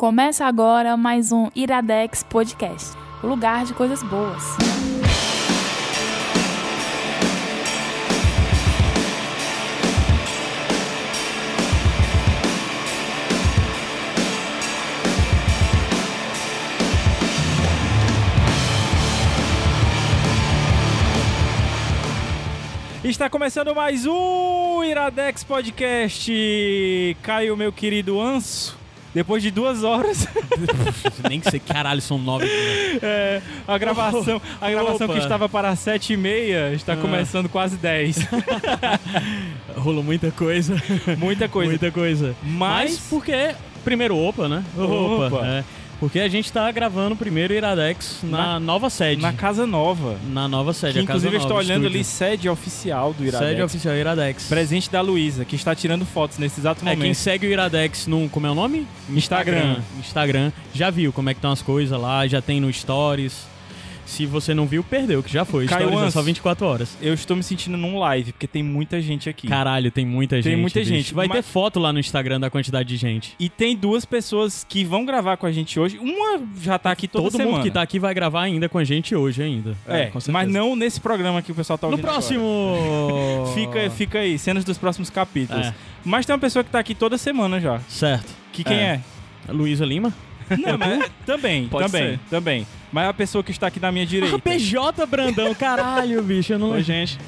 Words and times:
Começa 0.00 0.46
agora 0.46 0.96
mais 0.96 1.30
um 1.30 1.50
Iradex 1.54 2.22
Podcast 2.22 2.96
o 3.22 3.26
lugar 3.26 3.66
de 3.66 3.74
coisas 3.74 4.02
boas. 4.02 4.42
Está 23.04 23.28
começando 23.28 23.74
mais 23.74 24.06
um 24.06 24.82
Iradex 24.82 25.44
Podcast. 25.44 26.32
Caio, 27.22 27.54
meu 27.54 27.70
querido 27.70 28.18
Anso. 28.18 28.79
Depois 29.14 29.42
de 29.42 29.50
duas 29.50 29.82
horas. 29.82 30.26
Nem 31.28 31.42
sei, 31.42 31.58
caralho, 31.58 32.00
são 32.00 32.18
nove. 32.18 32.46
É, 33.02 33.42
a 33.66 33.76
gravação, 33.76 34.40
a 34.60 34.70
gravação 34.70 35.08
que 35.08 35.18
estava 35.18 35.48
para 35.48 35.74
sete 35.74 36.12
e 36.12 36.16
meia 36.16 36.72
está 36.72 36.92
ah. 36.92 36.96
começando 36.96 37.48
quase 37.48 37.76
dez. 37.76 38.18
Rolou 39.76 40.02
muita 40.02 40.30
coisa. 40.30 40.76
Muita 41.18 41.48
coisa. 41.48 41.70
Muita 41.70 41.90
coisa. 41.90 42.36
Mas, 42.42 42.92
Mas 42.92 43.00
porque. 43.08 43.54
Primeiro, 43.82 44.16
opa, 44.16 44.46
né? 44.46 44.62
Opa. 44.76 45.36
opa. 45.36 45.46
É. 45.46 45.64
Porque 46.00 46.18
a 46.18 46.28
gente 46.28 46.50
tá 46.50 46.72
gravando 46.72 47.14
o 47.14 47.16
primeiro 47.16 47.52
Iradex 47.52 48.20
na, 48.22 48.54
na, 48.54 48.60
nova 48.60 48.88
sede. 48.88 49.20
Na 49.20 49.34
casa 49.34 49.66
nova. 49.66 50.18
Na 50.32 50.48
nova 50.48 50.72
sede, 50.72 50.94
que, 50.94 51.00
Inclusive, 51.00 51.36
eu 51.36 51.40
estou 51.40 51.58
olhando 51.58 51.86
ali 51.86 52.02
sede 52.02 52.48
oficial 52.48 53.12
do 53.12 53.22
Iradex. 53.22 53.50
Sede 53.50 53.62
oficial 53.62 53.94
Iradex. 53.94 54.48
Presente 54.48 54.90
da 54.90 55.02
Luísa, 55.02 55.44
que 55.44 55.54
está 55.54 55.74
tirando 55.74 56.06
fotos 56.06 56.38
nesse 56.38 56.58
exato 56.58 56.82
momento. 56.82 57.02
É, 57.02 57.04
quem 57.04 57.12
segue 57.12 57.46
o 57.46 57.50
Iradex 57.50 58.06
no. 58.06 58.30
Como 58.30 58.46
é 58.46 58.50
o 58.50 58.54
nome? 58.54 58.86
Instagram. 59.10 59.76
Instagram. 59.76 59.90
Instagram. 59.98 60.52
Já 60.72 60.88
viu 60.88 61.12
como 61.12 61.28
é 61.28 61.34
que 61.34 61.38
estão 61.38 61.52
as 61.52 61.60
coisas 61.60 62.00
lá, 62.00 62.26
já 62.26 62.40
tem 62.40 62.60
no 62.60 62.72
Stories. 62.72 63.49
Se 64.10 64.26
você 64.26 64.52
não 64.52 64.66
viu, 64.66 64.82
perdeu, 64.82 65.22
que 65.22 65.32
já 65.32 65.44
foi. 65.44 65.66
Caio 65.66 65.96
é 66.04 66.10
só 66.10 66.20
24 66.20 66.66
horas. 66.66 66.98
Eu 67.00 67.14
estou 67.14 67.36
me 67.36 67.44
sentindo 67.44 67.78
num 67.78 67.96
live, 67.96 68.32
porque 68.32 68.48
tem 68.48 68.60
muita 68.60 69.00
gente 69.00 69.30
aqui. 69.30 69.46
Caralho, 69.46 69.88
tem 69.92 70.04
muita 70.04 70.36
gente. 70.36 70.44
Tem 70.52 70.56
muita 70.56 70.80
bicho. 70.80 70.92
gente. 70.92 71.14
Vai 71.14 71.28
mas... 71.28 71.36
ter 71.36 71.42
foto 71.42 71.78
lá 71.78 71.92
no 71.92 72.00
Instagram 72.00 72.40
da 72.40 72.50
quantidade 72.50 72.88
de 72.88 72.96
gente. 72.96 73.36
E 73.38 73.48
tem 73.48 73.76
duas 73.76 74.04
pessoas 74.04 74.66
que 74.68 74.84
vão 74.84 75.04
gravar 75.04 75.36
com 75.36 75.46
a 75.46 75.52
gente 75.52 75.78
hoje. 75.78 75.96
Uma 75.98 76.42
já 76.60 76.76
tá 76.76 76.90
aqui 76.90 77.06
toda 77.06 77.24
Todo 77.24 77.36
semana. 77.36 77.58
mundo 77.58 77.62
que 77.62 77.70
tá 77.70 77.82
aqui 77.82 78.00
vai 78.00 78.12
gravar 78.12 78.42
ainda 78.42 78.68
com 78.68 78.78
a 78.78 78.84
gente 78.84 79.14
hoje 79.14 79.44
ainda. 79.44 79.76
É, 79.86 80.00
é 80.02 80.12
mas 80.28 80.48
não 80.48 80.74
nesse 80.74 81.00
programa 81.00 81.40
que 81.40 81.52
o 81.52 81.54
pessoal 81.54 81.78
tá 81.78 81.86
ouvindo 81.86 82.02
No 82.02 82.08
próximo... 82.08 83.46
fica, 83.54 83.90
fica 83.90 84.18
aí, 84.18 84.36
cenas 84.40 84.64
dos 84.64 84.76
próximos 84.76 85.08
capítulos. 85.08 85.68
É. 85.68 85.74
Mas 86.04 86.26
tem 86.26 86.34
uma 86.34 86.40
pessoa 86.40 86.64
que 86.64 86.70
tá 86.70 86.80
aqui 86.80 86.96
toda 86.96 87.16
semana 87.16 87.60
já. 87.60 87.78
Certo. 87.88 88.34
Que 88.52 88.64
quem 88.64 88.76
é? 88.76 89.00
é? 89.48 89.52
Luísa 89.52 89.84
Lima. 89.84 90.12
Não, 90.58 90.76
mas 90.76 91.08
também, 91.24 91.68
Pode 91.68 91.86
também, 91.86 92.10
ser. 92.10 92.20
também. 92.28 92.66
Mas 92.92 93.08
a 93.08 93.14
pessoa 93.14 93.44
que 93.44 93.50
está 93.50 93.68
aqui 93.68 93.78
na 93.78 93.92
minha 93.92 94.06
direita. 94.06 94.36
Ah, 94.40 94.40
PJ 94.40 95.06
Brandão, 95.06 95.54
caralho, 95.54 96.22
bicho. 96.22 96.52
Eu 96.52 96.58
não... 96.58 96.70
Oi, 96.70 96.82
gente. 96.82 97.18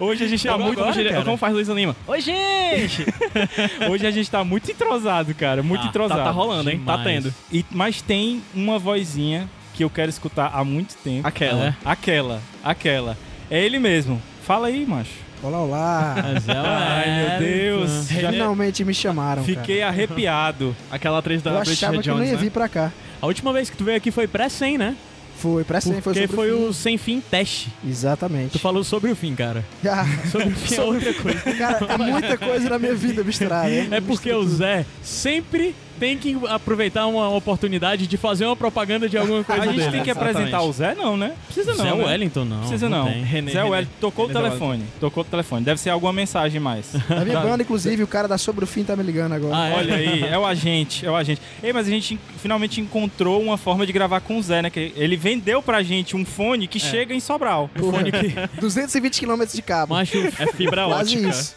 Hoje 0.00 0.24
a 0.24 0.28
gente 0.28 0.46
tá 0.46 0.56
muito. 0.56 0.82
Agora, 0.82 1.24
como 1.24 1.36
faz 1.36 1.52
Luísa 1.52 1.74
Lima? 1.74 1.96
Oi, 2.06 2.20
gente! 2.20 3.04
Hoje 3.90 4.06
a 4.06 4.10
gente 4.10 4.30
tá 4.30 4.44
muito 4.44 4.70
entrosado, 4.70 5.34
cara. 5.34 5.62
Muito 5.62 5.84
ah, 5.84 5.88
entrosado. 5.88 6.20
Tá, 6.20 6.26
tá 6.26 6.30
rolando, 6.30 6.70
hein? 6.70 6.80
Tá 6.84 6.96
Demais. 6.96 7.24
Tendo. 7.24 7.34
E, 7.52 7.64
mas 7.70 8.00
tem 8.00 8.42
uma 8.54 8.78
vozinha 8.78 9.48
que 9.74 9.84
eu 9.84 9.90
quero 9.90 10.10
escutar 10.10 10.50
há 10.54 10.64
muito 10.64 10.96
tempo. 10.96 11.26
Aquela. 11.26 11.66
É. 11.66 11.74
Aquela. 11.84 12.40
Aquela. 12.62 13.18
É 13.50 13.64
ele 13.64 13.78
mesmo. 13.78 14.20
Fala 14.42 14.68
aí, 14.68 14.86
macho. 14.86 15.28
Olá, 15.42 15.58
olá. 15.60 16.14
Ai, 16.48 17.38
meu 17.38 17.48
Deus. 17.48 18.08
Finalmente 18.10 18.84
me 18.84 18.92
chamaram. 18.92 19.44
Fiquei 19.44 19.78
cara. 19.78 19.88
arrepiado. 19.88 20.74
Aquela 20.90 21.18
atriz 21.18 21.42
da 21.42 21.52
Eu 21.52 21.58
achava 21.58 22.02
que 22.02 22.10
eu 22.10 22.16
não 22.16 22.24
ia 22.24 22.32
né? 22.32 22.38
vir 22.38 22.50
pra 22.50 22.68
cá. 22.68 22.92
A 23.20 23.26
última 23.26 23.52
vez 23.52 23.68
que 23.68 23.76
tu 23.76 23.84
veio 23.84 23.96
aqui 23.96 24.10
foi 24.10 24.28
pré-100, 24.28 24.78
né? 24.78 24.96
Foi, 25.38 25.62
pré-100 25.62 26.00
foi 26.00 26.14
sobre 26.14 26.26
foi 26.28 26.52
o, 26.52 26.68
o 26.68 26.74
Sem 26.74 26.98
Fim 26.98 27.20
Teste. 27.20 27.72
Exatamente. 27.86 28.52
Tu 28.52 28.58
falou 28.58 28.82
sobre 28.82 29.10
o 29.10 29.16
fim, 29.16 29.34
cara. 29.34 29.64
Ah, 29.86 30.04
sobre 30.30 30.48
o 30.48 30.56
fim 30.56 30.74
é 30.74 30.82
outra 30.82 31.14
coisa. 31.14 31.40
Cara, 31.56 31.86
é 31.86 31.96
muita 31.96 32.36
coisa 32.36 32.68
na 32.70 32.78
minha 32.78 32.94
vida 32.94 33.22
misturada. 33.22 33.68
É 33.68 34.00
porque 34.00 34.32
o 34.32 34.44
Zé 34.46 34.84
sempre 35.02 35.74
tem 35.98 36.16
que 36.16 36.36
aproveitar 36.48 37.06
uma 37.06 37.28
oportunidade 37.30 38.06
de 38.06 38.16
fazer 38.16 38.44
uma 38.44 38.56
propaganda 38.56 39.08
de 39.08 39.16
alguma 39.16 39.42
coisa 39.44 39.62
A 39.62 39.66
gente 39.66 39.76
dele. 39.76 39.90
tem 39.90 40.02
que 40.02 40.10
apresentar 40.10 40.62
o 40.62 40.72
Zé, 40.72 40.94
não, 40.94 41.16
né? 41.16 41.34
Precisa 41.46 41.74
não. 41.74 41.84
Zé 41.84 41.94
né? 41.94 42.04
Wellington, 42.04 42.44
não. 42.44 42.60
Precisa 42.60 42.88
não. 42.88 43.04
não. 43.04 43.22
René, 43.22 43.50
Zé 43.50 43.64
Wellington 43.64 43.92
tocou 44.00 44.26
René 44.26 44.38
o 44.38 44.42
telefone. 44.42 44.84
Tocou 45.00 45.22
o 45.22 45.26
telefone. 45.26 45.64
Deve 45.64 45.80
ser 45.80 45.90
alguma 45.90 46.12
mensagem 46.12 46.60
mais. 46.60 46.92
Tá 47.08 47.24
me 47.24 47.32
banda, 47.32 47.62
inclusive, 47.62 48.02
o 48.02 48.06
cara 48.06 48.28
da 48.28 48.38
Sobre 48.38 48.64
o 48.64 48.66
Fim 48.66 48.84
tá 48.84 48.94
me 48.94 49.02
ligando 49.02 49.32
agora. 49.32 49.56
Ah, 49.56 49.68
é? 49.68 49.74
Olha 49.74 49.94
aí, 49.94 50.22
é 50.24 50.38
o 50.38 50.44
agente, 50.44 51.04
é 51.04 51.10
o 51.10 51.16
agente. 51.16 51.40
Ei, 51.62 51.72
mas 51.72 51.86
a 51.86 51.90
gente 51.90 52.18
finalmente 52.40 52.80
encontrou 52.80 53.42
uma 53.42 53.56
forma 53.56 53.86
de 53.86 53.92
gravar 53.92 54.20
com 54.20 54.38
o 54.38 54.42
Zé, 54.42 54.62
né? 54.62 54.70
Que 54.70 54.92
ele 54.94 55.16
vendeu 55.16 55.62
pra 55.62 55.82
gente 55.82 56.14
um 56.14 56.24
fone 56.24 56.68
que 56.68 56.78
é. 56.78 56.80
chega 56.80 57.14
em 57.14 57.20
Sobral. 57.20 57.70
Um 57.76 57.90
fone 57.90 58.12
que... 58.12 58.34
220 58.60 59.20
km 59.20 59.44
de 59.52 59.62
cabo. 59.62 59.94
Macho, 59.94 60.18
é 60.18 60.52
fibra 60.52 60.86
ótica. 60.86 61.28
Isso. 61.28 61.56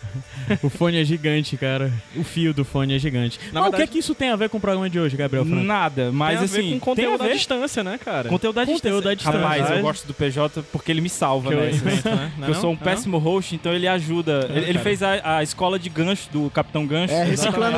O 0.62 0.70
fone 0.70 1.00
é 1.00 1.06
gigante, 1.06 1.56
cara. 1.56 1.94
O 2.16 2.24
fio 2.24 2.54
do 2.54 2.66
fone 2.66 2.96
é 2.96 3.00
gigante. 3.00 3.40
Na 3.54 3.62
mas 3.62 3.72
verdade... 3.72 3.74
o 3.74 3.78
que 3.78 3.84
é 3.84 3.88
que 3.88 4.00
isso 4.00 4.14
tem 4.14 4.31
a 4.32 4.36
ver 4.36 4.50
com 4.50 4.58
o 4.58 4.62
programa 4.62 4.90
de 4.90 5.00
hoje, 5.00 5.16
Gabriel? 5.16 5.46
Franco? 5.46 5.64
Nada, 5.64 6.12
mas 6.12 6.52
tem 6.52 6.60
assim. 6.60 6.80
com 6.80 6.92
conteúdo 6.92 7.24
à 7.24 7.28
distância, 7.30 7.84
né, 7.84 7.98
cara? 7.98 8.30
Conteúdo 8.30 8.60
à 8.60 8.64
distância. 8.64 8.90
Conteúdo 8.90 9.10
à 9.10 9.14
distância. 9.14 9.40
Rapaz, 9.40 9.72
eu 9.72 9.82
gosto 9.82 10.08
do 10.08 10.14
PJ 10.14 10.64
porque 10.72 10.92
ele 10.92 11.02
me 11.02 11.10
salva, 11.10 11.50
que 11.50 11.56
né? 11.56 11.68
Eu, 11.68 11.70
invento, 11.70 12.10
né? 12.10 12.32
Não, 12.38 12.48
eu 12.48 12.56
sou 12.56 12.72
um 12.72 12.74
não? 12.74 12.80
péssimo 12.80 13.18
host, 13.18 13.56
então 13.56 13.74
ele 13.74 13.88
ajuda. 13.88 14.50
ele, 14.54 14.70
ele 14.70 14.80
fez 14.80 15.04
a, 15.04 15.38
a, 15.38 15.44
escola 15.44 15.78
de 15.78 15.90
gancho 15.90 16.30
do 16.32 16.50
Capitão 16.50 16.86
Gancho. 16.86 17.14
É, 17.14 17.24
reciclando, 17.24 17.78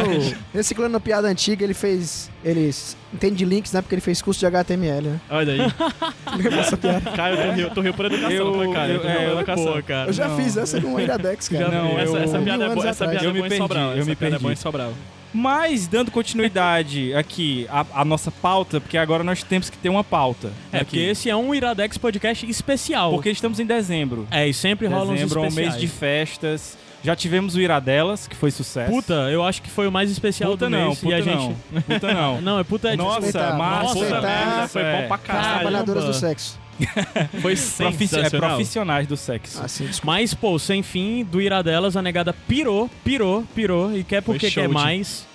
reciclando 0.54 1.00
piada 1.00 1.28
antiga, 1.28 1.64
ele 1.64 1.74
fez. 1.74 2.32
Eles 2.44 2.98
entende 3.14 3.36
de 3.36 3.46
links, 3.46 3.72
né? 3.72 3.82
Porque 3.82 3.96
ele 3.96 4.02
fez 4.02 4.22
curso 4.22 4.40
de 4.40 4.46
HTML, 4.46 5.08
né? 5.08 5.22
Olha 5.30 5.54
aí. 5.54 5.60
Lembra 6.38 6.60
essa 6.60 6.76
piada? 6.76 7.12
Cara, 7.12 7.36
eu 7.58 7.70
tô 7.70 7.82
riu 7.82 7.94
por 7.94 8.06
educação, 8.06 8.32
eu, 8.32 8.58
né, 8.58 8.74
cara? 8.74 8.92
Eu, 8.92 9.02
eu, 9.02 9.10
é, 9.10 9.28
eu, 9.28 9.38
educação. 9.38 9.82
cara. 9.84 10.10
eu 10.10 10.14
já 10.14 10.28
não. 10.28 10.38
fiz 10.38 10.58
essa 10.58 10.80
no 10.80 11.00
Iradex, 11.00 11.50
cara. 11.50 11.70
Não, 11.70 12.00
essa, 12.00 12.18
essa 12.18 12.40
piada 12.40 12.66
é 12.66 12.70
boa, 12.70 12.88
essa 12.88 13.08
piada 13.08 13.26
eu 13.26 13.34
me 13.34 13.42
perdi, 13.42 13.58
Sobral. 13.58 13.94
Eu 13.94 14.06
me 14.06 14.16
perdi. 14.16 14.36
É 14.36 14.40
bom 14.40 14.52
em 14.52 14.56
Sobral. 14.56 14.94
Mas, 15.34 15.88
dando 15.88 16.12
continuidade 16.12 17.14
aqui 17.16 17.68
à, 17.70 18.06
nossa 18.06 18.30
pauta, 18.30 18.80
porque 18.80 18.98
agora 18.98 19.24
nós 19.24 19.42
temos 19.42 19.70
que 19.70 19.78
ter 19.78 19.90
uma 19.90 20.04
pauta. 20.04 20.52
É, 20.72 20.78
aqui. 20.78 20.86
porque 20.86 21.00
esse 21.00 21.30
é 21.30 21.36
um 21.36 21.54
Iradex 21.56 21.98
Podcast 21.98 22.50
especial. 22.50 23.12
Porque 23.12 23.32
estamos 23.32 23.60
em 23.60 23.66
dezembro. 23.66 24.28
É, 24.30 24.48
e 24.48 24.54
sempre 24.54 24.88
rolam 24.88 25.14
uns 25.14 25.20
Dezembro 25.20 25.44
é 25.44 25.48
um 25.48 25.52
mês 25.52 25.78
de 25.78 25.88
festas. 25.88 26.78
Já 27.04 27.16
tivemos 27.16 27.56
o 27.56 27.60
Iradelas, 27.60 28.28
que 28.28 28.36
foi 28.36 28.50
sucesso. 28.50 28.90
Puta, 28.90 29.14
eu 29.30 29.44
acho 29.44 29.62
que 29.62 29.70
foi 29.70 29.88
o 29.88 29.92
mais 29.92 30.10
especial 30.10 30.52
puta 30.52 30.66
do 30.66 30.70
não, 30.70 30.88
mês. 30.88 31.00
Puta 31.00 31.12
e 31.12 31.14
a 31.14 31.26
não, 31.26 31.42
gente... 31.42 31.84
puta 31.84 32.14
não. 32.14 32.40
Não, 32.42 32.60
é 32.60 32.64
puta 32.64 32.94
é 32.94 32.96
Nossa, 32.96 33.20
Nossa, 33.20 33.54
massa. 33.54 33.94
Puta 33.94 34.22
merda, 34.22 34.68
foi 34.70 34.84
bom 34.84 35.08
pra 35.08 35.18
caralho. 35.18 35.60
Trabalhadoras 35.60 36.06
do 36.06 36.14
sexo. 36.14 36.63
Foi 37.42 37.56
sensacional. 37.56 38.26
É 38.26 38.54
profissionais 38.56 39.08
do 39.08 39.18
sexo. 39.18 39.62
Assim, 39.64 39.90
Mas, 40.04 40.34
pô, 40.34 40.58
sem 40.58 40.84
fim, 40.84 41.24
do 41.24 41.42
Iradelas, 41.42 41.96
a 41.96 42.02
negada 42.02 42.34
pirou, 42.34 42.90
pirou, 43.04 43.44
pirou, 43.56 43.96
e 43.96 44.04
quer 44.04 44.22
porque 44.22 44.50
quer 44.50 44.68
mais. 44.68 45.26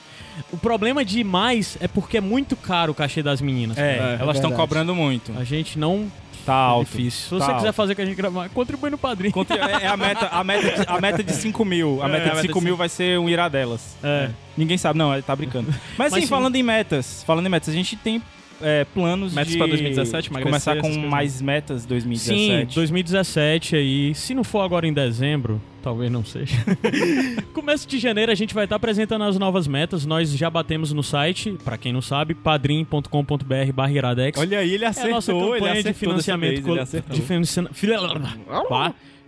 O 0.53 0.57
problema 0.57 1.05
de 1.05 1.25
mais 1.25 1.77
é 1.81 1.89
porque 1.89 2.19
é 2.19 2.21
muito 2.21 2.57
caro 2.57 2.93
o 2.93 2.95
cachê 2.95 3.23
das 3.23 3.41
meninas. 3.41 3.77
É, 3.77 4.17
é 4.17 4.19
elas 4.21 4.37
estão 4.37 4.53
cobrando 4.53 4.95
muito. 4.95 5.33
A 5.37 5.45
gente 5.45 5.79
não 5.79 6.11
Tá 6.49 6.55
alto. 6.55 6.91
Difícil. 6.91 7.25
Se 7.25 7.29
tá 7.29 7.37
você 7.37 7.43
alto. 7.43 7.57
quiser 7.57 7.73
fazer 7.73 7.95
que 7.95 8.01
a 8.01 8.07
gente 8.07 8.17
gravar, 8.17 8.49
contribui 8.49 8.89
no 8.89 8.97
padrinho. 8.97 9.35
É, 9.51 9.85
é 9.85 9.87
a 9.87 9.99
meta, 9.99 10.29
a 10.29 10.43
meta, 10.43 10.71
de, 10.71 10.85
a 10.89 10.99
meta 10.99 11.23
de 11.23 11.33
5 11.35 11.63
mil. 11.63 12.03
A 12.03 12.09
meta 12.09 12.31
é, 12.31 12.35
de 12.37 12.41
5 12.41 12.61
mil 12.63 12.75
vai 12.75 12.89
ser 12.89 13.19
um 13.19 13.29
iradelas. 13.29 13.99
É. 14.03 14.31
Ninguém 14.57 14.79
sabe, 14.79 14.99
não, 14.99 15.21
tá 15.21 15.37
brincando. 15.37 15.69
Mas, 15.99 16.11
Mas 16.11 16.25
sim, 16.25 16.27
falando 16.27 16.57
em 16.57 16.63
metas, 16.63 17.23
falando 17.25 17.45
em 17.45 17.51
metas, 17.51 17.69
a 17.69 17.73
gente 17.73 17.97
tem 17.97 18.23
é, 18.61 18.85
planos 18.85 19.33
metas 19.35 19.53
de 19.53 19.59
para 19.59 19.69
2017, 19.69 20.31
começar 20.31 20.81
com 20.81 20.89
mais 20.99 21.41
metas 21.41 21.87
2017. 21.87 22.73
Sim, 22.73 22.75
2017 22.75 23.77
aí. 23.77 24.13
Se 24.15 24.35
não 24.35 24.45
for 24.45 24.61
agora 24.61 24.87
em 24.87 24.93
dezembro, 24.93 25.59
talvez 25.83 26.11
não 26.11 26.25
seja. 26.25 26.57
Começo 27.55 27.89
de 27.89 27.99
janeiro 27.99 28.33
a 28.33 28.35
gente 28.35 28.55
vai 28.55 28.65
estar 28.65 28.77
apresentando 28.77 29.25
as 29.25 29.39
novas 29.39 29.67
metas. 29.67 30.07
Nós 30.07 30.31
já 30.31 30.51
batemos 30.51 30.93
no 30.93 31.03
site, 31.03 31.57
para 31.65 31.79
quem 31.79 31.93
não 31.93 32.03
sabe, 32.03 32.35
padrim.com.br/iradex. 32.35 34.39
Olha 34.39 34.59
aí, 34.59 34.75
ele 34.75 34.85
acertou, 34.85 35.09
é 35.09 35.13
a 35.13 35.15
nossa 35.15 35.33
campanha 35.33 35.83
de 35.83 35.93
financiamento 35.93 36.63
vez, 36.63 36.91
de 37.11 37.23
financiamento 37.23 37.75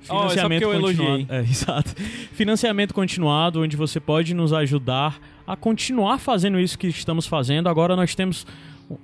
Financiamento 0.03 0.67
oh, 0.67 0.81
continuado. 0.81 1.27
É, 1.29 1.41
exato. 1.45 1.95
Financiamento 2.33 2.95
continuado, 2.95 3.63
onde 3.63 3.77
você 3.77 4.01
pode 4.01 4.35
nos 4.35 4.53
ajudar 4.53 5.21
a 5.47 5.57
continuar 5.57 6.19
fazendo 6.19 6.59
isso 6.59 6.79
que 6.79 6.87
estamos 6.87 7.27
fazendo. 7.27 7.69
Agora 7.69 7.95
nós 7.95 8.15
temos 8.15 8.47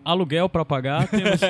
aluguel 0.05 0.49
para 0.49 0.65
pagar, 0.65 1.09
temos, 1.09 1.41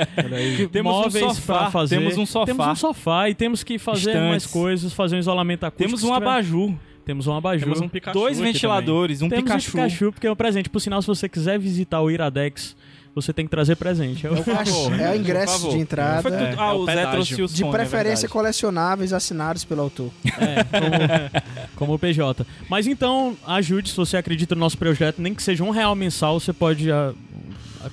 temos 0.71 0.93
móveis 0.93 1.39
um 1.39 1.43
para 1.43 1.71
fazer, 1.71 1.99
temos 1.99 2.19
um 2.19 2.27
sofá, 2.27 2.47
temos 2.47 2.67
um 2.67 2.75
sofá 2.75 3.31
e 3.31 3.35
temos 3.35 3.63
que 3.63 3.79
fazer 3.79 4.11
Estantes. 4.11 4.29
mais 4.29 4.47
coisas, 4.47 4.93
fazer 4.93 5.17
um 5.17 5.19
isolamento 5.19 5.65
acústico. 5.65 5.89
Temos 5.89 6.05
um 6.05 6.15
abajur. 6.15 6.75
Temos 7.05 7.27
um 7.29 7.35
abajur. 7.35 7.65
Temos 7.65 7.81
um 7.81 7.89
Pikachu 7.89 8.19
Dois 8.19 8.41
ventiladores, 8.41 9.23
um 9.23 9.29
temos 9.29 9.45
Pikachu. 9.45 9.69
um 9.69 9.73
Pikachu, 9.73 10.13
porque 10.13 10.27
é 10.27 10.33
um 10.33 10.37
presente. 10.37 10.69
Por 10.69 10.81
sinal, 10.81 11.01
se 11.01 11.07
você 11.07 11.29
quiser 11.29 11.57
visitar 11.57 12.01
o 12.01 12.11
Iradex, 12.11 12.77
você 13.17 13.33
tem 13.33 13.47
que 13.47 13.51
trazer 13.51 13.77
presente. 13.77 14.27
É 14.27 14.31
o, 14.31 14.43
favor, 14.43 15.01
é 15.01 15.13
o 15.13 15.17
ingresso 15.17 15.71
de 15.71 15.79
entrada. 15.79 16.29
É, 16.29 16.55
ah, 16.59 16.75
o, 16.75 16.85
Zé 16.85 17.07
trouxe 17.07 17.43
o 17.43 17.49
De 17.49 17.65
é 17.65 17.71
preferência 17.71 18.29
colecionáveis 18.29 19.13
assinados 19.13 19.65
pelo 19.65 19.81
autor. 19.81 20.11
É, 20.25 20.65
como, 20.65 21.77
como, 21.77 21.95
o 21.95 21.99
PJ. 21.99 22.47
Mas 22.69 22.87
então, 22.87 23.35
ajude 23.47 23.89
se 23.89 23.97
você 23.97 24.19
acredita 24.19 24.55
no 24.55 24.61
nosso 24.61 24.77
projeto, 24.77 25.23
nem 25.23 25.33
que 25.33 25.43
seja 25.43 25.65
um 25.65 25.71
real 25.71 25.95
mensal, 25.95 26.39
você 26.39 26.53
pode 26.53 26.91
uh, 26.91 27.17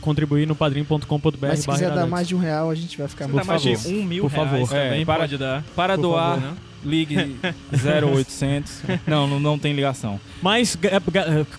contribuir 0.02 0.48
no 0.48 0.56
padrim.com.br. 0.56 1.38
Mas 1.40 1.60
se 1.60 1.68
quiser 1.68 1.92
dar 1.92 2.06
mais 2.06 2.28
de 2.28 2.36
um 2.36 2.40
real, 2.40 2.70
a 2.70 2.76
gente 2.76 2.98
vai 2.98 3.08
ficar 3.08 3.28
muito 3.28 3.46
mais 3.46 3.62
de 3.62 3.76
um 3.88 4.04
mil 4.04 4.24
por 4.24 4.32
favor. 4.32 4.68
Também 4.68 5.02
é, 5.02 5.06
para, 5.06 5.20
pode 5.20 5.38
dar. 5.38 5.64
Para 5.76 5.96
doar, 5.96 6.40
favor, 6.40 6.52
né? 6.52 6.58
ligue 6.84 7.16
0800. 7.72 8.82
não, 9.08 9.28
não, 9.28 9.40
não 9.40 9.60
tem 9.60 9.74
ligação. 9.74 10.20
Mas, 10.42 10.78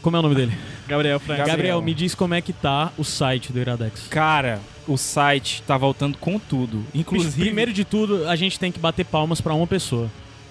como 0.02 0.16
é 0.16 0.18
o 0.18 0.22
nome 0.22 0.34
dele? 0.34 0.52
Gabriel 0.86 1.18
Frank. 1.18 1.38
Gabriel. 1.38 1.56
Gabriel, 1.56 1.82
me 1.82 1.94
diz 1.94 2.14
como 2.14 2.34
é 2.34 2.40
que 2.40 2.52
tá 2.52 2.92
o 2.98 3.04
site 3.04 3.52
do 3.52 3.58
Iradex. 3.58 4.06
Cara, 4.08 4.60
o 4.86 4.96
site 4.96 5.62
tá 5.62 5.76
voltando 5.76 6.18
com 6.18 6.38
tudo. 6.38 6.84
Inclusive. 6.94 7.40
Primeiro 7.40 7.72
de 7.72 7.84
tudo, 7.84 8.28
a 8.28 8.36
gente 8.36 8.58
tem 8.58 8.70
que 8.70 8.78
bater 8.78 9.04
palmas 9.04 9.40
para 9.40 9.54
uma 9.54 9.66
pessoa. 9.66 10.10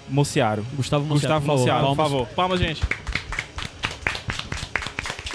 Mociaro. 0.10 0.66
Gustavo 0.76 1.06
Mociaro. 1.06 1.36
Gustavo 1.36 1.60
Mociaro, 1.60 1.88
por 1.88 1.96
favor. 1.96 2.28
Palmas, 2.28 2.60
gente. 2.60 2.82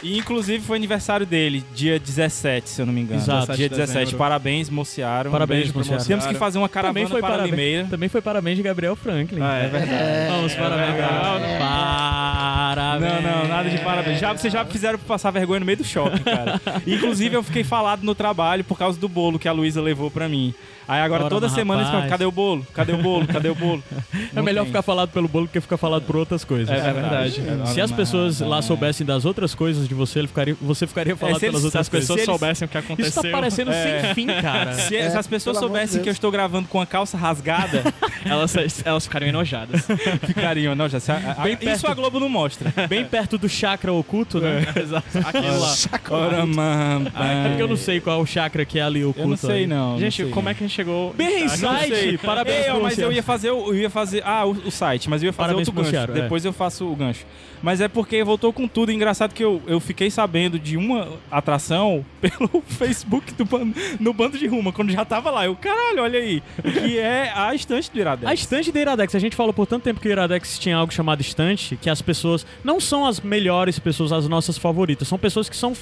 E 0.02 0.16
inclusive 0.16 0.64
foi 0.64 0.76
aniversário 0.76 1.26
dele, 1.26 1.64
dia 1.74 1.98
17, 1.98 2.68
se 2.68 2.80
eu 2.80 2.86
não 2.86 2.92
me 2.92 3.00
engano. 3.00 3.20
Exato. 3.20 3.52
Dia 3.54 3.68
17. 3.68 4.14
Parabéns, 4.14 4.70
Mociaro. 4.70 5.30
Parabéns, 5.30 5.70
um 5.74 5.78
Mociaro. 5.78 6.04
Temos 6.04 6.26
que 6.26 6.34
fazer 6.34 6.58
uma 6.58 6.68
caravana 6.68 6.94
também 6.94 7.10
foi 7.10 7.20
para 7.20 7.30
parabéns, 7.30 7.50
Limeira. 7.50 7.88
Também 7.88 8.08
foi 8.08 8.22
parabéns 8.22 8.56
de 8.56 8.62
Gabriel 8.62 8.94
Franklin. 8.94 9.40
Ah, 9.42 9.58
é 9.58 9.68
verdade. 9.68 9.92
É, 9.92 10.28
Vamos, 10.30 10.54
parabéns. 10.54 10.94
É 10.94 11.58
parabéns. 11.58 13.12
Não, 13.12 13.22
não, 13.22 13.48
nada 13.48 13.68
de 13.68 13.78
parabéns. 13.78 14.20
Já, 14.20 14.32
vocês 14.32 14.52
já 14.52 14.64
fizeram 14.64 14.98
passar 15.00 15.30
vergonha 15.32 15.60
no 15.60 15.66
meio 15.66 15.78
do 15.78 15.84
shopping, 15.84 16.22
cara. 16.22 16.60
inclusive 16.86 17.34
eu 17.34 17.42
fiquei 17.42 17.64
falado 17.64 18.02
no 18.02 18.14
trabalho 18.14 18.62
por 18.62 18.78
causa 18.78 18.98
do 18.98 19.08
bolo 19.08 19.38
que 19.38 19.48
a 19.48 19.52
Luísa 19.52 19.82
levou 19.82 20.10
pra 20.10 20.28
mim. 20.28 20.54
Aí 20.88 21.02
agora 21.02 21.24
Ora, 21.24 21.30
toda 21.30 21.50
semana 21.50 21.82
eles 21.82 21.92
falam, 21.92 22.08
cadê 22.08 22.24
o 22.24 22.32
bolo? 22.32 22.66
Cadê 22.72 22.92
o 22.94 22.96
bolo? 22.96 23.26
Cadê 23.26 23.50
o 23.50 23.54
bolo? 23.54 23.84
é 24.34 24.40
melhor 24.40 24.62
tem. 24.62 24.68
ficar 24.68 24.80
falado 24.80 25.10
pelo 25.10 25.28
bolo 25.28 25.46
do 25.46 25.52
que 25.52 25.60
ficar 25.60 25.76
falado 25.76 26.04
por 26.04 26.16
outras 26.16 26.44
coisas. 26.44 26.70
É, 26.70 26.88
é 26.88 26.92
verdade. 26.94 27.42
É, 27.62 27.66
Se 27.66 27.80
as 27.82 27.92
pessoas 27.92 28.40
lá 28.40 28.62
soubessem 28.62 29.06
das 29.06 29.26
outras 29.26 29.54
coisas 29.54 29.86
de 29.86 29.92
você, 29.94 30.20
ele 30.20 30.28
ficaria, 30.28 30.56
você 30.58 30.86
ficaria 30.86 31.14
falado 31.14 31.36
é, 31.36 31.40
pelas 31.40 31.62
outras 31.62 31.90
coisas. 31.90 32.06
Se 32.06 32.12
as 32.12 32.18
pessoas 32.18 32.40
soubessem 32.40 32.64
o 32.64 32.68
que 32.70 32.78
aconteceu. 32.78 33.08
Isso 33.08 33.22
tá 33.22 33.28
parecendo 33.28 33.70
é. 33.70 34.00
sem 34.00 34.14
fim, 34.14 34.26
cara. 34.28 34.72
Se, 34.72 34.96
é, 34.96 35.10
se 35.10 35.18
as 35.18 35.26
pessoas 35.26 35.58
soubessem 35.58 36.00
que 36.00 36.08
eu 36.08 36.12
estou 36.12 36.30
gravando 36.30 36.68
com 36.68 36.80
a 36.80 36.86
calça 36.86 37.18
rasgada, 37.18 37.84
elas, 38.24 38.54
elas 38.82 39.04
ficariam 39.04 39.28
enojadas. 39.28 39.86
ficariam 40.26 40.72
enojadas. 40.72 41.06
Bem 41.42 41.54
perto, 41.54 41.76
Isso 41.76 41.86
a 41.86 41.92
Globo 41.92 42.18
não 42.18 42.30
mostra. 42.30 42.72
Bem 42.88 43.04
perto 43.04 43.36
do 43.36 43.48
chakra 43.48 43.92
oculto, 43.92 44.40
né? 44.40 44.64
É. 44.74 44.80
Exato. 44.80 45.06
Aquilo 45.18 45.58
lá. 45.60 45.74
Ora, 46.10 46.46
mano. 46.46 47.12
É 47.14 47.48
porque 47.48 47.62
eu 47.62 47.68
não 47.68 47.76
sei 47.76 48.00
qual 48.00 48.20
é 48.20 48.22
o 48.22 48.26
chakra 48.26 48.64
que 48.64 48.78
é 48.78 48.82
ali 48.82 49.04
oculto. 49.04 49.20
Eu 49.20 49.28
não 49.28 49.36
sei, 49.36 49.66
não. 49.66 49.98
Gente, 49.98 50.22
não 50.22 50.28
sei, 50.28 50.34
como 50.34 50.48
é 50.48 50.54
que 50.54 50.64
a 50.64 50.66
gente 50.66 50.77
chegou... 50.78 51.12
Bem 51.14 51.48
site. 51.48 52.18
Parabéns, 52.18 52.66
Ei, 52.66 52.72
Mas 52.80 52.98
eu 52.98 53.12
ia 53.12 53.22
fazer, 53.22 53.48
eu 53.48 53.74
ia 53.74 53.90
fazer, 53.90 54.22
ah, 54.24 54.44
o, 54.46 54.50
o 54.50 54.70
site, 54.70 55.10
mas 55.10 55.22
eu 55.22 55.28
ia 55.28 55.32
fazer 55.32 55.48
Parabéns 55.48 55.68
outro 55.68 55.82
gancho. 55.82 56.12
É. 56.12 56.22
Depois 56.22 56.44
eu 56.44 56.52
faço 56.52 56.86
o 56.86 56.94
gancho. 56.94 57.24
Mas 57.62 57.80
é 57.80 57.88
porque 57.88 58.22
voltou 58.22 58.52
com 58.52 58.68
tudo. 58.68 58.92
Engraçado 58.92 59.34
que 59.34 59.42
eu, 59.42 59.60
eu 59.66 59.80
fiquei 59.80 60.10
sabendo 60.10 60.58
de 60.58 60.76
uma 60.76 61.08
atração 61.30 62.04
pelo 62.20 62.62
Facebook 62.62 63.32
do 63.34 63.44
bando, 63.44 63.74
no 63.98 64.12
bando 64.12 64.38
de 64.38 64.46
Ruma, 64.46 64.72
quando 64.72 64.92
já 64.92 65.04
tava 65.04 65.30
lá. 65.30 65.46
Eu, 65.46 65.56
caralho, 65.56 66.02
olha 66.02 66.18
aí. 66.18 66.42
Que 66.62 66.98
é 66.98 67.32
a 67.34 67.54
estante 67.54 67.90
do 67.90 67.98
Iradex. 67.98 68.30
A 68.30 68.34
estante 68.34 68.70
do 68.70 68.78
Iradex. 68.78 69.14
A 69.14 69.18
gente 69.18 69.34
falou 69.34 69.52
por 69.52 69.66
tanto 69.66 69.82
tempo 69.82 70.00
que 70.00 70.08
o 70.08 70.12
Iradex 70.12 70.58
tinha 70.58 70.76
algo 70.76 70.92
chamado 70.92 71.20
estante, 71.20 71.76
que 71.76 71.90
as 71.90 72.00
pessoas 72.00 72.46
não 72.62 72.80
são 72.80 73.04
as 73.04 73.20
melhores 73.20 73.78
pessoas, 73.78 74.12
as 74.12 74.28
nossas 74.28 74.56
favoritas. 74.56 75.08
São 75.08 75.18
pessoas 75.18 75.48
que 75.48 75.56
são 75.56 75.74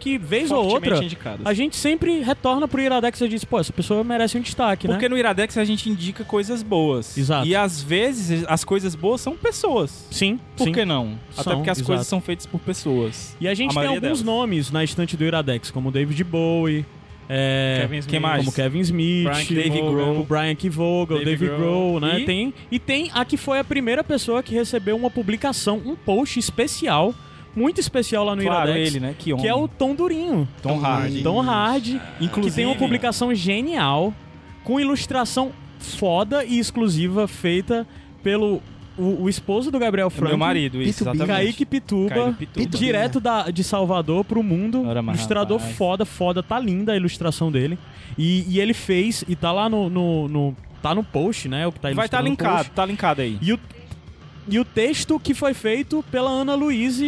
que 0.00 0.18
vez 0.18 0.50
ou 0.50 0.64
outra 0.64 1.04
indicadas. 1.04 1.46
a 1.46 1.52
gente 1.52 1.76
sempre 1.76 2.20
retorna 2.20 2.66
pro 2.66 2.80
Iradex 2.80 3.20
e 3.20 3.28
diz, 3.28 3.44
pô, 3.44 3.60
essa 3.60 3.72
pessoa 3.72 4.02
merece 4.02 4.36
um 4.36 4.40
destaque, 4.40 4.82
Porque 4.82 4.88
né? 4.88 4.94
Porque 4.94 5.08
no 5.08 5.18
Iradex 5.18 5.56
a 5.58 5.64
gente 5.64 5.88
indica 5.88 6.24
coisas 6.24 6.62
boas. 6.62 7.16
Exato. 7.16 7.46
E 7.46 7.54
às 7.54 7.82
vezes 7.82 8.44
as 8.48 8.64
coisas 8.64 8.94
boas 8.94 9.20
são 9.20 9.36
pessoas. 9.36 10.08
Sim. 10.10 10.40
Por 10.56 10.64
sim. 10.64 10.72
que 10.72 10.84
não? 10.84 11.18
São, 11.30 11.42
Até 11.42 11.54
porque 11.54 11.70
as 11.70 11.78
exato. 11.78 11.86
coisas 11.86 12.06
são 12.06 12.20
feitas 12.20 12.46
por 12.46 12.58
pessoas. 12.60 13.36
E 13.40 13.46
a 13.46 13.54
gente 13.54 13.76
a 13.76 13.80
tem 13.82 13.88
alguns 13.88 14.00
delas. 14.00 14.22
nomes 14.22 14.70
na 14.70 14.82
estante 14.82 15.16
do 15.16 15.24
Iradex, 15.24 15.70
como 15.70 15.92
David 15.92 16.24
Bowie, 16.24 16.84
é, 17.32 17.78
Kevin 17.82 17.98
Smith, 17.98 18.20
mais? 18.20 18.44
como 18.44 18.52
Kevin 18.52 18.80
Smith, 18.80 19.28
Brian 19.46 20.18
o 20.18 20.24
Brian 20.24 20.54
Kivogel, 20.56 21.18
Dave, 21.18 21.46
Dave 21.46 21.46
Grohl, 21.46 22.00
né? 22.00 22.18
E? 22.18 22.24
Tem, 22.24 22.54
e 22.72 22.78
tem 22.80 23.08
a 23.14 23.24
que 23.24 23.36
foi 23.36 23.60
a 23.60 23.64
primeira 23.64 24.02
pessoa 24.02 24.42
que 24.42 24.52
recebeu 24.52 24.96
uma 24.96 25.08
publicação, 25.08 25.80
um 25.86 25.94
post 25.94 26.40
especial 26.40 27.14
muito 27.54 27.80
especial 27.80 28.24
lá 28.24 28.36
no 28.36 28.42
claro, 28.42 28.70
Iradex. 28.70 28.88
ele, 28.88 29.00
né? 29.00 29.14
Que, 29.18 29.34
que 29.34 29.48
é 29.48 29.54
o 29.54 29.66
Tom 29.66 29.94
Durinho. 29.94 30.48
Tom, 30.62 30.74
Tom 30.74 30.78
Hard. 30.78 31.22
Tom 31.22 31.40
Hard. 31.40 31.88
Inclusive, 32.20 32.50
que 32.50 32.56
tem 32.56 32.66
uma 32.66 32.76
publicação 32.76 33.34
genial, 33.34 34.14
com 34.64 34.78
ilustração 34.78 35.52
foda 35.78 36.44
e 36.44 36.58
exclusiva 36.58 37.26
feita 37.26 37.86
pelo 38.22 38.62
o, 38.98 39.22
o, 39.22 39.28
esposo 39.28 39.70
do 39.70 39.78
Gabriel 39.78 40.10
Franco. 40.10 40.26
É 40.26 40.28
meu 40.30 40.38
marido, 40.38 40.82
isso, 40.82 40.98
Pituba. 40.98 41.16
exatamente. 41.16 41.44
Kaique 41.44 41.64
Pituba, 41.64 42.36
Pituba. 42.38 42.78
direto 42.78 43.18
da, 43.18 43.50
de 43.50 43.64
Salvador 43.64 44.24
pro 44.24 44.42
mundo. 44.42 44.84
ilustrador 44.84 45.58
rapaz. 45.58 45.76
foda, 45.76 46.04
foda. 46.04 46.42
Tá 46.42 46.58
linda 46.58 46.92
a 46.92 46.96
ilustração 46.96 47.50
dele. 47.50 47.78
E, 48.18 48.44
e 48.48 48.60
ele 48.60 48.74
fez, 48.74 49.24
e 49.26 49.34
tá 49.34 49.52
lá 49.52 49.68
no, 49.68 49.88
no, 49.88 50.28
no 50.28 50.56
tá 50.82 50.94
no 50.94 51.02
post, 51.02 51.48
né? 51.48 51.66
O 51.66 51.72
que 51.72 51.80
tá 51.80 51.92
Vai 51.92 52.06
estar 52.06 52.18
tá 52.18 52.22
linkado, 52.22 52.70
tá 52.70 52.84
linkado 52.84 53.22
aí. 53.22 53.38
E 53.40 53.52
o, 53.52 53.60
e 54.48 54.58
o 54.58 54.64
texto 54.64 55.18
que 55.18 55.32
foi 55.32 55.54
feito 55.54 56.04
pela 56.10 56.30
Ana 56.30 56.54
Luiz 56.54 57.00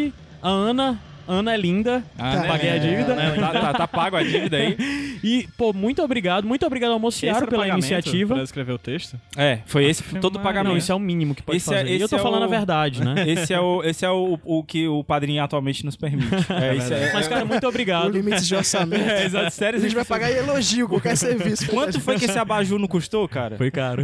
a 0.43 0.51
Ana 0.69 1.12
Ana 1.27 1.55
é 1.55 1.57
linda. 1.57 2.05
Ah, 2.19 2.37
né? 2.37 2.49
Paguei 2.49 2.71
a 2.71 2.79
dívida. 2.79 3.13
É, 3.15 3.31
tá, 3.39 3.51
tá, 3.53 3.73
tá, 3.73 3.89
pago 3.89 4.17
a 4.17 4.23
dívida 4.23 4.57
aí. 4.57 4.77
E, 5.23 5.47
pô, 5.57 5.73
muito 5.73 6.03
obrigado. 6.03 6.45
Muito 6.45 6.67
obrigado 6.67 6.91
ao 6.91 6.99
Mociaro 6.99 7.47
pela 7.47 7.69
iniciativa. 7.69 8.35
Pra 8.35 8.43
escrever 8.43 8.73
o 8.73 8.79
texto? 8.79 9.17
É, 9.37 9.61
foi 9.67 9.85
esse 9.85 10.03
ah, 10.17 10.19
todo 10.19 10.37
o 10.37 10.41
pagamento. 10.41 10.73
Não, 10.73 10.77
isso 10.77 10.91
é 10.91 10.95
o 10.95 10.99
mínimo 10.99 11.33
que 11.33 11.43
pode 11.43 11.59
esse 11.59 11.67
fazer. 11.67 11.87
É, 11.87 11.91
esse 11.91 11.99
e 11.99 12.01
eu 12.01 12.09
tô 12.09 12.17
é 12.17 12.19
falando 12.19 12.43
o... 12.43 12.45
a 12.45 12.49
verdade, 12.49 13.05
né? 13.05 13.15
Esse 13.33 13.55
é 13.55 13.61
o, 13.61 13.83
esse 13.85 14.05
é 14.05 14.11
o, 14.11 14.39
o 14.45 14.65
que 14.65 14.89
o 14.89 15.05
padrinho 15.05 15.43
atualmente 15.43 15.85
nos 15.85 15.97
permite. 15.97 16.29
É, 16.53 16.77
é, 16.77 17.13
Mas, 17.13 17.29
cara, 17.29 17.45
muito 17.45 17.67
obrigado. 17.67 18.07
O 18.07 18.11
limite 18.11 18.43
de 18.43 18.55
orçamento. 18.55 19.03
É, 19.03 19.25
exato, 19.25 19.51
sério. 19.53 19.79
A 19.79 19.83
gente 19.83 19.95
vai 19.95 20.05
pagar 20.05 20.31
elogio, 20.31 20.89
qualquer 20.89 21.17
serviço. 21.17 21.67
Quanto 21.69 22.01
foi 22.01 22.19
que 22.19 22.25
esse 22.25 22.39
abajur 22.39 22.79
não 22.79 22.89
custou, 22.89 23.29
cara? 23.29 23.57
Foi 23.57 23.71
caro. 23.71 24.03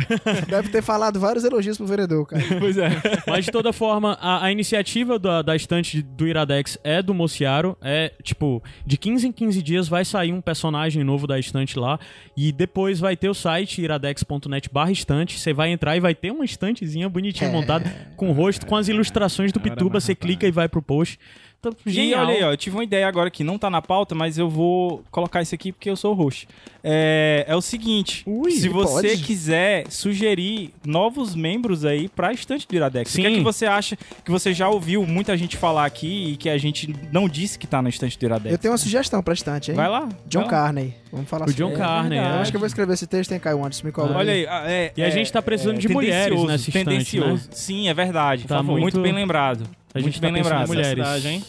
Deve 0.49 0.69
ter 0.69 0.83
falado 0.83 1.19
vários 1.19 1.45
elogios 1.45 1.77
pro 1.77 1.87
vereador, 1.87 2.27
cara. 2.27 2.43
Pois 2.59 2.79
é. 2.79 2.91
Mas, 3.27 3.45
de 3.45 3.51
toda 3.51 3.73
forma, 3.73 4.17
a, 4.21 4.45
a 4.47 4.53
iniciativa 4.53 5.19
da, 5.19 5.43
da 5.43 5.57
estante 5.57 6.01
do 6.03 6.27
Iradex 6.27 6.79
é 6.83 7.03
do 7.09 7.15
Mociaro 7.15 7.77
é, 7.83 8.13
tipo, 8.23 8.63
de 8.87 8.97
15 8.97 9.29
em 9.29 9.33
15 9.33 9.63
dias 9.63 9.89
vai 9.89 10.05
sair 10.05 10.33
um 10.33 10.41
personagem 10.41 11.03
novo 11.03 11.27
da 11.27 11.39
estante 11.39 11.79
lá. 11.79 11.99
E 12.37 12.53
depois 12.53 13.01
vai 13.01 13.17
ter 13.17 13.29
o 13.29 13.35
site 13.35 13.83
iradex.net 13.83 14.71
barra 14.71 14.93
estante. 14.93 15.39
Você 15.39 15.53
vai 15.53 15.71
entrar 15.71 15.97
e 15.97 16.01
vai 16.01 16.15
ter 16.15 16.31
uma 16.31 16.45
estantezinha 16.45 17.09
bonitinha 17.09 17.51
é. 17.51 17.53
montada 17.53 17.91
com 18.17 18.29
o 18.31 18.33
rosto, 18.33 18.67
com 18.67 18.77
as 18.77 18.89
ilustrações 18.89 19.53
do 19.53 19.61
Pituba. 19.61 20.01
Você 20.01 20.15
clica 20.15 20.47
e 20.47 20.51
vai 20.51 20.69
pro 20.69 20.83
post. 20.83 21.19
Então, 21.61 21.73
genial. 21.85 22.23
E 22.23 22.25
olha 22.25 22.35
aí, 22.35 22.45
ó, 22.45 22.53
eu 22.53 22.57
tive 22.57 22.77
uma 22.77 22.85
ideia 22.85 23.09
agora 23.09 23.31
que 23.31 23.43
não 23.43 23.59
tá 23.59 23.69
na 23.69 23.83
pauta, 23.83 24.15
mas 24.15 24.39
eu 24.39 24.49
vou 24.49 25.03
colocar 25.11 25.43
isso 25.43 25.55
aqui 25.55 25.73
porque 25.73 25.91
eu 25.91 25.97
sou 25.97 26.13
o 26.13 26.15
host. 26.15 26.49
É, 26.85 27.45
é 27.49 27.57
o 27.57 27.61
seguinte: 27.61 28.23
Ui, 28.25 28.53
se 28.53 28.69
você 28.69 29.09
pode. 29.09 29.23
quiser 29.25 29.91
sugerir 29.91 30.73
novos 30.87 31.35
membros 31.35 31.85
aí 31.85 32.09
pra 32.09 32.33
estante 32.33 32.67
do 32.69 32.77
Iradex, 32.77 33.11
Sim. 33.11 33.21
o 33.21 33.25
que 33.25 33.33
é 33.33 33.37
que 33.37 33.43
você 33.43 33.67
acha 33.67 33.99
que 34.25 34.31
você 34.31 34.55
já 34.55 34.69
ouviu 34.69 35.05
muita 35.05 35.37
gente 35.37 35.57
falar 35.57 35.85
aqui 35.85 36.33
e 36.33 36.37
que 36.37 36.49
a 36.49 36.57
gente 36.57 36.95
não 37.11 37.29
disse 37.29 37.59
que 37.59 37.67
tá 37.67 37.83
na 37.83 37.89
estante 37.89 38.17
do 38.17 38.25
Iradex? 38.25 38.53
Eu 38.53 38.59
tenho 38.59 38.73
uma 38.73 38.79
sugestão 38.79 39.21
pra 39.21 39.35
estante, 39.35 39.73
hein? 39.73 39.77
Vai 39.77 39.89
lá. 39.89 40.09
John 40.27 40.43
vai 40.43 40.51
Carney. 40.51 40.95
Vamos 41.11 41.29
falar 41.29 41.49
o 41.49 41.53
John 41.53 41.73
é, 41.73 41.77
Carney. 41.77 42.19
É. 42.19 42.23
Eu 42.23 42.35
acho 42.35 42.53
que 42.53 42.57
eu 42.57 42.61
vou 42.61 42.69
escrever 42.69 42.93
esse 42.93 43.07
texto, 43.09 43.33
hein, 43.33 43.41
Caio, 43.41 43.65
antes 43.65 43.83
me 43.83 43.91
cobra. 43.91 44.17
Olha 44.17 44.33
aí. 44.33 44.45
É, 44.47 44.93
e 44.97 45.03
a 45.03 45.11
gente 45.11 45.33
tá 45.33 45.43
precisando 45.43 45.77
é, 45.77 45.81
de 45.81 45.89
mulheres 45.89 46.41
nessa 46.45 46.69
estante, 46.69 46.85
tendencioso. 46.85 47.49
Né? 47.49 47.51
Sim, 47.51 47.89
é 47.89 47.95
verdade. 47.95 48.45
Tá 48.45 48.63
muito... 48.63 48.83
muito... 48.83 49.01
bem 49.01 49.13
lembrado. 49.13 49.65
A 49.93 49.99
gente 49.99 50.21
muito 50.21 50.21
tá 50.21 50.27
bem 50.29 50.43
lembrado. 50.43 50.69
mulheres. 50.69 50.91
Cidade, 50.91 51.29
hein? 51.29 51.45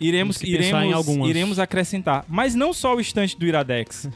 Iremos, 0.00 0.40
iremos, 0.42 1.08
iremos 1.28 1.58
acrescentar. 1.58 2.24
Mas 2.28 2.54
não 2.54 2.72
só 2.72 2.94
o 2.94 3.00
estante 3.00 3.36
do 3.36 3.44
Iradex. 3.46 4.08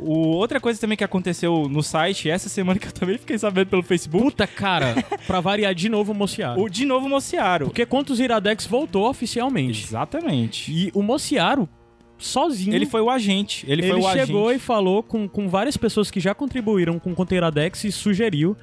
O, 0.00 0.28
outra 0.28 0.58
coisa 0.58 0.80
também 0.80 0.96
que 0.96 1.04
aconteceu 1.04 1.68
no 1.68 1.82
site 1.82 2.30
essa 2.30 2.48
semana 2.48 2.78
que 2.78 2.86
eu 2.86 2.92
também 2.92 3.18
fiquei 3.18 3.38
sabendo 3.38 3.68
pelo 3.68 3.82
Facebook. 3.82 4.24
Puta, 4.24 4.46
cara, 4.46 4.94
pra 5.26 5.40
variar 5.40 5.74
de 5.74 5.88
novo 5.88 6.12
o 6.12 6.14
Mociaro. 6.14 6.60
O 6.62 6.68
de 6.68 6.86
novo 6.86 7.06
o 7.06 7.10
Mociaro. 7.10 7.66
Porque 7.66 7.84
quantos 7.84 8.18
Iradex 8.18 8.66
voltou 8.66 9.08
oficialmente. 9.08 9.84
Exatamente. 9.84 10.72
E 10.72 10.90
o 10.94 11.02
Mociaro, 11.02 11.68
sozinho. 12.16 12.74
Ele 12.74 12.86
foi 12.86 13.02
o 13.02 13.10
agente. 13.10 13.66
Ele, 13.68 13.82
ele 13.82 13.92
foi 13.92 14.00
o 14.00 14.12
chegou 14.12 14.48
agente. 14.48 14.62
e 14.62 14.66
falou 14.66 15.02
com, 15.02 15.28
com 15.28 15.48
várias 15.48 15.76
pessoas 15.76 16.10
que 16.10 16.20
já 16.20 16.34
contribuíram 16.34 16.98
com 16.98 17.10
o 17.10 17.34
Iradex 17.34 17.84
e 17.84 17.92
sugeriu 17.92 18.56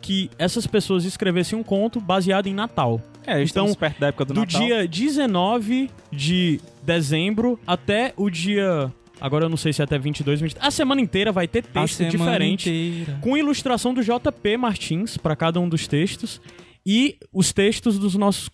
que 0.00 0.30
essas 0.38 0.66
pessoas 0.66 1.04
escrevessem 1.04 1.58
um 1.58 1.62
conto 1.62 2.00
baseado 2.00 2.46
em 2.46 2.54
Natal. 2.54 3.00
É, 3.28 3.42
então, 3.42 3.74
perto 3.74 4.00
da 4.00 4.06
época 4.08 4.24
do, 4.24 4.34
do 4.34 4.40
Natal. 4.40 4.60
dia 4.60 4.88
19 4.88 5.90
de 6.10 6.60
dezembro 6.82 7.60
até 7.66 8.14
o 8.16 8.30
dia 8.30 8.90
Agora 9.20 9.46
eu 9.46 9.48
não 9.48 9.56
sei 9.56 9.72
se 9.72 9.80
é 9.80 9.84
até 9.84 9.98
22, 9.98 10.40
23. 10.40 10.66
A 10.66 10.70
semana 10.70 11.00
inteira 11.00 11.32
vai 11.32 11.48
ter 11.48 11.64
texto 11.64 12.04
diferente. 12.04 12.70
Inteira. 12.70 13.18
Com 13.20 13.36
ilustração 13.36 13.92
do 13.92 14.02
JP 14.02 14.56
Martins 14.56 15.16
para 15.16 15.34
cada 15.34 15.60
um 15.60 15.68
dos 15.68 15.86
textos. 15.88 16.40
E 16.86 17.18
os 17.32 17.52
textos 17.52 17.98
dos 17.98 18.14
nossos 18.14 18.48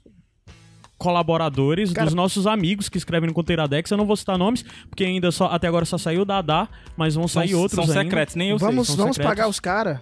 colaboradores, 1.04 1.92
Cara, 1.92 2.06
dos 2.06 2.14
nossos 2.14 2.46
amigos 2.46 2.88
que 2.88 2.96
escrevem 2.96 3.28
no 3.28 3.34
Conteiradex. 3.34 3.90
Eu 3.90 3.98
não 3.98 4.06
vou 4.06 4.16
citar 4.16 4.38
nomes, 4.38 4.64
porque 4.88 5.04
ainda 5.04 5.30
só 5.30 5.48
até 5.48 5.68
agora 5.68 5.84
só 5.84 5.98
saiu 5.98 6.22
o 6.22 6.24
Dadá, 6.24 6.66
mas 6.96 7.14
vão 7.14 7.28
sair 7.28 7.50
são, 7.50 7.60
outros 7.60 7.84
são 7.84 7.94
ainda. 7.94 8.04
secretos, 8.04 8.34
nem 8.34 8.48
eu 8.48 8.58
vamos, 8.58 8.86
sei. 8.86 8.96
Vamos 8.96 9.16
secretos. 9.16 9.36
pagar 9.36 9.48
os 9.50 9.60
caras. 9.60 9.98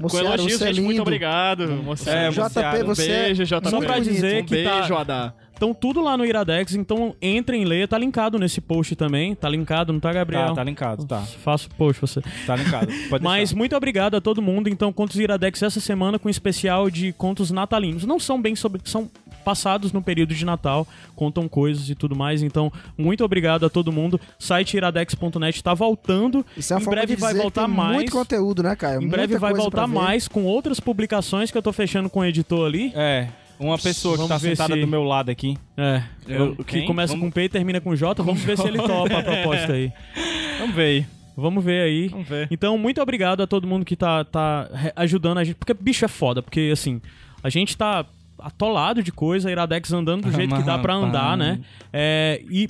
Com 0.00 0.18
elogios, 0.18 0.60
é 0.62 0.72
gente, 0.72 0.82
muito 0.82 1.02
obrigado. 1.02 1.64
É, 2.06 2.30
JP, 2.30 2.84
você 2.84 3.02
um 3.02 3.06
beijo, 3.06 3.44
JP. 3.44 3.70
Só 3.70 3.80
pra 3.80 3.98
dizer 3.98 4.42
um 4.42 4.46
que 4.46 4.54
beijo, 4.54 4.94
tá... 4.94 5.00
Adá. 5.00 5.34
Então, 5.56 5.72
tudo 5.72 6.02
lá 6.02 6.18
no 6.18 6.24
Iradex. 6.24 6.74
Então, 6.74 7.16
entrem, 7.20 7.64
leia. 7.64 7.88
Tá 7.88 7.96
linkado 7.96 8.38
nesse 8.38 8.60
post 8.60 8.94
também. 8.94 9.34
Tá 9.34 9.48
linkado, 9.48 9.90
não 9.90 9.98
tá, 9.98 10.12
Gabriel? 10.12 10.48
Tá, 10.48 10.56
tá 10.56 10.64
linkado, 10.64 11.06
tá. 11.06 11.22
Faço 11.22 11.70
post 11.70 11.98
você. 11.98 12.20
Tá 12.46 12.56
linkado. 12.56 12.92
Pode 13.08 13.24
Mas 13.24 13.54
muito 13.54 13.74
obrigado 13.74 14.16
a 14.16 14.20
todo 14.20 14.42
mundo. 14.42 14.68
Então, 14.68 14.92
Contos 14.92 15.18
Iradex 15.18 15.62
essa 15.62 15.80
semana 15.80 16.18
com 16.18 16.28
um 16.28 16.30
especial 16.30 16.90
de 16.90 17.12
contos 17.14 17.50
natalinos. 17.50 18.04
Não 18.04 18.20
são 18.20 18.40
bem 18.40 18.54
sobre. 18.54 18.82
São 18.84 19.10
passados 19.46 19.92
no 19.92 20.02
período 20.02 20.34
de 20.34 20.44
Natal, 20.44 20.84
contam 21.14 21.46
coisas 21.48 21.88
e 21.88 21.94
tudo 21.94 22.16
mais. 22.16 22.42
Então, 22.42 22.72
muito 22.98 23.24
obrigado 23.24 23.64
a 23.64 23.70
todo 23.70 23.92
mundo. 23.92 24.20
Site 24.40 24.76
iradex.net 24.76 25.62
tá 25.62 25.72
voltando. 25.72 26.44
Isso 26.56 26.72
é 26.72 26.76
uma 26.76 26.82
em 26.82 26.90
breve 26.90 27.14
de 27.14 27.20
vai 27.20 27.32
que 27.32 27.40
voltar 27.40 27.68
mais. 27.68 27.94
muito 27.94 28.10
conteúdo, 28.10 28.62
né, 28.64 28.74
Caio? 28.74 29.00
Em 29.00 29.06
breve 29.08 29.28
Muita 29.34 29.38
vai 29.38 29.50
coisa 29.52 29.62
voltar 29.62 29.86
mais 29.86 30.26
com 30.26 30.42
outras 30.44 30.80
publicações 30.80 31.52
que 31.52 31.56
eu 31.56 31.62
tô 31.62 31.72
fechando 31.72 32.10
com 32.10 32.18
o 32.20 32.24
editor 32.24 32.66
ali. 32.66 32.92
É, 32.96 33.28
uma 33.60 33.78
pessoa 33.78 34.14
que 34.14 34.18
Vamos 34.18 34.28
tá 34.30 34.38
ver 34.38 34.56
sentada 34.56 34.74
se- 34.74 34.80
do 34.80 34.86
meu 34.88 35.04
lado 35.04 35.30
aqui. 35.30 35.56
É, 35.76 36.02
Eu- 36.26 36.56
que 36.56 36.64
quem? 36.64 36.86
começa 36.86 37.12
Vamos- 37.12 37.28
com 37.28 37.30
P 37.30 37.44
e 37.44 37.48
termina 37.48 37.80
com 37.80 37.94
J. 37.94 38.20
Vamos 38.22 38.42
ver 38.42 38.58
se 38.58 38.66
ele 38.66 38.78
topa 38.78 39.18
a 39.18 39.22
proposta 39.22 39.72
aí. 39.72 39.92
Vamos 40.58 40.74
ver 40.74 40.82
aí. 40.84 41.06
Vamos 41.38 41.62
ver 41.64 41.82
aí. 41.82 42.08
Vamos 42.08 42.26
ver. 42.28 42.48
Então, 42.50 42.76
muito 42.78 43.00
obrigado 43.00 43.42
a 43.42 43.46
todo 43.46 43.66
mundo 43.66 43.84
que 43.84 43.94
tá, 43.94 44.24
tá 44.24 44.68
ajudando 44.96 45.38
a 45.38 45.44
gente. 45.44 45.54
Porque 45.56 45.74
bicho 45.74 46.04
é 46.04 46.08
foda, 46.08 46.42
porque 46.42 46.70
assim, 46.72 47.00
a 47.42 47.50
gente 47.50 47.76
tá 47.76 48.06
atolado 48.38 49.02
de 49.02 49.12
coisa, 49.12 49.48
a 49.48 49.52
Iradex 49.52 49.92
andando 49.92 50.24
do 50.24 50.32
jeito 50.32 50.54
que 50.54 50.62
dá 50.62 50.78
pra 50.78 50.94
andar, 50.94 51.36
né? 51.36 51.60
É, 51.92 52.42
e 52.50 52.68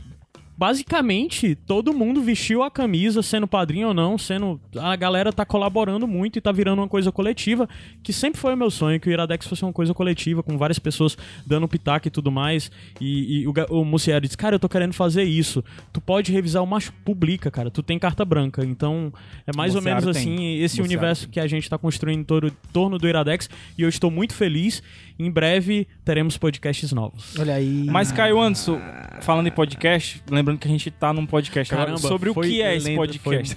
basicamente 0.56 1.54
todo 1.54 1.92
mundo 1.92 2.22
vestiu 2.22 2.62
a 2.62 2.70
camisa, 2.70 3.22
sendo 3.22 3.46
padrinho 3.46 3.88
ou 3.88 3.94
não, 3.94 4.16
sendo. 4.16 4.60
A 4.78 4.96
galera 4.96 5.32
tá 5.32 5.44
colaborando 5.44 6.06
muito 6.06 6.38
e 6.38 6.40
tá 6.40 6.50
virando 6.50 6.80
uma 6.80 6.88
coisa 6.88 7.12
coletiva, 7.12 7.68
que 8.02 8.12
sempre 8.12 8.40
foi 8.40 8.54
o 8.54 8.56
meu 8.56 8.70
sonho, 8.70 8.98
que 8.98 9.08
o 9.08 9.12
Iradex 9.12 9.46
fosse 9.46 9.62
uma 9.62 9.72
coisa 9.72 9.92
coletiva, 9.92 10.42
com 10.42 10.56
várias 10.56 10.78
pessoas 10.78 11.16
dando 11.44 11.68
pitaco 11.68 12.08
e 12.08 12.10
tudo 12.10 12.30
mais. 12.30 12.70
E, 13.00 13.42
e 13.42 13.46
o, 13.46 13.52
o 13.70 13.84
Muciari 13.84 14.26
disse, 14.26 14.36
cara, 14.36 14.56
eu 14.56 14.60
tô 14.60 14.68
querendo 14.68 14.92
fazer 14.92 15.25
isso. 15.25 15.62
Tu 15.92 16.00
pode 16.00 16.32
revisar 16.32 16.62
o 16.62 16.66
macho, 16.66 16.92
publica, 17.04 17.50
cara. 17.50 17.70
Tu 17.70 17.82
tem 17.82 17.98
carta 17.98 18.25
branca. 18.25 18.64
Então, 18.64 19.12
é 19.46 19.54
mais 19.54 19.75
ou 19.75 19.82
menos 19.82 20.04
tem. 20.04 20.10
assim, 20.10 20.58
esse 20.58 20.80
universo 20.80 21.25
tem. 21.25 21.32
que 21.32 21.40
a 21.40 21.46
gente 21.46 21.68
tá 21.68 21.76
construindo 21.76 22.20
em 22.20 22.25
torno, 22.25 22.50
torno 22.72 22.98
do 22.98 23.06
Iradex. 23.06 23.50
E 23.76 23.82
eu 23.82 23.88
estou 23.88 24.10
muito 24.10 24.34
feliz. 24.34 24.82
Em 25.18 25.30
breve 25.30 25.86
teremos 26.04 26.36
podcasts 26.36 26.92
novos. 26.92 27.38
Olha 27.38 27.54
aí. 27.54 27.84
Mas, 27.88 28.12
Caio 28.12 28.40
Anderson, 28.40 28.80
falando 29.20 29.46
em 29.46 29.50
podcast, 29.50 30.22
lembrando 30.47 30.59
que 30.61 30.69
a 30.69 30.71
gente 30.71 30.91
tá 30.93 31.12
num 31.12 31.26
podcast 31.26 31.75
agora 31.75 31.91
Caramba, 31.91 32.09
sobre 32.09 32.31
o 32.31 32.35
foi 32.35 32.49
que 32.49 32.62
é 32.62 32.76
esse 32.76 32.95
podcast. 32.95 33.57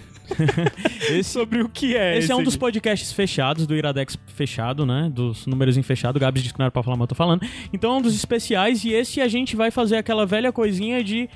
esse 1.09 1.23
sobre 1.29 1.61
o 1.61 1.69
que 1.69 1.95
é 1.95 2.17
Esse 2.17 2.31
é 2.31 2.35
um 2.35 2.39
aqui. 2.39 2.45
dos 2.45 2.57
podcasts 2.57 3.13
fechados 3.13 3.67
do 3.67 3.75
Iradex 3.75 4.17
fechado, 4.27 4.85
né? 4.85 5.09
Dos 5.13 5.45
números 5.45 5.77
em 5.77 5.83
fechado. 5.83 6.17
O 6.17 6.19
Gabs 6.19 6.41
disse 6.41 6.53
que 6.53 6.59
não 6.59 6.65
era 6.65 6.71
pra 6.71 6.81
falar, 6.81 6.97
mas 6.97 7.03
eu 7.03 7.07
tô 7.07 7.15
falando. 7.15 7.45
Então 7.71 7.93
é 7.93 7.97
um 7.97 8.01
dos 8.01 8.15
especiais 8.15 8.83
e 8.83 8.93
esse 8.93 9.21
a 9.21 9.27
gente 9.27 9.55
vai 9.55 9.69
fazer 9.69 9.97
aquela 9.97 10.25
velha 10.25 10.51
coisinha 10.51 11.03
de 11.03 11.29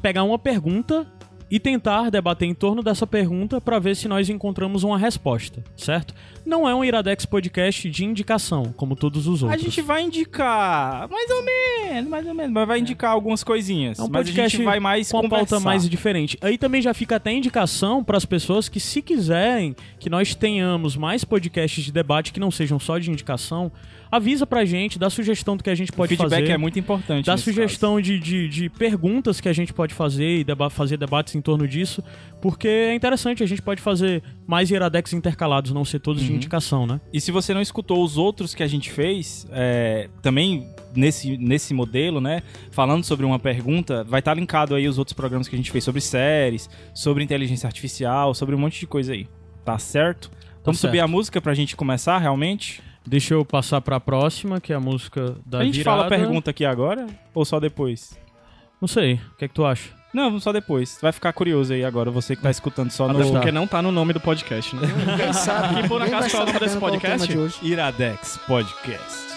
pegar 0.00 0.24
uma 0.24 0.38
pergunta 0.38 1.06
e 1.52 1.60
tentar 1.60 2.10
debater 2.10 2.48
em 2.48 2.54
torno 2.54 2.82
dessa 2.82 3.06
pergunta 3.06 3.60
pra 3.60 3.78
ver 3.78 3.94
se 3.94 4.08
nós 4.08 4.30
encontramos 4.30 4.84
uma 4.84 4.96
resposta, 4.96 5.62
certo? 5.76 6.14
Não 6.46 6.66
é 6.66 6.74
um 6.74 6.82
Iradex 6.82 7.26
podcast 7.26 7.90
de 7.90 8.06
indicação, 8.06 8.72
como 8.74 8.96
todos 8.96 9.26
os 9.26 9.42
A 9.42 9.48
outros. 9.48 9.62
gente 9.62 9.82
vai 9.82 10.02
indicar, 10.02 11.06
mais 11.10 11.30
ou 11.30 11.44
menos, 11.44 12.08
mais 12.08 12.26
ou 12.26 12.32
menos, 12.32 12.52
mas 12.54 12.66
vai 12.66 12.78
indicar 12.78 13.10
algumas 13.10 13.44
coisinhas. 13.44 13.98
É 13.98 14.02
um 14.02 14.08
mas 14.08 14.22
a 14.22 14.24
podcast 14.30 14.56
gente 14.56 14.64
vai 14.64 14.80
mais 14.80 15.12
com 15.12 15.18
a 15.18 15.28
pauta 15.28 15.60
mais 15.60 15.86
diferente. 15.86 16.38
Aí 16.40 16.56
também 16.56 16.80
já 16.80 16.94
fica 16.94 17.16
até 17.16 17.30
indicação 17.30 18.02
para 18.02 18.16
as 18.16 18.24
pessoas 18.24 18.70
que, 18.70 18.80
se 18.80 19.02
quiserem 19.02 19.76
que 19.98 20.08
nós 20.08 20.34
tenhamos 20.34 20.96
mais 20.96 21.22
podcasts 21.22 21.84
de 21.84 21.92
debate 21.92 22.32
que 22.32 22.40
não 22.40 22.50
sejam 22.50 22.78
só 22.80 22.98
de 22.98 23.10
indicação, 23.10 23.70
avisa 24.12 24.46
pra 24.46 24.62
gente, 24.66 24.98
dá 24.98 25.08
sugestão 25.08 25.56
do 25.56 25.64
que 25.64 25.70
a 25.70 25.74
gente 25.74 25.90
pode 25.90 26.14
feedback 26.14 26.40
fazer. 26.42 26.52
é 26.52 26.58
muito 26.58 26.78
importante. 26.78 27.24
Dá 27.24 27.36
sugestão 27.38 27.98
de, 27.98 28.18
de, 28.20 28.46
de 28.46 28.68
perguntas 28.68 29.40
que 29.40 29.48
a 29.48 29.52
gente 29.54 29.72
pode 29.72 29.94
fazer 29.94 30.40
e 30.40 30.44
deba 30.44 30.68
fazer 30.68 30.98
debates 30.98 31.34
em 31.34 31.40
torno 31.40 31.66
disso, 31.66 32.04
porque 32.40 32.68
é 32.68 32.94
interessante, 32.94 33.42
a 33.42 33.46
gente 33.46 33.62
pode 33.62 33.80
fazer 33.80 34.22
mais 34.46 34.70
Iradex 34.70 35.14
intercalados, 35.14 35.72
não 35.72 35.82
ser 35.84 35.98
todos 35.98 36.22
de 36.22 36.28
Uhum. 36.28 36.36
indicação, 36.36 36.86
né? 36.86 37.00
E 37.10 37.20
se 37.20 37.32
você 37.32 37.54
não 37.54 37.62
escutou 37.62 38.04
os 38.04 38.18
outros 38.18 38.54
que 38.54 38.62
a 38.62 38.66
gente 38.66 38.90
fez, 38.92 39.46
é, 39.50 40.10
também 40.20 40.68
nesse, 40.94 41.38
nesse 41.38 41.72
modelo, 41.72 42.20
né? 42.20 42.42
Falando 42.70 43.02
sobre 43.04 43.24
uma 43.24 43.38
pergunta, 43.38 44.04
vai 44.04 44.18
estar 44.20 44.34
linkado 44.34 44.74
aí 44.74 44.86
os 44.86 44.98
outros 44.98 45.14
programas 45.14 45.48
que 45.48 45.56
a 45.56 45.58
gente 45.58 45.70
fez 45.70 45.82
sobre 45.82 46.02
séries, 46.02 46.68
sobre 46.94 47.24
inteligência 47.24 47.66
artificial, 47.66 48.34
sobre 48.34 48.54
um 48.54 48.58
monte 48.58 48.78
de 48.78 48.86
coisa 48.86 49.14
aí. 49.14 49.26
Tá 49.64 49.78
certo? 49.78 50.30
Vamos 50.64 50.78
certo. 50.80 50.90
subir 50.92 51.00
a 51.00 51.08
música 51.08 51.40
pra 51.40 51.54
gente 51.54 51.74
começar 51.74 52.18
realmente? 52.18 52.82
Deixa 53.06 53.34
eu 53.34 53.44
passar 53.44 53.80
pra 53.80 53.98
próxima, 53.98 54.60
que 54.60 54.72
é 54.72 54.76
a 54.76 54.80
música 54.80 55.36
da 55.44 55.58
a 55.58 55.64
gente 55.64 55.78
virada. 55.78 55.96
fala 55.96 56.06
a 56.06 56.08
pergunta 56.08 56.50
aqui 56.50 56.64
agora 56.64 57.06
ou 57.34 57.44
só 57.44 57.58
depois? 57.58 58.18
Não 58.80 58.88
sei, 58.88 59.14
o 59.14 59.36
que 59.36 59.44
é 59.44 59.48
que 59.48 59.54
tu 59.54 59.64
acha? 59.64 59.90
Não, 60.12 60.38
só 60.38 60.52
depois. 60.52 60.98
Vai 61.00 61.10
ficar 61.10 61.32
curioso 61.32 61.72
aí 61.72 61.84
agora, 61.84 62.10
você 62.10 62.36
que 62.36 62.42
tá 62.42 62.50
escutando 62.50 62.90
só 62.90 63.08
Até 63.08 63.18
no 63.18 63.32
porque 63.32 63.50
não 63.50 63.66
tá 63.66 63.80
no 63.80 63.90
nome 63.90 64.12
do 64.12 64.20
podcast, 64.20 64.76
né? 64.76 64.82
Ninguém 65.06 65.32
sabe. 65.32 65.80
E 65.80 65.88
por 65.88 66.02
acaso 66.02 66.36
é 66.36 66.40
o 66.42 66.46
nome 66.46 66.58
desse 66.58 66.76
podcast? 66.76 67.28
de 67.28 67.38
hoje. 67.38 67.56
Iradex 67.62 68.38
Podcast. 68.46 69.31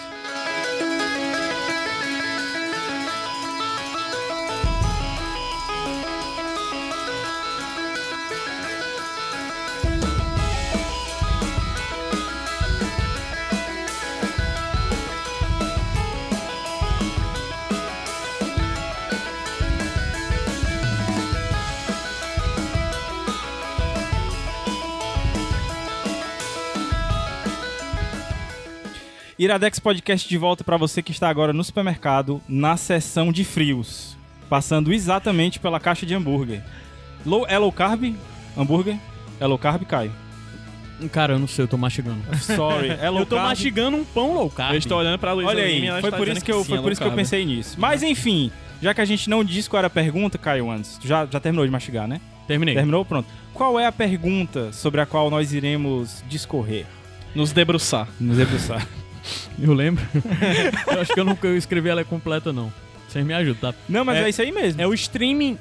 Iradex 29.38 29.78
Podcast 29.78 30.26
de 30.26 30.38
volta 30.38 30.64
pra 30.64 30.78
você 30.78 31.02
que 31.02 31.12
está 31.12 31.28
agora 31.28 31.52
no 31.52 31.62
supermercado, 31.62 32.40
na 32.48 32.76
seção 32.76 33.30
de 33.30 33.44
frios, 33.44 34.16
passando 34.48 34.92
exatamente 34.94 35.60
pela 35.60 35.78
caixa 35.78 36.06
de 36.06 36.14
hambúrguer. 36.14 36.62
Low, 37.24 37.46
é 37.46 37.58
low 37.58 37.70
carb? 37.70 38.14
Hambúrguer? 38.56 38.96
É 39.38 39.46
low 39.46 39.58
carb, 39.58 39.84
Caio? 39.84 40.12
Cara, 41.12 41.34
eu 41.34 41.38
não 41.38 41.46
sei, 41.46 41.64
eu 41.64 41.68
tô 41.68 41.76
mastigando. 41.76 42.22
Sorry, 42.40 42.88
é 42.98 43.10
low 43.10 43.20
eu 43.20 43.26
tô 43.26 43.36
carb. 43.36 43.48
mastigando 43.48 43.98
um 43.98 44.04
pão 44.04 44.32
low 44.32 44.48
carb. 44.48 44.72
Eu 44.72 44.78
estou 44.78 44.98
olhando 44.98 45.18
pra 45.18 45.34
Luísa 45.34 45.50
Olha 45.50 45.64
aí, 45.64 45.86
foi 46.00 46.10
por 46.12 46.28
isso 46.28 46.42
que 46.42 46.50
eu, 46.52 46.62
sim, 46.62 46.70
foi 46.70 46.78
é 46.78 46.80
por 46.80 46.92
isso 46.92 47.00
que 47.00 47.06
eu 47.06 47.10
carb. 47.10 47.18
pensei 47.18 47.44
nisso. 47.44 47.76
Mas 47.78 48.02
enfim, 48.02 48.50
já 48.80 48.94
que 48.94 49.02
a 49.02 49.04
gente 49.04 49.28
não 49.28 49.44
disse 49.44 49.68
qual 49.68 49.80
era 49.80 49.88
a 49.88 49.90
pergunta, 49.90 50.38
Caio, 50.38 50.70
antes, 50.70 50.96
tu 50.96 51.06
já, 51.06 51.26
já 51.26 51.38
terminou 51.38 51.66
de 51.66 51.70
mastigar, 51.70 52.08
né? 52.08 52.22
Terminei. 52.48 52.74
Terminou? 52.74 53.04
Pronto. 53.04 53.28
Qual 53.52 53.78
é 53.78 53.84
a 53.84 53.92
pergunta 53.92 54.72
sobre 54.72 55.02
a 55.02 55.04
qual 55.04 55.28
nós 55.28 55.52
iremos 55.52 56.24
discorrer? 56.26 56.86
Nos 57.34 57.52
debruçar. 57.52 58.08
Nos 58.18 58.38
debruçar. 58.38 58.86
Eu 59.60 59.72
lembro. 59.72 60.04
eu 60.86 61.00
acho 61.00 61.12
que 61.12 61.20
eu 61.20 61.24
nunca 61.24 61.48
escrevi 61.48 61.88
ela 61.88 62.04
completa, 62.04 62.52
não. 62.52 62.72
Vocês 63.08 63.24
me 63.24 63.32
ajudam, 63.34 63.72
tá? 63.72 63.78
Não, 63.88 64.04
mas 64.04 64.18
é, 64.18 64.24
É- 64.24 64.28
isso 64.28 64.42
aí 64.42 64.52
mesmo. 64.52 64.80
É 64.80 64.86
o 64.86 64.92
streaming 64.94 65.58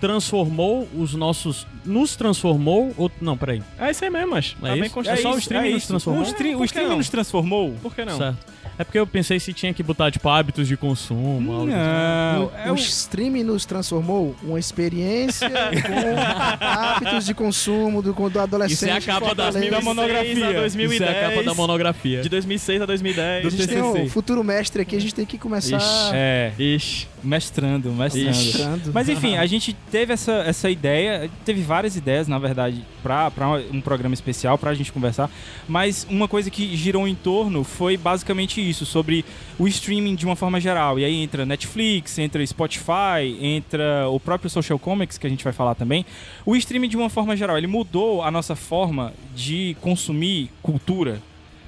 transformou 0.00 0.88
os 0.94 1.14
nossos... 1.14 1.66
Nos 1.84 2.16
transformou... 2.16 2.92
Ou... 2.96 3.10
Não, 3.20 3.36
peraí. 3.36 3.62
É 3.78 3.90
isso 3.90 4.04
aí 4.04 4.10
mesmo, 4.10 4.30
mas. 4.30 4.56
É 4.62 4.68
tá 4.68 4.76
isso? 4.86 5.10
É 5.10 5.16
só 5.16 5.34
o 5.34 5.38
streaming 5.38 5.70
nos 5.72 5.78
isso. 5.78 5.88
transformou? 5.88 6.22
O, 6.22 6.26
stre- 6.26 6.50
É, 6.52 6.56
o 6.56 6.64
streaming 6.64 6.88
não? 6.90 6.96
nos 6.98 7.08
transformou? 7.08 7.74
Por 7.82 7.94
que 7.94 8.04
não? 8.04 8.16
Certo. 8.18 8.54
É 8.76 8.82
porque 8.82 8.98
eu 8.98 9.06
pensei 9.06 9.38
se 9.38 9.52
tinha 9.52 9.72
que 9.72 9.84
botar, 9.84 10.10
tipo, 10.10 10.28
hábitos 10.28 10.66
de 10.66 10.76
consumo. 10.76 11.52
algo 11.52 11.68
assim. 11.70 11.76
Não, 11.76 12.44
O, 12.46 12.50
é 12.66 12.70
o 12.72 12.74
o... 12.74 12.76
streaming 12.78 13.44
nos 13.44 13.64
transformou 13.64 14.34
uma 14.42 14.58
experiência 14.58 15.48
com 15.48 16.64
hábitos 16.64 17.24
de 17.26 17.34
consumo 17.34 18.02
do, 18.02 18.12
do 18.12 18.40
adolescente. 18.40 18.74
Isso 18.76 18.84
é 18.86 18.92
a 18.92 19.00
capa 19.00 19.34
da- 19.34 19.44
Fortaleza. 19.52 19.70
da 19.70 19.80
2006 19.80 19.84
monografia. 19.84 20.48
a 20.48 20.52
2010. 20.60 20.92
Isso 20.92 21.02
é 21.04 21.08
a 21.24 21.28
capa 21.30 21.42
da 21.44 21.54
monografia. 21.54 22.22
De 22.22 22.28
2006 22.28 22.82
a 22.82 22.86
2010. 22.86 23.46
A 23.46 23.50
gente 23.50 23.66
tem 23.68 23.82
um 23.82 24.08
futuro 24.08 24.42
mestre 24.42 24.82
aqui, 24.82 24.96
a 24.96 25.00
gente 25.00 25.14
tem 25.14 25.26
que 25.26 25.38
começar 25.38 25.78
É, 26.12 26.52
Ixi. 26.58 27.06
mestrando, 27.22 27.92
mestrando. 27.92 28.26
mostrando. 28.28 28.92
Mas 28.92 29.08
enfim, 29.08 29.36
a 29.36 29.46
gente 29.46 29.72
teve 29.90 30.12
essa, 30.12 30.32
essa 30.46 30.68
ideia, 30.70 31.30
teve 31.44 31.62
várias 31.62 31.73
ideias, 31.96 32.28
na 32.28 32.38
verdade, 32.38 32.84
pra 33.02 33.30
um 33.72 33.80
programa 33.80 34.14
especial, 34.14 34.56
pra 34.56 34.74
gente 34.74 34.92
conversar, 34.92 35.30
mas 35.66 36.06
uma 36.08 36.28
coisa 36.28 36.50
que 36.50 36.76
girou 36.76 37.08
em 37.08 37.14
torno 37.14 37.64
foi 37.64 37.96
basicamente 37.96 38.60
isso, 38.60 38.86
sobre 38.86 39.24
o 39.58 39.66
streaming 39.66 40.14
de 40.14 40.24
uma 40.24 40.36
forma 40.36 40.60
geral. 40.60 40.98
E 40.98 41.04
aí 41.04 41.22
entra 41.22 41.44
Netflix, 41.44 42.18
entra 42.18 42.46
Spotify, 42.46 43.36
entra 43.40 44.08
o 44.08 44.20
próprio 44.20 44.48
Social 44.48 44.78
Comics, 44.78 45.18
que 45.18 45.26
a 45.26 45.30
gente 45.30 45.42
vai 45.42 45.52
falar 45.52 45.74
também. 45.74 46.06
O 46.46 46.54
streaming 46.54 46.88
de 46.88 46.96
uma 46.96 47.10
forma 47.10 47.36
geral, 47.36 47.58
ele 47.58 47.66
mudou 47.66 48.22
a 48.22 48.30
nossa 48.30 48.54
forma 48.54 49.12
de 49.34 49.76
consumir 49.80 50.50
cultura. 50.62 51.20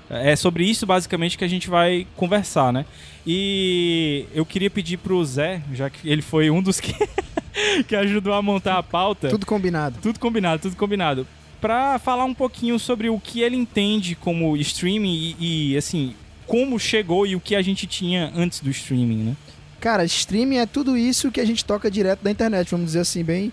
É 0.09 0.37
sobre 0.37 0.65
isso 0.65 0.87
basicamente 0.87 1.37
que 1.37 1.45
a 1.45 1.49
gente 1.49 1.69
vai 1.69 2.07
conversar, 2.17 2.73
né? 2.73 2.85
E 3.27 4.25
eu 4.33 4.47
queria 4.47 4.71
pedir 4.71 4.99
pro 4.99 5.25
Zé, 5.25 5.61
já 5.73 5.91
que 5.91 6.09
ele 6.09 6.23
foi 6.23 6.49
um 6.49 6.63
dos 6.63 6.79
que, 6.79 6.95
que 7.87 7.97
ajudou 7.97 8.33
a 8.33 8.43
montar 8.43 8.79
a 8.79 8.83
pauta. 8.83 9.29
Tudo 9.29 9.47
combinado. 9.47 9.99
Tudo 10.01 10.19
combinado, 10.19 10.63
tudo 10.63 10.77
combinado. 10.77 11.27
Pra 11.61 11.99
falar 11.99 12.25
um 12.25 12.35
pouquinho 12.35 12.79
sobre 12.79 13.09
o 13.09 13.19
que 13.19 13.41
ele 13.41 13.57
entende 13.57 14.15
como 14.15 14.57
streaming 14.57 15.35
e, 15.39 15.73
e, 15.73 15.77
assim, 15.77 16.15
como 16.47 16.79
chegou 16.79 17.27
e 17.27 17.35
o 17.35 17.41
que 17.41 17.57
a 17.57 17.63
gente 17.63 17.87
tinha 17.87 18.31
antes 18.37 18.61
do 18.61 18.71
streaming, 18.71 19.25
né? 19.25 19.37
Cara, 19.81 20.05
streaming 20.05 20.59
é 20.59 20.67
tudo 20.67 20.97
isso 20.97 21.31
que 21.31 21.41
a 21.41 21.45
gente 21.45 21.65
toca 21.65 21.91
direto 21.91 22.23
da 22.23 22.31
internet, 22.31 22.71
vamos 22.71 22.87
dizer 22.87 23.01
assim, 23.01 23.23
bem, 23.23 23.53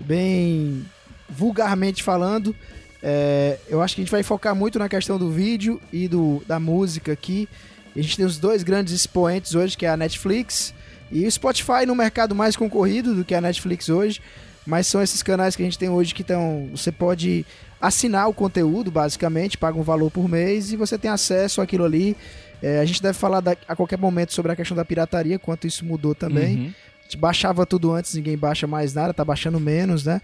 bem 0.00 0.84
vulgarmente 1.28 2.02
falando. 2.02 2.54
É, 3.02 3.58
eu 3.68 3.82
acho 3.82 3.94
que 3.94 4.00
a 4.00 4.04
gente 4.04 4.12
vai 4.12 4.22
focar 4.22 4.54
muito 4.54 4.78
na 4.78 4.88
questão 4.88 5.18
do 5.18 5.30
vídeo 5.30 5.80
e 5.92 6.08
do, 6.08 6.42
da 6.46 6.60
música 6.60 7.12
aqui. 7.12 7.48
A 7.94 8.00
gente 8.00 8.16
tem 8.16 8.24
os 8.24 8.38
dois 8.38 8.62
grandes 8.62 8.94
expoentes 8.94 9.54
hoje, 9.54 9.76
que 9.76 9.84
é 9.84 9.90
a 9.90 9.96
Netflix 9.96 10.72
e 11.12 11.26
o 11.26 11.30
Spotify 11.30 11.84
no 11.86 11.94
mercado 11.94 12.34
mais 12.34 12.56
concorrido 12.56 13.14
do 13.14 13.24
que 13.24 13.34
a 13.34 13.40
Netflix 13.40 13.88
hoje. 13.88 14.20
Mas 14.66 14.86
são 14.86 15.02
esses 15.02 15.22
canais 15.22 15.56
que 15.56 15.62
a 15.62 15.64
gente 15.64 15.78
tem 15.78 15.88
hoje 15.88 16.14
que 16.14 16.22
estão. 16.22 16.68
Você 16.70 16.92
pode 16.92 17.44
assinar 17.80 18.28
o 18.28 18.32
conteúdo, 18.32 18.90
basicamente, 18.90 19.58
paga 19.58 19.78
um 19.78 19.82
valor 19.82 20.10
por 20.10 20.28
mês 20.28 20.72
e 20.72 20.76
você 20.76 20.96
tem 20.96 21.10
acesso 21.10 21.60
àquilo 21.60 21.84
ali. 21.84 22.16
É, 22.62 22.78
a 22.78 22.84
gente 22.84 23.02
deve 23.02 23.18
falar 23.18 23.40
da, 23.40 23.56
a 23.66 23.74
qualquer 23.74 23.98
momento 23.98 24.32
sobre 24.32 24.52
a 24.52 24.56
questão 24.56 24.76
da 24.76 24.84
pirataria, 24.84 25.36
quanto 25.38 25.66
isso 25.66 25.84
mudou 25.84 26.14
também. 26.14 26.56
Uhum. 26.56 26.74
A 27.00 27.02
gente 27.02 27.16
baixava 27.16 27.66
tudo 27.66 27.92
antes, 27.92 28.14
ninguém 28.14 28.38
baixa 28.38 28.68
mais 28.68 28.94
nada, 28.94 29.12
tá 29.12 29.24
baixando 29.24 29.58
menos, 29.58 30.04
né? 30.04 30.22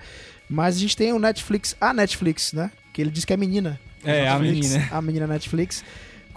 Mas 0.48 0.76
a 0.76 0.78
gente 0.78 0.96
tem 0.96 1.12
o 1.12 1.18
Netflix, 1.18 1.76
a 1.80 1.92
Netflix, 1.92 2.52
né? 2.52 2.70
Que 2.92 3.02
ele 3.02 3.10
diz 3.10 3.24
que 3.24 3.32
é 3.32 3.36
menina. 3.36 3.78
É, 4.04 4.28
a 4.28 4.38
menina. 4.38 4.88
A 4.92 5.02
menina 5.02 5.26
Netflix. 5.26 5.84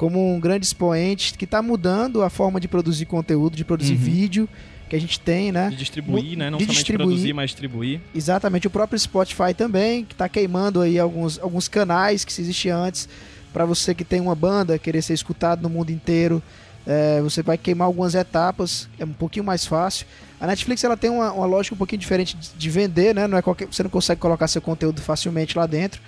Como 0.01 0.34
um 0.34 0.39
grande 0.39 0.65
expoente 0.65 1.38
que 1.38 1.46
está 1.46 1.62
mudando 1.62 2.24
a 2.24 2.29
forma 2.31 2.60
de 2.60 2.67
produzir 2.67 3.05
conteúdo, 3.05 3.55
de 3.55 3.63
produzir 3.63 3.93
uhum. 3.93 4.00
vídeo 4.00 4.50
que 4.89 4.96
a 4.96 5.00
gente 5.00 5.20
tem, 5.20 5.51
né? 5.51 5.70
De 5.70 5.75
distribuir, 5.75 6.36
né? 6.36 6.50
Não 6.50 6.58
de 6.58 6.63
somente 6.63 6.77
distribuir. 6.77 7.08
produzir, 7.08 7.34
mas 7.34 7.51
distribuir. 7.51 8.01
Exatamente. 8.15 8.65
O 8.65 8.72
próprio 8.72 8.98
Spotify 8.98 9.53
também, 9.55 10.03
que 10.03 10.15
está 10.15 10.27
queimando 10.27 10.81
aí 10.81 10.98
alguns, 10.98 11.38
alguns 11.38 11.67
canais 11.67 12.25
que 12.25 12.41
existiam 12.41 12.84
antes 12.84 13.08
para 13.53 13.63
você 13.63 13.93
que 13.93 14.03
tem 14.03 14.20
uma 14.20 14.34
banda 14.34 14.79
querer 14.79 15.03
ser 15.03 15.13
escutado 15.13 15.62
no 15.62 15.70
mundo 15.70 15.91
inteiro. 15.91 16.41
É, 16.84 17.22
você 17.22 17.43
vai 17.43 17.60
queimar 17.60 17.86
algumas 17.86 18.15
etapas, 18.15 18.89
é 18.98 19.05
um 19.05 19.13
pouquinho 19.13 19.46
mais 19.46 19.67
fácil. 19.67 20.08
A 20.39 20.48
Netflix 20.48 20.84
ela 20.84 20.98
tem 20.98 21.12
uma, 21.12 21.31
uma 21.31 21.46
lógica 21.46 21.75
um 21.75 21.77
pouquinho 21.77 22.00
diferente 22.00 22.36
de, 22.36 22.50
de, 22.50 22.70
vender, 22.72 23.13
né? 23.13 23.27
Não 23.27 23.38
é 23.38 23.41
qualquer, 23.43 23.67
você 23.67 23.84
não 23.84 23.89
consegue 23.91 24.20
colocar 24.20 24.48
seu 24.48 24.63
conteúdo 24.63 25.00
facilmente 25.00 25.55
lá 25.55 25.67
dentro, 25.67 26.01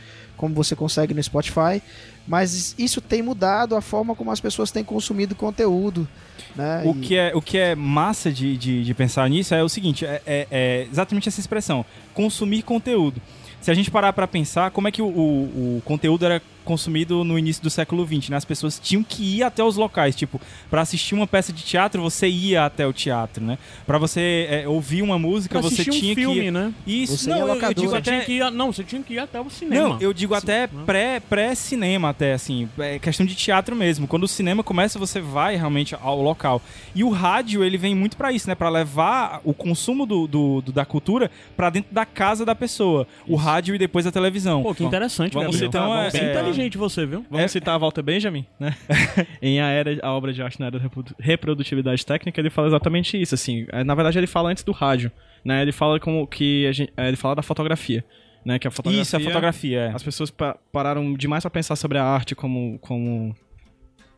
como 0.43 0.53
você 0.53 0.75
consegue 0.75 1.13
no 1.13 1.23
Spotify. 1.23 1.81
Mas 2.27 2.75
isso 2.77 2.99
tem 2.99 3.21
mudado 3.21 3.77
a 3.77 3.81
forma 3.81 4.13
como 4.13 4.29
as 4.29 4.41
pessoas 4.41 4.71
têm 4.71 4.83
consumido 4.83 5.35
conteúdo. 5.35 6.05
Né? 6.53 6.83
O, 6.85 6.91
e... 6.91 6.99
que 6.99 7.15
é, 7.15 7.31
o 7.33 7.41
que 7.41 7.57
é 7.57 7.75
massa 7.75 8.29
de, 8.29 8.57
de, 8.57 8.83
de 8.83 8.93
pensar 8.93 9.29
nisso 9.29 9.55
é 9.55 9.63
o 9.63 9.69
seguinte: 9.69 10.05
é, 10.05 10.21
é, 10.25 10.47
é 10.51 10.87
exatamente 10.91 11.29
essa 11.29 11.39
expressão, 11.39 11.85
consumir 12.13 12.63
conteúdo 12.63 13.21
se 13.61 13.71
a 13.71 13.73
gente 13.73 13.89
parar 13.89 14.11
para 14.11 14.27
pensar 14.27 14.71
como 14.71 14.89
é 14.89 14.91
que 14.91 15.01
o, 15.01 15.05
o, 15.05 15.77
o, 15.77 15.81
conteúdo 15.85 16.25
era 16.25 16.41
consumido 16.63 17.23
no 17.23 17.37
início 17.37 17.61
do 17.61 17.69
século 17.69 18.05
XX, 18.05 18.29
né? 18.29 18.37
As 18.37 18.45
pessoas 18.45 18.79
tinham 18.79 19.03
que 19.03 19.37
ir 19.37 19.43
até 19.43 19.63
os 19.63 19.75
locais, 19.75 20.15
tipo, 20.15 20.39
para 20.69 20.81
assistir 20.81 21.15
uma 21.15 21.27
peça 21.27 21.51
de 21.53 21.63
teatro, 21.63 22.01
você 22.01 22.27
ia 22.27 22.65
até 22.65 22.85
o 22.85 22.93
teatro, 22.93 23.43
né? 23.43 23.57
Para 23.85 23.97
você 23.97 24.47
é, 24.49 24.67
ouvir 24.67 25.01
uma 25.01 25.19
música, 25.19 25.59
pra 25.59 25.69
você 25.69 25.83
tinha 25.83 26.11
um 26.11 26.15
filme, 26.15 26.41
que 26.41 26.51
né? 26.51 26.73
Isso, 26.85 27.17
você 27.17 27.29
não, 27.29 27.47
eu, 27.47 27.55
eu 27.55 27.73
digo 27.73 27.95
até 27.95 28.19
que 28.21 28.33
ir, 28.33 28.51
não, 28.51 28.71
você 28.71 28.83
tinha 28.83 29.01
que 29.01 29.13
ir 29.13 29.19
até 29.19 29.39
o 29.39 29.49
cinema. 29.49 29.89
Não, 29.89 30.01
eu 30.01 30.13
digo 30.13 30.33
Sim, 30.33 30.39
até 30.39 30.61
né? 30.61 30.83
pré 30.85 31.19
pré 31.19 31.55
cinema 31.55 32.09
até 32.09 32.33
assim, 32.33 32.69
é 32.79 32.99
questão 32.99 33.25
de 33.25 33.35
teatro 33.35 33.75
mesmo. 33.75 34.07
Quando 34.07 34.23
o 34.23 34.27
cinema 34.27 34.63
começa, 34.63 34.97
você 34.97 35.19
vai 35.19 35.55
realmente 35.55 35.95
ao 36.01 36.21
local. 36.21 36.61
E 36.95 37.03
o 37.03 37.09
rádio, 37.09 37.63
ele 37.63 37.77
vem 37.77 37.95
muito 37.95 38.17
para 38.17 38.31
isso, 38.31 38.47
né? 38.47 38.55
Para 38.55 38.69
levar 38.69 39.41
o 39.43 39.53
consumo 39.53 40.05
do, 40.05 40.27
do, 40.27 40.61
do 40.61 40.71
da 40.71 40.85
cultura 40.85 41.29
para 41.55 41.69
dentro 41.69 41.93
da 41.93 42.05
casa 42.05 42.45
da 42.45 42.55
pessoa. 42.55 43.07
Isso. 43.23 43.33
O 43.33 43.35
rádio 43.35 43.75
e 43.75 43.77
depois 43.77 44.05
a 44.07 44.11
televisão. 44.11 44.63
Pô, 44.63 44.73
que 44.73 44.83
interessante, 44.83 45.33
Vamos 45.33 45.61
então, 45.61 45.95
é, 45.97 46.11
bem 46.11 46.21
é, 46.21 46.33
inteligente 46.53 46.77
você, 46.77 47.05
viu? 47.05 47.25
Vamos 47.29 47.45
é, 47.45 47.47
citar 47.47 47.75
a 47.75 47.77
Walter 47.77 48.01
Benjamin, 48.01 48.45
né? 48.59 48.75
em 49.41 49.59
a, 49.59 49.69
era, 49.69 49.97
a 50.01 50.11
obra 50.13 50.31
de 50.31 50.41
arte 50.41 50.59
na 50.59 50.67
era 50.67 50.79
da 50.79 50.89
reprodutividade 51.19 52.05
técnica, 52.05 52.39
ele 52.39 52.49
fala 52.49 52.67
exatamente 52.67 53.21
isso, 53.21 53.35
assim. 53.35 53.65
É, 53.71 53.83
na 53.83 53.95
verdade, 53.95 54.17
ele 54.17 54.27
fala 54.27 54.49
antes 54.49 54.63
do 54.63 54.71
rádio, 54.71 55.11
né? 55.43 55.61
Ele 55.61 55.71
fala 55.71 55.99
como 55.99 56.25
que 56.27 56.71
gente, 56.71 56.93
é, 56.95 57.07
ele 57.07 57.17
fala 57.17 57.35
da 57.35 57.41
fotografia. 57.41 58.03
Né, 58.45 58.59
que 58.59 58.67
a 58.67 58.71
fotografia, 58.71 59.01
Isso, 59.01 59.15
a 59.15 59.19
fotografia. 59.21 59.79
É. 59.79 59.87
As 59.93 60.03
pessoas 60.03 60.29
pa 60.29 60.57
pararam 60.69 61.13
demais 61.13 61.45
para 61.45 61.49
pensar 61.49 61.77
sobre 61.77 61.97
a 61.97 62.03
arte 62.03 62.35
como, 62.35 62.77
como 62.79 63.33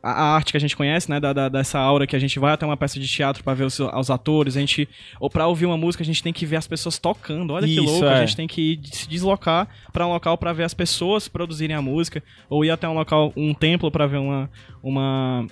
a, 0.05 0.35
arte 0.35 0.51
que 0.51 0.57
a 0.57 0.59
gente 0.59 0.77
conhece, 0.77 1.09
né, 1.09 1.19
da, 1.19 1.33
da, 1.33 1.49
dessa 1.49 1.79
aura 1.79 2.05
que 2.05 2.15
a 2.15 2.19
gente 2.19 2.37
vai 2.37 2.53
até 2.53 2.65
uma 2.65 2.77
peça 2.77 2.99
de 2.99 3.07
teatro 3.07 3.43
para 3.43 3.55
ver 3.55 3.63
os, 3.63 3.79
os, 3.79 4.11
atores, 4.11 4.55
a 4.55 4.59
gente 4.59 4.87
ou 5.19 5.29
para 5.29 5.47
ouvir 5.47 5.65
uma 5.65 5.77
música 5.77 6.03
a 6.03 6.05
gente 6.05 6.21
tem 6.21 6.31
que 6.31 6.45
ver 6.45 6.57
as 6.57 6.67
pessoas 6.67 6.99
tocando. 6.99 7.53
Olha 7.53 7.65
Isso, 7.65 7.81
que 7.81 7.87
louco, 7.87 8.05
é. 8.05 8.13
a 8.13 8.25
gente 8.25 8.35
tem 8.35 8.47
que 8.47 8.73
ir, 8.73 8.79
se 8.83 9.09
deslocar 9.09 9.67
para 9.91 10.05
um 10.05 10.11
local 10.11 10.37
para 10.37 10.53
ver 10.53 10.63
as 10.63 10.73
pessoas 10.73 11.27
produzirem 11.27 11.75
a 11.75 11.81
música 11.81 12.21
ou 12.47 12.63
ir 12.63 12.69
até 12.69 12.87
um 12.87 12.93
local, 12.93 13.33
um 13.35 13.53
templo 13.53 13.89
para 13.89 14.05
ver 14.05 14.17
uma 14.17 14.49
uma 14.83 15.47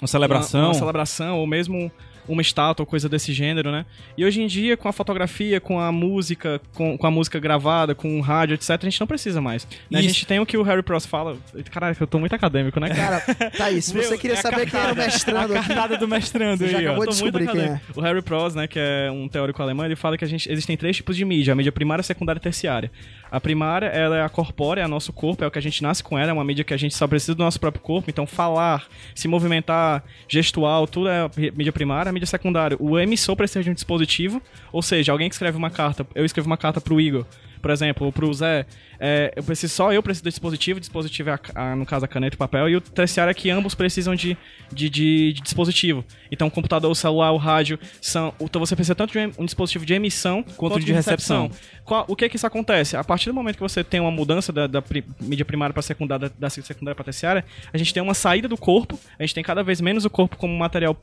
uma 0.00 0.08
celebração, 0.08 0.60
uma, 0.60 0.68
uma 0.68 0.74
celebração 0.74 1.38
ou 1.38 1.46
mesmo 1.46 1.92
uma 2.28 2.42
estátua 2.42 2.82
ou 2.82 2.86
coisa 2.86 3.08
desse 3.08 3.32
gênero, 3.32 3.70
né? 3.70 3.84
E 4.16 4.24
hoje 4.24 4.40
em 4.40 4.46
dia, 4.46 4.76
com 4.76 4.88
a 4.88 4.92
fotografia, 4.92 5.60
com 5.60 5.80
a 5.80 5.90
música, 5.90 6.60
com, 6.74 6.96
com 6.96 7.06
a 7.06 7.10
música 7.10 7.38
gravada, 7.38 7.94
com 7.94 8.18
o 8.18 8.20
rádio, 8.20 8.54
etc., 8.54 8.70
a 8.70 8.84
gente 8.84 9.00
não 9.00 9.06
precisa 9.06 9.40
mais. 9.40 9.66
Né? 9.90 9.98
A 9.98 10.02
gente 10.02 10.26
tem 10.26 10.38
o 10.40 10.46
que 10.46 10.56
o 10.56 10.62
Harry 10.62 10.82
Pross 10.82 11.06
fala. 11.06 11.36
Caralho, 11.70 11.96
eu 11.98 12.06
tô 12.06 12.18
muito 12.18 12.34
acadêmico, 12.34 12.78
né? 12.78 12.90
Cara, 12.90 13.20
tá 13.56 13.70
isso. 13.70 13.90
Se 13.90 13.96
você 13.96 14.18
queria 14.18 14.36
é 14.36 14.40
saber 14.40 14.70
quem 14.70 14.78
era 14.78 14.92
o 14.92 14.96
mestrando 14.96 15.56
a 15.56 15.62
cartada 15.62 15.96
do 15.96 16.08
mestrando 16.08 16.64
aí, 16.64 16.74
de 16.74 17.06
descobrir 17.06 17.48
quem 17.48 17.60
é. 17.60 17.80
O 17.94 18.00
Harry 18.00 18.22
Pross, 18.22 18.54
né, 18.54 18.66
que 18.66 18.78
é 18.78 19.10
um 19.10 19.28
teórico 19.28 19.62
alemão, 19.62 19.84
ele 19.86 19.96
fala 19.96 20.16
que 20.16 20.24
a 20.24 20.28
gente, 20.28 20.50
existem 20.50 20.76
três 20.76 20.96
tipos 20.96 21.16
de 21.16 21.24
mídia. 21.24 21.52
A 21.52 21.54
mídia 21.54 21.72
primária, 21.72 22.02
secundária 22.02 22.38
e 22.38 22.42
terciária. 22.42 22.90
A 23.30 23.40
primária, 23.40 23.86
ela 23.86 24.16
é 24.18 24.22
a 24.22 24.28
corpórea, 24.28 24.82
é 24.82 24.84
o 24.84 24.88
nosso 24.88 25.12
corpo, 25.12 25.42
é 25.42 25.46
o 25.46 25.50
que 25.50 25.58
a 25.58 25.62
gente 25.62 25.82
nasce 25.82 26.04
com 26.04 26.18
ela, 26.18 26.30
é 26.30 26.32
uma 26.34 26.44
mídia 26.44 26.64
que 26.64 26.74
a 26.74 26.76
gente 26.76 26.94
só 26.94 27.06
precisa 27.06 27.34
do 27.34 27.42
nosso 27.42 27.58
próprio 27.58 27.82
corpo. 27.82 28.10
Então, 28.10 28.26
falar, 28.26 28.86
se 29.14 29.26
movimentar, 29.26 30.04
gestual, 30.28 30.86
tudo 30.86 31.08
é 31.08 31.30
mídia 31.56 31.72
primária. 31.72 32.11
A 32.12 32.14
mídia 32.14 32.26
secundária, 32.26 32.76
o 32.78 32.98
emissor 32.98 33.34
precisa 33.34 33.64
de 33.64 33.70
um 33.70 33.74
dispositivo, 33.74 34.42
ou 34.70 34.82
seja, 34.82 35.12
alguém 35.12 35.30
que 35.30 35.34
escreve 35.34 35.56
uma 35.56 35.70
carta, 35.70 36.06
eu 36.14 36.26
escrevo 36.26 36.46
uma 36.46 36.58
carta 36.58 36.78
pro 36.78 37.00
Igor, 37.00 37.24
por 37.62 37.70
exemplo, 37.70 38.04
ou 38.04 38.12
pro 38.12 38.34
Zé, 38.34 38.66
é, 38.98 39.32
eu 39.36 39.42
preciso 39.42 39.72
só 39.72 39.92
eu 39.92 40.02
preciso 40.02 40.24
do 40.24 40.28
dispositivo, 40.28 40.76
o 40.76 40.80
dispositivo 40.80 41.30
é, 41.30 41.32
a, 41.54 41.72
a, 41.72 41.76
no 41.76 41.86
caso, 41.86 42.04
a 42.04 42.08
caneta 42.08 42.34
e 42.34 42.36
o 42.36 42.38
papel, 42.38 42.68
e 42.68 42.76
o 42.76 42.80
terciário 42.80 43.30
é 43.30 43.34
que 43.34 43.48
ambos 43.50 43.74
precisam 43.74 44.14
de, 44.14 44.36
de, 44.72 44.90
de, 44.90 45.32
de 45.32 45.40
dispositivo. 45.40 46.04
Então, 46.30 46.48
o 46.48 46.50
computador, 46.50 46.90
o 46.90 46.94
celular, 46.94 47.30
o 47.30 47.36
rádio, 47.36 47.78
são. 48.00 48.34
Então 48.40 48.58
você 48.58 48.74
precisa 48.74 48.94
tanto 48.94 49.12
de 49.12 49.18
um, 49.38 49.44
dispositivo 49.44 49.86
de 49.86 49.94
emissão 49.94 50.42
quanto, 50.42 50.56
quanto 50.56 50.80
de, 50.80 50.86
de 50.86 50.92
recepção. 50.92 51.44
recepção. 51.44 51.82
Qual, 51.84 52.04
o 52.08 52.16
que 52.16 52.24
é 52.24 52.28
que 52.28 52.36
isso 52.36 52.46
acontece? 52.46 52.96
A 52.96 53.04
partir 53.04 53.30
do 53.30 53.34
momento 53.34 53.56
que 53.56 53.62
você 53.62 53.84
tem 53.84 54.00
uma 54.00 54.10
mudança 54.10 54.52
da, 54.52 54.66
da 54.66 54.82
pri, 54.82 55.04
mídia 55.20 55.44
primária 55.44 55.72
para 55.72 55.82
secundária, 55.82 56.28
da, 56.28 56.34
da 56.38 56.50
secundária 56.50 56.96
para 56.96 57.04
terciária, 57.04 57.44
a 57.72 57.78
gente 57.78 57.94
tem 57.94 58.02
uma 58.02 58.14
saída 58.14 58.48
do 58.48 58.56
corpo, 58.56 58.98
a 59.18 59.22
gente 59.22 59.34
tem 59.34 59.44
cada 59.44 59.62
vez 59.62 59.80
menos 59.80 60.04
o 60.04 60.10
corpo 60.10 60.36
como 60.36 60.56
material 60.56 60.96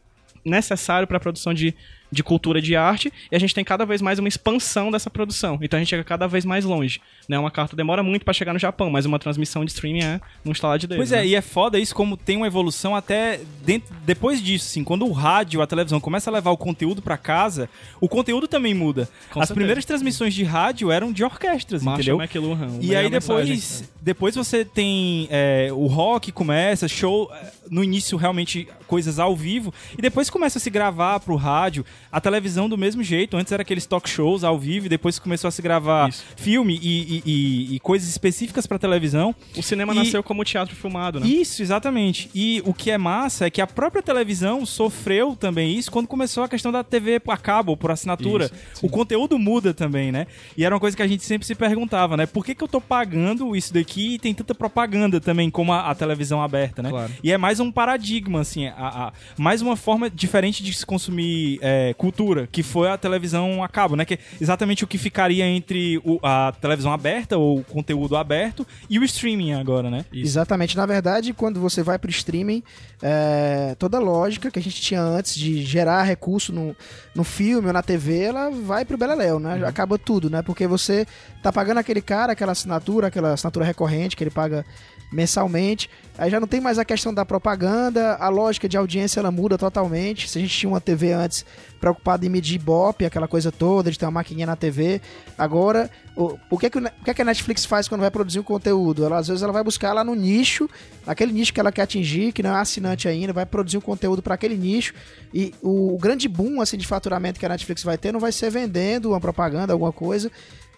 necessário 0.43 1.07
para 1.07 1.17
a 1.17 1.19
produção 1.19 1.53
de, 1.53 1.73
de 2.11 2.23
cultura 2.23 2.61
de 2.61 2.75
arte 2.75 3.11
e 3.31 3.35
a 3.35 3.39
gente 3.39 3.53
tem 3.53 3.63
cada 3.63 3.85
vez 3.85 4.01
mais 4.01 4.19
uma 4.19 4.27
expansão 4.27 4.91
dessa 4.91 5.09
produção. 5.09 5.59
Então 5.61 5.77
a 5.77 5.81
gente 5.81 5.89
chega 5.89 6.03
cada 6.03 6.27
vez 6.27 6.45
mais 6.45 6.65
longe. 6.65 7.01
Né? 7.27 7.37
Uma 7.37 7.51
carta 7.51 7.75
demora 7.75 8.01
muito 8.01 8.25
para 8.25 8.33
chegar 8.33 8.53
no 8.53 8.59
Japão, 8.59 8.89
mas 8.89 9.05
uma 9.05 9.19
transmissão 9.19 9.63
de 9.63 9.71
streaming 9.71 10.03
é 10.03 10.21
num 10.43 10.51
instalar 10.51 10.79
de 10.79 10.87
dedo. 10.87 10.97
Pois 10.97 11.11
é, 11.11 11.17
né? 11.17 11.27
e 11.27 11.35
é 11.35 11.41
foda 11.41 11.77
isso 11.77 11.93
como 11.93 12.17
tem 12.17 12.37
uma 12.37 12.47
evolução 12.47 12.95
até 12.95 13.39
dentro, 13.63 13.93
depois 14.05 14.41
disso, 14.41 14.67
assim, 14.69 14.83
quando 14.83 15.05
o 15.05 15.11
rádio, 15.11 15.61
a 15.61 15.67
televisão 15.67 15.99
começa 15.99 16.29
a 16.29 16.33
levar 16.33 16.51
o 16.51 16.57
conteúdo 16.57 17.01
para 17.01 17.17
casa, 17.17 17.69
o 18.01 18.07
conteúdo 18.07 18.47
também 18.47 18.73
muda. 18.73 19.05
Com 19.31 19.39
As 19.39 19.47
certeza. 19.47 19.53
primeiras 19.53 19.85
transmissões 19.85 20.33
de 20.33 20.43
rádio 20.43 20.91
eram 20.91 21.11
de 21.11 21.23
orquestras, 21.23 21.83
Marshall 21.83 22.21
entendeu? 22.21 22.53
McLuhan, 22.55 22.79
e 22.81 22.95
aí 22.95 23.09
depois, 23.09 23.47
mensagem, 23.47 23.87
depois 24.01 24.35
você 24.35 24.65
tem 24.65 25.27
é, 25.29 25.69
o 25.71 25.85
rock 25.87 26.31
começa, 26.31 26.87
show 26.87 27.31
no 27.69 27.83
início 27.83 28.17
realmente 28.17 28.67
coisas 28.87 29.19
ao 29.19 29.35
vivo 29.35 29.73
e 29.97 30.01
depois 30.01 30.29
começa 30.29 30.57
a 30.57 30.61
se 30.61 30.69
gravar 30.69 31.19
pro 31.19 31.35
rádio, 31.35 31.85
a 32.11 32.19
televisão 32.19 32.67
do 32.67 32.77
mesmo 32.77 33.03
jeito. 33.03 33.37
Antes 33.37 33.51
era 33.51 33.61
aqueles 33.61 33.85
talk 33.85 34.09
shows 34.09 34.43
ao 34.43 34.57
vivo, 34.57 34.87
e 34.87 34.89
depois 34.89 35.19
começou 35.19 35.47
a 35.47 35.51
se 35.51 35.61
gravar 35.61 36.09
Isso. 36.09 36.23
filme 36.35 36.79
e, 36.81 37.23
e, 37.25 37.75
e, 37.75 37.79
coisas 37.79 38.09
específicas 38.09 38.65
para 38.65 38.79
televisão. 38.79 39.35
O 39.55 39.63
cinema 39.63 39.93
e... 39.93 39.97
nasceu 39.97 40.23
como 40.23 40.43
teatro 40.43 40.75
filmado, 40.75 41.19
né? 41.19 41.27
Isso, 41.27 41.61
exatamente. 41.61 42.29
E 42.33 42.61
o 42.65 42.73
que 42.73 42.91
é 42.91 42.97
massa 42.97 43.45
é 43.45 43.49
que 43.49 43.61
a 43.61 43.67
própria 43.67 44.01
televisão 44.01 44.65
sofreu 44.65 45.35
também 45.35 45.77
isso 45.77 45.91
quando 45.91 46.07
começou 46.07 46.43
a 46.43 46.49
questão 46.49 46.71
da 46.71 46.83
TV 46.83 47.21
a 47.27 47.37
cabo, 47.37 47.77
por 47.77 47.91
assinatura. 47.91 48.45
Isso, 48.45 48.85
o 48.85 48.89
conteúdo 48.89 49.37
muda 49.37 49.73
também, 49.73 50.11
né? 50.11 50.27
E 50.57 50.65
era 50.65 50.73
uma 50.73 50.79
coisa 50.79 50.95
que 50.95 51.03
a 51.03 51.07
gente 51.07 51.23
sempre 51.23 51.45
se 51.45 51.55
perguntava, 51.55 52.17
né? 52.17 52.25
Por 52.25 52.45
que, 52.45 52.55
que 52.55 52.63
eu 52.63 52.67
tô 52.67 52.81
pagando 52.81 53.55
isso 53.55 53.73
daqui 53.73 54.15
e 54.15 54.19
tem 54.19 54.33
tanta 54.33 54.55
propaganda 54.55 55.19
também 55.19 55.49
como 55.49 55.71
a, 55.71 55.91
a 55.91 55.95
televisão 55.95 56.41
aberta, 56.41 56.81
né? 56.81 56.89
Claro. 56.89 57.11
E 57.23 57.31
é 57.31 57.37
mais 57.37 57.58
um 57.59 57.71
paradigma, 57.71 58.41
assim, 58.41 58.67
a, 58.67 58.73
a, 58.77 59.13
mais 59.37 59.61
uma 59.61 59.75
forma 59.75 60.09
diferente 60.09 60.63
de 60.63 60.73
se 60.73 60.85
consumir 60.85 61.59
é, 61.61 61.93
cultura, 61.93 62.47
que 62.51 62.63
foi 62.63 62.89
a 62.89 62.97
televisão 62.97 63.63
a 63.63 63.67
cabo, 63.67 63.95
né? 63.95 64.05
Que 64.05 64.15
é 64.15 64.19
exatamente 64.39 64.83
o 64.83 64.87
que 64.87 64.97
ficaria 64.97 65.45
entre 65.45 65.97
o, 65.99 66.19
a 66.23 66.53
televisão 66.59 66.91
aberta 66.91 67.37
ou 67.37 67.63
conteúdo 67.63 68.15
aberto 68.15 68.65
e 68.89 68.97
o 68.97 69.03
streaming 69.03 69.53
agora, 69.53 69.89
né? 69.89 70.05
Isso. 70.11 70.25
Exatamente. 70.25 70.75
Na 70.75 70.85
verdade, 70.85 71.33
quando 71.33 71.59
você 71.59 71.83
vai 71.83 71.99
pro 71.99 72.09
streaming, 72.09 72.63
é, 73.01 73.75
toda 73.77 73.97
a 73.97 74.01
lógica 74.01 74.49
que 74.49 74.59
a 74.59 74.61
gente 74.61 74.81
tinha 74.81 75.01
antes 75.01 75.35
de 75.35 75.63
gerar 75.63 76.03
recurso 76.03 76.51
no, 76.51 76.75
no 77.13 77.23
filme 77.23 77.67
ou 77.67 77.73
na 77.73 77.83
TV, 77.83 78.23
ela 78.23 78.49
vai 78.49 78.85
pro 78.85 78.97
Beleléu, 78.97 79.39
né? 79.39 79.55
Uhum. 79.55 79.67
Acaba 79.67 79.97
tudo, 79.97 80.29
né? 80.29 80.41
Porque 80.41 80.67
você 80.67 81.05
tá 81.41 81.51
pagando 81.51 81.77
aquele 81.77 82.01
cara 82.01 82.33
aquela 82.33 82.51
assinatura, 82.51 83.07
aquela 83.07 83.33
assinatura 83.33 83.65
recorrente 83.65 84.15
que 84.15 84.23
ele 84.23 84.31
paga 84.31 84.65
mensalmente. 85.11 85.89
Aí 86.17 86.29
já 86.29 86.39
não 86.39 86.47
tem 86.47 86.61
mais 86.61 86.77
a 86.77 86.85
questão 86.85 87.13
da 87.13 87.25
propaganda, 87.25 87.48
a 88.19 88.29
lógica 88.29 88.67
de 88.67 88.77
audiência 88.77 89.19
ela 89.19 89.31
muda 89.31 89.57
totalmente. 89.57 90.29
Se 90.29 90.37
a 90.37 90.41
gente 90.41 90.57
tinha 90.57 90.69
uma 90.69 90.81
TV 90.81 91.13
antes 91.13 91.45
preocupada 91.79 92.25
em 92.25 92.29
medir 92.29 92.55
Ibope, 92.55 93.05
aquela 93.05 93.27
coisa 93.27 93.51
toda, 93.51 93.89
de 93.89 93.97
ter 93.97 94.05
uma 94.05 94.11
maquininha 94.11 94.45
na 94.45 94.55
TV, 94.55 95.01
agora 95.37 95.89
o, 96.15 96.37
o, 96.49 96.57
que, 96.57 96.65
é 96.65 96.69
que, 96.69 96.77
o 96.77 96.81
que 96.81 97.09
é 97.09 97.13
que 97.13 97.21
a 97.21 97.25
Netflix 97.25 97.65
faz 97.65 97.87
quando 97.87 98.01
vai 98.01 98.11
produzir 98.11 98.39
um 98.39 98.43
conteúdo? 98.43 99.05
Ela, 99.05 99.17
às 99.17 99.29
vezes 99.29 99.41
ela 99.41 99.53
vai 99.53 99.63
buscar 99.63 99.93
lá 99.93 100.03
no 100.03 100.13
nicho, 100.13 100.69
aquele 101.07 101.31
nicho 101.31 101.53
que 101.53 101.59
ela 101.59 101.71
quer 101.71 101.83
atingir, 101.83 102.33
que 102.33 102.43
não 102.43 102.55
é 102.55 102.59
assinante 102.59 103.07
ainda, 103.07 103.31
vai 103.31 103.45
produzir 103.45 103.77
um 103.77 103.81
conteúdo 103.81 104.21
para 104.21 104.35
aquele 104.35 104.57
nicho. 104.57 104.93
E 105.33 105.53
o, 105.61 105.95
o 105.95 105.97
grande 105.97 106.27
boom 106.27 106.59
assim, 106.59 106.77
de 106.77 106.85
faturamento 106.85 107.39
que 107.39 107.45
a 107.45 107.49
Netflix 107.49 107.83
vai 107.83 107.97
ter 107.97 108.11
não 108.11 108.19
vai 108.19 108.33
ser 108.33 108.49
vendendo 108.49 109.09
uma 109.11 109.21
propaganda, 109.21 109.71
alguma 109.71 109.93
coisa 109.93 110.29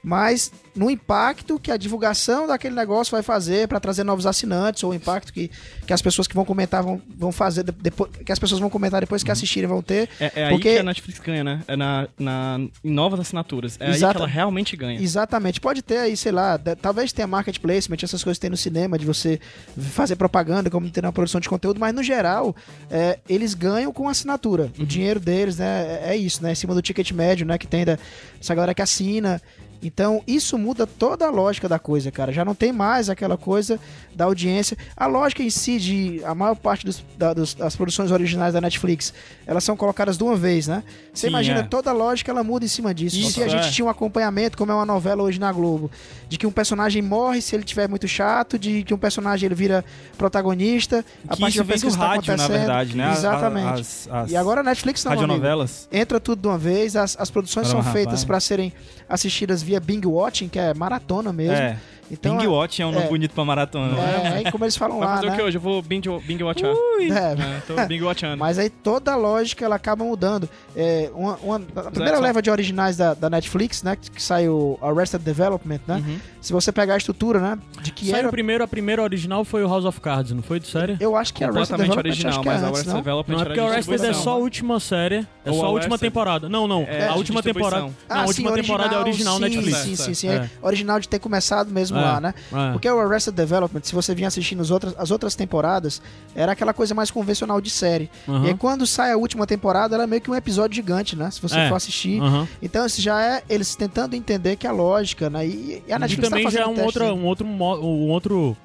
mas 0.03 0.51
no 0.75 0.89
impacto 0.89 1.59
que 1.59 1.71
a 1.71 1.77
divulgação 1.77 2.47
daquele 2.47 2.75
negócio 2.75 3.11
vai 3.11 3.21
fazer 3.21 3.67
para 3.67 3.79
trazer 3.79 4.03
novos 4.03 4.25
assinantes, 4.25 4.83
ou 4.83 4.91
o 4.91 4.93
impacto 4.93 5.31
que, 5.31 5.51
que 5.85 5.93
as 5.93 6.01
pessoas 6.01 6.27
que 6.27 6.33
vão 6.33 6.45
comentar 6.45 6.81
vão, 6.81 7.01
vão 7.15 7.31
fazer, 7.31 7.63
depois, 7.63 8.11
que 8.25 8.31
as 8.31 8.39
pessoas 8.39 8.59
vão 8.59 8.69
comentar 8.69 9.01
depois 9.01 9.21
que 9.21 9.29
uhum. 9.29 9.33
assistirem 9.33 9.67
vão 9.67 9.81
ter. 9.81 10.09
É, 10.19 10.25
é 10.25 10.49
porque... 10.49 10.69
aí 10.69 10.75
que 10.75 10.79
a 10.79 10.83
Netflix 10.83 11.19
ganha, 11.19 11.43
né? 11.43 11.61
É 11.67 11.75
na, 11.75 12.07
na, 12.17 12.59
em 12.83 12.91
novas 12.91 13.19
assinaturas. 13.19 13.77
É 13.79 13.89
Exata... 13.89 14.07
aí 14.07 14.11
que 14.13 14.17
ela 14.17 14.27
realmente 14.27 14.75
ganha. 14.75 14.99
Exatamente. 14.99 15.59
Pode 15.61 15.81
ter 15.81 15.97
aí, 15.97 16.17
sei 16.17 16.31
lá, 16.31 16.57
talvez 16.81 17.11
tenha 17.11 17.27
market 17.27 17.59
placement, 17.59 17.97
essas 18.01 18.23
coisas 18.23 18.37
que 18.37 18.41
tem 18.41 18.49
no 18.49 18.57
cinema, 18.57 18.97
de 18.97 19.05
você 19.05 19.39
fazer 19.77 20.15
propaganda, 20.15 20.69
como 20.69 20.89
tem 20.89 21.03
na 21.03 21.11
produção 21.11 21.39
de 21.39 21.49
conteúdo, 21.49 21.79
mas 21.79 21.93
no 21.93 22.01
geral, 22.01 22.55
é, 22.89 23.19
eles 23.27 23.53
ganham 23.53 23.91
com 23.91 24.09
assinatura. 24.09 24.71
Uhum. 24.77 24.83
O 24.83 24.85
dinheiro 24.85 25.19
deles, 25.19 25.57
né? 25.57 26.01
É, 26.03 26.13
é 26.13 26.17
isso, 26.17 26.41
né? 26.41 26.53
Em 26.53 26.55
cima 26.55 26.73
do 26.73 26.81
ticket 26.81 27.11
médio, 27.11 27.45
né? 27.45 27.57
Que 27.57 27.67
tem 27.67 27.85
da, 27.85 27.99
essa 28.39 28.55
galera 28.55 28.73
que 28.73 28.81
assina. 28.81 29.41
Então, 29.81 30.21
isso 30.27 30.57
muda 30.57 30.85
toda 30.85 31.25
a 31.25 31.29
lógica 31.29 31.67
da 31.67 31.79
coisa, 31.79 32.11
cara. 32.11 32.31
Já 32.31 32.45
não 32.45 32.53
tem 32.53 32.71
mais 32.71 33.09
aquela 33.09 33.37
coisa 33.37 33.79
da 34.15 34.25
audiência. 34.25 34.77
A 34.95 35.07
lógica 35.07 35.41
em 35.41 35.49
si 35.49 35.79
de 35.79 36.21
a 36.23 36.35
maior 36.35 36.55
parte 36.55 36.85
dos, 36.85 37.03
da, 37.17 37.33
dos, 37.33 37.53
das 37.53 37.75
produções 37.75 38.11
originais 38.11 38.53
da 38.53 38.61
Netflix, 38.61 39.13
elas 39.45 39.63
são 39.63 39.75
colocadas 39.75 40.17
de 40.17 40.23
uma 40.23 40.35
vez, 40.35 40.67
né? 40.67 40.83
Você 41.13 41.27
imagina, 41.27 41.61
é. 41.61 41.63
toda 41.63 41.89
a 41.89 41.93
lógica 41.93 42.31
ela 42.31 42.43
muda 42.43 42.63
em 42.63 42.67
cima 42.67 42.93
disso. 42.93 43.17
Isso, 43.17 43.31
se 43.31 43.43
a 43.43 43.47
é. 43.47 43.49
gente 43.49 43.71
tinha 43.71 43.85
um 43.85 43.89
acompanhamento, 43.89 44.57
como 44.57 44.71
é 44.71 44.75
uma 44.75 44.85
novela 44.85 45.23
hoje 45.23 45.39
na 45.39 45.51
Globo, 45.51 45.89
de 46.29 46.37
que 46.37 46.45
um 46.45 46.51
personagem 46.51 47.01
morre 47.01 47.41
se 47.41 47.55
ele 47.55 47.63
tiver 47.63 47.87
muito 47.89 48.07
chato, 48.07 48.59
de 48.59 48.83
que 48.83 48.93
um 48.93 48.97
personagem 48.97 49.47
ele 49.47 49.55
vira 49.55 49.83
protagonista, 50.17 51.03
a 51.27 51.35
partir 51.35 51.63
pesquisa 51.63 51.97
que 51.97 52.03
está 52.03 52.13
acontecendo. 52.13 52.39
Na 52.39 52.47
verdade, 52.47 52.95
né? 52.95 53.11
Exatamente. 53.11 53.81
As, 53.81 54.07
as 54.11 54.31
e 54.31 54.35
agora 54.35 54.61
a 54.61 54.63
Netflix 54.63 55.03
não, 55.03 55.27
novelas. 55.27 55.87
entra 55.91 56.19
tudo 56.19 56.41
de 56.41 56.47
uma 56.47 56.57
vez, 56.57 56.95
as, 56.95 57.17
as 57.19 57.31
produções 57.31 57.67
são 57.67 57.81
feitas 57.83 58.23
para 58.23 58.39
serem 58.39 58.73
assistidas 59.09 59.61
via 59.71 59.79
Bing 59.79 60.05
Watching, 60.05 60.49
que 60.49 60.59
é 60.59 60.73
maratona 60.73 61.31
mesmo. 61.31 61.55
É. 61.55 61.77
Então, 62.11 62.37
Bing 62.37 62.47
Watch 62.47 62.81
é 62.81 62.85
um 62.85 62.91
nome 62.91 63.05
é, 63.05 63.09
bonito 63.09 63.33
pra 63.33 63.45
maratona. 63.45 63.97
É, 63.97 64.43
é 64.43 64.51
como 64.51 64.65
eles 64.65 64.75
falam 64.75 64.99
Vai 64.99 65.07
lá, 65.07 65.15
fazer 65.15 65.27
né? 65.27 65.33
o 65.33 65.35
que 65.37 65.41
hoje? 65.43 65.57
Eu 65.57 65.61
vou 65.61 65.81
Bing, 65.81 66.01
Bing 66.25 66.43
Watchar. 66.43 66.71
Ui. 66.71 67.09
É. 67.09 67.31
é, 67.31 67.61
tô 67.65 67.75
Bing 67.87 68.01
Watchando. 68.01 68.37
Mas 68.37 68.59
aí 68.59 68.69
toda 68.69 69.13
a 69.13 69.15
lógica 69.15 69.63
ela 69.63 69.77
acaba 69.77 70.03
mudando. 70.03 70.49
É, 70.75 71.09
uma, 71.13 71.35
uma, 71.37 71.61
a 71.77 71.91
primeira 71.91 72.19
leva 72.19 72.41
de 72.41 72.51
originais 72.51 72.97
da, 72.97 73.13
da, 73.13 73.29
Netflix, 73.29 73.81
né? 73.81 73.95
Que 73.95 74.21
saiu 74.21 74.77
Arrested 74.81 75.23
Development, 75.23 75.79
né? 75.87 76.03
Uhum. 76.05 76.19
Se 76.41 76.51
você 76.51 76.71
pegar 76.71 76.95
a 76.95 76.97
estrutura, 76.97 77.39
né? 77.39 77.57
De 77.81 77.91
que 77.91 78.13
era... 78.13 78.29
primeiro, 78.29 78.63
a 78.63 78.67
primeira 78.67 79.01
original 79.01 79.45
foi 79.45 79.63
o 79.63 79.69
House 79.69 79.85
of 79.85 80.01
Cards, 80.01 80.33
não 80.33 80.43
foi 80.43 80.59
de 80.59 80.67
série? 80.67 80.97
Eu 80.99 81.15
acho 81.15 81.33
que 81.33 81.43
é 81.43 81.47
Arrested 81.47 81.77
Development 81.77 81.99
original, 81.99 82.43
mas 82.43 82.63
a 82.63 82.67
Arrested 82.67 82.93
Development 82.93 83.35
não, 83.35 83.41
é 83.41 83.45
porque 83.45 83.59
a 83.59 83.65
Arrested 83.65 84.05
é 84.05 84.13
só 84.13 84.31
a 84.31 84.37
última 84.37 84.79
série. 84.79 85.25
É 85.45 85.51
só 85.51 85.65
a 85.65 85.69
última 85.69 85.97
temporada. 85.97 86.49
Não, 86.49 86.67
não. 86.67 86.83
É, 86.83 87.07
a 87.07 87.15
última 87.15 87.41
temporada. 87.41 87.89
Ah, 88.09 88.15
não, 88.15 88.23
a 88.23 88.25
última 88.27 88.53
temporada 88.53 88.95
é 88.95 88.99
original 88.99 89.39
Netflix. 89.39 89.77
Sim, 89.77 89.95
sim, 89.95 90.13
sim. 90.13 90.29
É 90.29 90.49
original 90.61 90.99
de 90.99 91.07
ter 91.07 91.19
começado 91.19 91.71
mesmo 91.71 92.00
lá, 92.01 92.21
né? 92.21 92.33
Porque 92.71 92.89
o 92.89 92.99
Arrested 92.99 93.35
Development, 93.35 93.81
se 93.83 93.93
você 93.93 94.13
vinha 94.13 94.27
assistindo 94.27 94.61
as 94.61 94.71
outras, 94.71 94.95
as 94.97 95.11
outras 95.11 95.35
temporadas, 95.35 96.01
era 96.35 96.51
aquela 96.51 96.73
coisa 96.73 96.93
mais 96.93 97.11
convencional 97.11 97.61
de 97.61 97.69
série. 97.69 98.09
Uhum. 98.27 98.45
E 98.45 98.47
aí, 98.49 98.53
quando 98.55 98.85
sai 98.85 99.11
a 99.11 99.17
última 99.17 99.47
temporada, 99.47 99.95
ela 99.95 100.03
é 100.03 100.07
meio 100.07 100.21
que 100.21 100.29
um 100.29 100.35
episódio 100.35 100.75
gigante, 100.75 101.15
né? 101.15 101.29
Se 101.31 101.41
você 101.41 101.59
é. 101.59 101.69
for 101.69 101.75
assistir. 101.75 102.21
Uhum. 102.21 102.47
Então, 102.61 102.85
isso 102.85 103.01
já 103.01 103.21
é 103.21 103.43
eles 103.49 103.75
tentando 103.75 104.15
entender 104.15 104.55
que 104.55 104.67
a 104.67 104.71
lógica, 104.71 105.29
né? 105.29 105.45
E, 105.45 105.83
e 105.87 105.93
a 105.93 105.99
Netflix 105.99 106.27
e 106.27 106.29
também 106.29 106.43
tá 106.45 106.51
já 106.51 106.61
é 106.61 106.67
um, 106.67 106.83
outro, 106.83 107.05
um 107.05 107.25
outro 107.25 107.47
um 107.47 108.09
outro 108.09 108.57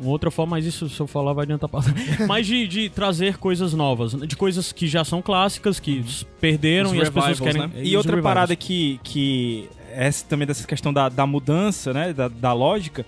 uma 0.00 0.10
outra 0.10 0.30
forma, 0.30 0.56
mas 0.56 0.66
isso 0.66 0.88
se 0.88 0.98
eu 0.98 1.06
falar 1.06 1.32
vai 1.32 1.44
adiantar 1.44 1.68
passar. 1.68 1.94
mas 2.26 2.46
de, 2.46 2.66
de 2.66 2.88
trazer 2.88 3.38
coisas 3.38 3.72
novas, 3.72 4.12
de 4.12 4.36
coisas 4.36 4.72
que 4.72 4.88
já 4.88 5.04
são 5.04 5.22
clássicas, 5.22 5.78
que 5.78 6.04
perderam 6.40 6.90
Os 6.90 6.96
e 6.96 7.02
as 7.02 7.10
pessoas 7.10 7.40
querem. 7.40 7.62
Né? 7.62 7.70
E 7.76 7.96
outra 7.96 8.12
revivals. 8.12 8.34
parada 8.34 8.56
que, 8.56 8.98
que 9.04 9.68
essa 9.94 10.24
também 10.26 10.46
dessa 10.46 10.66
questão 10.66 10.92
da, 10.92 11.08
da 11.08 11.26
mudança, 11.26 11.92
né? 11.92 12.12
Da, 12.12 12.28
da 12.28 12.52
lógica, 12.52 13.04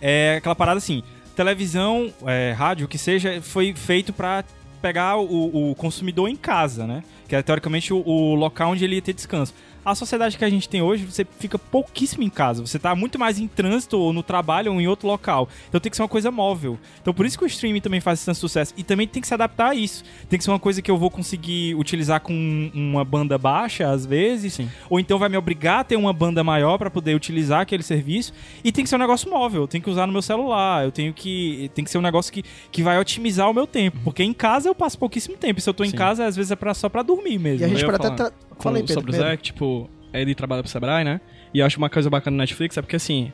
é 0.00 0.36
aquela 0.38 0.54
parada 0.54 0.78
assim, 0.78 1.02
televisão, 1.34 2.12
é, 2.26 2.52
rádio, 2.52 2.88
que 2.88 2.98
seja, 2.98 3.40
foi 3.40 3.72
feito 3.74 4.12
para 4.12 4.44
pegar 4.80 5.16
o, 5.16 5.70
o, 5.70 5.74
consumidor 5.74 6.28
em 6.28 6.36
casa, 6.36 6.86
né? 6.86 7.02
Que 7.28 7.36
é 7.36 7.42
teoricamente 7.42 7.92
o, 7.92 8.02
o, 8.06 8.34
local 8.34 8.72
onde 8.72 8.84
ele 8.84 8.96
ia 8.96 9.02
ter 9.02 9.12
descanso 9.12 9.54
a 9.90 9.94
sociedade 9.94 10.36
que 10.36 10.44
a 10.44 10.50
gente 10.50 10.68
tem 10.68 10.82
hoje, 10.82 11.04
você 11.04 11.26
fica 11.38 11.58
pouquíssimo 11.58 12.22
em 12.22 12.28
casa. 12.28 12.64
Você 12.64 12.78
tá 12.78 12.94
muito 12.94 13.18
mais 13.18 13.38
em 13.38 13.48
trânsito 13.48 13.98
ou 13.98 14.12
no 14.12 14.22
trabalho 14.22 14.72
ou 14.72 14.80
em 14.80 14.86
outro 14.86 15.08
local. 15.08 15.48
Então 15.68 15.80
tem 15.80 15.90
que 15.90 15.96
ser 15.96 16.02
uma 16.02 16.08
coisa 16.08 16.30
móvel. 16.30 16.78
Então 17.00 17.12
por 17.14 17.26
isso 17.26 17.38
que 17.38 17.44
o 17.44 17.46
streaming 17.46 17.80
também 17.80 18.00
faz 18.00 18.24
tanto 18.24 18.38
sucesso. 18.38 18.74
E 18.76 18.82
também 18.82 19.06
tem 19.06 19.20
que 19.20 19.28
se 19.28 19.34
adaptar 19.34 19.70
a 19.70 19.74
isso. 19.74 20.04
Tem 20.28 20.38
que 20.38 20.44
ser 20.44 20.50
uma 20.50 20.58
coisa 20.58 20.82
que 20.82 20.90
eu 20.90 20.96
vou 20.96 21.10
conseguir 21.10 21.74
utilizar 21.74 22.20
com 22.20 22.70
uma 22.74 23.04
banda 23.04 23.38
baixa, 23.38 23.88
às 23.90 24.04
vezes. 24.04 24.54
Sim. 24.54 24.70
Ou 24.90 25.00
então 25.00 25.18
vai 25.18 25.28
me 25.28 25.36
obrigar 25.36 25.80
a 25.80 25.84
ter 25.84 25.96
uma 25.96 26.12
banda 26.12 26.44
maior 26.44 26.78
para 26.78 26.90
poder 26.90 27.14
utilizar 27.14 27.60
aquele 27.60 27.82
serviço. 27.82 28.32
E 28.62 28.70
tem 28.72 28.84
que 28.84 28.90
ser 28.90 28.96
um 28.96 29.00
negócio 29.00 29.30
móvel. 29.30 29.62
Eu 29.62 29.68
tenho 29.68 29.82
que 29.82 29.90
usar 29.90 30.06
no 30.06 30.12
meu 30.12 30.22
celular. 30.22 30.84
Eu 30.84 30.92
tenho 30.92 31.12
que. 31.12 31.70
Tem 31.74 31.84
que 31.84 31.90
ser 31.90 31.98
um 31.98 32.02
negócio 32.02 32.32
que, 32.32 32.44
que 32.70 32.82
vai 32.82 32.98
otimizar 32.98 33.48
o 33.50 33.54
meu 33.54 33.66
tempo. 33.66 33.98
Porque 34.04 34.22
em 34.22 34.32
casa 34.32 34.68
eu 34.68 34.74
passo 34.74 34.98
pouquíssimo 34.98 35.36
tempo. 35.36 35.58
E 35.58 35.62
se 35.62 35.68
eu 35.68 35.74
tô 35.74 35.84
em 35.84 35.90
Sim. 35.90 35.96
casa, 35.96 36.26
às 36.26 36.36
vezes 36.36 36.50
é 36.50 36.56
pra, 36.56 36.74
só 36.74 36.88
pra 36.88 37.02
dormir 37.02 37.38
mesmo. 37.38 37.62
E 37.62 37.64
a 37.64 37.68
gente 37.68 37.84
pode 37.84 38.06
até 38.06 38.32
Falei, 38.60 38.82
Pedro, 38.82 38.94
sobre 38.94 39.10
o 39.10 39.14
Zé, 39.14 39.36
tipo, 39.36 39.88
ele 40.12 40.34
trabalha 40.34 40.62
pro 40.62 40.70
Sebrae, 40.70 41.04
né? 41.04 41.20
E 41.52 41.60
eu 41.60 41.66
acho 41.66 41.78
uma 41.78 41.88
coisa 41.88 42.10
bacana 42.10 42.36
no 42.36 42.38
Netflix 42.38 42.76
é 42.76 42.82
porque, 42.82 42.96
assim, 42.96 43.32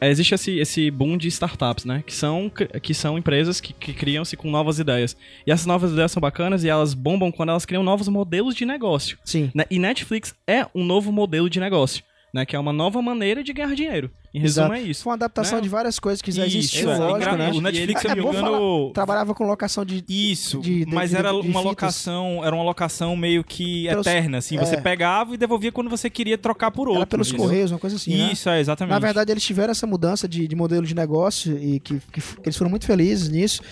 existe 0.00 0.34
esse, 0.34 0.58
esse 0.58 0.90
boom 0.90 1.16
de 1.16 1.28
startups, 1.28 1.84
né? 1.84 2.02
Que 2.06 2.14
são, 2.14 2.50
que 2.82 2.94
são 2.94 3.18
empresas 3.18 3.60
que, 3.60 3.72
que 3.72 3.92
criam-se 3.92 4.36
com 4.36 4.50
novas 4.50 4.78
ideias. 4.78 5.16
E 5.46 5.50
essas 5.50 5.66
novas 5.66 5.92
ideias 5.92 6.12
são 6.12 6.20
bacanas 6.20 6.64
e 6.64 6.68
elas 6.68 6.94
bombam 6.94 7.32
quando 7.32 7.50
elas 7.50 7.66
criam 7.66 7.82
novos 7.82 8.08
modelos 8.08 8.54
de 8.54 8.64
negócio. 8.64 9.18
Sim. 9.24 9.50
Né? 9.54 9.64
E 9.70 9.78
Netflix 9.78 10.34
é 10.46 10.66
um 10.74 10.84
novo 10.84 11.10
modelo 11.10 11.50
de 11.50 11.58
negócio 11.58 12.04
né? 12.36 12.44
Que 12.44 12.54
é 12.54 12.58
uma 12.58 12.72
nova 12.72 13.00
maneira 13.00 13.42
de 13.42 13.52
ganhar 13.52 13.74
dinheiro. 13.74 14.10
Em 14.36 14.38
resumo, 14.38 14.66
Exato. 14.66 14.74
é 14.74 14.90
isso. 14.90 15.02
Foi 15.02 15.10
uma 15.12 15.16
adaptação 15.16 15.56
né? 15.56 15.62
de 15.62 15.68
várias 15.70 15.98
coisas 15.98 16.20
que 16.20 16.30
já 16.30 16.44
existiam, 16.44 16.92
é, 16.92 16.98
lógico, 16.98 17.36
né? 17.36 17.50
O 17.52 17.60
Netflix, 17.62 18.02
se 18.02 18.08
não 18.08 18.16
me 18.16 18.22
engano... 18.22 18.90
trabalhava 18.90 19.34
com 19.34 19.46
locação 19.46 19.82
de... 19.82 20.04
Isso, 20.06 20.60
de, 20.60 20.84
de, 20.84 20.94
mas 20.94 21.08
de, 21.08 21.16
era 21.16 21.32
uma 21.34 21.60
locação 21.60 22.44
era 22.44 22.54
uma 22.54 22.62
locação 22.62 23.16
meio 23.16 23.42
que 23.42 23.88
pelos, 23.88 24.06
eterna, 24.06 24.36
assim. 24.36 24.58
É. 24.58 24.60
Você 24.60 24.76
pegava 24.76 25.32
e 25.32 25.38
devolvia 25.38 25.72
quando 25.72 25.88
você 25.88 26.10
queria 26.10 26.36
trocar 26.36 26.70
por 26.70 26.86
outro. 26.86 27.00
Era 27.00 27.06
pelos 27.06 27.32
correios, 27.32 27.70
uma 27.70 27.78
coisa 27.78 27.96
assim, 27.96 28.14
né? 28.14 28.30
Isso, 28.30 28.50
né? 28.50 28.58
é, 28.58 28.60
exatamente. 28.60 28.92
Na 28.92 28.98
verdade, 28.98 29.32
eles 29.32 29.42
tiveram 29.42 29.70
essa 29.70 29.86
mudança 29.86 30.28
de, 30.28 30.54
modelo 30.54 30.84
de 30.84 30.94
negócio 30.94 31.56
e 31.56 31.80
que, 31.80 31.98
que, 32.12 32.20
que 32.20 32.40
eles 32.44 32.56
foram 32.58 32.70
muito 32.70 32.84
felizes 32.84 33.30
nisso. 33.30 33.62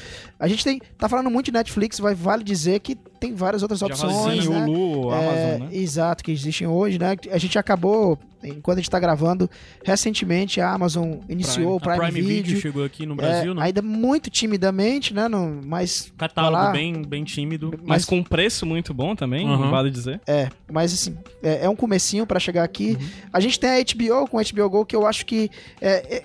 A 0.41 0.49
gente 0.49 0.65
tem, 0.65 0.81
tá 0.97 1.11
falando 1.11 1.31
muito 1.31 1.47
de 1.47 1.53
Netflix, 1.53 2.01
vai 2.01 2.15
vale 2.15 2.43
dizer 2.43 2.81
que 2.81 2.97
tem 3.25 3.35
várias 3.35 3.63
outras 3.63 3.81
opções, 3.81 4.45
sim, 4.45 4.51
né? 4.51 4.67
Hulu, 4.67 5.13
é, 5.13 5.17
Amazon, 5.17 5.69
né? 5.69 5.77
Exato, 5.77 6.23
que 6.23 6.31
existem 6.31 6.67
hoje, 6.67 6.99
né? 6.99 7.17
A 7.31 7.39
gente 7.39 7.59
acabou, 7.59 8.19
enquanto 8.43 8.79
a 8.79 8.81
gente 8.81 8.91
tá 8.91 9.01
gravando, 9.01 9.49
recentemente 9.83 10.61
a 10.61 10.71
Amazon 10.71 11.15
iniciou 11.27 11.81
Prime. 11.81 11.95
o 11.95 11.99
Prime, 12.01 12.13
Prime 12.13 12.29
Video. 12.29 12.45
Video 12.45 12.61
chegou 12.61 12.85
aqui 12.85 13.07
no 13.07 13.17
Brasil, 13.17 13.53
é, 13.53 13.55
né? 13.55 13.63
Ainda 13.63 13.81
muito 13.81 14.29
timidamente, 14.29 15.15
né? 15.15 15.27
No, 15.27 15.63
mas 15.65 16.13
catálogo 16.19 16.55
lá, 16.55 16.71
bem, 16.71 17.01
bem 17.03 17.25
tímido, 17.25 17.71
mas, 17.79 17.87
mas, 17.87 18.05
com 18.05 18.23
preço 18.23 18.67
muito 18.67 18.93
bom 18.93 19.17
também, 19.17 19.49
uhum. 19.49 19.71
vale 19.71 19.91
dizer. 19.91 20.21
É, 20.27 20.51
mas 20.71 20.93
assim, 20.93 21.17
é, 21.43 21.65
é 21.65 21.69
um 21.69 21.77
comecinho 21.77 22.27
para 22.27 22.39
chegar 22.39 22.63
aqui. 22.63 22.99
Uhum. 23.01 23.09
A 23.33 23.41
gente 23.41 23.59
tem 23.59 23.71
a 23.71 23.83
HBO 23.83 24.29
com 24.29 24.39
a 24.39 24.43
HBO 24.43 24.69
Go 24.69 24.85
que 24.85 24.95
eu 24.95 25.07
acho 25.07 25.25
que 25.25 25.51
é, 25.81 26.25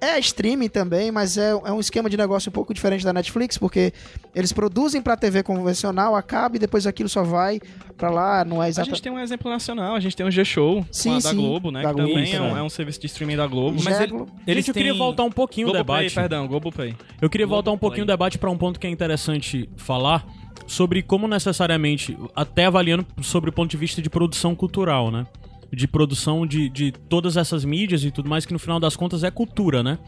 é, 0.00 0.06
é 0.06 0.18
é 0.18 0.20
streaming 0.20 0.68
também, 0.68 1.10
mas 1.10 1.38
é, 1.38 1.50
é 1.50 1.72
um 1.72 1.80
esquema 1.80 2.10
de 2.10 2.16
negócio 2.16 2.50
um 2.50 2.52
pouco 2.52 2.74
diferente 2.74 3.04
da 3.04 3.12
Netflix, 3.12 3.56
porque 3.56 3.92
eles 4.34 4.52
produzem 4.52 5.00
para 5.00 5.16
TV 5.16 5.42
convencional, 5.42 6.14
acaba 6.14 6.56
e 6.56 6.58
depois 6.58 6.86
aquilo 6.86 7.08
só 7.08 7.22
vai 7.22 7.60
para 7.96 8.10
lá, 8.10 8.44
não 8.44 8.62
é 8.62 8.68
exatamente... 8.68 8.92
A 8.92 8.96
gente 8.96 9.02
tem 9.02 9.12
um 9.12 9.18
exemplo 9.18 9.50
nacional, 9.50 9.94
a 9.94 10.00
gente 10.00 10.16
tem 10.16 10.26
o 10.26 10.30
G-Show 10.30 10.84
sim, 10.90 11.18
da 11.20 11.32
Globo, 11.32 11.70
né, 11.70 11.82
da 11.82 11.88
que 11.88 11.94
Globo, 11.94 12.12
também 12.12 12.34
é 12.34 12.40
um, 12.40 12.56
é 12.58 12.62
um, 12.62 12.68
serviço 12.68 13.00
de 13.00 13.06
streaming 13.06 13.36
da 13.36 13.46
Globo. 13.46 13.80
Mas 13.82 14.00
ele, 14.00 14.12
eles 14.46 14.64
gente, 14.64 14.68
eu 14.68 14.74
queria 14.74 14.94
voltar 14.94 15.22
um 15.22 15.30
pouquinho 15.30 15.68
o 15.68 15.72
debate. 15.72 16.12
Play, 16.12 16.22
perdão, 16.22 16.46
Globo 16.46 16.72
Play. 16.72 16.94
Eu 17.20 17.30
queria 17.30 17.46
Globo 17.46 17.56
voltar 17.56 17.72
um 17.72 17.78
pouquinho 17.78 18.04
o 18.04 18.06
debate 18.06 18.38
para 18.38 18.50
um 18.50 18.58
ponto 18.58 18.78
que 18.78 18.86
é 18.86 18.90
interessante 18.90 19.68
falar, 19.76 20.26
sobre 20.66 21.02
como 21.02 21.26
necessariamente, 21.26 22.16
até 22.34 22.66
avaliando 22.66 23.06
sobre 23.22 23.50
o 23.50 23.52
ponto 23.52 23.70
de 23.70 23.76
vista 23.76 24.02
de 24.02 24.10
produção 24.10 24.54
cultural, 24.54 25.10
né? 25.10 25.26
De 25.72 25.86
produção 25.86 26.46
de, 26.46 26.68
de 26.68 26.92
todas 26.92 27.36
essas 27.36 27.64
mídias 27.64 28.02
e 28.04 28.10
tudo 28.10 28.28
mais, 28.28 28.46
que 28.46 28.52
no 28.52 28.58
final 28.58 28.80
das 28.80 28.96
contas 28.96 29.22
é 29.22 29.30
cultura, 29.30 29.82
né? 29.82 29.98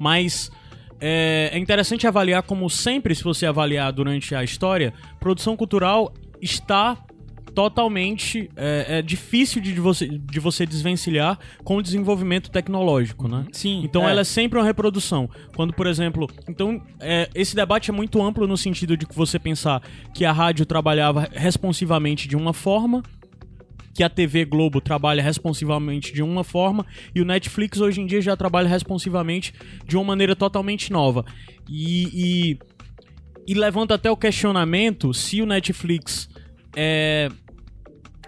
Mas 0.00 0.50
é, 1.00 1.50
é 1.52 1.58
interessante 1.58 2.06
avaliar 2.06 2.42
como 2.42 2.68
sempre, 2.68 3.14
se 3.14 3.22
você 3.22 3.46
avaliar 3.46 3.92
durante 3.92 4.34
a 4.34 4.42
história, 4.42 4.92
produção 5.20 5.56
cultural 5.56 6.12
está 6.40 6.98
totalmente 7.54 8.50
é, 8.56 8.98
é, 8.98 9.02
difícil 9.02 9.62
de 9.62 9.72
você, 9.74 10.08
de 10.08 10.40
você 10.40 10.66
desvencilhar 10.66 11.38
com 11.62 11.76
o 11.76 11.82
desenvolvimento 11.82 12.50
tecnológico, 12.50 13.28
né? 13.28 13.46
Sim. 13.52 13.82
Então 13.84 14.06
é. 14.06 14.10
ela 14.10 14.22
é 14.22 14.24
sempre 14.24 14.58
uma 14.58 14.64
reprodução. 14.64 15.30
Quando, 15.54 15.72
por 15.72 15.86
exemplo, 15.86 16.28
então 16.48 16.82
é, 16.98 17.30
esse 17.34 17.54
debate 17.54 17.90
é 17.90 17.92
muito 17.92 18.20
amplo 18.20 18.46
no 18.46 18.56
sentido 18.56 18.96
de 18.96 19.06
que 19.06 19.14
você 19.14 19.38
pensar 19.38 19.80
que 20.12 20.24
a 20.24 20.32
rádio 20.32 20.66
trabalhava 20.66 21.28
responsivamente 21.32 22.26
de 22.26 22.36
uma 22.36 22.52
forma 22.52 23.02
que 23.94 24.02
a 24.02 24.08
TV 24.08 24.44
Globo 24.44 24.80
trabalha 24.80 25.22
responsivamente 25.22 26.12
de 26.12 26.22
uma 26.22 26.42
forma 26.42 26.84
e 27.14 27.22
o 27.22 27.24
Netflix 27.24 27.80
hoje 27.80 28.00
em 28.00 28.06
dia 28.06 28.20
já 28.20 28.36
trabalha 28.36 28.68
responsivamente 28.68 29.54
de 29.86 29.96
uma 29.96 30.04
maneira 30.04 30.34
totalmente 30.34 30.92
nova. 30.92 31.24
E, 31.68 32.08
e, 32.12 32.58
e 33.46 33.54
levanta 33.54 33.94
até 33.94 34.10
o 34.10 34.16
questionamento 34.16 35.14
se 35.14 35.40
o 35.40 35.46
Netflix 35.46 36.28
é, 36.76 37.30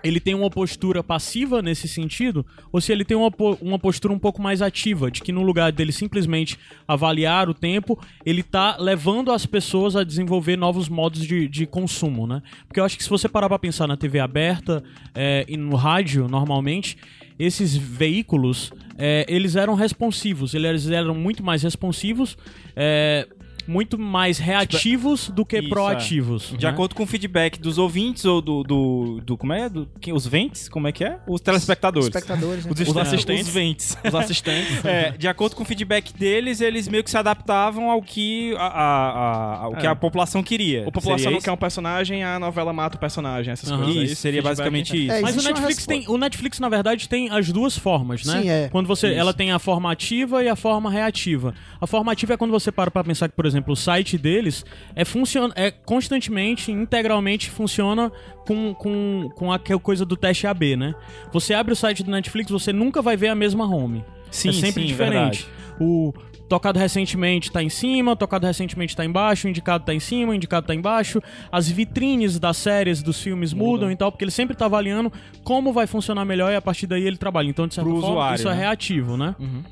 ele 0.07 0.21
tem 0.21 0.35
uma 0.35 0.49
postura 0.49 1.03
passiva 1.03 1.61
nesse 1.61 1.89
sentido, 1.89 2.47
ou 2.71 2.81
se 2.81 2.93
ele 2.93 3.05
tem 3.05 3.17
uma, 3.17 3.31
uma 3.61 3.79
postura 3.79 4.15
um 4.15 4.19
pouco 4.19 4.41
mais 4.41 4.63
ativa, 4.63 5.11
de 5.11 5.21
que 5.21 5.33
no 5.33 5.43
lugar 5.43 5.73
dele 5.73 5.91
simplesmente 5.91 6.57
avaliar 6.87 7.49
o 7.49 7.55
tempo, 7.55 7.99
ele 8.25 8.43
tá 8.43 8.77
levando 8.79 9.33
as 9.33 9.45
pessoas 9.45 9.97
a 9.97 10.05
desenvolver 10.05 10.57
novos 10.57 10.89
modos 10.89 11.27
de, 11.27 11.49
de 11.49 11.67
consumo, 11.67 12.27
né? 12.27 12.41
Porque 12.69 12.79
eu 12.79 12.85
acho 12.85 12.97
que 12.97 13.03
se 13.03 13.11
você 13.11 13.29
parar 13.29 13.49
pra 13.49 13.59
pensar 13.59 13.89
na 13.89 13.97
TV 13.97 14.21
aberta 14.21 14.83
é, 15.13 15.45
e 15.49 15.57
no 15.57 15.75
rádio, 15.75 16.29
normalmente, 16.29 16.97
esses 17.37 17.77
veículos, 17.77 18.73
é, 18.97 19.27
eles 19.29 19.57
eram 19.57 19.75
responsivos, 19.75 20.55
eles 20.55 20.89
eram 20.89 21.15
muito 21.17 21.43
mais 21.43 21.65
responsivos, 21.65 22.39
é, 22.77 23.27
muito 23.67 23.99
mais 23.99 24.39
reativos 24.39 25.29
do 25.29 25.45
que 25.45 25.59
Isso, 25.59 25.69
proativos. 25.69 26.53
É. 26.53 26.57
De 26.57 26.67
né? 26.67 26.73
acordo 26.73 26.95
com 26.95 27.03
o 27.03 27.07
feedback 27.07 27.59
dos 27.59 27.79
ouvintes 27.79 28.25
ou 28.25 28.41
do. 28.41 28.63
do, 28.63 29.21
do 29.25 29.37
como 29.37 29.53
é? 29.53 29.69
Do, 29.69 29.89
os 30.13 30.27
ventes? 30.27 30.69
Como 30.69 30.87
é 30.87 30.93
que 30.93 31.05
é? 31.05 31.19
Os 31.27 31.41
telespectadores. 31.41 32.09
Espectadores, 32.09 32.65
né? 32.65 32.73
os, 32.73 32.81
os, 32.81 32.97
assistentes. 32.97 33.49
Os 33.49 33.55
ventes. 33.55 33.99
Os 34.05 34.15
assistentes. 34.15 34.83
é, 34.85 35.11
de 35.11 35.29
acordo 35.29 35.57
com 35.57 35.63
o 35.63 35.67
feedback 35.67 36.13
deles, 36.13 36.61
eles 36.61 36.89
meio 36.89 37.03
que 37.03 37.11
se 37.11 37.19
adaptavam 37.19 37.91
ao 37.91 38.03
que 38.03 38.55
a, 38.57 38.67
a, 38.67 39.11
a 39.11 39.57
ao 39.67 39.77
que 39.77 39.87
é. 39.87 39.89
a 39.89 39.97
população 39.97 40.43
queria. 40.43 40.87
A 40.87 40.93
população 40.93 41.31
não 41.31 41.41
quer 41.41 41.53
um 41.53 41.57
personagem, 41.57 42.23
a 42.25 42.39
novela 42.39 42.73
mata 42.73 42.97
o 42.97 43.01
personagem, 43.01 43.53
essas 43.53 43.71
uhum. 43.71 43.79
coisas. 43.79 43.97
Isso, 43.97 44.13
isso 44.13 44.23
seria 44.23 44.43
basicamente 44.43 44.97
isso. 44.97 45.13
É, 45.13 45.21
Mas 45.21 45.37
o 45.37 45.43
Netflix, 45.43 45.87
tem, 45.87 46.05
o 46.09 46.17
Netflix, 46.17 46.61
na 46.61 46.69
verdade, 46.69 47.09
tem 47.09 47.31
as 47.31 47.51
duas 47.51 47.77
formas, 47.77 48.25
né? 48.25 48.43
Sim, 48.43 48.49
é. 48.49 48.69
Quando 48.71 48.87
você, 48.87 49.13
ela 49.13 49.33
tem 49.33 49.53
a 49.53 49.59
forma 49.59 49.91
ativa 49.91 50.43
e 50.43 50.49
a 50.49 50.57
forma 50.57 50.91
reativa. 50.91 51.55
A 51.81 51.87
forma 51.87 52.13
ativa 52.13 52.35
é 52.35 52.37
quando 52.37 52.51
você 52.51 52.71
para 52.71 52.91
pra 52.91 53.03
pensar 53.05 53.29
que, 53.29 53.35
por 53.35 53.47
exemplo, 53.47 53.56
o 53.67 53.77
site 53.77 54.17
dele 54.17 54.37
deles 54.37 54.65
é, 54.95 55.05
funciona, 55.05 55.53
é 55.57 55.71
constantemente, 55.71 56.71
integralmente 56.71 57.51
funciona 57.51 58.13
com, 58.47 58.75
com, 58.75 59.31
com 59.35 59.53
aquela 59.53 59.81
coisa 59.81 60.05
do 60.05 60.17
teste 60.17 60.47
AB, 60.47 60.77
né? 60.77 60.95
Você 61.33 61.55
abre 61.55 61.73
o 61.73 61.77
site 61.77 62.03
do 62.03 62.11
Netflix, 62.11 62.51
você 62.51 62.73
nunca 62.73 63.03
vai 63.03 63.17
ver 63.17 63.29
a 63.29 63.35
mesma 63.35 63.67
home. 63.67 64.05
Sim, 64.31 64.51
é 64.51 64.53
sempre 64.53 64.83
sim, 64.83 64.89
diferente. 64.89 65.45
Verdade. 65.45 65.49
O 65.81 66.13
tocado 66.49 66.79
recentemente 66.79 67.49
está 67.49 67.63
em 67.63 67.69
cima, 67.69 68.15
tocado 68.15 68.47
recentemente 68.47 68.93
está 68.93 69.05
embaixo, 69.05 69.49
indicado 69.49 69.83
está 69.83 69.95
em 69.95 70.01
cima, 70.01 70.35
indicado 70.35 70.65
está 70.65 70.75
embaixo. 70.75 71.21
As 71.51 71.69
vitrines 71.69 72.39
das 72.39 72.57
séries, 72.57 73.03
dos 73.03 73.21
filmes 73.21 73.53
mudam, 73.53 73.73
mudam 73.73 73.93
e 73.93 73.97
tal, 73.97 74.13
porque 74.13 74.25
ele 74.25 74.31
sempre 74.31 74.55
está 74.55 74.67
avaliando 74.67 75.13
como 75.43 75.73
vai 75.73 75.87
funcionar 75.87 76.25
melhor 76.25 76.53
e 76.53 76.57
a 76.57 76.63
partir 76.63 76.87
daí 76.87 77.05
ele 77.05 77.17
trabalha. 77.17 77.49
Então, 77.49 77.67
de 77.67 77.75
certa 77.75 77.89
Pro 77.89 78.01
forma, 78.01 78.15
usuário, 78.15 78.37
isso 78.37 78.49
é 78.49 78.55
né? 78.55 78.57
é 78.57 78.61
reativo, 78.61 79.17
né? 79.17 79.35
Uhum. 79.39 79.63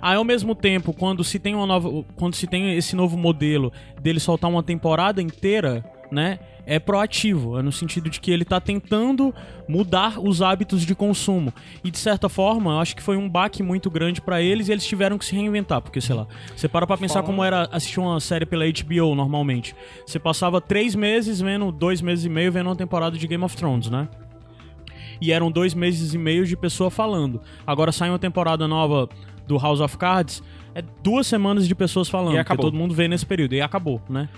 Aí, 0.00 0.16
ao 0.16 0.24
mesmo 0.24 0.54
tempo, 0.54 0.92
quando 0.92 1.24
se 1.24 1.38
tem 1.38 1.54
uma 1.54 1.66
nova, 1.66 2.04
quando 2.16 2.34
se 2.34 2.46
tem 2.46 2.76
esse 2.76 2.94
novo 2.94 3.16
modelo 3.16 3.72
dele 4.00 4.20
soltar 4.20 4.50
uma 4.50 4.62
temporada 4.62 5.20
inteira, 5.20 5.84
né? 6.10 6.38
É 6.70 6.78
proativo, 6.78 7.58
é 7.58 7.62
no 7.62 7.72
sentido 7.72 8.10
de 8.10 8.20
que 8.20 8.30
ele 8.30 8.42
está 8.42 8.60
tentando 8.60 9.34
mudar 9.66 10.20
os 10.20 10.42
hábitos 10.42 10.82
de 10.82 10.94
consumo. 10.94 11.50
E 11.82 11.90
de 11.90 11.96
certa 11.96 12.28
forma, 12.28 12.72
eu 12.72 12.78
acho 12.78 12.94
que 12.94 13.02
foi 13.02 13.16
um 13.16 13.26
baque 13.26 13.62
muito 13.62 13.90
grande 13.90 14.20
para 14.20 14.42
eles 14.42 14.68
e 14.68 14.72
eles 14.72 14.86
tiveram 14.86 15.16
que 15.16 15.24
se 15.24 15.34
reinventar. 15.34 15.80
Porque, 15.80 15.98
sei 15.98 16.14
lá, 16.14 16.26
você 16.54 16.68
para 16.68 16.86
pra 16.86 16.98
pensar 16.98 17.22
como 17.22 17.42
era 17.42 17.62
assistir 17.72 18.00
uma 18.00 18.20
série 18.20 18.44
pela 18.44 18.66
HBO 18.66 19.14
normalmente. 19.14 19.74
Você 20.06 20.18
passava 20.18 20.60
três 20.60 20.94
meses 20.94 21.40
vendo, 21.40 21.72
dois 21.72 22.02
meses 22.02 22.26
e 22.26 22.28
meio 22.28 22.52
vendo 22.52 22.66
uma 22.66 22.76
temporada 22.76 23.16
de 23.16 23.26
Game 23.26 23.42
of 23.42 23.56
Thrones, 23.56 23.88
né? 23.88 24.06
E 25.22 25.32
eram 25.32 25.50
dois 25.50 25.72
meses 25.72 26.12
e 26.12 26.18
meio 26.18 26.44
de 26.44 26.54
pessoa 26.54 26.90
falando. 26.90 27.40
Agora 27.66 27.90
sai 27.90 28.10
uma 28.10 28.18
temporada 28.18 28.68
nova 28.68 29.08
do 29.48 29.58
House 29.58 29.80
of 29.80 29.96
Cards, 29.96 30.42
é 30.74 30.82
duas 31.02 31.26
semanas 31.26 31.66
de 31.66 31.74
pessoas 31.74 32.08
falando, 32.08 32.36
e 32.36 32.38
acabou. 32.38 32.66
todo 32.66 32.76
mundo 32.76 32.94
vê 32.94 33.08
nesse 33.08 33.26
período, 33.26 33.54
e 33.54 33.60
acabou, 33.60 34.00
né? 34.08 34.28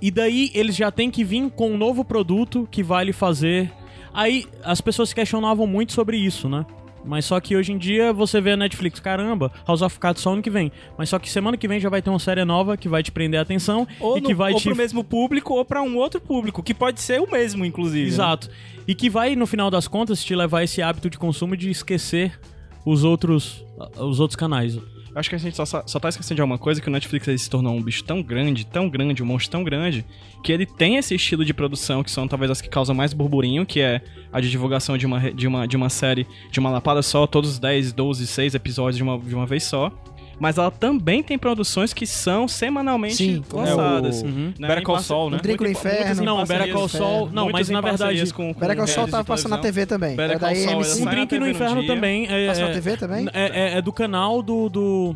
E 0.00 0.10
daí 0.10 0.50
eles 0.52 0.74
já 0.74 0.90
têm 0.90 1.10
que 1.10 1.22
vir 1.22 1.48
com 1.50 1.70
um 1.70 1.78
novo 1.78 2.04
produto 2.04 2.66
que 2.68 2.82
vai 2.82 3.04
lhe 3.04 3.12
fazer. 3.12 3.70
Aí 4.12 4.46
as 4.64 4.80
pessoas 4.80 5.10
se 5.10 5.14
questionavam 5.14 5.64
muito 5.64 5.92
sobre 5.92 6.16
isso, 6.16 6.48
né? 6.48 6.66
Mas 7.04 7.24
só 7.24 7.40
que 7.40 7.56
hoje 7.56 7.72
em 7.72 7.78
dia 7.78 8.12
você 8.12 8.40
vê 8.40 8.52
a 8.52 8.56
Netflix, 8.56 9.00
caramba, 9.00 9.52
House 9.66 9.82
of 9.82 9.98
Cards 9.98 10.22
só 10.22 10.32
ano 10.32 10.42
que 10.42 10.50
vem. 10.50 10.70
Mas 10.96 11.08
só 11.08 11.18
que 11.18 11.30
semana 11.30 11.56
que 11.56 11.66
vem 11.66 11.80
já 11.80 11.88
vai 11.88 12.00
ter 12.00 12.10
uma 12.10 12.18
série 12.18 12.44
nova 12.44 12.76
que 12.76 12.88
vai 12.88 13.02
te 13.02 13.10
prender 13.10 13.38
a 13.38 13.42
atenção 13.42 13.86
ou 14.00 14.18
e 14.18 14.20
no, 14.20 14.28
que 14.28 14.34
vai 14.34 14.52
ou 14.52 14.58
te. 14.58 14.64
pro 14.64 14.76
mesmo 14.76 15.02
público 15.02 15.54
ou 15.54 15.64
para 15.64 15.82
um 15.82 15.96
outro 15.96 16.20
público, 16.20 16.62
que 16.62 16.74
pode 16.74 17.00
ser 17.00 17.20
o 17.20 17.30
mesmo, 17.30 17.64
inclusive. 17.64 18.04
Né? 18.04 18.08
Exato. 18.08 18.48
Né? 18.48 18.54
E 18.88 18.94
que 18.94 19.08
vai, 19.08 19.34
no 19.36 19.46
final 19.46 19.70
das 19.70 19.88
contas, 19.88 20.24
te 20.24 20.34
levar 20.34 20.62
esse 20.62 20.82
hábito 20.82 21.10
de 21.10 21.18
consumo 21.18 21.56
de 21.56 21.70
esquecer 21.70 22.38
os 22.84 23.04
outros, 23.04 23.64
os 23.98 24.20
outros 24.20 24.36
canais. 24.36 24.78
Acho 25.14 25.28
que 25.28 25.34
a 25.34 25.38
gente 25.38 25.54
só, 25.54 25.64
só 25.66 26.00
tá 26.00 26.08
esquecendo 26.08 26.36
de 26.36 26.40
alguma 26.40 26.56
coisa 26.56 26.80
que 26.80 26.88
o 26.88 26.90
Netflix 26.90 27.42
se 27.42 27.50
tornou 27.50 27.74
um 27.74 27.82
bicho 27.82 28.02
tão 28.02 28.22
grande, 28.22 28.64
tão 28.64 28.88
grande, 28.88 29.22
um 29.22 29.26
monstro 29.26 29.52
tão 29.52 29.62
grande, 29.62 30.06
que 30.42 30.50
ele 30.50 30.64
tem 30.64 30.96
esse 30.96 31.14
estilo 31.14 31.44
de 31.44 31.52
produção 31.52 32.02
que 32.02 32.10
são 32.10 32.26
talvez 32.26 32.50
as 32.50 32.60
que 32.62 32.68
causam 32.68 32.94
mais 32.94 33.12
burburinho, 33.12 33.66
que 33.66 33.80
é 33.80 34.00
a 34.32 34.40
de 34.40 34.50
divulgação 34.50 34.96
de 34.96 35.04
uma, 35.04 35.30
de 35.30 35.46
uma, 35.46 35.68
de 35.68 35.76
uma 35.76 35.90
série 35.90 36.26
de 36.50 36.58
uma 36.58 36.70
lapada 36.70 37.02
só, 37.02 37.26
todos 37.26 37.50
os 37.50 37.58
10, 37.58 37.92
12, 37.92 38.26
6 38.26 38.54
episódios 38.54 38.96
de 38.96 39.02
uma, 39.02 39.18
de 39.18 39.34
uma 39.34 39.44
vez 39.44 39.64
só 39.64 39.92
mas 40.38 40.58
ela 40.58 40.70
também 40.70 41.22
tem 41.22 41.38
produções 41.38 41.92
que 41.92 42.06
são 42.06 42.48
semanalmente 42.48 43.16
Sim, 43.16 43.44
lançadas. 43.52 44.22
É 44.22 44.26
o... 44.26 44.28
uhum. 44.28 44.54
né? 44.58 44.68
Better 44.68 44.82
Call 44.82 44.98
Saul, 44.98 45.30
né? 45.30 45.38
Drink 45.42 45.62
no 45.62 45.70
Inferno. 45.70 46.24
Não, 46.24 46.44
Better 46.44 46.72
Call 46.72 46.88
Saul... 46.88 47.30
Não, 47.30 47.50
mas 47.50 47.68
na 47.68 47.80
verdade... 47.80 48.32
Com, 48.32 48.52
com 48.52 48.60
Better 48.60 48.76
Call 48.76 48.86
Saul 48.86 49.08
tava 49.08 49.24
passando 49.24 49.52
na 49.52 49.58
TV 49.58 49.86
também. 49.86 50.16
Better 50.16 50.38
Call 50.38 50.54
Saul, 50.54 50.80
o 50.80 51.10
Drink 51.10 51.38
no 51.38 51.48
Inferno 51.48 51.86
também. 51.86 52.26
É, 52.28 52.46
Passa 52.48 52.66
na 52.66 52.72
TV 52.72 52.96
também? 52.96 53.28
É, 53.32 53.78
é 53.78 53.82
do 53.82 53.92
canal 53.92 54.42
do... 54.42 55.14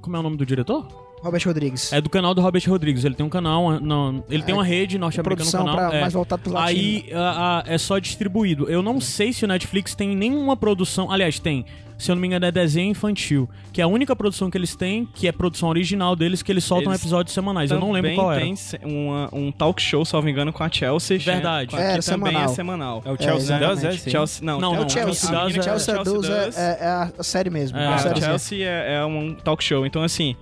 Como 0.00 0.16
é 0.16 0.20
o 0.20 0.22
nome 0.22 0.36
do 0.36 0.46
diretor? 0.46 1.05
Robert 1.26 1.42
Rodrigues. 1.44 1.92
É 1.92 2.00
do 2.00 2.08
canal 2.08 2.34
do 2.34 2.40
Robert 2.40 2.62
Rodrigues. 2.66 3.04
Ele 3.04 3.14
tem 3.14 3.26
um 3.26 3.28
canal, 3.28 3.80
não, 3.80 4.24
ele 4.30 4.42
é, 4.42 4.46
tem 4.46 4.54
uma 4.54 4.64
rede 4.64 4.96
norte-americana 4.98 5.50
no 5.50 5.58
canal. 5.58 5.76
Pra, 5.76 5.96
é. 5.96 6.00
mais 6.00 6.12
voltado 6.12 6.42
pro 6.42 6.52
latino. 6.52 6.80
Aí 6.80 7.12
a, 7.12 7.58
a, 7.58 7.64
é 7.66 7.78
só 7.78 7.98
distribuído. 7.98 8.70
Eu 8.70 8.82
não 8.82 9.00
sei 9.00 9.32
se 9.32 9.44
o 9.44 9.48
Netflix 9.48 9.94
tem 9.94 10.16
nenhuma 10.16 10.56
produção. 10.56 11.10
Aliás, 11.10 11.38
tem. 11.38 11.66
Se 11.98 12.10
eu 12.10 12.14
não 12.14 12.20
me 12.20 12.28
engano, 12.28 12.44
é 12.44 12.52
desenho 12.52 12.90
infantil. 12.90 13.48
Que 13.72 13.80
é 13.80 13.84
a 13.84 13.86
única 13.86 14.14
produção 14.14 14.50
que 14.50 14.58
eles 14.58 14.76
têm, 14.76 15.06
que 15.14 15.26
é 15.26 15.32
produção 15.32 15.68
original 15.68 16.14
deles, 16.14 16.42
que 16.42 16.52
eles 16.52 16.62
soltam 16.62 16.92
eles 16.92 17.00
episódios 17.00 17.32
semanais. 17.32 17.70
Eu 17.70 17.80
não 17.80 17.90
lembro 17.90 18.14
qual 18.14 18.32
era. 18.32 18.42
tem 18.42 18.54
uma, 18.84 19.30
um 19.32 19.50
talk 19.50 19.80
show, 19.80 20.04
salvo 20.04 20.28
engano, 20.28 20.52
com 20.52 20.62
a 20.62 20.70
Chelsea. 20.70 21.18
Verdade. 21.18 21.74
É, 21.74 21.94
que 21.94 21.98
é, 21.98 22.02
também 22.02 22.36
é 22.36 22.48
semanal. 22.48 23.02
É 23.04 23.10
o 23.10 23.16
Chelsea 23.16 23.56
é, 23.56 23.58
Does, 23.58 23.84
é? 23.84 23.92
Chelsea, 23.92 24.44
não, 24.44 24.60
não, 24.60 24.74
não, 24.74 24.86
o 24.86 24.90
Chelsea, 24.90 25.30
Chelsea, 25.30 25.62
Chelsea, 25.62 26.04
Does 26.04 26.58
é, 26.58 26.78
é, 26.80 27.12
a 27.18 27.22
série 27.22 27.48
mesmo. 27.48 27.78
É, 27.78 27.86
a 27.86 28.14
Chelsea 28.14 28.68
é, 28.68 29.04
um 29.04 29.34
talk 29.34 29.64
show. 29.64 29.86
Então, 29.86 30.02
assim, 30.02 30.36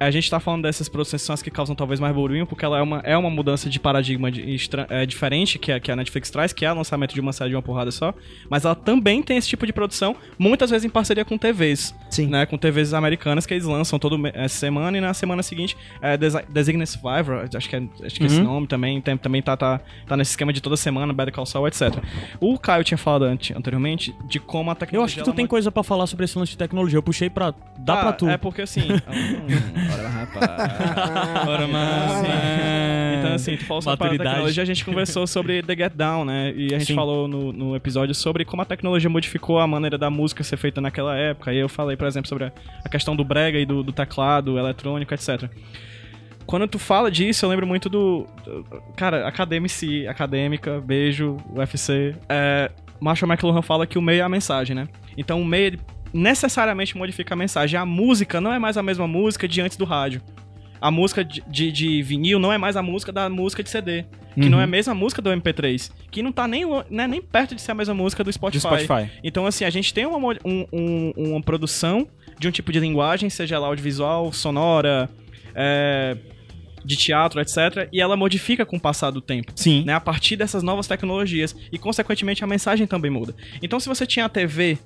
a 0.00 0.10
gente 0.10 0.30
tá 0.30 0.38
falando 0.38 0.62
dessas 0.62 0.88
produções 0.88 1.42
que 1.42 1.50
causam 1.50 1.74
talvez 1.74 1.98
mais 1.98 2.14
burburinho, 2.14 2.46
porque 2.46 2.64
ela 2.64 2.78
é 2.78 2.82
uma, 2.82 2.98
é 3.00 3.16
uma 3.16 3.30
mudança 3.30 3.68
de 3.68 3.80
paradigma 3.80 4.30
de, 4.30 4.56
é, 4.88 5.06
diferente 5.06 5.58
que 5.58 5.72
a, 5.72 5.80
que 5.80 5.90
a 5.90 5.96
Netflix 5.96 6.30
traz, 6.30 6.52
que 6.52 6.64
é 6.64 6.72
o 6.72 6.76
lançamento 6.76 7.14
de 7.14 7.20
uma 7.20 7.32
série 7.32 7.50
de 7.50 7.56
uma 7.56 7.62
porrada 7.62 7.90
só. 7.90 8.14
Mas 8.48 8.64
ela 8.64 8.74
também 8.74 9.22
tem 9.22 9.36
esse 9.36 9.48
tipo 9.48 9.66
de 9.66 9.72
produção, 9.72 10.14
muitas 10.38 10.70
vezes 10.70 10.84
em 10.84 10.90
parceria 10.90 11.24
com 11.24 11.36
TVs. 11.36 11.94
Sim. 12.10 12.26
Né, 12.28 12.46
com 12.46 12.56
TVs 12.56 12.94
americanas 12.94 13.46
que 13.46 13.54
eles 13.54 13.64
lançam 13.64 13.98
toda 13.98 14.16
essa 14.34 14.56
semana 14.56 14.96
e 14.98 15.00
na 15.00 15.12
semana 15.14 15.42
seguinte 15.42 15.76
é 16.00 16.16
Designated 16.16 16.86
Survivor, 16.86 17.48
acho 17.54 17.68
que 17.68 17.76
é, 17.76 17.82
acho 18.04 18.16
que 18.16 18.22
é 18.22 18.26
esse 18.26 18.38
uhum. 18.38 18.44
nome 18.44 18.66
também, 18.66 19.00
tem, 19.00 19.16
também 19.16 19.42
tá, 19.42 19.56
tá, 19.56 19.80
tá 20.06 20.16
nesse 20.16 20.30
esquema 20.30 20.52
de 20.52 20.60
toda 20.60 20.76
semana, 20.76 21.12
Better 21.12 21.34
Call 21.34 21.46
Saul, 21.46 21.68
etc. 21.68 22.02
O 22.40 22.58
Caio 22.58 22.84
tinha 22.84 22.98
falado 22.98 23.24
anteriormente 23.24 24.14
de 24.26 24.38
como 24.38 24.70
a 24.70 24.74
tecnologia. 24.74 24.98
Eu 24.98 25.04
acho 25.04 25.14
que 25.16 25.22
tu 25.22 25.34
tem 25.34 25.46
coisa 25.46 25.70
para 25.70 25.82
falar 25.82 26.06
sobre 26.06 26.24
esse 26.24 26.38
lance 26.38 26.52
de 26.52 26.58
tecnologia. 26.58 26.98
Eu 26.98 27.02
puxei 27.02 27.28
pra. 27.30 27.54
Dá 27.78 27.94
ah, 27.94 27.96
pra 27.96 28.12
tu. 28.12 28.28
É 28.28 28.36
porque 28.36 28.62
assim. 28.62 28.80
ora, 29.92 30.08
rapaz. 30.08 31.48
Ora, 31.48 31.66
mas. 31.68 32.24
Então, 33.18 33.34
assim, 33.34 33.56
tu 33.56 33.64
falou 33.64 33.82
sobre 33.82 34.06
a 34.06 34.10
tecnologia, 34.10 34.62
a 34.62 34.66
gente 34.66 34.84
conversou 34.84 35.26
sobre 35.26 35.62
The 35.62 35.76
Get 35.76 35.92
Down, 35.94 36.24
né? 36.24 36.52
E 36.54 36.74
a 36.74 36.78
gente 36.78 36.88
Sim. 36.88 36.94
falou 36.94 37.26
no, 37.28 37.52
no 37.52 37.76
episódio 37.76 38.14
sobre 38.14 38.44
como 38.44 38.62
a 38.62 38.64
tecnologia 38.64 39.10
modificou 39.10 39.58
a 39.58 39.66
maneira 39.66 39.98
da 39.98 40.10
música 40.10 40.42
ser 40.44 40.56
feita 40.56 40.80
naquela 40.80 41.16
época. 41.16 41.52
E 41.52 41.58
eu 41.58 41.68
falei, 41.68 41.96
por 41.96 42.06
exemplo, 42.06 42.28
sobre 42.28 42.44
a 42.44 42.88
questão 42.88 43.16
do 43.16 43.24
brega 43.24 43.58
e 43.58 43.66
do, 43.66 43.82
do 43.82 43.92
teclado 43.92 44.58
eletrônico, 44.58 45.12
etc. 45.14 45.50
quando 46.46 46.66
tu 46.66 46.78
fala 46.78 47.10
disso, 47.10 47.44
eu 47.44 47.50
lembro 47.50 47.66
muito 47.66 47.88
do. 47.88 48.26
Cara, 48.96 49.26
academici, 49.26 50.06
acadêmica, 50.06 50.80
beijo, 50.80 51.36
UFC. 51.54 52.14
É, 52.28 52.70
Marshall 53.00 53.30
McLuhan 53.30 53.62
fala 53.62 53.86
que 53.86 53.98
o 53.98 54.02
meio 54.02 54.20
é 54.20 54.22
a 54.22 54.28
mensagem, 54.28 54.74
né? 54.74 54.88
Então 55.16 55.40
o 55.40 55.44
meio 55.44 55.78
necessariamente 56.12 56.96
modifica 56.96 57.34
a 57.34 57.36
mensagem. 57.36 57.78
A 57.78 57.86
música 57.86 58.40
não 58.40 58.52
é 58.52 58.58
mais 58.58 58.76
a 58.76 58.82
mesma 58.82 59.06
música 59.06 59.46
de 59.46 59.60
antes 59.60 59.76
do 59.76 59.84
rádio. 59.84 60.22
A 60.80 60.90
música 60.90 61.24
de, 61.24 61.42
de, 61.48 61.72
de 61.72 62.02
vinil 62.02 62.38
não 62.38 62.52
é 62.52 62.58
mais 62.58 62.76
a 62.76 62.82
música 62.82 63.12
da 63.12 63.28
música 63.28 63.62
de 63.62 63.70
CD. 63.70 64.04
Que 64.34 64.44
uhum. 64.44 64.50
não 64.50 64.60
é 64.60 64.64
a 64.64 64.68
mesma 64.68 64.94
música 64.94 65.20
do 65.20 65.30
MP3. 65.30 65.90
Que 66.10 66.22
não 66.22 66.30
tá 66.30 66.46
nem, 66.46 66.64
né, 66.88 67.08
nem 67.08 67.20
perto 67.20 67.54
de 67.54 67.60
ser 67.60 67.72
a 67.72 67.74
mesma 67.74 67.94
música 67.94 68.22
do 68.22 68.32
Spotify. 68.32 68.60
Spotify. 68.60 69.10
Então, 69.24 69.46
assim, 69.46 69.64
a 69.64 69.70
gente 69.70 69.92
tem 69.92 70.06
uma, 70.06 70.16
um, 70.44 70.66
um, 70.72 71.12
uma 71.16 71.42
produção 71.42 72.06
de 72.38 72.46
um 72.46 72.50
tipo 72.52 72.70
de 72.70 72.78
linguagem, 72.78 73.28
seja 73.28 73.56
ela 73.56 73.66
audiovisual, 73.66 74.32
sonora, 74.32 75.10
é, 75.56 76.16
de 76.84 76.96
teatro, 76.96 77.40
etc. 77.40 77.88
E 77.92 78.00
ela 78.00 78.16
modifica 78.16 78.64
com 78.64 78.76
o 78.76 78.80
passar 78.80 79.10
do 79.10 79.20
tempo. 79.20 79.52
Sim. 79.56 79.84
Né, 79.84 79.92
a 79.92 80.00
partir 80.00 80.36
dessas 80.36 80.62
novas 80.62 80.86
tecnologias. 80.86 81.56
E, 81.72 81.78
consequentemente, 81.78 82.44
a 82.44 82.46
mensagem 82.46 82.86
também 82.86 83.10
muda. 83.10 83.34
Então, 83.60 83.80
se 83.80 83.88
você 83.88 84.06
tinha 84.06 84.26
a 84.26 84.28
TV 84.28 84.78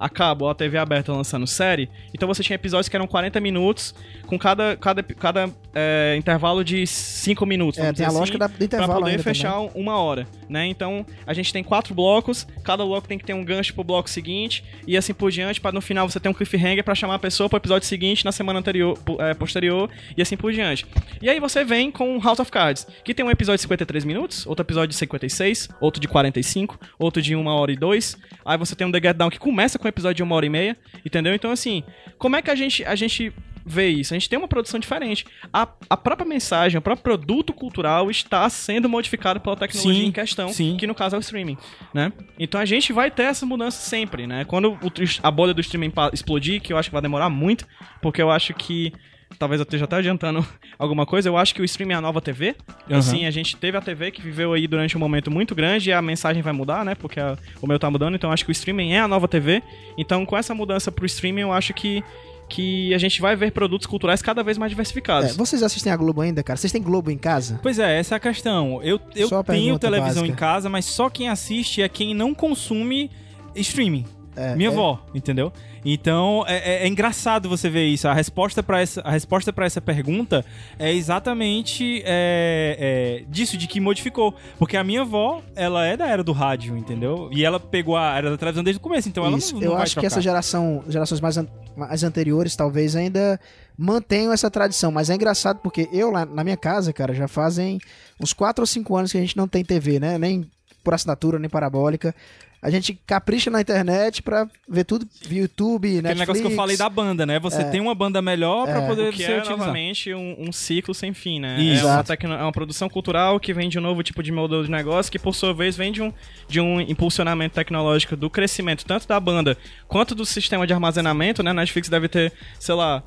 a 0.00 0.08
cabo 0.08 0.46
ou 0.46 0.50
a 0.50 0.54
TV 0.54 0.78
aberta 0.78 1.12
lançando 1.12 1.46
série, 1.46 1.90
então 2.14 2.26
você 2.26 2.42
tinha 2.42 2.54
episódios 2.54 2.88
que 2.88 2.96
eram 2.96 3.06
40 3.06 3.38
minutos, 3.38 3.94
com 4.26 4.38
cada, 4.38 4.74
cada, 4.76 5.02
cada 5.02 5.50
é, 5.74 6.16
intervalo 6.18 6.64
de 6.64 6.86
5 6.86 7.44
minutos. 7.44 7.78
É, 7.78 7.92
tem 7.92 8.06
a 8.06 8.10
lógica 8.10 8.42
assim, 8.42 8.58
da, 8.58 8.64
intervalo. 8.64 8.92
Pra 8.92 9.00
poder 9.00 9.22
fechar 9.22 9.52
também. 9.52 9.70
uma 9.74 9.98
hora, 9.98 10.26
né? 10.48 10.66
Então, 10.66 11.04
a 11.26 11.34
gente 11.34 11.52
tem 11.52 11.62
quatro 11.62 11.94
blocos, 11.94 12.46
cada 12.64 12.84
bloco 12.84 13.06
tem 13.06 13.18
que 13.18 13.24
ter 13.24 13.34
um 13.34 13.44
gancho 13.44 13.74
pro 13.74 13.84
bloco 13.84 14.08
seguinte, 14.08 14.64
e 14.86 14.96
assim 14.96 15.12
por 15.12 15.30
diante, 15.30 15.60
para 15.60 15.72
no 15.72 15.80
final 15.80 16.08
você 16.08 16.18
ter 16.18 16.28
um 16.28 16.34
cliffhanger 16.34 16.82
para 16.82 16.94
chamar 16.94 17.16
a 17.16 17.18
pessoa 17.18 17.48
pro 17.48 17.58
episódio 17.58 17.86
seguinte 17.86 18.24
na 18.24 18.32
semana 18.32 18.58
anterior, 18.58 18.98
é, 19.18 19.34
posterior, 19.34 19.90
e 20.16 20.22
assim 20.22 20.36
por 20.36 20.50
diante. 20.52 20.86
E 21.20 21.28
aí 21.28 21.38
você 21.38 21.62
vem 21.62 21.90
com 21.90 22.18
House 22.20 22.40
of 22.40 22.50
Cards, 22.50 22.86
que 23.04 23.12
tem 23.12 23.24
um 23.24 23.30
episódio 23.30 23.58
de 23.58 23.62
53 23.62 24.04
minutos, 24.04 24.46
outro 24.46 24.64
episódio 24.64 24.88
de 24.88 24.96
56, 24.96 25.68
outro 25.80 26.00
de 26.00 26.08
45, 26.08 26.78
outro 26.98 27.20
de 27.20 27.36
1 27.36 27.46
hora 27.46 27.72
e 27.72 27.76
2. 27.76 28.16
Aí 28.44 28.56
você 28.56 28.74
tem 28.74 28.86
um 28.86 28.92
The 28.92 29.00
Get 29.02 29.16
Down 29.16 29.30
que 29.30 29.38
começa 29.38 29.78
com 29.78 29.86
episódio 29.90 30.16
de 30.16 30.22
1 30.22 30.32
hora 30.32 30.46
e 30.46 30.50
meia, 30.50 30.76
entendeu? 31.04 31.34
Então, 31.34 31.50
assim, 31.50 31.84
como 32.18 32.36
é 32.36 32.42
que 32.42 32.50
a 32.50 32.54
gente, 32.54 32.84
a 32.84 32.94
gente 32.94 33.32
vê 33.64 33.88
isso. 33.88 34.12
A 34.12 34.18
gente 34.18 34.28
tem 34.28 34.38
uma 34.38 34.48
produção 34.48 34.80
diferente. 34.80 35.24
A, 35.52 35.68
a 35.88 35.96
própria 35.96 36.26
mensagem, 36.26 36.78
o 36.78 36.82
próprio 36.82 37.02
produto 37.02 37.52
cultural 37.52 38.10
está 38.10 38.48
sendo 38.48 38.88
modificado 38.88 39.40
pela 39.40 39.56
tecnologia 39.56 40.02
sim, 40.02 40.08
em 40.08 40.12
questão, 40.12 40.48
sim. 40.52 40.76
que 40.76 40.86
no 40.86 40.94
caso 40.94 41.16
é 41.16 41.18
o 41.18 41.20
streaming, 41.20 41.56
né? 41.92 42.12
Então 42.38 42.60
a 42.60 42.64
gente 42.64 42.92
vai 42.92 43.10
ter 43.10 43.24
essa 43.24 43.46
mudança 43.46 43.78
sempre, 43.78 44.26
né? 44.26 44.44
Quando 44.44 44.72
o, 44.72 44.92
a 45.22 45.30
bolha 45.30 45.54
do 45.54 45.60
streaming 45.60 45.92
explodir, 46.12 46.60
que 46.60 46.72
eu 46.72 46.78
acho 46.78 46.88
que 46.88 46.92
vai 46.92 47.02
demorar 47.02 47.28
muito, 47.28 47.66
porque 48.00 48.20
eu 48.20 48.30
acho 48.30 48.54
que 48.54 48.92
talvez 49.38 49.60
eu 49.60 49.64
esteja 49.64 49.84
até 49.84 49.96
adiantando 49.96 50.44
alguma 50.78 51.06
coisa, 51.06 51.28
eu 51.28 51.36
acho 51.36 51.54
que 51.54 51.62
o 51.62 51.64
streaming 51.64 51.94
é 51.94 51.96
a 51.96 52.00
nova 52.00 52.20
TV. 52.20 52.54
Uhum. 52.88 52.96
Assim, 52.96 53.26
a 53.26 53.30
gente 53.30 53.56
teve 53.56 53.76
a 53.76 53.80
TV 53.80 54.10
que 54.10 54.22
viveu 54.22 54.52
aí 54.52 54.66
durante 54.66 54.96
um 54.96 55.00
momento 55.00 55.30
muito 55.30 55.54
grande 55.54 55.90
e 55.90 55.92
a 55.92 56.02
mensagem 56.02 56.42
vai 56.42 56.52
mudar, 56.52 56.84
né? 56.84 56.94
Porque 56.94 57.18
a, 57.20 57.36
o 57.60 57.66
meu 57.66 57.78
tá 57.78 57.90
mudando, 57.90 58.14
então 58.14 58.30
eu 58.30 58.34
acho 58.34 58.44
que 58.44 58.50
o 58.50 58.52
streaming 58.52 58.92
é 58.92 59.00
a 59.00 59.08
nova 59.08 59.26
TV. 59.26 59.62
Então, 59.96 60.24
com 60.26 60.36
essa 60.36 60.54
mudança 60.54 60.90
pro 60.92 61.06
streaming, 61.06 61.42
eu 61.42 61.52
acho 61.52 61.72
que 61.74 62.02
que 62.50 62.92
a 62.92 62.98
gente 62.98 63.20
vai 63.20 63.36
ver 63.36 63.52
produtos 63.52 63.86
culturais 63.86 64.20
cada 64.20 64.42
vez 64.42 64.58
mais 64.58 64.70
diversificados. 64.70 65.30
É, 65.30 65.32
vocês 65.34 65.62
assistem 65.62 65.92
a 65.92 65.96
Globo 65.96 66.20
ainda, 66.20 66.42
cara? 66.42 66.56
Vocês 66.56 66.72
têm 66.72 66.82
Globo 66.82 67.08
em 67.08 67.16
casa? 67.16 67.60
Pois 67.62 67.78
é, 67.78 67.98
essa 67.98 68.14
é 68.14 68.16
a 68.16 68.20
questão. 68.20 68.82
Eu, 68.82 69.00
eu 69.14 69.28
tenho 69.44 69.78
televisão 69.78 70.22
básica. 70.22 70.26
em 70.26 70.34
casa, 70.34 70.68
mas 70.68 70.84
só 70.84 71.08
quem 71.08 71.28
assiste 71.28 71.80
é 71.80 71.88
quem 71.88 72.12
não 72.12 72.34
consome 72.34 73.08
streaming. 73.54 74.04
É, 74.36 74.54
Minha 74.54 74.70
é... 74.70 74.72
avó, 74.72 75.04
entendeu? 75.14 75.52
Então 75.84 76.44
é, 76.46 76.56
é, 76.56 76.84
é, 76.84 76.88
engraçado 76.88 77.48
você 77.48 77.68
ver 77.68 77.86
isso. 77.86 78.06
A 78.06 78.14
resposta 78.14 78.62
para 78.62 78.80
essa, 78.80 79.00
a 79.00 79.10
resposta 79.10 79.52
para 79.52 79.66
essa 79.66 79.80
pergunta 79.80 80.44
é 80.78 80.92
exatamente 80.92 82.02
é, 82.04 83.22
é, 83.24 83.24
disso, 83.28 83.56
de 83.56 83.66
que 83.66 83.80
modificou. 83.80 84.34
Porque 84.58 84.76
a 84.76 84.84
minha 84.84 85.02
avó, 85.02 85.42
ela 85.56 85.84
é 85.84 85.96
da 85.96 86.06
era 86.06 86.22
do 86.22 86.32
rádio, 86.32 86.76
entendeu? 86.76 87.28
E 87.32 87.44
ela 87.44 87.58
pegou 87.58 87.96
a 87.96 88.16
era 88.16 88.30
da 88.30 88.36
televisão 88.36 88.62
desde 88.62 88.78
o 88.78 88.82
começo, 88.82 89.08
então 89.08 89.24
ela 89.24 89.36
isso. 89.36 89.54
não, 89.54 89.60
não 89.60 89.68
Eu 89.68 89.76
acho 89.76 89.92
trocar. 89.92 90.00
que 90.00 90.06
essa 90.06 90.20
geração, 90.20 90.84
gerações 90.88 91.20
mais, 91.20 91.36
an 91.36 91.46
mais 91.76 92.04
anteriores, 92.04 92.54
talvez 92.54 92.94
ainda 92.94 93.40
mantenham 93.76 94.32
essa 94.32 94.50
tradição. 94.50 94.92
Mas 94.92 95.10
é 95.10 95.14
engraçado 95.14 95.60
porque 95.62 95.88
eu 95.92 96.10
lá 96.10 96.24
na 96.24 96.44
minha 96.44 96.56
casa, 96.56 96.92
cara, 96.92 97.14
já 97.14 97.26
fazem 97.26 97.78
uns 98.20 98.32
4 98.32 98.62
ou 98.62 98.66
5 98.66 98.96
anos 98.96 99.12
que 99.12 99.18
a 99.18 99.20
gente 99.20 99.36
não 99.36 99.48
tem 99.48 99.64
TV, 99.64 99.98
né? 99.98 100.18
Nem 100.18 100.48
por 100.84 100.94
assinatura, 100.94 101.38
nem 101.38 101.48
parabólica 101.48 102.14
a 102.62 102.68
gente 102.68 102.98
capricha 103.06 103.50
na 103.50 103.60
internet 103.60 104.22
pra 104.22 104.46
ver 104.68 104.84
tudo 104.84 105.08
via 105.22 105.42
YouTube, 105.42 105.88
Netflix. 105.88 106.06
Aquele 106.06 106.20
negócio 106.20 106.42
que 106.42 106.52
eu 106.52 106.56
falei 106.56 106.76
da 106.76 106.88
banda, 106.90 107.24
né? 107.24 107.38
Você 107.38 107.62
é. 107.62 107.64
tem 107.64 107.80
uma 107.80 107.94
banda 107.94 108.20
melhor 108.20 108.66
pra 108.66 108.82
é. 108.82 108.86
poder 108.86 109.08
o 109.08 109.12
que 109.12 109.24
ser 109.24 109.42
é 109.42 109.48
novamente 109.48 110.12
um, 110.12 110.36
um, 110.38 110.52
ciclo 110.52 110.94
sem 110.94 111.14
fim, 111.14 111.40
né? 111.40 111.58
Isso. 111.58 111.86
É 111.86 111.90
uma, 111.90 112.04
tecno... 112.04 112.34
é 112.34 112.42
uma 112.42 112.52
produção 112.52 112.88
cultural 112.88 113.40
que 113.40 113.54
vem 113.54 113.70
de 113.70 113.78
um 113.78 113.82
novo 113.82 114.02
tipo 114.02 114.22
de 114.22 114.30
modelo 114.30 114.62
de 114.62 114.70
negócio 114.70 115.10
que, 115.10 115.18
por 115.18 115.34
sua 115.34 115.54
vez, 115.54 115.74
vem 115.74 115.90
de 115.90 116.02
um, 116.02 116.12
de 116.48 116.60
um 116.60 116.80
impulsionamento 116.82 117.54
tecnológico 117.54 118.14
do 118.14 118.28
crescimento 118.28 118.84
tanto 118.84 119.08
da 119.08 119.18
banda 119.18 119.56
quanto 119.88 120.14
do 120.14 120.26
sistema 120.26 120.66
de 120.66 120.74
armazenamento, 120.74 121.42
né? 121.42 121.54
Netflix 121.54 121.88
deve 121.88 122.08
ter, 122.08 122.30
sei 122.58 122.74
lá, 122.74 123.02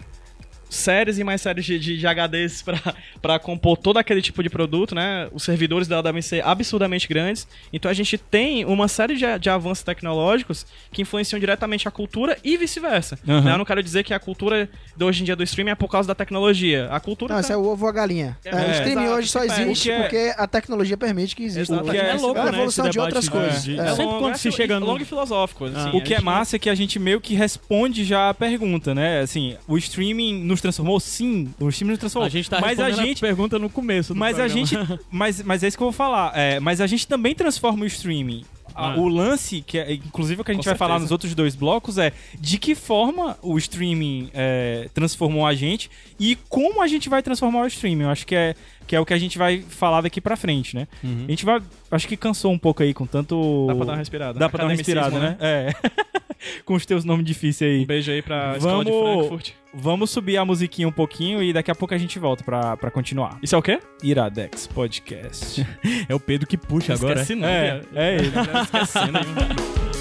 séries 0.70 1.20
e 1.20 1.24
mais 1.24 1.42
séries 1.42 1.66
de, 1.66 1.80
de, 1.80 1.98
de 1.98 2.06
HDs 2.08 2.64
para 3.22 3.40
compor 3.40 3.78
todo 3.78 3.98
aquele 3.98 4.22
tipo 4.22 4.42
de 4.42 4.50
produto, 4.50 4.96
né? 4.96 5.28
Os 5.32 5.44
servidores 5.44 5.88
dela 5.88 6.04
devem 6.04 6.22
ser 6.22 6.46
absurdamente 6.46 7.08
grandes. 7.08 7.48
Então 7.72 7.90
a 7.90 7.94
gente 7.94 8.18
tem 8.18 8.66
uma 8.66 8.88
série 8.88 9.16
de, 9.16 9.26
de 9.40 9.50
avanços 9.50 9.84
tecnológicos 9.84 10.66
que 10.92 11.02
influenciam 11.02 11.40
diretamente 11.40 11.88
a 11.88 11.92
cultura 11.92 12.38
e 12.44 12.58
vice-versa. 12.58 13.18
Uhum. 13.28 13.42
Né? 13.42 13.54
Eu 13.54 13.58
não 13.58 13.66
quero 13.66 13.84
dizer 13.84 14.04
que 14.04 14.14
a 14.14 14.20
cultura 14.20 14.70
de 14.96 15.04
hoje 15.04 15.22
em 15.22 15.26
dia 15.26 15.36
do 15.36 15.44
streaming 15.44 15.72
é 15.72 15.76
por 15.76 15.90
causa 15.90 16.08
da 16.08 16.16
tecnologia. 16.16 16.88
A 16.92 17.00
cultura. 17.00 17.34
Não, 17.34 17.42
tá... 17.42 17.46
isso 17.46 17.54
é 17.54 17.58
o 17.58 17.66
ovo 17.66 17.86
ou 17.86 17.90
a 17.90 17.94
galinha. 17.94 18.38
É, 18.44 18.50
é, 18.50 18.54
o 18.54 18.72
streaming 18.72 19.04
exato, 19.04 19.18
hoje 19.18 19.30
só 19.30 19.44
existe 19.44 19.92
é... 19.92 20.02
porque 20.02 20.34
a 20.38 20.48
tecnologia 20.48 20.98
permite 20.98 21.36
que 21.36 21.44
exista. 21.44 21.76
O 21.76 21.84
que 21.84 21.98
é, 21.98 22.10
é 22.10 22.14
louco, 22.14 22.38
é 22.38 22.42
a 22.42 22.46
né, 22.46 22.52
evolução 22.52 22.86
né, 22.86 22.92
de 22.92 23.00
outras 23.00 23.30
coisas. 23.30 23.64
De... 23.64 23.80
É. 23.80 23.96
Sempre 23.96 24.18
quando 24.20 24.36
se 24.38 24.52
chega 24.52 24.80
no... 24.80 24.86
longo 24.86 25.02
e 25.02 25.06
filosófico. 25.06 25.66
Assim, 25.66 25.90
ah. 25.90 25.92
O 25.94 26.02
que 26.02 26.14
é 26.14 26.22
massa 26.22 26.56
é 26.56 26.60
que 26.60 26.70
a 26.70 26.76
gente 26.76 27.00
meio 27.00 27.20
que 27.20 27.36
responde 27.36 28.04
já 28.04 28.30
a 28.30 28.34
pergunta, 28.34 28.94
né? 28.96 29.22
Assim, 29.22 29.56
o 29.68 29.78
streaming 29.78 30.44
nos 30.44 30.62
transformou 30.64 31.00
sim 31.00 31.54
o 31.60 31.70
time 31.72 31.92
nos 31.92 32.00
transformou. 32.00 32.26
A 32.26 32.30
gente 32.30 32.50
tá 32.50 32.60
mas 32.60 32.80
a 32.80 32.90
gente 32.90 33.24
a 33.24 33.28
pergunta 33.28 33.60
no 33.60 33.70
começo 33.70 34.16
Mas 34.16 34.36
programa. 34.36 34.62
a 34.62 34.66
gente 34.66 34.78
mas 35.12 35.44
mas 35.44 35.64
é 35.64 35.68
isso 35.68 35.78
que 35.78 35.84
eu 35.84 35.88
vou 35.88 35.94
falar. 35.94 36.32
É, 36.36 36.60
mas 36.60 36.82
a 36.82 36.88
gente 36.88 37.08
também 37.08 37.36
transforma 37.36 37.84
o 37.84 37.86
streaming 37.86 38.44
ah. 38.76 38.96
o 38.98 39.08
lance, 39.08 39.62
que 39.62 39.78
é, 39.78 39.94
inclusive 39.94 40.42
o 40.42 40.44
que 40.44 40.52
a 40.52 40.54
gente 40.54 40.64
Com 40.64 40.70
vai 40.70 40.74
certeza. 40.74 40.88
falar 40.88 41.00
nos 41.00 41.12
outros 41.12 41.36
dois 41.36 41.56
blocos, 41.56 41.98
é 41.98 42.12
de 42.40 42.58
que 42.58 42.76
forma 42.76 43.38
o 43.42 43.58
streaming 43.58 44.30
é, 44.34 44.90
transformou 44.94 45.46
a 45.46 45.54
gente 45.54 45.90
e 46.20 46.36
como 46.50 46.82
a 46.82 46.88
gente 46.88 47.10
vai 47.10 47.22
transformar 47.22 47.62
o 47.62 47.68
streaming. 47.68 48.04
Eu 48.04 48.10
acho 48.10 48.26
que 48.26 48.36
é, 48.36 48.56
que 48.88 48.96
é 48.96 49.00
o 49.00 49.06
que 49.06 49.14
a 49.14 49.18
gente 49.18 49.38
vai 49.38 49.62
falar 49.62 50.02
daqui 50.02 50.20
pra 50.20 50.36
frente, 50.36 50.76
né? 50.76 50.88
Uhum. 51.04 51.26
A 51.28 51.32
gente 51.32 51.46
vai. 51.46 51.62
Acho 51.92 52.08
que 52.08 52.18
cansou 52.18 52.52
um 52.52 52.58
pouco 52.58 52.84
aí 52.84 52.94
com 52.94 53.06
tanto. 53.06 53.66
Dá 53.68 53.76
pra 53.76 53.86
dar 53.86 53.92
uma 53.94 53.98
respirada. 53.98 54.40
Dá 54.40 54.50
pra 54.50 54.58
dar 54.60 54.66
uma 54.66 54.76
respirada, 54.76 55.20
né? 55.20 55.30
né? 55.30 55.38
É. 55.40 56.03
com 56.66 56.74
os 56.74 56.86
teus 56.86 57.04
nomes 57.04 57.26
difíceis 57.26 57.72
aí. 57.72 57.84
Um 57.84 57.86
beijo 57.86 58.12
aí 58.12 58.22
pra 58.22 58.58
Vamos... 58.58 58.58
Escola 58.58 58.86
de 58.86 58.92
Frankfurt. 58.92 59.52
Vamos 59.74 60.12
subir 60.12 60.38
a 60.38 60.46
musiquinha 60.46 60.88
um 60.88 60.92
pouquinho 60.92 61.42
e 61.42 61.52
daqui 61.52 61.72
a 61.72 61.76
pouco 61.76 61.94
a 61.94 61.98
gente 61.98 62.20
volta 62.20 62.44
pra, 62.44 62.78
pra 62.78 62.92
continuar. 62.92 63.40
Isso 63.42 63.56
é 63.56 63.58
o 63.58 63.62
quê? 63.62 63.80
Iradex 64.04 64.68
Podcast. 64.68 65.66
é 66.08 66.14
o 66.14 66.20
Pedro 66.20 66.48
que 66.48 66.58
puxa 66.58 66.94
agora. 66.94 67.14
Esquece 67.22 67.36
não, 67.36 67.48
é, 67.48 67.82
é 67.96 68.16
ele. 68.16 68.32
Esquecendo 68.64 69.93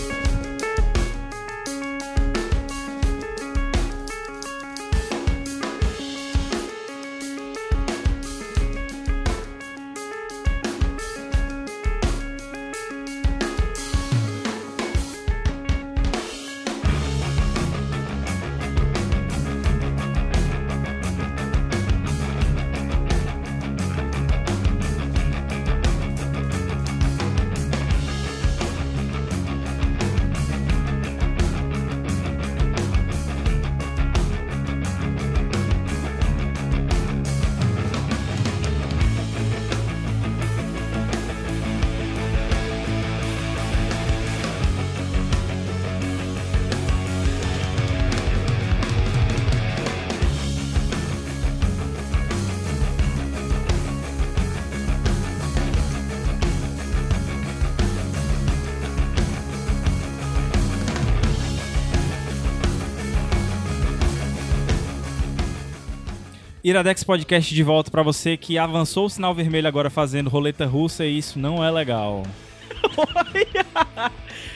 Iradex 66.73 67.04
Podcast 67.04 67.54
de 67.54 67.62
volta 67.62 67.90
para 67.90 68.02
você 68.02 68.35
que 68.35 68.56
avançou 68.56 69.04
o 69.04 69.10
sinal 69.10 69.35
vermelho 69.35 69.68
agora 69.68 69.90
fazendo 69.90 70.31
roleta 70.31 70.64
russa 70.64 71.04
e 71.04 71.18
isso 71.18 71.38
não 71.38 71.62
é 71.62 71.70
legal. 71.70 72.23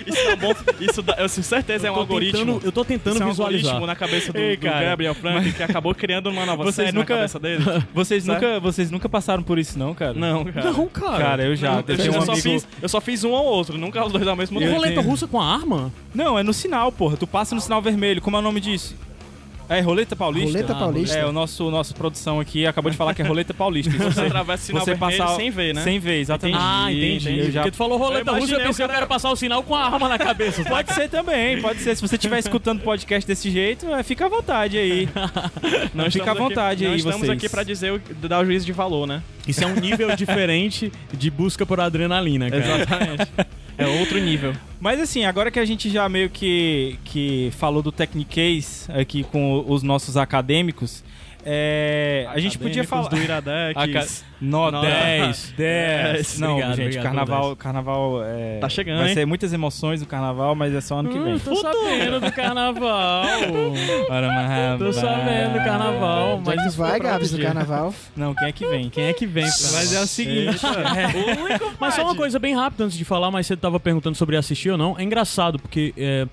isso 0.07 0.19
é 0.19 0.35
bom. 0.35 0.55
Isso 0.81 1.03
dá, 1.03 1.13
eu 1.19 1.29
tenho 1.29 1.45
certeza 1.45 1.89
é 1.89 1.91
um 1.91 1.97
algoritmo. 1.97 2.39
Tentando, 2.39 2.65
eu 2.65 2.73
tô 2.73 2.87
tentando 2.87 3.15
isso 3.17 3.23
é 3.23 3.27
um 3.27 3.29
visualizar. 3.29 3.75
algoritmo 3.75 3.87
na 3.87 3.95
cabeça 3.95 4.33
do, 4.33 4.39
Ei, 4.39 4.57
do 4.57 4.63
Gabriel 4.63 5.15
Frank 5.15 5.53
que 5.53 5.63
acabou 5.63 5.95
criando 5.95 6.31
uma 6.31 6.47
nova 6.47 6.65
vocês 6.65 6.87
série 6.87 6.97
nunca, 6.97 7.13
na 7.13 7.19
cabeça 7.21 7.39
dele. 7.39 7.65
Vocês 7.93 8.27
nunca, 8.27 8.61
vocês 8.61 8.91
nunca 8.91 9.09
passaram 9.11 9.43
por 9.43 9.59
isso 9.59 9.79
não, 9.79 9.95
cara? 9.95 10.15
Não, 10.15 10.45
cara. 10.47 10.73
Não, 10.73 10.87
cara. 10.89 11.19
Cara, 11.19 11.45
eu 11.45 11.55
já. 11.55 11.73
Não, 11.73 11.85
eu, 11.87 11.97
eu, 11.97 12.19
um 12.19 12.23
só 12.23 12.35
fiz, 12.37 12.67
eu 12.81 12.89
só 12.89 13.01
fiz 13.01 13.25
um 13.25 13.31
ou 13.31 13.45
outro, 13.45 13.77
nunca 13.77 14.03
os 14.05 14.11
dois 14.13 14.27
ao 14.27 14.37
mesmo 14.37 14.59
tempo. 14.59 14.73
Roleta 14.73 15.03
russa 15.03 15.27
com 15.27 15.39
arma? 15.39 15.93
Não, 16.15 16.39
é 16.39 16.43
no 16.43 16.55
sinal, 16.55 16.91
porra. 16.91 17.19
Tu 17.19 17.27
passa 17.27 17.55
no 17.55 17.61
sinal 17.61 17.83
vermelho. 17.83 18.23
Como 18.23 18.37
é 18.37 18.39
o 18.39 18.43
nome 18.43 18.61
disso? 18.61 18.97
É, 19.69 19.81
Roleta 19.81 20.15
Paulista? 20.15 20.49
Roleta 20.49 20.73
ah, 20.73 20.77
Paulista. 20.77 21.19
É, 21.19 21.27
o 21.27 21.33
nosso, 21.33 21.71
nosso 21.71 21.95
produção 21.95 22.39
aqui 22.39 22.67
acabou 22.67 22.91
de 22.91 22.97
falar 22.97 23.15
que 23.15 23.23
é 23.23 23.25
Roleta 23.25 23.53
Paulista. 23.53 23.91
você 23.99 24.21
atravessa 24.21 24.63
o 24.63 24.67
sinal 24.67 24.85
você 24.85 24.95
passar 24.95 25.29
sem 25.37 25.51
ver, 25.51 25.75
né? 25.75 25.83
Sem 25.83 25.99
ver, 25.99 26.21
exatamente. 26.21 26.59
Ah, 26.61 26.93
entendi. 26.93 27.31
entendi. 27.31 27.51
Já... 27.51 27.63
Porque 27.63 27.73
tu 27.73 27.77
falou 27.77 27.99
Roleta 27.99 28.33
Russa, 28.33 28.55
eu 28.55 28.61
pensei 28.61 28.87
que 28.87 28.91
eu 28.91 28.95
quero 28.95 29.07
passar 29.07 29.31
o 29.31 29.37
sinal 29.37 29.63
com 29.63 29.75
a 29.75 29.85
arma 29.85 30.09
na 30.09 30.19
cabeça. 30.19 30.65
pode 30.65 30.93
ser 30.93 31.09
também, 31.09 31.61
pode 31.61 31.81
ser. 31.81 31.97
Se 31.97 32.03
você 32.03 32.15
estiver 32.15 32.39
escutando 32.39 32.83
podcast 32.83 33.27
desse 33.27 33.51
jeito, 33.51 33.93
é, 33.93 34.03
fica 34.03 34.27
à 34.27 34.29
vontade 34.29 34.79
aí. 34.79 35.09
Não 35.93 36.11
fica 36.11 36.31
à 36.31 36.35
vontade 36.35 36.85
aqui, 36.85 36.95
aí, 36.95 37.03
Nós 37.03 37.15
estamos 37.15 37.29
aqui 37.29 37.49
pra 37.49 37.63
dizer, 37.63 38.01
dar 38.21 38.43
o 38.43 38.45
juízo 38.45 38.67
de 38.67 38.73
valor, 38.73 39.07
né? 39.07 39.23
Isso 39.49 39.63
é 39.63 39.67
um 39.67 39.75
nível 39.75 40.15
diferente 40.17 40.93
de 41.13 41.31
busca 41.31 41.67
por 41.67 41.81
adrenalina, 41.81 42.51
cara. 42.51 42.65
Exatamente. 42.65 43.29
É 43.79 43.87
outro 43.87 44.19
nível. 44.19 44.55
Mas 44.81 45.01
assim, 45.01 45.25
agora 45.25 45.51
que 45.51 45.59
a 45.59 45.65
gente 45.65 45.91
já 45.91 46.09
meio 46.09 46.31
que, 46.31 46.99
que 47.05 47.51
falou 47.57 47.83
do 47.83 47.93
Technicase 47.93 48.91
aqui 48.91 49.23
com 49.25 49.65
os 49.67 49.83
nossos 49.83 50.17
acadêmicos, 50.17 51.03
é, 51.49 52.27
a 52.29 52.41
gente 52.41 52.59
podia 52.59 52.83
falar. 52.83 53.09
do 53.09 53.17
Iradex. 53.17 54.25
No, 54.41 54.69
10. 54.71 55.55
10. 55.57 56.39
Não, 56.41 56.51
obrigado, 56.53 56.71
gente, 56.71 56.81
obrigado, 56.83 57.03
carnaval, 57.05 57.47
10. 57.47 57.59
carnaval 57.59 58.25
é, 58.25 58.59
tá 58.59 58.69
chegando, 58.69 58.99
vai 58.99 59.09
hein? 59.09 59.15
ser 59.15 59.27
muitas 59.27 59.53
emoções 59.53 60.01
no 60.01 60.07
carnaval, 60.07 60.55
mas 60.57 60.75
é 60.75 60.81
só 60.81 60.99
ano 60.99 61.09
que 61.09 61.19
vem. 61.19 61.35
Hum, 61.35 61.39
tô 61.39 61.55
sabendo 61.55 62.21
do 62.21 62.33
carnaval. 62.33 63.25
tô 64.79 64.93
sabendo 64.93 65.53
do 65.53 65.65
carnaval, 65.65 66.43
mas 66.45 66.67
isso 66.67 66.77
vai, 66.77 66.99
Gabs, 66.99 67.31
do 67.31 67.41
carnaval. 67.41 67.95
Não, 68.17 68.35
quem 68.35 68.49
é 68.49 68.53
que 68.53 68.67
vem? 68.67 68.91
Quem 68.91 69.05
é 69.05 69.13
que 69.13 69.27
vem? 69.27 69.45
Mas 69.45 69.95
é 69.95 70.01
o 70.01 70.07
seguinte, 70.07 70.67
é. 70.67 71.61
Mas 71.79 71.95
só 71.95 72.03
uma 72.03 72.17
coisa 72.17 72.41
bem 72.41 72.57
rápida 72.57 72.85
antes 72.85 72.99
de 72.99 73.05
falar, 73.05 73.31
mas 73.31 73.47
você 73.47 73.57
tava 73.57 73.79
perguntando 73.79 74.17
sobre 74.17 74.37
assistir 74.37 74.71
ou 74.71 74.77
não. 74.77 74.99
É 74.99 75.03
engraçado 75.05 75.59
porque 75.59 75.95
é, 75.97 76.27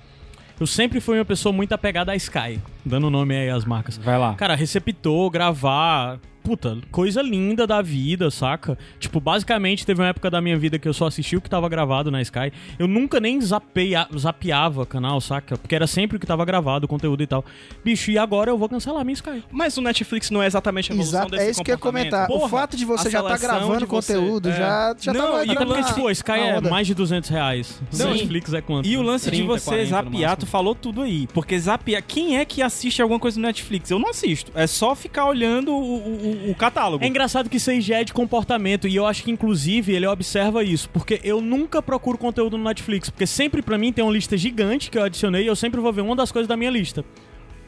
eu 0.60 0.68
sempre 0.68 1.00
fui 1.00 1.18
uma 1.18 1.26
pessoa 1.26 1.52
muito 1.52 1.74
apegada 1.74 2.12
à 2.12 2.16
Sky, 2.16 2.60
dando 2.86 3.10
nome 3.10 3.36
aí 3.36 3.50
às 3.50 3.66
marcas. 3.66 3.98
Vai 3.98 4.18
lá. 4.18 4.34
Cara, 4.36 4.56
receptor, 4.56 5.30
gravar, 5.30 6.20
puta, 6.44 6.78
coisa 6.92 7.22
linda 7.22 7.66
da 7.66 7.82
vida, 7.82 8.30
saca? 8.30 8.78
Tipo, 9.00 9.20
basicamente 9.20 9.86
teve 9.86 10.02
uma 10.02 10.10
época 10.10 10.30
da 10.30 10.42
minha 10.42 10.58
vida 10.58 10.78
que 10.78 10.88
eu 10.88 10.94
só 10.94 11.08
assisti 11.08 11.38
o 11.38 11.42
que 11.42 11.50
tava 11.50 11.70
gravado 11.70 12.12
na 12.12 12.22
Sky. 12.22 12.52
Eu 12.78 12.88
nunca 12.88 13.20
nem 13.20 13.40
zapeia, 13.40 14.08
zapeava 14.18 14.86
canal, 14.86 15.22
saca? 15.22 15.58
Porque 15.58 15.74
era 15.74 15.88
sempre 15.88 16.18
o 16.18 16.20
que 16.20 16.28
tava 16.28 16.44
gravado, 16.44 16.86
o 16.86 16.88
conteúdo 16.88 17.24
e 17.24 17.28
tal. 17.28 17.46
Bicho, 17.84 18.12
e 18.12 18.18
agora 18.18 18.52
eu 18.52 18.58
vou 18.58 18.68
cancelar 18.68 19.04
minha 19.06 19.14
Sky. 19.14 19.44
Mas 19.50 19.78
o 19.78 19.82
Netflix 19.82 20.30
não 20.30 20.44
é 20.44 20.48
exatamente 20.48 20.92
a 20.92 20.96
evolução 20.96 21.20
Exato, 21.20 21.32
desse 21.32 21.44
é 21.44 21.50
isso 21.50 21.64
que 21.64 21.72
eu 21.72 21.76
ia 21.76 21.80
comentar. 21.80 22.28
Porra, 22.28 22.46
o 22.46 22.50
fato 22.50 22.76
de 22.76 22.86
você 22.86 23.10
já 23.10 23.20
estar 23.20 23.32
tá 23.32 23.38
gravando 23.38 23.88
conteúdo 23.88 24.50
você, 24.50 24.58
já, 24.58 24.96
já 25.00 25.14
não, 25.14 25.32
tá 25.34 25.46
e 25.46 25.56
porque, 25.56 25.84
tipo, 25.84 26.08
a 26.08 26.12
Sky 26.12 26.32
é 26.32 26.62
mais 26.62 26.88
de 26.88 26.94
200 26.94 27.30
reais. 27.30 27.82
Não, 27.94 28.12
Netflix 28.12 28.54
é 28.54 28.62
quanto? 28.62 28.88
E 28.88 28.98
o 28.98 29.02
lance 29.02 29.30
30, 29.30 29.42
de 29.42 29.48
você 29.48 29.66
40, 29.66 29.90
zapear, 29.90 30.38
tu 30.38 30.46
falou 30.46 30.76
tudo 30.76 31.02
aí. 31.04 31.28
Porque 31.28 31.58
zapear, 31.58 32.04
quem 32.06 32.38
é 32.38 32.46
que 32.46 32.62
assiste 32.62 33.02
alguma 33.02 33.20
coisa 33.20 33.40
no 33.40 33.46
Netflix? 33.46 33.90
Eu 33.90 34.00
não 34.00 34.10
assisto. 34.10 34.52
É 34.56 34.68
só 34.68 34.96
ficar 34.96 35.26
olhando 35.26 35.72
o, 35.72 35.98
o, 35.98 36.33
o 36.50 36.56
catálogo. 36.56 37.04
É 37.04 37.08
engraçado 37.08 37.50
que 37.50 37.58
isso 37.58 37.70
aí 37.70 37.82
já 37.82 38.00
é 38.00 38.04
de 38.04 38.14
comportamento 38.14 38.88
e 38.88 38.96
eu 38.96 39.06
acho 39.06 39.24
que 39.24 39.32
inclusive 39.32 39.94
ele 39.94 40.08
observa 40.08 40.64
isso, 40.64 40.90
porque 40.90 41.20
eu 41.24 41.42
nunca 41.42 41.82
procuro 41.82 42.18
conteúdo 42.18 42.58
no 42.58 42.64
Netflix, 42.64 43.10
porque 43.10 43.28
sempre 43.28 43.62
para 43.62 43.78
mim 43.78 43.92
tem 43.92 44.04
uma 44.04 44.14
lista 44.14 44.38
gigante 44.38 44.90
que 44.90 44.98
eu 44.98 45.04
adicionei 45.04 45.44
e 45.44 45.48
eu 45.48 45.56
sempre 45.56 45.80
vou 45.80 45.92
ver 45.92 46.02
uma 46.02 46.16
das 46.16 46.32
coisas 46.32 46.48
da 46.48 46.58
minha 46.58 46.72
lista. 46.72 47.04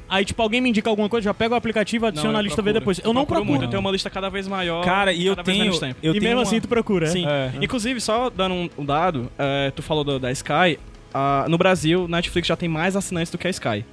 Aí, 0.08 0.24
tipo, 0.24 0.42
alguém 0.42 0.62
me 0.62 0.70
indica 0.70 0.90
alguma 0.90 1.10
coisa, 1.10 1.26
já 1.26 1.34
pega 1.34 1.56
o 1.56 1.58
aplicativo, 1.58 2.06
adiciona 2.06 2.34
não, 2.34 2.40
a 2.40 2.44
lista, 2.44 2.62
e 2.62 2.64
vê 2.64 2.74
depois. 2.74 3.02
Eu, 3.04 3.12
não 3.12 3.26
procuro. 3.26 3.50
Muito, 3.50 3.64
eu 3.64 3.70
tenho 3.70 3.80
uma 3.80 3.92
lista 3.92 4.10
cada 4.10 4.30
vez 4.30 4.48
maior. 4.48 4.84
Cara, 4.86 5.12
e 5.12 5.26
eu 5.26 5.36
tenho. 5.36 5.74
Eu 6.02 6.14
e 6.14 6.20
tenho 6.20 6.24
mesmo 6.24 6.36
uma... 6.38 6.44
assim 6.44 6.62
tu 6.62 6.68
procura, 6.68 7.08
é? 7.08 7.10
Sim. 7.10 7.26
É. 7.26 7.52
Inclusive, 7.60 8.00
só 8.00 8.30
dando 8.30 8.54
um, 8.54 8.70
um 8.78 8.86
dado, 8.86 9.32
é, 9.38 9.72
tu 9.72 9.82
falou 9.82 10.04
do, 10.04 10.20
da 10.20 10.32
Sky. 10.32 10.78
Uh, 11.16 11.50
no 11.50 11.58
Brasil, 11.58 12.08
Netflix 12.08 12.48
já 12.48 12.56
tem 12.56 12.70
mais 12.70 12.96
assinantes 12.96 13.32
do 13.32 13.38
que 13.38 13.48
a 13.48 13.50
Sky. 13.50 13.86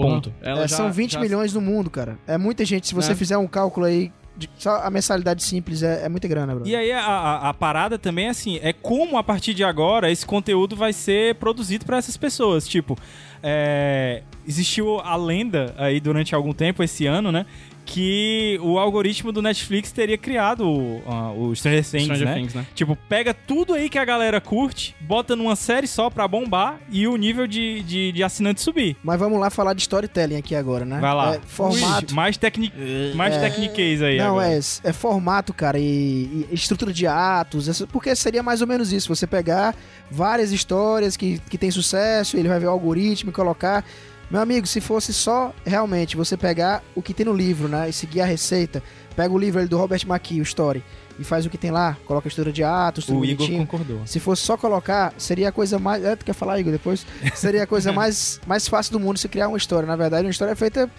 Ponto. 0.00 0.32
É, 0.40 0.54
já, 0.54 0.68
são 0.68 0.92
20 0.92 1.12
já... 1.12 1.20
milhões 1.20 1.52
no 1.52 1.60
mundo, 1.60 1.90
cara. 1.90 2.18
É 2.26 2.38
muita 2.38 2.64
gente. 2.64 2.86
Se 2.86 2.94
você 2.94 3.12
é. 3.12 3.14
fizer 3.14 3.36
um 3.36 3.46
cálculo 3.46 3.86
aí 3.86 4.12
de, 4.36 4.48
só 4.56 4.76
a 4.82 4.90
mensalidade 4.90 5.42
simples 5.42 5.82
é, 5.82 6.04
é 6.04 6.08
muita 6.08 6.26
grana, 6.26 6.54
bro. 6.54 6.66
E 6.66 6.74
aí 6.74 6.90
a, 6.90 7.00
a, 7.00 7.48
a, 7.50 7.54
parada 7.54 7.98
também 7.98 8.26
é 8.26 8.30
assim, 8.30 8.58
é 8.62 8.72
como 8.72 9.18
a 9.18 9.22
partir 9.22 9.52
de 9.52 9.62
agora 9.62 10.10
esse 10.10 10.24
conteúdo 10.24 10.74
vai 10.74 10.92
ser 10.92 11.34
produzido 11.34 11.84
para 11.84 11.98
essas 11.98 12.16
pessoas. 12.16 12.66
Tipo, 12.66 12.96
é, 13.42 14.22
existiu 14.46 15.00
a 15.00 15.16
lenda 15.16 15.74
aí 15.76 16.00
durante 16.00 16.34
algum 16.34 16.52
tempo, 16.52 16.82
esse 16.82 17.06
ano, 17.06 17.30
né? 17.30 17.44
Que 17.84 18.58
o 18.62 18.78
algoritmo 18.78 19.32
do 19.32 19.42
Netflix 19.42 19.92
teria 19.92 20.16
criado 20.16 20.66
o, 20.66 20.98
uh, 20.98 21.48
o 21.48 21.56
Stranger, 21.56 21.84
Things, 21.84 22.04
Stranger 22.04 22.26
né? 22.26 22.34
Things, 22.34 22.54
né? 22.54 22.66
Tipo, 22.74 22.96
pega 23.08 23.34
tudo 23.34 23.74
aí 23.74 23.88
que 23.88 23.98
a 23.98 24.04
galera 24.04 24.40
curte, 24.40 24.94
bota 25.00 25.34
numa 25.36 25.56
série 25.56 25.86
só 25.86 26.08
pra 26.08 26.26
bombar 26.26 26.80
e 26.90 27.06
o 27.06 27.16
nível 27.16 27.46
de, 27.46 27.82
de, 27.82 28.12
de 28.12 28.22
assinante 28.22 28.60
subir. 28.60 28.96
Mas 29.02 29.18
vamos 29.18 29.38
lá 29.38 29.50
falar 29.50 29.74
de 29.74 29.82
storytelling 29.82 30.36
aqui 30.36 30.54
agora, 30.54 30.84
né? 30.84 31.00
Vai 31.00 31.14
lá. 31.14 31.34
É, 31.34 31.40
formato. 31.44 32.12
Ui, 32.12 32.16
mais 32.16 32.36
tecni 32.36 32.72
mais 33.14 33.34
é, 33.34 33.40
techniquez 33.40 34.02
aí. 34.02 34.18
Não, 34.18 34.38
agora. 34.38 34.52
é, 34.54 34.60
é 34.84 34.92
formato, 34.92 35.52
cara, 35.52 35.78
e, 35.78 36.46
e 36.50 36.54
estrutura 36.54 36.92
de 36.92 37.06
atos, 37.06 37.82
porque 37.90 38.14
seria 38.14 38.42
mais 38.42 38.60
ou 38.60 38.66
menos 38.66 38.92
isso. 38.92 39.14
Você 39.14 39.26
pegar 39.26 39.74
várias 40.10 40.52
histórias 40.52 41.16
que, 41.16 41.40
que 41.48 41.58
tem 41.58 41.70
sucesso, 41.70 42.36
ele 42.36 42.48
vai 42.48 42.58
ver 42.58 42.66
o 42.66 42.70
algoritmo 42.70 43.30
e 43.30 43.32
colocar 43.32 43.84
meu 44.32 44.40
amigo, 44.40 44.66
se 44.66 44.80
fosse 44.80 45.12
só 45.12 45.54
realmente 45.62 46.16
você 46.16 46.38
pegar 46.38 46.82
o 46.94 47.02
que 47.02 47.12
tem 47.12 47.26
no 47.26 47.34
livro, 47.34 47.68
né, 47.68 47.90
e 47.90 47.92
seguir 47.92 48.22
a 48.22 48.24
receita, 48.24 48.82
pega 49.14 49.32
o 49.32 49.38
livro 49.38 49.68
do 49.68 49.76
Robert 49.76 50.00
McKee, 50.08 50.40
o 50.40 50.42
Story, 50.42 50.82
e 51.18 51.22
faz 51.22 51.44
o 51.44 51.50
que 51.50 51.58
tem 51.58 51.70
lá, 51.70 51.98
coloca 52.06 52.26
a 52.26 52.30
história 52.30 52.50
de 52.50 52.64
atos, 52.64 53.04
tudo 53.04 53.18
O 53.18 53.20
bonitinho. 53.20 53.56
Igor 53.56 53.66
concordou. 53.66 54.06
Se 54.06 54.18
fosse 54.18 54.40
só 54.40 54.56
colocar, 54.56 55.12
seria 55.18 55.50
a 55.50 55.52
coisa 55.52 55.78
mais... 55.78 56.02
É, 56.02 56.16
tu 56.16 56.24
quer 56.24 56.32
falar, 56.32 56.58
Igor, 56.58 56.72
depois? 56.72 57.06
Seria 57.34 57.64
a 57.64 57.66
coisa 57.66 57.92
mais, 57.94 58.40
mais 58.46 58.66
fácil 58.66 58.92
do 58.92 58.98
mundo 58.98 59.18
se 59.18 59.28
criar 59.28 59.48
uma 59.48 59.58
história. 59.58 59.86
Na 59.86 59.96
verdade, 59.96 60.24
uma 60.26 60.30
história 60.30 60.52
é 60.52 60.56
feita 60.56 60.90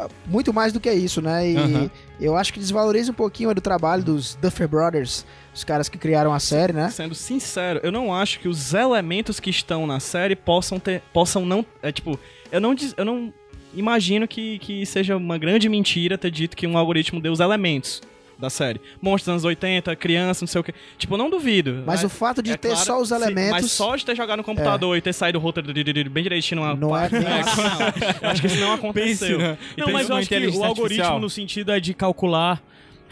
ah, 0.00 0.08
muito 0.26 0.54
mais 0.54 0.72
do 0.72 0.80
que 0.80 0.90
isso, 0.90 1.20
né? 1.20 1.50
E 1.50 1.56
uhum. 1.56 1.90
eu 2.18 2.34
acho 2.38 2.54
que 2.54 2.58
desvaloriza 2.58 3.12
um 3.12 3.14
pouquinho 3.14 3.54
do 3.54 3.60
trabalho 3.60 4.02
dos 4.02 4.34
Duffer 4.36 4.66
Brothers, 4.66 5.26
os 5.54 5.64
caras 5.64 5.88
que 5.88 5.98
criaram 5.98 6.32
a 6.32 6.38
série, 6.38 6.72
né? 6.72 6.88
Sendo 6.90 7.14
sincero, 7.14 7.80
eu 7.82 7.92
não 7.92 8.14
acho 8.14 8.40
que 8.40 8.48
os 8.48 8.72
elementos 8.72 9.38
que 9.38 9.50
estão 9.50 9.86
na 9.86 10.00
série 10.00 10.34
possam 10.34 10.78
ter, 10.78 11.02
possam 11.12 11.44
não, 11.44 11.64
é 11.82 11.92
tipo, 11.92 12.18
eu 12.50 12.60
não, 12.60 12.74
eu 12.96 13.04
não 13.04 13.32
imagino 13.74 14.26
que, 14.26 14.58
que 14.58 14.84
seja 14.86 15.16
uma 15.16 15.38
grande 15.38 15.68
mentira 15.68 16.16
ter 16.16 16.30
dito 16.30 16.56
que 16.56 16.66
um 16.66 16.76
algoritmo 16.76 17.20
deu 17.20 17.32
os 17.32 17.40
elementos 17.40 18.00
da 18.38 18.50
série. 18.50 18.80
Monstros 19.00 19.26
dos 19.26 19.28
anos 19.28 19.44
80, 19.44 19.94
criança, 19.94 20.42
não 20.42 20.48
sei 20.48 20.60
o 20.60 20.64
que. 20.64 20.74
Tipo, 20.98 21.14
eu 21.14 21.18
não 21.18 21.30
duvido. 21.30 21.84
Mas, 21.86 22.02
o 22.02 22.08
fato 22.08 22.42
de 22.42 22.50
é 22.50 22.56
ter 22.56 22.70
claro, 22.70 22.84
só 22.84 23.00
os 23.00 23.10
elementos. 23.12 23.50
mas 23.52 23.70
só 23.70 23.94
de 23.94 24.04
ter 24.04 24.16
jogado 24.16 24.38
no 24.38 24.44
computador 24.44 24.96
é. 24.96 24.98
e 24.98 25.00
ter 25.00 25.12
saído 25.12 25.38
o 25.38 25.40
roteiro 25.40 25.72
bem 26.10 26.22
direitinho 26.24 26.60
numa. 26.60 26.74
Não 26.74 26.96
é, 26.96 27.08
bem. 27.08 27.22
Eu 28.20 28.28
acho 28.28 28.40
que 28.40 28.48
isso 28.48 28.58
não 28.58 28.72
aconteceu. 28.72 29.38
Pense, 29.38 29.50
né? 29.50 29.58
Não, 29.76 29.92
mas 29.92 30.08
eu 30.08 30.16
acho 30.16 30.28
que 30.28 30.46
o 30.48 30.64
algoritmo, 30.64 31.20
no 31.20 31.30
sentido 31.30 31.70
é 31.70 31.78
de 31.78 31.94
calcular 31.94 32.62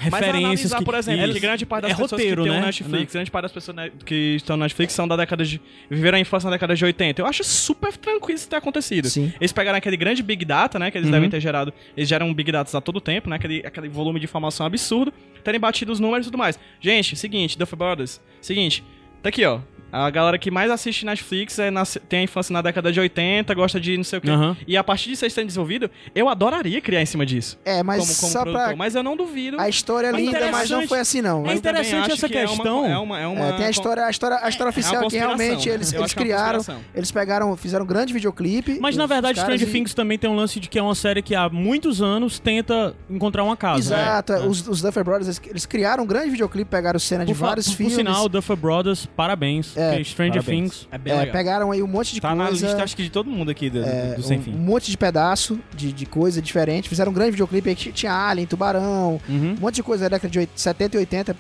referências 0.01 0.73
que, 0.73 0.85
por 0.85 0.95
exemplo, 0.95 1.25
isso. 1.25 1.35
que 1.35 1.41
grande 1.41 1.67
parte 1.67 1.83
das 1.83 1.93
é 1.93 1.95
pessoas 1.95 2.11
roteiro, 2.13 2.43
que 2.45 2.49
né? 2.49 2.61
Netflix, 2.61 3.13
grande 3.13 3.31
parte 3.31 3.43
das 3.43 3.53
pessoas 3.53 3.77
que 4.07 4.37
estão 4.37 4.57
na 4.57 4.65
Netflix 4.65 4.95
são 4.95 5.07
da 5.07 5.17
década 5.17 5.45
de 5.45 5.61
viveram 5.91 6.17
a 6.17 6.21
infância 6.21 6.47
na 6.49 6.57
década 6.57 6.75
de 6.75 6.85
80. 6.85 7.21
Eu 7.21 7.27
acho 7.27 7.45
super 7.45 7.95
tranquilo 7.97 8.37
isso 8.37 8.49
ter 8.49 8.57
acontecido. 8.57 9.09
Sim. 9.09 9.33
Eles 9.39 9.53
pegaram 9.53 9.77
aquele 9.77 9.97
grande 9.97 10.23
big 10.23 10.45
data, 10.45 10.79
né, 10.79 10.91
que 10.91 10.97
eles 10.97 11.07
uhum. 11.07 11.13
devem 11.13 11.29
ter 11.29 11.41
gerado, 11.41 11.73
eles 11.97 12.09
geram 12.09 12.33
big 12.33 12.51
data 12.51 12.77
a 12.77 12.81
todo 12.81 13.01
tempo, 13.01 13.29
né, 13.29 13.37
aquele, 13.37 13.67
aquele 13.67 13.89
volume 13.89 14.19
de 14.19 14.25
informação 14.25 14.65
absurdo, 14.65 15.13
terem 15.45 15.61
batido 15.61 15.93
os 15.93 16.01
números 16.01 16.27
e 16.27 16.31
tudo 16.31 16.39
mais. 16.39 16.59
Gente, 16.81 17.15
seguinte, 17.17 17.59
Duff 17.59 17.77
Brothers, 17.77 18.21
seguinte, 18.41 18.83
tá 19.23 19.29
aqui, 19.29 19.45
ó. 19.45 19.61
A 19.93 20.09
galera 20.11 20.39
que 20.39 20.51
mais 20.51 20.71
assiste 20.71 21.05
Netflix 21.05 21.59
é 21.59 21.71
na, 21.71 21.85
tem 21.85 22.21
a 22.21 22.23
infância 22.23 22.53
na 22.53 22.63
década 22.63 22.93
de 22.93 23.01
80, 23.01 23.53
gosta 23.55 23.81
de 23.81 23.97
não 23.97 24.05
sei 24.05 24.19
o 24.19 24.23
quê. 24.23 24.31
Uhum. 24.31 24.57
E 24.67 24.77
a 24.77 24.85
partir 24.85 25.11
eles 25.11 25.35
têm 25.35 25.47
desenvolvido, 25.47 25.91
eu 26.15 26.29
adoraria 26.29 26.81
criar 26.81 27.03
em 27.03 27.07
cima 27.07 27.27
disso. 27.27 27.59
É, 27.65 27.83
mas 27.83 28.01
como, 28.01 28.17
como 28.21 28.33
só 28.33 28.43
produtor, 28.43 28.67
pra... 28.67 28.77
Mas 28.77 28.95
eu 28.95 29.03
não 29.03 29.17
duvido. 29.17 29.61
A 29.61 29.69
história 29.69 30.09
é 30.09 30.13
linda, 30.13 30.51
mas 30.51 30.71
não 30.71 30.87
foi 30.87 31.01
assim, 31.01 31.21
não. 31.21 31.47
É 31.47 31.55
interessante 31.55 32.13
essa 32.13 32.29
questão. 32.29 32.87
É 32.87 32.99
uma, 32.99 33.19
é 33.19 33.27
uma, 33.27 33.47
é, 33.47 33.53
tem 33.57 33.67
a 33.67 33.71
história, 33.71 34.05
a 34.05 34.11
história, 34.11 34.39
a 34.43 34.49
história 34.49 34.69
é 34.69 34.73
oficial 34.73 35.09
que 35.09 35.17
realmente 35.17 35.69
eles, 35.69 35.93
eles 35.93 36.15
criaram, 36.15 36.61
eles 36.95 37.11
pegaram, 37.11 37.57
fizeram 37.57 37.85
um 37.85 37.89
grande 37.89 38.13
videoclipe. 38.13 38.79
Mas 38.81 38.97
na 38.97 39.07
verdade, 39.07 39.41
Stranger 39.41 39.69
e... 39.69 39.73
Things 39.73 39.95
também 39.95 40.19
tem 40.19 40.29
um 40.29 40.37
lance 40.37 40.61
de 40.61 40.69
que 40.69 40.79
é 40.79 40.83
uma 40.83 40.95
série 40.95 41.23
que 41.23 41.35
há 41.35 41.49
muitos 41.49 42.01
anos 42.01 42.39
tenta 42.39 42.95
encontrar 43.09 43.45
uma 43.45 43.57
casa. 43.57 43.97
Né? 43.97 44.03
Exato. 44.03 44.33
Né? 44.33 44.47
Os, 44.47 44.67
os 44.67 44.83
Duffer 44.83 45.05
Brothers, 45.05 45.41
eles, 45.47 45.67
criaram 45.67 46.05
um 46.05 46.07
grande 46.07 46.31
videoclipe, 46.31 46.71
pegaram 46.71 46.99
cena 46.99 47.25
de 47.25 47.33
vários 47.33 47.69
por, 47.69 47.77
filmes. 47.77 47.95
Por 47.95 47.99
sinal, 47.99 48.29
Duffer 48.29 48.57
Brothers, 48.57 49.07
parabéns. 49.07 49.77
É, 49.81 50.05
Stranger 50.05 50.43
Parabéns. 50.43 50.71
Things. 50.73 50.89
É 50.91 50.99
bem 50.99 51.13
é, 51.13 51.27
Pegaram 51.27 51.71
aí 51.71 51.83
um 51.83 51.87
monte 51.87 52.15
de 52.15 52.21
tá 52.21 52.29
coisa. 52.29 52.45
Tá 52.45 52.51
na 52.51 52.51
lista, 52.51 52.83
acho 52.83 52.97
que 52.97 53.03
de 53.03 53.11
todo 53.11 53.31
mundo 53.31 53.51
aqui 53.51 53.71
do, 53.71 53.83
é, 53.83 54.15
do 54.15 54.23
Sem 54.23 54.41
Fim. 54.41 54.55
Um 54.55 54.59
monte 54.59 54.91
de 54.91 54.97
pedaço 54.97 55.59
de, 55.75 55.93
de 55.93 56.07
coisa 56.07 56.41
diferente. 56.41 56.89
Fizeram 56.89 57.11
um 57.11 57.15
grande 57.15 57.33
videoclipe 57.33 57.69
aí 57.69 57.75
que 57.75 57.93
tinha 57.93 58.13
Alien, 58.13 58.47
Tubarão, 58.47 59.21
uhum. 59.29 59.55
um 59.59 59.61
monte 59.61 59.77
de 59.77 59.83
coisa 59.83 60.05
da 60.09 60.17
década 60.17 60.31
de 60.31 60.49
70 60.55 60.97
e 60.97 61.01
80 61.01 61.37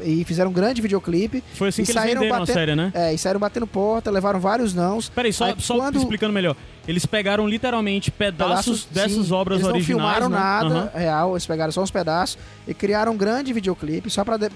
e 0.00 0.24
fizeram 0.24 0.50
um 0.50 0.52
grande 0.52 0.82
videoclipe. 0.82 1.42
Foi 1.54 1.68
assim 1.68 1.84
que 1.84 1.92
eles 1.92 2.02
venderam 2.02 2.28
batendo, 2.28 2.50
a 2.50 2.54
série, 2.54 2.74
né? 2.74 2.92
É, 2.94 3.14
e 3.14 3.18
saíram 3.18 3.38
batendo 3.38 3.66
porta, 3.66 4.10
levaram 4.10 4.40
vários 4.40 4.74
nãos. 4.74 5.08
Peraí, 5.08 5.32
só, 5.32 5.46
Aí, 5.46 5.54
só 5.58 5.76
quando... 5.76 5.98
explicando 5.98 6.32
melhor. 6.32 6.56
Eles 6.86 7.06
pegaram 7.06 7.48
literalmente 7.48 8.10
pedaços, 8.10 8.84
pedaços 8.84 8.88
dessas 8.90 9.26
sim, 9.26 9.32
obras 9.32 9.60
eles 9.60 9.68
originais. 9.68 9.88
Eles 9.88 9.88
não 9.88 10.28
filmaram 10.28 10.28
né? 10.28 10.38
nada 10.38 10.90
uhum. 10.92 11.00
real, 11.00 11.32
eles 11.32 11.46
pegaram 11.46 11.72
só 11.72 11.82
uns 11.82 11.90
pedaços 11.90 12.38
e 12.66 12.74
criaram 12.74 13.12
um 13.12 13.16
grande 13.16 13.52
videoclipe 13.52 14.10
só 14.10 14.24
pra. 14.24 14.36
De... 14.36 14.50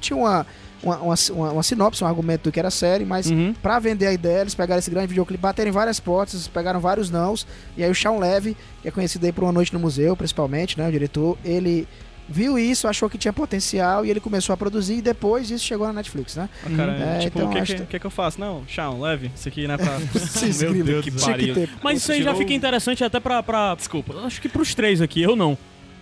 Tinha 0.00 0.16
uma. 0.16 0.46
Uma, 0.82 0.98
uma, 0.98 1.14
uma, 1.52 1.62
sinopse, 1.62 2.04
um 2.04 2.06
argumento 2.06 2.44
do 2.44 2.52
que 2.52 2.60
era 2.60 2.70
série, 2.70 3.04
mas 3.04 3.30
uhum. 3.30 3.54
para 3.62 3.78
vender 3.78 4.06
a 4.06 4.12
ideia, 4.12 4.42
eles 4.42 4.54
pegaram 4.54 4.78
esse 4.78 4.90
grande 4.90 5.08
videoclipe, 5.08 5.40
bateram 5.40 5.70
em 5.70 5.72
várias 5.72 5.98
portas, 5.98 6.46
pegaram 6.48 6.78
vários 6.78 7.10
nãos, 7.10 7.46
e 7.76 7.82
aí 7.82 7.90
o 7.90 7.94
Sean 7.94 8.18
Levy, 8.18 8.56
que 8.82 8.88
é 8.88 8.90
conhecido 8.90 9.24
aí 9.24 9.32
por 9.32 9.42
Uma 9.44 9.52
Noite 9.52 9.72
no 9.72 9.80
Museu, 9.80 10.14
principalmente, 10.16 10.78
né, 10.78 10.86
o 10.86 10.92
diretor, 10.92 11.38
ele 11.44 11.88
viu 12.28 12.58
isso, 12.58 12.88
achou 12.88 13.08
que 13.08 13.16
tinha 13.16 13.32
potencial 13.32 14.04
e 14.04 14.10
ele 14.10 14.20
começou 14.20 14.52
a 14.52 14.56
produzir 14.56 14.96
e 14.96 15.02
depois 15.02 15.50
isso 15.50 15.64
chegou 15.64 15.86
na 15.86 15.92
Netflix, 15.92 16.36
né? 16.36 16.48
Ah, 16.64 16.76
cara, 16.76 16.92
é, 16.92 17.18
tipo, 17.20 17.38
então, 17.38 17.50
o 17.50 17.52
que, 17.52 17.62
que, 17.62 17.86
que, 17.86 17.98
que, 18.00 18.06
eu 18.06 18.10
faço? 18.10 18.40
Não, 18.40 18.64
Shawn, 18.66 19.00
leve, 19.00 19.30
isso 19.34 19.48
aqui 19.48 19.66
não 19.66 19.74
é 19.74 19.78
pra... 19.78 19.98
Meu 20.70 20.84
Deus, 20.84 21.04
que 21.04 21.10
pariu. 21.10 21.68
Mas 21.82 21.98
isso 21.98 22.12
aí 22.12 22.22
já 22.22 22.34
fica 22.34 22.52
interessante 22.52 23.04
até 23.04 23.20
pra, 23.20 23.42
pra... 23.42 23.74
Desculpa, 23.74 24.14
acho 24.24 24.40
que 24.40 24.48
pros 24.48 24.74
três 24.74 25.00
aqui, 25.00 25.22
eu 25.22 25.36
não. 25.36 25.56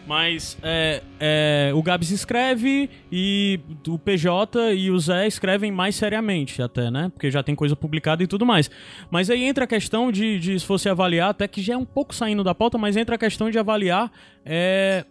Mas 0.06 0.58
é, 0.62 1.02
é, 1.18 1.72
o 1.74 1.82
Gabs 1.82 2.10
escreve 2.10 2.90
e 3.10 3.58
o 3.88 3.98
PJ 3.98 4.74
e 4.74 4.90
o 4.90 4.98
Zé 4.98 5.26
escrevem 5.26 5.72
mais 5.72 5.94
seriamente 5.96 6.60
até, 6.60 6.90
né? 6.90 7.10
Porque 7.14 7.30
já 7.30 7.42
tem 7.42 7.54
coisa 7.54 7.74
publicada 7.74 8.22
e 8.22 8.26
tudo 8.26 8.44
mais. 8.44 8.70
Mas 9.10 9.30
aí 9.30 9.44
entra 9.44 9.64
a 9.64 9.66
questão 9.66 10.12
de, 10.12 10.38
de 10.38 10.60
se 10.60 10.66
fosse 10.66 10.88
avaliar, 10.88 11.30
até 11.30 11.48
que 11.48 11.62
já 11.62 11.74
é 11.74 11.76
um 11.76 11.86
pouco 11.86 12.14
saindo 12.14 12.44
da 12.44 12.54
pauta, 12.54 12.76
mas 12.76 12.96
entra 12.96 13.14
a 13.14 13.18
questão 13.18 13.50
de 13.50 13.58
avaliar 13.58 14.12
é, 14.44 15.06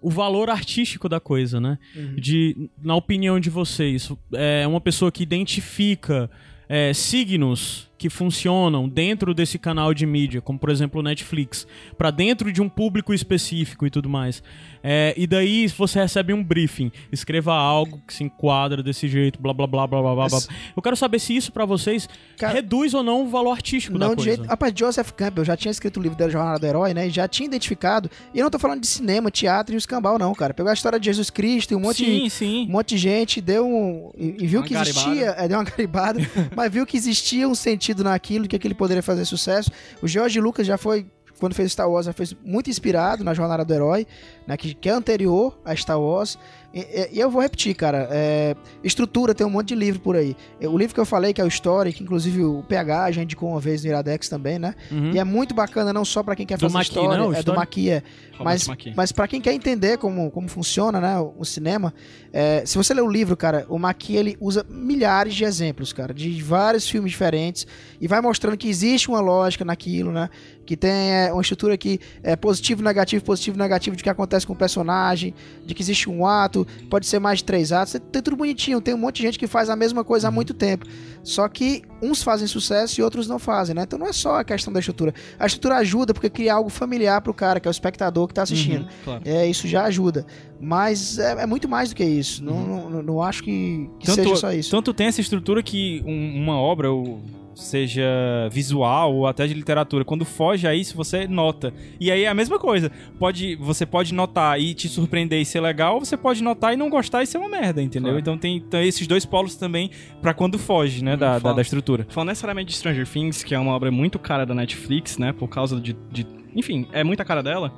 o 0.00 0.10
valor 0.10 0.50
artístico 0.50 1.08
da 1.08 1.18
coisa, 1.18 1.58
né? 1.58 1.78
Uhum. 1.94 2.14
De, 2.16 2.68
na 2.82 2.94
opinião 2.94 3.40
de 3.40 3.48
vocês, 3.48 4.12
é 4.32 4.66
uma 4.66 4.80
pessoa 4.80 5.10
que 5.10 5.22
identifica 5.22 6.30
é, 6.68 6.92
signos 6.92 7.88
que 7.98 8.10
funcionam 8.10 8.88
dentro 8.88 9.32
desse 9.32 9.58
canal 9.58 9.94
de 9.94 10.04
mídia, 10.04 10.40
como 10.40 10.58
por 10.58 10.70
exemplo 10.70 11.00
o 11.00 11.02
Netflix, 11.02 11.66
para 11.96 12.10
dentro 12.10 12.52
de 12.52 12.60
um 12.60 12.68
público 12.68 13.14
específico 13.14 13.86
e 13.86 13.90
tudo 13.90 14.08
mais. 14.08 14.42
É, 14.82 15.14
e 15.16 15.26
daí 15.26 15.66
você 15.68 16.00
recebe 16.00 16.32
um 16.32 16.44
briefing, 16.44 16.92
escreva 17.10 17.54
algo 17.54 18.00
que 18.06 18.14
se 18.14 18.22
enquadra 18.22 18.82
desse 18.82 19.08
jeito, 19.08 19.40
blá 19.40 19.52
blá 19.52 19.66
blá 19.66 19.86
blá 19.86 20.00
blá 20.02 20.14
blá. 20.14 20.28
Mas... 20.30 20.48
Eu 20.76 20.82
quero 20.82 20.96
saber 20.96 21.18
se 21.18 21.34
isso 21.34 21.50
para 21.50 21.64
vocês 21.64 22.08
Cara, 22.38 22.52
reduz 22.52 22.94
ou 22.94 23.02
não 23.02 23.24
o 23.24 23.28
valor 23.28 23.52
artístico 23.52 23.98
não 23.98 24.10
da 24.10 24.14
coisa. 24.14 24.36
Jeito... 24.36 24.48
Rapaz, 24.48 24.72
Joseph 24.76 25.10
Campbell 25.12 25.44
já 25.44 25.56
tinha 25.56 25.72
escrito 25.72 25.98
o 25.98 26.02
livro 26.02 26.18
da 26.18 26.28
Jornada 26.28 26.58
do 26.58 26.66
Herói, 26.66 26.94
né? 26.94 27.08
E 27.08 27.10
já 27.10 27.26
tinha 27.26 27.46
identificado. 27.46 28.10
E 28.32 28.38
eu 28.38 28.44
não 28.44 28.50
tô 28.50 28.58
falando 28.58 28.80
de 28.80 28.86
cinema, 28.86 29.30
teatro 29.30 29.74
e 29.74 29.76
o 29.76 29.78
escambau, 29.78 30.18
não, 30.18 30.34
cara. 30.34 30.54
Pegou 30.54 30.70
a 30.70 30.74
história 30.74 31.00
de 31.00 31.06
Jesus 31.06 31.30
Cristo 31.30 31.72
e 31.72 31.74
um 31.74 31.80
monte, 31.80 32.04
sim, 32.04 32.28
sim. 32.28 32.66
Um 32.68 32.72
monte 32.72 32.90
de 32.90 32.98
gente, 32.98 33.40
deu 33.40 33.66
um. 33.66 34.12
E, 34.16 34.36
e 34.40 34.46
viu 34.46 34.60
uma 34.60 34.66
que 34.66 34.74
existia. 34.74 35.34
É, 35.38 35.48
deu 35.48 35.58
uma 35.58 35.64
garibada, 35.64 36.20
mas 36.54 36.72
viu 36.72 36.86
que 36.86 36.96
existia 36.96 37.48
um 37.48 37.54
sentido 37.54 37.85
naquilo, 37.94 38.48
que 38.48 38.56
aquilo 38.56 38.74
poderia 38.74 39.02
fazer 39.02 39.24
sucesso. 39.24 39.70
O 40.02 40.08
George 40.08 40.40
Lucas 40.40 40.66
já 40.66 40.76
foi 40.78 41.06
quando 41.38 41.54
fez 41.54 41.72
Star 41.72 41.90
Wars, 41.90 42.06
já 42.06 42.12
fez 42.12 42.34
muito 42.42 42.70
inspirado 42.70 43.22
na 43.22 43.34
Jornada 43.34 43.64
do 43.64 43.74
Herói, 43.74 44.06
né, 44.46 44.56
que, 44.56 44.74
que 44.74 44.88
é 44.88 44.92
anterior 44.92 45.58
a 45.64 45.74
Star 45.74 46.00
Wars. 46.00 46.38
E, 46.72 47.10
e 47.12 47.20
eu 47.20 47.30
vou 47.30 47.40
repetir, 47.40 47.74
cara. 47.74 48.06
É, 48.10 48.54
estrutura, 48.84 49.34
tem 49.34 49.46
um 49.46 49.50
monte 49.50 49.68
de 49.68 49.74
livro 49.74 50.00
por 50.00 50.14
aí. 50.14 50.36
O 50.60 50.76
livro 50.76 50.94
que 50.94 51.00
eu 51.00 51.06
falei, 51.06 51.32
que 51.32 51.40
é 51.40 51.44
o 51.44 51.48
Story, 51.48 51.92
que 51.92 52.02
inclusive 52.02 52.44
o 52.44 52.62
PH 52.68 53.12
gente 53.12 53.24
indicou 53.24 53.50
uma 53.50 53.60
vez 53.60 53.82
no 53.82 53.88
Iradex 53.88 54.28
também, 54.28 54.58
né? 54.58 54.74
Uhum. 54.90 55.12
E 55.12 55.18
é 55.18 55.24
muito 55.24 55.54
bacana, 55.54 55.92
não 55.92 56.04
só 56.04 56.22
para 56.22 56.36
quem 56.36 56.44
quer 56.44 56.58
do 56.58 56.60
fazer 56.60 56.74
Maqui, 56.74 56.88
história, 56.90 57.18
não, 57.18 57.32
é 57.32 57.42
do 57.42 57.54
Maqui, 57.54 57.90
é. 57.90 58.02
Mas, 58.38 58.68
mas 58.94 59.12
para 59.12 59.26
quem 59.26 59.40
quer 59.40 59.54
entender 59.54 59.96
como, 59.96 60.30
como 60.30 60.46
funciona, 60.48 61.00
né, 61.00 61.18
o, 61.18 61.34
o 61.38 61.44
cinema, 61.44 61.94
é, 62.32 62.62
se 62.66 62.76
você 62.76 62.92
ler 62.92 63.00
o 63.00 63.08
livro, 63.08 63.34
cara, 63.34 63.64
o 63.70 63.78
Maqui 63.78 64.14
ele 64.14 64.36
usa 64.38 64.64
milhares 64.68 65.34
de 65.34 65.44
exemplos, 65.44 65.92
cara, 65.92 66.12
de 66.12 66.42
vários 66.42 66.86
filmes 66.86 67.12
diferentes 67.12 67.66
e 67.98 68.06
vai 68.06 68.20
mostrando 68.20 68.56
que 68.56 68.68
existe 68.68 69.08
uma 69.08 69.20
lógica 69.20 69.64
naquilo, 69.64 70.12
né? 70.12 70.28
Que 70.66 70.76
tem 70.76 70.90
é, 70.90 71.32
uma 71.32 71.40
estrutura 71.40 71.78
que 71.78 71.98
é 72.22 72.36
positivo, 72.36 72.82
negativo, 72.82 73.24
positivo, 73.24 73.56
negativo 73.56 73.96
de 73.96 74.02
que 74.02 74.10
acontece 74.10 74.35
com 74.44 74.52
o 74.52 74.56
personagem, 74.56 75.34
de 75.64 75.74
que 75.74 75.82
existe 75.82 76.08
um 76.08 76.26
ato, 76.26 76.66
pode 76.90 77.06
ser 77.06 77.18
mais 77.18 77.38
de 77.38 77.44
três 77.44 77.72
atos, 77.72 77.96
tem 78.12 78.22
tudo 78.22 78.36
bonitinho. 78.36 78.80
Tem 78.80 78.94
um 78.94 78.98
monte 78.98 79.16
de 79.16 79.22
gente 79.22 79.38
que 79.38 79.46
faz 79.46 79.68
a 79.70 79.76
mesma 79.76 80.04
coisa 80.04 80.28
há 80.28 80.30
muito 80.30 80.54
tempo. 80.54 80.86
Só 81.22 81.48
que 81.48 81.82
uns 82.00 82.22
fazem 82.22 82.46
sucesso 82.46 83.00
e 83.00 83.02
outros 83.02 83.26
não 83.26 83.38
fazem, 83.38 83.74
né? 83.74 83.82
Então 83.82 83.98
não 83.98 84.06
é 84.06 84.12
só 84.12 84.38
a 84.38 84.44
questão 84.44 84.72
da 84.72 84.80
estrutura. 84.80 85.12
A 85.38 85.46
estrutura 85.46 85.76
ajuda 85.76 86.14
porque 86.14 86.30
cria 86.30 86.54
algo 86.54 86.70
familiar 86.70 87.20
pro 87.20 87.34
cara, 87.34 87.58
que 87.58 87.66
é 87.66 87.70
o 87.70 87.72
espectador 87.72 88.28
que 88.28 88.34
tá 88.34 88.42
assistindo. 88.42 88.82
Uhum, 88.82 88.88
claro. 89.04 89.22
É, 89.24 89.46
isso 89.46 89.66
já 89.66 89.84
ajuda. 89.84 90.26
Mas 90.60 91.18
é, 91.18 91.42
é, 91.42 91.46
muito 91.46 91.68
mais 91.68 91.90
do 91.90 91.96
que 91.96 92.04
isso. 92.04 92.44
Uhum. 92.44 92.66
Não, 92.66 92.90
não, 92.90 93.02
não, 93.02 93.22
acho 93.22 93.42
que, 93.42 93.90
que 93.98 94.06
tanto, 94.06 94.22
seja 94.22 94.36
só 94.36 94.52
isso. 94.52 94.70
Tanto 94.70 94.94
tem 94.94 95.06
essa 95.06 95.20
estrutura 95.20 95.62
que 95.62 96.02
um, 96.06 96.42
uma 96.42 96.56
obra, 96.56 96.92
o 96.92 97.20
seja 97.56 98.04
visual 98.50 99.14
ou 99.14 99.26
até 99.26 99.46
de 99.46 99.54
literatura, 99.54 100.04
quando 100.04 100.24
foge 100.24 100.68
a 100.68 100.74
isso, 100.74 100.94
você 100.94 101.26
nota. 101.26 101.72
E 101.98 102.10
aí 102.10 102.24
é 102.24 102.28
a 102.28 102.34
mesma 102.34 102.58
coisa. 102.58 102.92
Pode, 103.18 103.56
você 103.56 103.86
pode 103.86 104.12
notar 104.12 104.60
e 104.60 104.74
te 104.74 104.88
surpreender 104.88 105.40
e 105.40 105.44
ser 105.44 105.60
legal, 105.60 105.94
ou 105.94 106.04
você 106.04 106.16
pode 106.16 106.42
notar 106.42 106.74
e 106.74 106.76
não 106.76 106.90
gostar 106.90 107.22
e 107.22 107.26
ser 107.26 107.38
uma 107.38 107.48
merda, 107.48 107.82
entendeu? 107.82 108.10
Claro. 108.10 108.20
Então 108.20 108.38
tem, 108.38 108.60
tem, 108.60 108.86
esses 108.86 109.06
dois 109.06 109.24
polos 109.24 109.56
também 109.56 109.90
para 110.20 110.34
quando 110.34 110.58
foge, 110.58 111.02
né, 111.02 111.14
hum, 111.14 111.18
da, 111.18 111.38
da, 111.38 111.52
da, 111.54 111.62
estrutura. 111.62 112.06
Falando 112.10 112.28
necessariamente 112.28 112.68
de 112.68 112.76
Stranger 112.76 113.08
Things, 113.08 113.42
que 113.42 113.54
é 113.54 113.58
uma 113.58 113.72
obra 113.72 113.90
muito 113.90 114.18
cara 114.18 114.44
da 114.44 114.54
Netflix, 114.54 115.16
né, 115.16 115.32
por 115.32 115.48
causa 115.48 115.80
de... 115.80 115.96
de 116.12 116.26
enfim, 116.54 116.86
é 116.92 117.02
muita 117.02 117.24
cara 117.24 117.42
dela. 117.42 117.72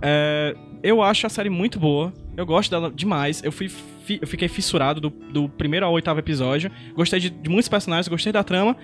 É, 0.00 0.54
eu 0.82 1.02
acho 1.02 1.26
a 1.26 1.30
série 1.30 1.50
muito 1.50 1.78
boa. 1.78 2.12
Eu 2.36 2.46
gosto 2.46 2.70
dela 2.70 2.90
demais. 2.90 3.42
Eu, 3.44 3.52
fui, 3.52 3.68
fi, 3.68 4.18
eu 4.20 4.26
fiquei 4.26 4.48
fissurado 4.48 5.00
do, 5.00 5.10
do 5.10 5.48
primeiro 5.48 5.84
ao 5.84 5.92
oitavo 5.92 6.18
episódio. 6.18 6.70
Gostei 6.94 7.20
de, 7.20 7.30
de 7.30 7.50
muitos 7.50 7.68
personagens, 7.68 8.08
gostei 8.08 8.32
da 8.32 8.42
trama. 8.42 8.76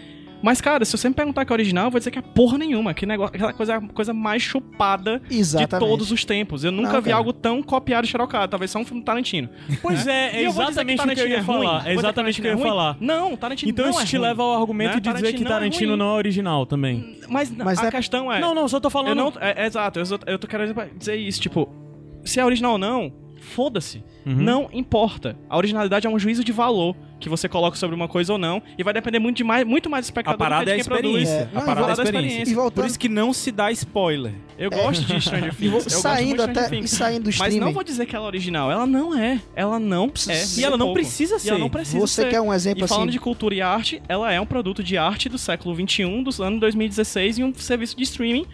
Mas, 0.43 0.61
cara, 0.61 0.84
se 0.84 0.97
você 0.97 1.09
me 1.09 1.14
perguntar 1.14 1.45
que 1.45 1.53
é 1.53 1.55
original, 1.55 1.86
eu 1.86 1.91
vou 1.91 1.99
dizer 1.99 2.11
que 2.11 2.18
é 2.18 2.22
porra 2.22 2.59
nenhuma. 2.59 2.95
Que 2.95 3.05
negócio, 3.07 3.34
aquela 3.34 3.53
coisa, 3.53 3.80
coisa 3.80 4.12
mais 4.12 4.43
chupada 4.43 5.20
Exatamente. 5.30 5.72
de 5.72 5.78
todos 5.78 6.12
os 6.12 6.24
tempos. 6.24 6.64
Eu 6.64 6.72
nunca 6.72 6.93
Não, 6.93 7.01
vi 7.01 7.11
cara. 7.11 7.16
algo 7.16 7.32
tão 7.32 7.62
copiado 7.62 8.07
e 8.07 8.11
xerocado. 8.11 8.51
Talvez 8.51 8.70
só 8.70 8.78
um 8.78 8.84
filme 8.84 9.03
Tarantino. 9.03 9.49
Pois 9.82 10.07
é, 10.07 10.36
é 10.36 10.45
exatamente 10.45 11.01
o 11.01 11.14
que 11.14 11.20
eu 11.20 11.28
ia 11.28 11.39
é 11.39 11.43
falar. 11.43 11.89
É 11.89 11.95
exatamente 11.95 12.39
o 12.39 12.43
que 12.43 12.49
eu 12.49 12.57
ia 12.57 12.59
falar. 12.59 12.97
Não, 13.01 13.36
Tarantino 13.36 13.70
então, 13.70 13.84
não 13.86 13.91
isso 13.93 14.01
é 14.01 14.05
te 14.05 14.16
ruim. 14.16 14.26
leva 14.26 14.43
ao 14.43 14.61
argumento 14.61 14.95
né? 14.95 15.01
de 15.01 15.12
dizer 15.12 15.32
que 15.32 15.45
Tarantino 15.45 15.97
não 15.97 16.07
é, 16.07 16.09
não 16.09 16.14
é 16.14 16.18
original 16.18 16.66
também. 16.66 17.18
Mas, 17.28 17.51
Mas 17.51 17.78
a 17.78 17.86
é... 17.86 17.91
questão 17.91 18.32
é... 18.32 18.41
Não, 18.41 18.55
não, 18.55 18.68
só 18.68 18.80
tô 18.80 18.91
falando... 18.91 19.16
Não, 19.16 19.32
é, 19.41 19.64
é, 19.64 19.66
exato, 19.66 19.99
eu, 19.99 20.05
eu 20.26 20.39
tô 20.39 20.47
querendo 20.47 20.74
dizer 20.97 21.16
isso. 21.16 21.41
Tipo, 21.41 21.68
se 22.24 22.41
é 22.41 22.45
original 22.45 22.72
ou 22.72 22.78
não 22.78 23.28
foda-se. 23.49 24.05
Uhum. 24.25 24.35
Não 24.35 24.69
importa. 24.73 25.37
A 25.49 25.57
originalidade 25.57 26.07
é 26.07 26.11
um 26.11 26.19
juízo 26.19 26.45
de 26.45 26.53
valor 26.53 26.95
que 27.19 27.29
você 27.29 27.49
coloca 27.49 27.77
sobre 27.77 27.97
uma 27.97 28.07
coisa 28.07 28.33
ou 28.33 28.39
não. 28.39 28.63
E 28.77 28.83
vai 28.83 28.95
depender 28.95 29.19
muito, 29.19 29.39
de 29.39 29.45
mais, 29.45 29.67
muito 29.67 29.91
mais 29.91 30.05
do 30.05 30.09
espectador 30.09 30.35
a 30.35 30.39
parada 30.39 30.65
do 30.65 30.77
que 30.77 30.83
de 30.83 30.89
quem 30.89 30.97
é 30.97 31.01
produz. 31.01 31.29
É. 31.29 31.49
A 31.55 31.61
parada 31.63 31.87
é 31.87 32.01
a 32.01 32.05
experiência. 32.05 32.53
E 32.53 32.55
voltando... 32.55 32.75
Por 32.75 32.87
isso 32.87 32.99
que 32.99 33.09
não 33.09 33.33
se 33.33 33.51
dá 33.51 33.71
spoiler. 33.73 34.35
Eu 34.57 34.71
gosto 34.71 35.05
de 35.05 35.19
Stranger 35.21 35.55
Things. 35.55 35.93
Eu 35.93 36.01
saindo 36.01 36.43
até 36.43 36.75
e 36.77 36.87
saindo 36.87 37.25
do 37.25 37.31
streaming. 37.31 37.57
Mas 37.57 37.67
não 37.67 37.73
vou 37.73 37.83
dizer 37.83 38.07
que 38.07 38.15
ela 38.15 38.27
é 38.27 38.29
original. 38.29 38.71
Ela 38.71 38.87
não 38.87 39.19
é. 39.19 39.41
Ela 39.55 39.81
não 39.81 40.13
é. 40.29 40.45
E 40.57 40.65
ela 40.65 40.77
não 40.77 40.93
precisa 40.93 41.39
ser. 41.39 41.49
E 41.49 41.51
ela 41.51 41.59
não 41.59 41.71
precisa 41.71 42.07
você 42.07 42.23
ser. 42.23 42.31
quer 42.31 42.41
um 42.41 42.53
exemplo 42.53 42.81
e 42.81 42.85
assim? 42.85 42.95
falando 42.95 43.11
de 43.11 43.19
cultura 43.19 43.55
e 43.55 43.61
arte, 43.61 44.03
ela 44.09 44.33
é 44.33 44.41
um 44.41 44.47
produto 44.47 44.83
de 44.83 44.97
arte 44.97 45.29
do 45.29 45.39
século 45.39 45.75
XXI, 45.75 46.23
dos 46.23 46.41
anos 46.41 46.61
2016 46.61 47.39
e 47.39 47.45
um 47.45 47.55
serviço 47.55 47.97
de 47.97 48.03
streaming 48.05 48.47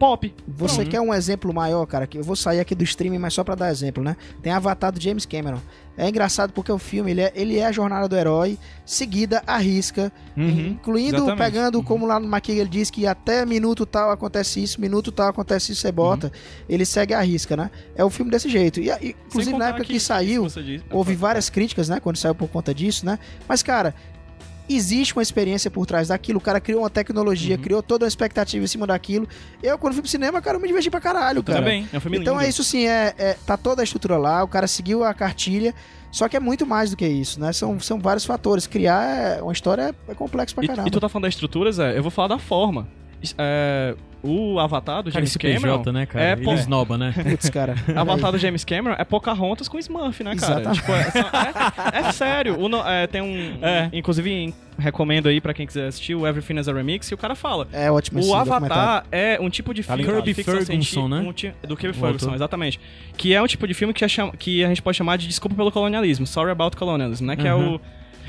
pop. 0.00 0.34
Você 0.48 0.76
Pronto. 0.76 0.90
quer 0.90 1.00
um 1.02 1.12
exemplo 1.12 1.52
maior, 1.52 1.84
cara? 1.84 2.06
Que 2.06 2.16
eu 2.16 2.24
vou 2.24 2.34
sair 2.34 2.58
aqui 2.58 2.74
do 2.74 2.82
streaming, 2.82 3.18
mas 3.18 3.34
só 3.34 3.44
para 3.44 3.54
dar 3.54 3.70
exemplo, 3.70 4.02
né? 4.02 4.16
Tem 4.42 4.50
Avatar 4.50 4.90
do 4.90 4.98
James 4.98 5.26
Cameron. 5.26 5.60
É 5.94 6.08
engraçado 6.08 6.54
porque 6.54 6.72
o 6.72 6.78
filme 6.78 7.10
ele 7.10 7.20
é, 7.20 7.30
ele 7.34 7.58
é 7.58 7.66
a 7.66 7.72
jornada 7.72 8.08
do 8.08 8.16
herói 8.16 8.58
seguida 8.86 9.42
à 9.46 9.58
risca, 9.58 10.10
uhum, 10.34 10.68
incluindo 10.68 11.16
exatamente. 11.16 11.38
pegando 11.38 11.78
uhum. 11.78 11.84
como 11.84 12.06
lá 12.06 12.18
no 12.18 12.26
McKean 12.26 12.54
ele 12.54 12.70
diz 12.70 12.90
que 12.90 13.06
até 13.06 13.44
minuto 13.44 13.84
tal 13.84 14.10
acontece 14.10 14.62
isso, 14.62 14.80
minuto 14.80 15.12
tal 15.12 15.28
acontece 15.28 15.72
isso, 15.72 15.82
você 15.82 15.92
bota. 15.92 16.28
Uhum. 16.28 16.64
Ele 16.66 16.86
segue 16.86 17.12
a 17.12 17.20
risca, 17.20 17.54
né? 17.54 17.70
É 17.94 18.02
o 18.02 18.08
filme 18.08 18.30
desse 18.30 18.48
jeito. 18.48 18.80
E, 18.80 18.90
inclusive 19.28 19.58
na 19.58 19.68
época 19.68 19.84
que, 19.84 19.92
que 19.92 20.00
saiu, 20.00 20.46
diz, 20.46 20.82
houve 20.90 21.14
várias 21.14 21.50
críticas, 21.50 21.90
né, 21.90 22.00
quando 22.00 22.16
saiu 22.16 22.34
por 22.34 22.48
conta 22.48 22.72
disso, 22.72 23.04
né? 23.04 23.18
Mas 23.46 23.62
cara, 23.62 23.94
existe 24.76 25.14
uma 25.14 25.22
experiência 25.22 25.70
por 25.70 25.86
trás 25.86 26.08
daquilo. 26.08 26.38
O 26.38 26.40
cara 26.40 26.60
criou 26.60 26.82
uma 26.82 26.90
tecnologia, 26.90 27.56
uhum. 27.56 27.62
criou 27.62 27.82
toda 27.82 28.04
uma 28.04 28.08
expectativa 28.08 28.64
em 28.64 28.68
cima 28.68 28.86
daquilo. 28.86 29.28
Eu, 29.62 29.78
quando 29.78 29.94
fui 29.94 30.02
pro 30.02 30.10
cinema, 30.10 30.40
cara, 30.40 30.56
eu 30.56 30.60
me 30.60 30.68
diverti 30.68 30.90
pra 30.90 31.00
caralho, 31.00 31.42
cara. 31.42 31.58
Também, 31.58 31.88
é 31.92 31.96
um 31.96 32.14
Então 32.14 32.40
é 32.40 32.48
isso 32.48 32.62
sim, 32.62 32.86
é, 32.86 33.14
é, 33.18 33.36
tá 33.46 33.56
toda 33.56 33.82
a 33.82 33.84
estrutura 33.84 34.16
lá, 34.16 34.42
o 34.42 34.48
cara 34.48 34.66
seguiu 34.66 35.04
a 35.04 35.12
cartilha. 35.14 35.74
Só 36.12 36.28
que 36.28 36.36
é 36.36 36.40
muito 36.40 36.66
mais 36.66 36.90
do 36.90 36.96
que 36.96 37.06
isso, 37.06 37.38
né? 37.38 37.52
São, 37.52 37.78
são 37.78 37.98
vários 37.98 38.24
fatores. 38.24 38.66
Criar 38.66 39.42
uma 39.42 39.52
história 39.52 39.94
é 40.08 40.14
complexo 40.14 40.54
pra 40.54 40.66
caramba. 40.66 40.88
E, 40.88 40.88
e 40.88 40.90
tu 40.90 40.98
tá 40.98 41.08
falando 41.08 41.22
da 41.22 41.28
estrutura, 41.28 41.70
Zé? 41.70 41.96
Eu 41.96 42.02
vou 42.02 42.10
falar 42.10 42.26
da 42.28 42.38
forma. 42.38 42.88
É, 43.38 43.94
o 44.22 44.58
Avatar 44.58 45.02
do 45.02 45.10
Cara, 45.10 45.24
James 45.24 45.30
esse 45.30 45.38
Cameron. 45.38 45.78
PJ, 45.78 45.92
né, 45.92 46.06
cara? 46.06 46.24
É, 46.24 46.32
Ele 46.32 46.42
pô, 46.44 46.52
esnoba, 46.54 46.98
né? 46.98 47.14
Putz, 47.22 47.48
cara. 47.50 47.74
Avatar 47.96 48.32
do 48.32 48.38
James 48.38 48.64
Cameron 48.64 48.94
é 48.98 49.04
Pocahontas 49.04 49.68
com 49.68 49.78
Smurf, 49.78 50.22
né, 50.22 50.36
cara? 50.36 50.60
Exatamente. 50.60 50.80
Tipo, 50.80 50.92
é, 50.92 51.98
é- 52.02 52.08
é 52.08 52.12
sério. 52.12 52.56
O 52.60 52.68
é, 52.88 53.06
tem 53.06 53.20
um. 53.22 53.58
É. 53.64 53.88
Inclusive, 53.92 54.54
recomendo 54.78 55.28
aí 55.28 55.40
pra 55.40 55.52
quem 55.54 55.66
quiser 55.66 55.86
assistir 55.88 56.14
o 56.14 56.26
Everything 56.26 56.58
as 56.58 56.68
a 56.68 56.72
Remix, 56.72 57.10
e 57.10 57.14
o 57.14 57.18
cara 57.18 57.34
fala. 57.34 57.66
É 57.72 57.90
ótimo 57.90 58.20
O. 58.24 58.34
Avatar 58.34 59.04
é 59.10 59.38
um 59.40 59.48
tipo 59.50 59.72
de 59.74 59.82
filme 59.82 60.02
de 60.22 60.34
ficção 60.34 60.54
Kirby 60.54 60.64
Ferguson, 60.66 61.08
né? 61.08 61.18
um 61.20 61.32
ti- 61.32 61.52
do 61.66 61.76
Kirby 61.76 61.96
O 61.96 62.00
Ferguson, 62.00 62.34
exatamente. 62.34 62.80
Que 63.16 63.34
é 63.34 63.42
um 63.42 63.46
tipo 63.46 63.66
de 63.66 63.74
filme 63.74 63.92
que, 63.94 64.04
é 64.04 64.08
cham- 64.08 64.30
que 64.32 64.64
a 64.64 64.68
gente 64.68 64.82
pode 64.82 64.96
chamar 64.96 65.16
de 65.18 65.26
desculpa 65.26 65.54
pelo 65.56 65.70
colonialismo, 65.72 66.26
sorry 66.26 66.50
about 66.50 66.76
colonialism, 66.76 67.24
né? 67.26 67.36
Que 67.36 67.46
é 67.46 67.54
Uhum. 67.54 67.80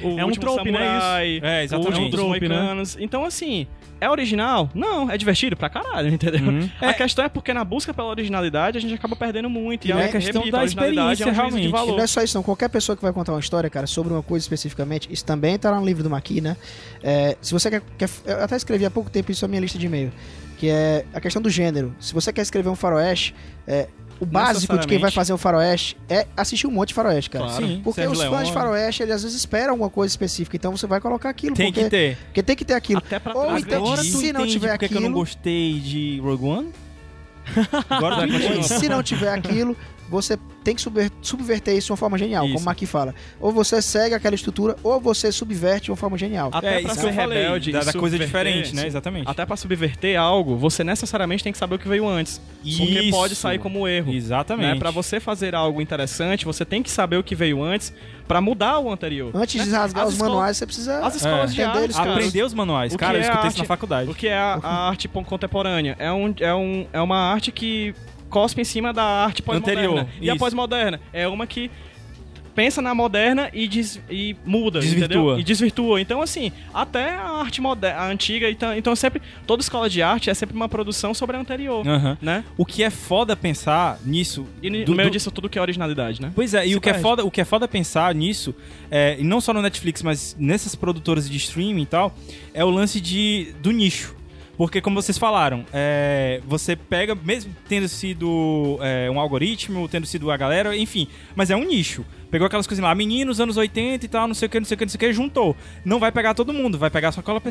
o, 0.03 0.15
o 0.15 0.19
É 0.19 0.25
um 0.25 0.31
trope, 0.31 0.71
né, 0.71 0.79
samurai, 0.79 1.27
isso? 1.29 1.45
É, 1.45 1.63
exatamente. 1.63 1.99
o 1.99 2.03
É 2.03 2.05
um 2.05 2.09
trope, 2.09 2.47
né? 2.49 2.83
Então, 2.99 3.23
assim, 3.25 3.67
é 4.01 4.09
original? 4.09 4.69
Não, 4.75 5.09
é 5.09 5.17
divertido 5.17 5.55
pra 5.55 5.69
caralho, 5.69 6.09
entendeu? 6.13 6.41
Uhum. 6.41 6.69
A 6.81 6.93
questão 6.93 7.23
é 7.23 7.29
porque 7.29 7.53
na 7.53 7.63
busca 7.63 7.93
pela 7.93 8.09
originalidade 8.09 8.77
a 8.77 8.81
gente 8.81 8.93
acaba 8.93 9.15
perdendo 9.15 9.49
muito. 9.49 9.87
E 9.87 9.91
É 9.91 10.05
a 10.05 10.09
questão 10.09 10.41
repito, 10.41 10.57
da 10.57 10.65
experiência, 10.65 11.23
é 11.23 11.27
um 11.27 11.33
juízo 11.33 11.57
de 11.59 11.69
realmente. 11.69 11.69
E 11.69 11.91
não 11.95 11.99
é 12.03 12.07
só 12.07 12.21
isso, 12.21 12.35
não. 12.37 12.43
Qualquer 12.43 12.67
pessoa 12.69 12.95
que 12.97 13.01
vai 13.01 13.13
contar 13.13 13.31
uma 13.31 13.39
história, 13.39 13.69
cara, 13.69 13.87
sobre 13.87 14.11
uma 14.11 14.23
coisa 14.23 14.43
especificamente, 14.43 15.07
isso 15.11 15.23
também 15.23 15.57
tá 15.57 15.71
lá 15.71 15.79
no 15.79 15.85
livro 15.85 16.03
do 16.03 16.09
Maqui, 16.09 16.41
né? 16.41 16.57
É, 17.01 17.37
se 17.39 17.53
você 17.53 17.69
quer, 17.69 17.81
quer- 17.97 18.09
Eu 18.25 18.43
até 18.43 18.55
escrevi 18.57 18.85
há 18.85 18.91
pouco 18.91 19.09
tempo 19.09 19.31
isso 19.31 19.45
na 19.45 19.47
minha 19.49 19.61
lista 19.61 19.77
de 19.79 19.85
e-mail. 19.85 20.11
Que 20.57 20.69
é 20.69 21.05
a 21.13 21.19
questão 21.21 21.41
do 21.41 21.49
gênero. 21.49 21.95
Se 21.99 22.13
você 22.13 22.31
quer 22.33 22.41
escrever 22.41 22.69
um 22.69 22.75
faroeste, 22.75 23.33
é, 23.67 23.87
o 24.21 24.25
básico 24.25 24.77
de 24.77 24.87
quem 24.87 24.99
vai 24.99 25.09
fazer 25.11 25.33
um 25.33 25.37
faroeste 25.37 25.97
é 26.07 26.27
assistir 26.37 26.67
um 26.67 26.71
monte 26.71 26.89
de 26.89 26.93
faroeste, 26.93 27.29
cara. 27.29 27.45
Claro. 27.45 27.65
Sim. 27.67 27.81
Porque 27.83 28.01
Sérgio 28.01 28.13
os 28.13 28.19
fãs 28.21 28.31
Leone. 28.31 28.45
de 28.45 28.53
faroeste, 28.53 29.03
eles 29.03 29.15
às 29.15 29.23
vezes 29.23 29.37
esperam 29.37 29.71
alguma 29.71 29.89
coisa 29.89 30.11
específica, 30.13 30.55
então 30.55 30.71
você 30.77 30.85
vai 30.87 31.01
colocar 31.01 31.29
aquilo. 31.29 31.55
Tem 31.55 31.67
porque, 31.73 31.83
que 31.85 31.89
ter. 31.89 32.17
Porque 32.25 32.43
tem 32.43 32.55
que 32.55 32.63
ter 32.63 32.73
aquilo. 32.75 32.99
Até 32.99 33.19
pra 33.19 33.35
Ou 33.35 33.57
então, 33.57 33.83
Agora 33.83 34.03
se 34.03 34.31
não 34.31 34.45
tiver 34.47 34.71
por 34.71 34.79
que 34.79 34.87
que 34.87 34.93
eu 34.93 35.01
não 35.01 35.07
aquilo- 35.09 35.19
gostei 35.19 35.79
de 35.79 36.19
Rogue 36.21 36.45
One? 36.45 36.69
Agora 37.89 38.15
Vai. 38.17 38.63
Se 38.63 38.87
não 38.87 39.01
tiver 39.01 39.33
aquilo, 39.33 39.75
você 40.11 40.37
tem 40.63 40.75
que 40.75 40.81
subver- 40.81 41.09
subverter 41.21 41.75
isso 41.75 41.87
de 41.87 41.91
uma 41.93 41.97
forma 41.97 42.17
genial, 42.17 42.43
Isso. 42.43 42.53
como 42.53 42.63
o 42.63 42.65
Maqui 42.65 42.85
fala. 42.85 43.15
Ou 43.39 43.51
você 43.51 43.81
segue 43.81 44.13
aquela 44.13 44.35
estrutura, 44.35 44.75
ou 44.83 44.99
você 44.99 45.31
subverte 45.31 45.85
de 45.85 45.91
uma 45.91 45.97
forma 45.97 46.17
genial. 46.17 46.51
Até 46.53 46.79
é 46.79 46.81
pra 46.83 46.93
ser 46.93 47.09
rebelde 47.11 47.71
da, 47.71 47.79
da 47.79 47.93
coisa 47.93 48.17
subverter, 48.17 48.27
diferente, 48.51 48.75
né? 48.75 48.81
sim. 48.81 48.87
Exatamente. 48.87 49.27
Até 49.27 49.45
pra 49.45 49.55
subverter 49.55 50.19
algo, 50.19 50.57
você 50.57 50.83
necessariamente 50.83 51.43
tem 51.43 51.53
que 51.53 51.57
saber 51.57 51.75
o 51.75 51.79
que 51.79 51.87
veio 51.87 52.07
antes. 52.07 52.39
Porque 52.61 52.99
Isso. 52.99 53.09
pode 53.11 53.35
sair 53.35 53.57
como 53.57 53.87
erro. 53.87 54.13
Exatamente. 54.13 54.73
Né? 54.73 54.75
Pra 54.79 54.91
você 54.91 55.19
fazer 55.19 55.55
algo 55.55 55.81
interessante, 55.81 56.45
você 56.45 56.63
tem 56.65 56.83
que 56.83 56.91
saber 56.91 57.15
o 57.17 57.23
que 57.23 57.33
veio 57.33 57.63
antes 57.63 57.91
pra 58.27 58.39
mudar 58.41 58.79
o 58.79 58.91
anterior. 58.91 59.31
Antes 59.33 59.55
né? 59.55 59.63
de 59.63 59.69
rasgar 59.71 60.05
As 60.05 60.13
os 60.13 60.19
manuais, 60.19 60.57
você 60.57 60.65
precisa. 60.65 60.99
As 61.05 61.15
escolas 61.15 61.51
É. 61.51 61.53
de 61.53 61.63
arte. 61.63 61.97
Aprender 61.97 62.43
os 62.43 62.53
manuais. 62.53 62.93
O 62.93 62.97
Cara, 62.97 63.13
eu 63.13 63.17
é 63.17 63.21
escutei 63.21 63.43
arte? 63.45 63.51
isso 63.53 63.59
na 63.59 63.65
faculdade. 63.65 64.09
O 64.11 64.13
que 64.13 64.27
é 64.27 64.37
a, 64.37 64.59
a 64.61 64.89
arte 64.89 65.07
contemporânea? 65.07 65.95
É, 65.97 66.11
um, 66.11 66.33
é, 66.39 66.53
um, 66.53 66.85
é 66.93 67.01
uma 67.01 67.17
arte 67.17 67.51
que 67.51 67.95
cospe 68.31 68.61
em 68.61 68.65
cima 68.65 68.91
da 68.91 69.03
arte 69.03 69.43
pós-moderna. 69.43 70.07
E 70.19 70.29
a 70.29 70.35
pós-moderna 70.35 70.99
é 71.13 71.27
uma 71.27 71.45
que 71.45 71.69
pensa 72.53 72.81
na 72.81 72.93
moderna 72.93 73.49
e, 73.53 73.65
des- 73.65 74.01
e 74.09 74.35
muda, 74.45 74.81
Desvirtua. 74.81 75.05
entendeu? 75.05 75.39
E 75.39 75.43
desvirtua. 75.43 76.01
Então, 76.01 76.21
assim, 76.21 76.51
até 76.73 77.11
a 77.11 77.29
arte 77.39 77.61
moderna, 77.61 78.01
a 78.01 78.07
antiga, 78.09 78.49
então, 78.51 78.75
então 78.75 78.93
sempre, 78.93 79.21
toda 79.47 79.61
escola 79.61 79.89
de 79.89 80.01
arte 80.01 80.29
é 80.29 80.33
sempre 80.33 80.53
uma 80.53 80.67
produção 80.67 81.13
sobre 81.13 81.37
a 81.37 81.39
anterior, 81.39 81.87
Aham. 81.87 82.17
né? 82.21 82.43
O 82.57 82.65
que 82.65 82.83
é 82.83 82.89
foda 82.89 83.37
pensar 83.37 83.99
nisso. 84.05 84.45
E 84.61 84.69
no 84.69 84.83
do- 84.83 84.93
meio 84.95 85.07
do- 85.09 85.13
disso 85.13 85.31
tudo 85.31 85.47
que 85.47 85.57
é 85.57 85.61
originalidade, 85.61 86.21
né? 86.21 86.29
Pois 86.35 86.53
é, 86.53 86.65
e 86.65 86.71
Se 86.71 86.75
o 86.75 86.81
que 86.81 86.89
é, 86.89 86.91
perde. 86.91 87.03
foda, 87.07 87.23
o 87.25 87.31
que 87.31 87.39
é 87.39 87.45
foda 87.45 87.69
pensar 87.69 88.13
nisso, 88.13 88.53
é, 88.91 89.15
e 89.17 89.23
não 89.23 89.39
só 89.39 89.53
no 89.53 89.61
Netflix, 89.61 90.03
mas 90.03 90.35
nessas 90.37 90.75
produtoras 90.75 91.29
de 91.29 91.37
streaming 91.37 91.83
e 91.83 91.85
tal, 91.85 92.13
é 92.53 92.65
o 92.65 92.69
lance 92.69 92.99
de, 92.99 93.53
do 93.61 93.71
nicho. 93.71 94.13
Porque, 94.57 94.79
como 94.81 95.01
vocês 95.01 95.17
falaram, 95.17 95.65
é, 95.73 96.39
você 96.45 96.75
pega, 96.75 97.15
mesmo 97.15 97.55
tendo 97.67 97.87
sido 97.87 98.77
é, 98.81 99.09
um 99.09 99.19
algoritmo, 99.19 99.87
tendo 99.87 100.05
sido 100.05 100.29
a 100.29 100.37
galera, 100.37 100.75
enfim, 100.77 101.07
mas 101.35 101.49
é 101.49 101.55
um 101.55 101.63
nicho. 101.63 102.05
Pegou 102.29 102.45
aquelas 102.47 102.65
coisas 102.67 102.81
lá, 102.81 102.93
meninos, 102.95 103.41
anos 103.41 103.57
80 103.57 104.05
e 104.05 104.07
tal, 104.07 104.25
não 104.27 104.33
sei 104.35 104.45
o 104.45 104.49
que, 104.49 104.59
não 104.59 104.65
sei 104.65 104.75
o 104.75 104.77
que, 104.77 104.85
não 104.85 104.89
sei 104.89 104.97
o 104.97 104.99
que, 104.99 105.11
juntou. 105.13 105.55
Não 105.83 105.99
vai 105.99 106.11
pegar 106.13 106.33
todo 106.33 106.53
mundo, 106.53 106.77
vai 106.77 106.89
pegar 106.89 107.11
só 107.11 107.19
aquela, 107.19 107.41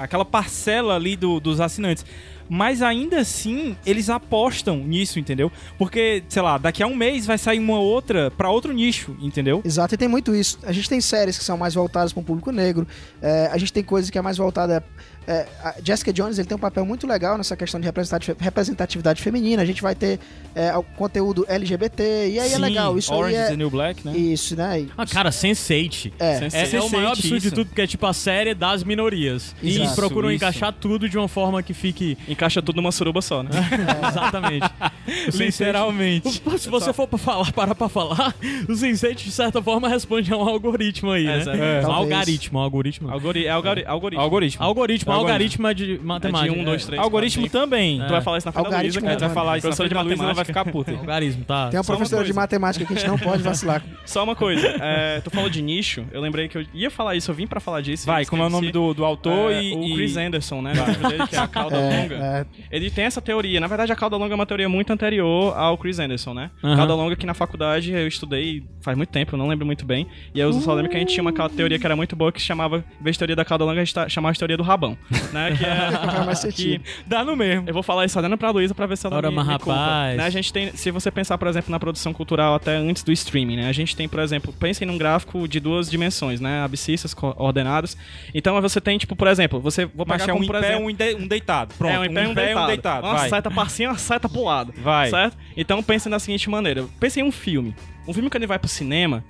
aquela 0.00 0.24
parcela 0.24 0.94
ali 0.96 1.16
do- 1.16 1.38
dos 1.38 1.60
assinantes. 1.60 2.04
Mas 2.48 2.80
ainda 2.82 3.18
assim, 3.20 3.76
eles 3.84 4.08
apostam 4.10 4.76
nisso, 4.78 5.18
entendeu? 5.18 5.50
Porque, 5.78 6.22
sei 6.28 6.42
lá, 6.42 6.58
daqui 6.58 6.82
a 6.82 6.86
um 6.86 6.94
mês 6.94 7.24
vai 7.26 7.36
sair 7.38 7.58
uma 7.58 7.78
outra 7.78 8.30
pra 8.30 8.50
outro 8.50 8.72
nicho, 8.72 9.16
entendeu? 9.20 9.60
Exato, 9.64 9.94
e 9.94 9.98
tem 9.98 10.08
muito 10.08 10.34
isso. 10.34 10.58
A 10.62 10.72
gente 10.72 10.88
tem 10.88 11.00
séries 11.00 11.36
que 11.38 11.44
são 11.44 11.56
mais 11.58 11.74
voltadas 11.74 12.12
para 12.12 12.20
um 12.20 12.24
público 12.24 12.50
negro. 12.50 12.86
é, 13.20 13.48
a 13.52 13.58
gente 13.58 13.72
tem 13.72 13.82
coisas 13.82 14.10
que 14.10 14.18
é 14.18 14.22
mais 14.22 14.36
voltada. 14.38 14.82
É, 15.26 15.46
a 15.62 15.74
Jessica 15.82 16.12
Jones 16.12 16.38
ele 16.38 16.48
tem 16.48 16.56
um 16.56 16.60
papel 16.60 16.84
muito 16.84 17.06
legal 17.06 17.36
nessa 17.38 17.56
questão 17.56 17.78
de 17.80 17.86
representati- 17.86 18.34
representatividade 18.38 19.22
feminina. 19.22 19.62
A 19.62 19.64
gente 19.64 19.80
vai 19.80 19.94
ter 19.94 20.18
é, 20.54 20.76
o 20.76 20.82
conteúdo 20.82 21.44
LGBT, 21.48 22.02
e 22.28 22.38
aí 22.40 22.52
é 22.52 22.56
Sim, 22.56 22.58
legal. 22.60 22.98
Isso 22.98 23.12
Orange 23.14 23.36
aí 23.36 23.40
is 23.42 23.46
é. 23.46 23.50
the 23.50 23.56
New 23.56 23.70
Black, 23.70 24.04
né? 24.06 24.16
Isso, 24.16 24.56
né? 24.56 24.80
E- 24.80 24.88
Ah, 24.96 25.06
cara, 25.06 25.30
Sense8. 25.30 26.12
É. 26.18 26.24
É, 26.24 26.34
é 26.34 26.46
o 26.46 26.50
Sense8, 26.50 26.90
maior 26.92 27.12
absurdo 27.12 27.38
de 27.40 27.46
isso. 27.46 27.54
tudo, 27.54 27.66
porque 27.68 27.82
é 27.82 27.86
tipo 27.86 28.04
a 28.06 28.12
série 28.12 28.54
das 28.54 28.82
minorias. 28.84 29.54
E 29.62 29.68
Exato. 29.70 29.84
eles 29.84 29.94
procuram 29.94 30.28
Isso. 30.30 30.36
encaixar 30.36 30.72
tudo 30.72 31.08
de 31.08 31.16
uma 31.16 31.28
forma 31.28 31.62
que 31.62 31.72
fique. 31.72 32.18
Encaixa 32.28 32.60
tudo 32.60 32.76
numa 32.76 32.90
suruba 32.92 33.22
só, 33.22 33.42
né? 33.42 33.50
Exatamente. 34.08 34.66
O 35.26 35.32
Sense8 35.32 35.46
Literalmente. 35.62 36.42
Se 36.58 36.68
você 36.70 36.92
for 36.92 37.06
pra 37.08 37.18
falar, 37.18 37.52
parar 37.52 37.74
pra 37.74 37.88
falar, 37.88 38.34
o 38.68 38.72
Sense8, 38.72 39.16
de 39.16 39.32
certa 39.32 39.60
forma, 39.60 39.88
responde 39.88 40.32
a 40.32 40.36
um 40.36 40.42
algoritmo 40.48 41.10
aí, 41.10 41.24
né? 41.24 41.42
É. 41.82 41.86
Um 41.86 41.90
algoritmo, 41.92 42.58
um 42.58 42.62
algoritmo. 42.62 43.10
Algori 43.10 43.46
é 43.46 43.50
algori 43.50 43.84
algoritmo. 43.84 44.22
Algoritmo. 44.22 44.62
Algoritmo, 44.64 45.11
Algoritmo. 45.12 45.66
algoritmo 45.66 45.68
é 45.68 45.74
de 45.74 45.94
É 45.94 45.98
matemática. 46.04 46.52
de 46.54 46.60
um, 46.60 46.64
dois, 46.64 46.84
três. 46.86 47.02
Algoritmo 47.02 47.42
quatro, 47.42 47.58
cinco. 47.58 47.70
também. 47.70 48.00
É. 48.02 48.04
Tu 48.06 48.10
vai 48.10 48.20
falar 48.22 48.38
isso 48.38 48.46
na 48.46 48.52
frente 48.52 48.64
da 48.64 48.68
Luísa, 48.70 48.76
Algoritmo, 48.98 49.00
cara. 49.02 49.10
A 49.10 49.18
gente 49.18 49.20
vai 49.26 49.34
falar 49.34 49.58
isso 49.58 49.66
na 49.66 49.70
Professora 49.70 49.88
frente 49.88 49.98
de 49.98 50.16
da 50.16 50.22
Luísa, 50.24 50.34
vai 50.34 50.44
ficar 50.44 50.64
puta. 50.64 50.92
Algoritmo, 50.92 51.44
tá. 51.44 51.68
Tem 51.68 51.78
uma 51.78 51.84
Só 51.84 51.92
uma 51.92 51.96
professora 51.98 52.22
de 52.24 52.28
coisa. 52.30 52.40
matemática 52.40 52.84
que 52.84 52.92
a 52.92 52.96
gente 52.96 53.08
não 53.08 53.18
pode 53.18 53.42
vacilar. 53.42 53.82
Só 54.04 54.24
uma 54.24 54.34
coisa, 54.36 54.66
é, 54.80 55.20
tu 55.20 55.30
falou 55.30 55.48
de 55.50 55.62
nicho, 55.62 56.04
eu 56.12 56.20
lembrei 56.20 56.48
que 56.48 56.58
eu 56.58 56.64
ia 56.74 56.90
falar 56.90 57.14
isso, 57.16 57.30
eu 57.30 57.34
vim 57.34 57.46
pra 57.46 57.60
falar 57.60 57.80
disso. 57.80 58.06
Vai, 58.06 58.24
como 58.26 58.42
é 58.42 58.46
o 58.46 58.50
nome 58.50 58.70
do, 58.72 58.92
do 58.94 59.04
autor 59.04 59.52
É, 59.52 59.62
e... 59.62 59.74
O 59.74 59.84
e- 59.84 59.94
Chris 59.94 60.16
Anderson, 60.16 60.60
né? 60.62 60.72
Dele, 61.08 61.26
que 61.26 61.36
é 61.36 61.38
a 61.38 61.46
cauda 61.46 61.76
longa. 61.78 62.14
É, 62.14 62.40
é, 62.40 62.46
Ele 62.70 62.90
tem 62.90 63.04
essa 63.04 63.20
teoria. 63.20 63.60
Na 63.60 63.66
verdade, 63.66 63.92
a 63.92 63.96
cauda 63.96 64.16
longa 64.16 64.34
é 64.34 64.36
uma 64.36 64.46
teoria 64.46 64.68
muito 64.68 64.92
anterior 64.92 65.56
ao 65.56 65.76
Chris 65.78 65.98
Anderson, 65.98 66.34
né? 66.34 66.50
Cauda 66.60 66.94
longa 66.94 67.16
que 67.16 67.26
na 67.26 67.34
faculdade 67.34 67.92
eu 67.92 68.06
estudei 68.06 68.62
faz 68.80 68.96
muito 68.96 69.10
tempo, 69.10 69.34
eu 69.34 69.38
não 69.38 69.46
lembro 69.48 69.64
muito 69.64 69.84
bem. 69.86 70.06
E 70.34 70.40
eu 70.40 70.52
só 70.52 70.74
lembro 70.74 70.90
que 70.90 70.96
a 70.96 71.00
gente 71.00 71.12
tinha 71.12 71.22
uma 71.22 71.32
teoria 71.48 71.78
que 71.78 71.86
era 71.86 71.94
muito 71.96 72.16
boa 72.16 72.32
que 72.32 72.40
se 72.40 72.46
chamava, 72.46 72.84
em 73.00 73.04
vez 73.04 73.14
de 73.14 73.18
teoria 73.18 73.36
da 73.36 73.44
cauda 73.44 73.64
longa, 73.64 73.80
a 73.80 73.84
gente 73.84 73.94
ta- 73.94 74.08
chamava 74.08 74.32
de 74.32 74.38
teoria 74.38 74.56
do 74.56 74.62
rabão. 74.62 74.96
Né? 75.32 75.56
Que 75.56 75.64
é. 75.64 76.52
que. 76.52 76.80
Dá 77.06 77.24
no 77.24 77.36
mesmo. 77.36 77.68
eu 77.68 77.74
vou 77.74 77.82
falar 77.82 78.04
isso 78.04 78.18
olhando 78.18 78.36
pra 78.38 78.50
Luísa 78.50 78.74
pra 78.74 78.86
ver 78.86 78.96
se 78.96 79.06
ela 79.06 79.16
Ora, 79.16 79.30
me, 79.30 79.36
mas 79.36 79.46
me 79.46 79.52
rapaz. 79.52 80.16
Né, 80.16 80.24
A 80.24 80.30
gente 80.30 80.52
tem, 80.52 80.74
se 80.74 80.90
você 80.90 81.10
pensar, 81.10 81.36
por 81.38 81.48
exemplo, 81.48 81.70
na 81.70 81.78
produção 81.78 82.12
cultural 82.12 82.54
até 82.54 82.76
antes 82.76 83.02
do 83.02 83.12
streaming, 83.12 83.56
né? 83.56 83.68
A 83.68 83.72
gente 83.72 83.94
tem, 83.96 84.08
por 84.08 84.20
exemplo, 84.20 84.52
pensem 84.52 84.86
num 84.86 84.96
gráfico 84.98 85.46
de 85.46 85.60
duas 85.60 85.90
dimensões, 85.90 86.40
né? 86.40 86.62
Abscissas, 86.62 87.14
ordenadas. 87.36 87.96
Então 88.34 88.60
você 88.60 88.80
tem, 88.80 88.96
tipo, 88.98 89.14
por 89.16 89.28
exemplo, 89.28 89.60
você 89.60 89.84
vou 89.86 90.06
Mas 90.06 90.22
pegar 90.22 90.32
é 90.32 90.34
um 90.34 90.38
como, 90.38 90.44
em 90.44 90.46
por 90.48 90.60
pé, 90.60 90.68
exemplo, 90.68 90.88
um, 90.88 90.94
de- 90.94 91.14
um 91.24 91.26
deitado. 91.28 91.74
Pronto, 91.76 91.92
é, 91.94 91.98
um 91.98 92.04
em 92.04 92.14
pé 92.14 92.22
e 92.24 92.26
um 92.26 92.34
deitado. 92.34 92.62
um 92.64 92.66
deitado. 92.66 93.06
Uma 93.06 93.14
Vai. 93.16 93.28
seta 93.28 93.50
pra 93.50 93.68
cima, 93.68 93.92
uma 93.92 93.98
seta 93.98 94.28
pro 94.28 94.44
lado. 94.44 94.72
Vai. 94.78 95.10
Certo? 95.10 95.36
Então 95.56 95.82
pense 95.82 96.08
da 96.08 96.18
seguinte 96.18 96.48
maneira. 96.48 96.84
Pense 97.00 97.20
em 97.20 97.22
um 97.22 97.32
filme. 97.32 97.74
Um 98.06 98.12
filme 98.12 98.28
que 98.30 98.36
ele 98.36 98.46
vai 98.46 98.58
pro 98.58 98.68
cinema, 98.68 99.22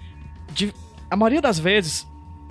de- 0.52 0.72
a 1.10 1.16
maioria 1.16 1.40
das 1.42 1.58
vezes, 1.58 2.06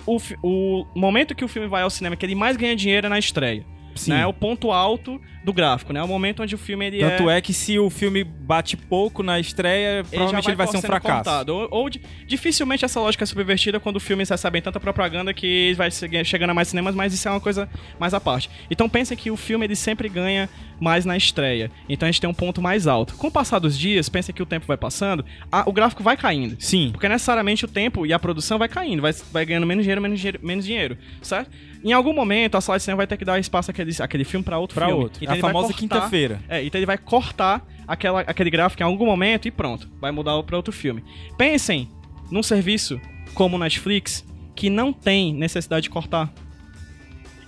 o, 0.06 0.18
o 0.42 0.86
momento 0.94 1.34
que 1.34 1.44
o 1.44 1.48
filme 1.48 1.68
vai 1.68 1.82
ao 1.82 1.90
cinema, 1.90 2.16
que 2.16 2.24
ele 2.26 2.34
mais 2.34 2.56
ganha 2.56 2.76
dinheiro 2.76 3.06
é 3.06 3.10
na 3.10 3.18
estreia. 3.18 3.64
Sim. 3.94 4.10
Né? 4.10 4.22
É 4.22 4.26
o 4.26 4.32
ponto 4.32 4.70
alto 4.70 5.20
do 5.44 5.52
gráfico, 5.52 5.92
né? 5.92 5.98
É 6.00 6.02
o 6.02 6.06
momento 6.08 6.42
onde 6.42 6.54
o 6.54 6.58
filme 6.58 6.86
ele 6.86 6.98
Tanto 7.00 7.28
é... 7.28 7.38
é 7.38 7.40
que 7.40 7.52
se 7.52 7.78
o 7.78 7.90
filme 7.90 8.22
bate 8.22 8.76
pouco 8.76 9.22
na 9.24 9.40
estreia, 9.40 10.04
provavelmente 10.04 10.48
ele 10.48 10.56
vai, 10.56 10.66
ser 10.68 10.76
um 10.76 10.82
fracasso. 10.82 11.14
cortado. 11.24 11.54
Ou, 11.54 11.68
ou 11.70 11.90
di- 11.90 12.00
dificilmente 12.26 12.84
essa 12.84 13.00
lógica 13.00 13.24
é 13.24 13.26
subvertida 13.26 13.80
quando 13.80 13.98
filmes 13.98 14.28
recebem 14.28 14.62
tanta 14.62 14.78
propaganda 14.78 15.34
que 15.34 15.74
vai 15.74 15.90
chegando 16.24 16.50
a 16.50 16.54
mais 16.54 16.68
cinemas, 16.68 16.94
mas 16.94 17.12
isso 17.12 17.26
é 17.26 17.30
uma 17.30 17.40
coisa 17.40 17.68
mais 17.98 18.14
à 18.14 18.20
parte. 18.20 18.48
Então 18.70 18.88
pensem 18.88 19.16
que 19.16 19.30
o 19.30 19.36
filme 19.36 19.66
ele 19.66 19.74
sempre 19.76 20.08
ganha 20.08 20.48
mais 20.80 21.04
na 21.04 21.16
estreia. 21.16 21.70
Então 21.88 22.08
a 22.08 22.10
gente 22.12 22.20
tem 22.20 22.30
um 22.30 22.34
ponto 22.34 22.62
mais 22.62 22.86
alto. 22.86 23.14
Com 23.16 23.26
o 23.26 23.30
passar 23.30 23.58
dos 23.58 23.76
dias, 23.78 24.08
pensem 24.08 24.34
que 24.34 24.42
o 24.42 24.46
tempo 24.46 24.66
vai 24.66 24.76
passando, 24.76 25.24
a- 25.50 25.64
o 25.68 25.72
gráfico 25.72 26.02
vai 26.02 26.16
caindo. 26.16 26.56
Sim. 26.60 26.90
Porque 26.92 27.08
necessariamente 27.08 27.64
o 27.64 27.68
tempo 27.68 28.06
e 28.06 28.12
a 28.12 28.18
produção 28.18 28.58
vai 28.58 28.68
caindo, 28.68 29.02
vai, 29.02 29.12
vai 29.32 29.44
ganhando 29.44 29.66
menos 29.66 29.82
dinheiro, 29.84 30.00
menos 30.00 30.18
dinheiro, 30.20 30.38
menos 30.42 30.64
dinheiro, 30.64 30.96
certo? 31.20 31.50
Em 31.84 31.92
algum 31.92 32.12
momento 32.12 32.56
a 32.56 32.60
sala 32.60 32.78
de 32.78 32.84
cinema 32.84 32.98
vai 32.98 33.06
ter 33.08 33.16
que 33.16 33.24
dar 33.24 33.40
espaço 33.40 33.68
àquele, 33.72 33.90
àquele 34.00 34.22
filme 34.22 34.44
pra 34.44 34.56
outro 34.56 34.74
Pra 34.76 34.86
filme. 34.86 35.02
outro. 35.02 35.18
Então 35.22 35.31
a 35.32 35.34
ele 35.34 35.42
vai 35.42 35.52
famosa 35.52 35.72
quinta-feira. 35.72 36.40
é, 36.48 36.64
então 36.64 36.78
ele 36.78 36.86
vai 36.86 36.98
cortar 36.98 37.66
aquela, 37.86 38.20
aquele 38.20 38.50
gráfico 38.50 38.82
em 38.82 38.86
algum 38.86 39.06
momento 39.06 39.46
e 39.46 39.50
pronto. 39.50 39.88
Vai 40.00 40.10
mudar 40.10 40.40
para 40.42 40.56
outro 40.56 40.72
filme. 40.72 41.04
Pensem 41.36 41.88
num 42.30 42.42
serviço 42.42 43.00
como 43.34 43.56
o 43.56 43.58
Netflix 43.58 44.24
que 44.54 44.70
não 44.70 44.92
tem 44.92 45.34
necessidade 45.34 45.84
de 45.84 45.90
cortar. 45.90 46.32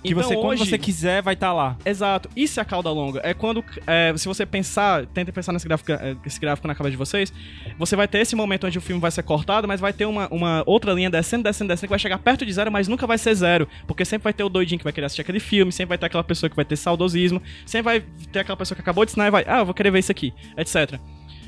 Que 0.05 0.13
então, 0.13 0.23
você, 0.23 0.35
quando 0.35 0.57
você 0.59 0.77
quiser, 0.77 1.21
vai 1.21 1.33
estar 1.33 1.47
tá 1.47 1.53
lá. 1.53 1.77
Exato. 1.83 2.29
Isso 2.35 2.59
é 2.59 2.61
a 2.61 2.65
cauda 2.65 2.91
longa. 2.91 3.21
É 3.23 3.33
quando, 3.33 3.63
é, 3.87 4.13
se 4.15 4.27
você 4.27 4.45
pensar, 4.45 5.05
tenta 5.07 5.31
pensar 5.31 5.51
nesse 5.51 5.67
gráfico, 5.67 5.91
é, 5.91 6.15
esse 6.25 6.39
gráfico 6.39 6.67
na 6.67 6.75
cabeça 6.75 6.91
de 6.91 6.97
vocês, 6.97 7.33
você 7.77 7.95
vai 7.95 8.07
ter 8.07 8.19
esse 8.19 8.35
momento 8.35 8.67
onde 8.67 8.77
o 8.77 8.81
filme 8.81 9.01
vai 9.01 9.11
ser 9.11 9.23
cortado, 9.23 9.67
mas 9.67 9.79
vai 9.79 9.91
ter 9.91 10.05
uma, 10.05 10.27
uma 10.29 10.63
outra 10.65 10.93
linha 10.93 11.09
descendo, 11.09 11.43
descendo, 11.43 11.69
descendo, 11.69 11.87
que 11.87 11.91
vai 11.91 11.99
chegar 11.99 12.19
perto 12.19 12.45
de 12.45 12.53
zero, 12.53 12.71
mas 12.71 12.87
nunca 12.87 13.07
vai 13.07 13.17
ser 13.17 13.33
zero. 13.33 13.67
Porque 13.87 14.05
sempre 14.05 14.25
vai 14.25 14.33
ter 14.33 14.43
o 14.43 14.49
doidinho 14.49 14.77
que 14.77 14.83
vai 14.83 14.93
querer 14.93 15.07
assistir 15.07 15.21
aquele 15.21 15.39
filme, 15.39 15.71
sempre 15.71 15.89
vai 15.89 15.97
ter 15.97 16.05
aquela 16.05 16.23
pessoa 16.23 16.49
que 16.49 16.55
vai 16.55 16.65
ter 16.65 16.75
saudosismo, 16.75 17.41
sempre 17.65 17.83
vai 17.83 18.03
ter 18.31 18.39
aquela 18.39 18.57
pessoa 18.57 18.75
que 18.75 18.81
acabou 18.81 19.05
de 19.05 19.11
ensinar 19.11 19.27
e 19.27 19.31
vai, 19.31 19.43
ah, 19.47 19.59
eu 19.59 19.65
vou 19.65 19.73
querer 19.73 19.91
ver 19.91 19.99
isso 19.99 20.11
aqui, 20.11 20.33
etc. 20.55 20.99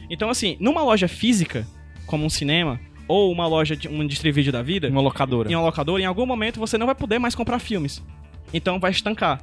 Então, 0.09 0.29
assim, 0.29 0.57
numa 0.59 0.81
loja 0.81 1.07
física, 1.07 1.67
como 2.05 2.25
um 2.25 2.29
cinema, 2.29 2.79
ou 3.07 3.31
uma 3.31 3.47
loja, 3.47 3.75
de 3.75 3.87
um 3.87 4.05
distribuidor 4.05 4.51
da 4.51 4.61
vida. 4.61 4.89
Uma 4.89 5.01
locadora. 5.01 5.51
Em 5.51 5.55
uma 5.55 5.63
locadora, 5.63 6.01
em 6.01 6.05
algum 6.05 6.25
momento 6.25 6.59
você 6.59 6.77
não 6.77 6.85
vai 6.85 6.95
poder 6.95 7.19
mais 7.19 7.33
comprar 7.35 7.59
filmes. 7.59 8.03
Então 8.53 8.79
vai 8.79 8.91
estancar. 8.91 9.41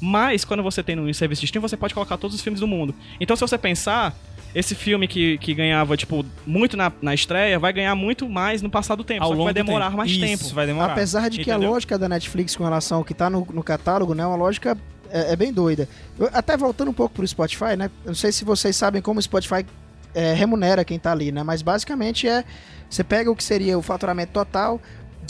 Mas 0.00 0.44
quando 0.44 0.62
você 0.62 0.82
tem 0.82 0.96
no 0.96 1.12
serviço 1.12 1.40
de 1.40 1.46
stream, 1.46 1.60
você 1.60 1.76
pode 1.76 1.92
colocar 1.92 2.16
todos 2.16 2.34
os 2.34 2.42
filmes 2.42 2.60
do 2.60 2.66
mundo. 2.66 2.94
Então 3.20 3.36
se 3.36 3.40
você 3.40 3.58
pensar, 3.58 4.14
esse 4.54 4.74
filme 4.74 5.06
que, 5.06 5.38
que 5.38 5.54
ganhava, 5.54 5.96
tipo, 5.96 6.24
muito 6.46 6.76
na, 6.76 6.90
na 7.02 7.14
estreia, 7.14 7.58
vai 7.58 7.72
ganhar 7.72 7.94
muito 7.94 8.28
mais 8.28 8.62
no 8.62 8.70
passar 8.70 8.94
do 8.94 9.04
tempo. 9.04 9.22
Ao 9.22 9.30
só 9.30 9.36
que 9.36 9.44
vai 9.44 9.54
demorar 9.54 9.86
tempo. 9.86 9.96
mais 9.98 10.10
Isso, 10.10 10.20
tempo. 10.20 10.54
vai 10.54 10.66
demorar. 10.66 10.92
Apesar 10.92 11.28
de 11.28 11.44
que 11.44 11.50
a 11.50 11.56
lógica 11.56 11.98
da 11.98 12.08
Netflix 12.08 12.56
com 12.56 12.64
relação 12.64 12.98
ao 12.98 13.04
que 13.04 13.14
tá 13.14 13.28
no, 13.28 13.46
no 13.52 13.62
catálogo, 13.62 14.14
né, 14.14 14.22
é 14.22 14.26
uma 14.26 14.36
lógica 14.36 14.76
é, 15.10 15.32
é 15.32 15.36
bem 15.36 15.52
doida. 15.52 15.88
Eu, 16.18 16.30
até 16.32 16.56
voltando 16.56 16.90
um 16.90 16.94
pouco 16.94 17.14
pro 17.14 17.26
Spotify, 17.26 17.76
né? 17.76 17.90
Eu 18.04 18.08
não 18.08 18.14
sei 18.14 18.32
se 18.32 18.44
vocês 18.44 18.74
sabem 18.74 19.02
como 19.02 19.18
o 19.18 19.22
Spotify 19.22 19.66
é, 20.14 20.32
remunera 20.32 20.84
quem 20.84 20.98
tá 20.98 21.12
ali, 21.12 21.30
né? 21.30 21.42
Mas 21.42 21.62
basicamente 21.62 22.26
é. 22.28 22.44
Você 22.88 23.04
pega 23.04 23.30
o 23.30 23.36
que 23.36 23.44
seria 23.44 23.78
o 23.78 23.82
faturamento 23.82 24.32
total, 24.32 24.80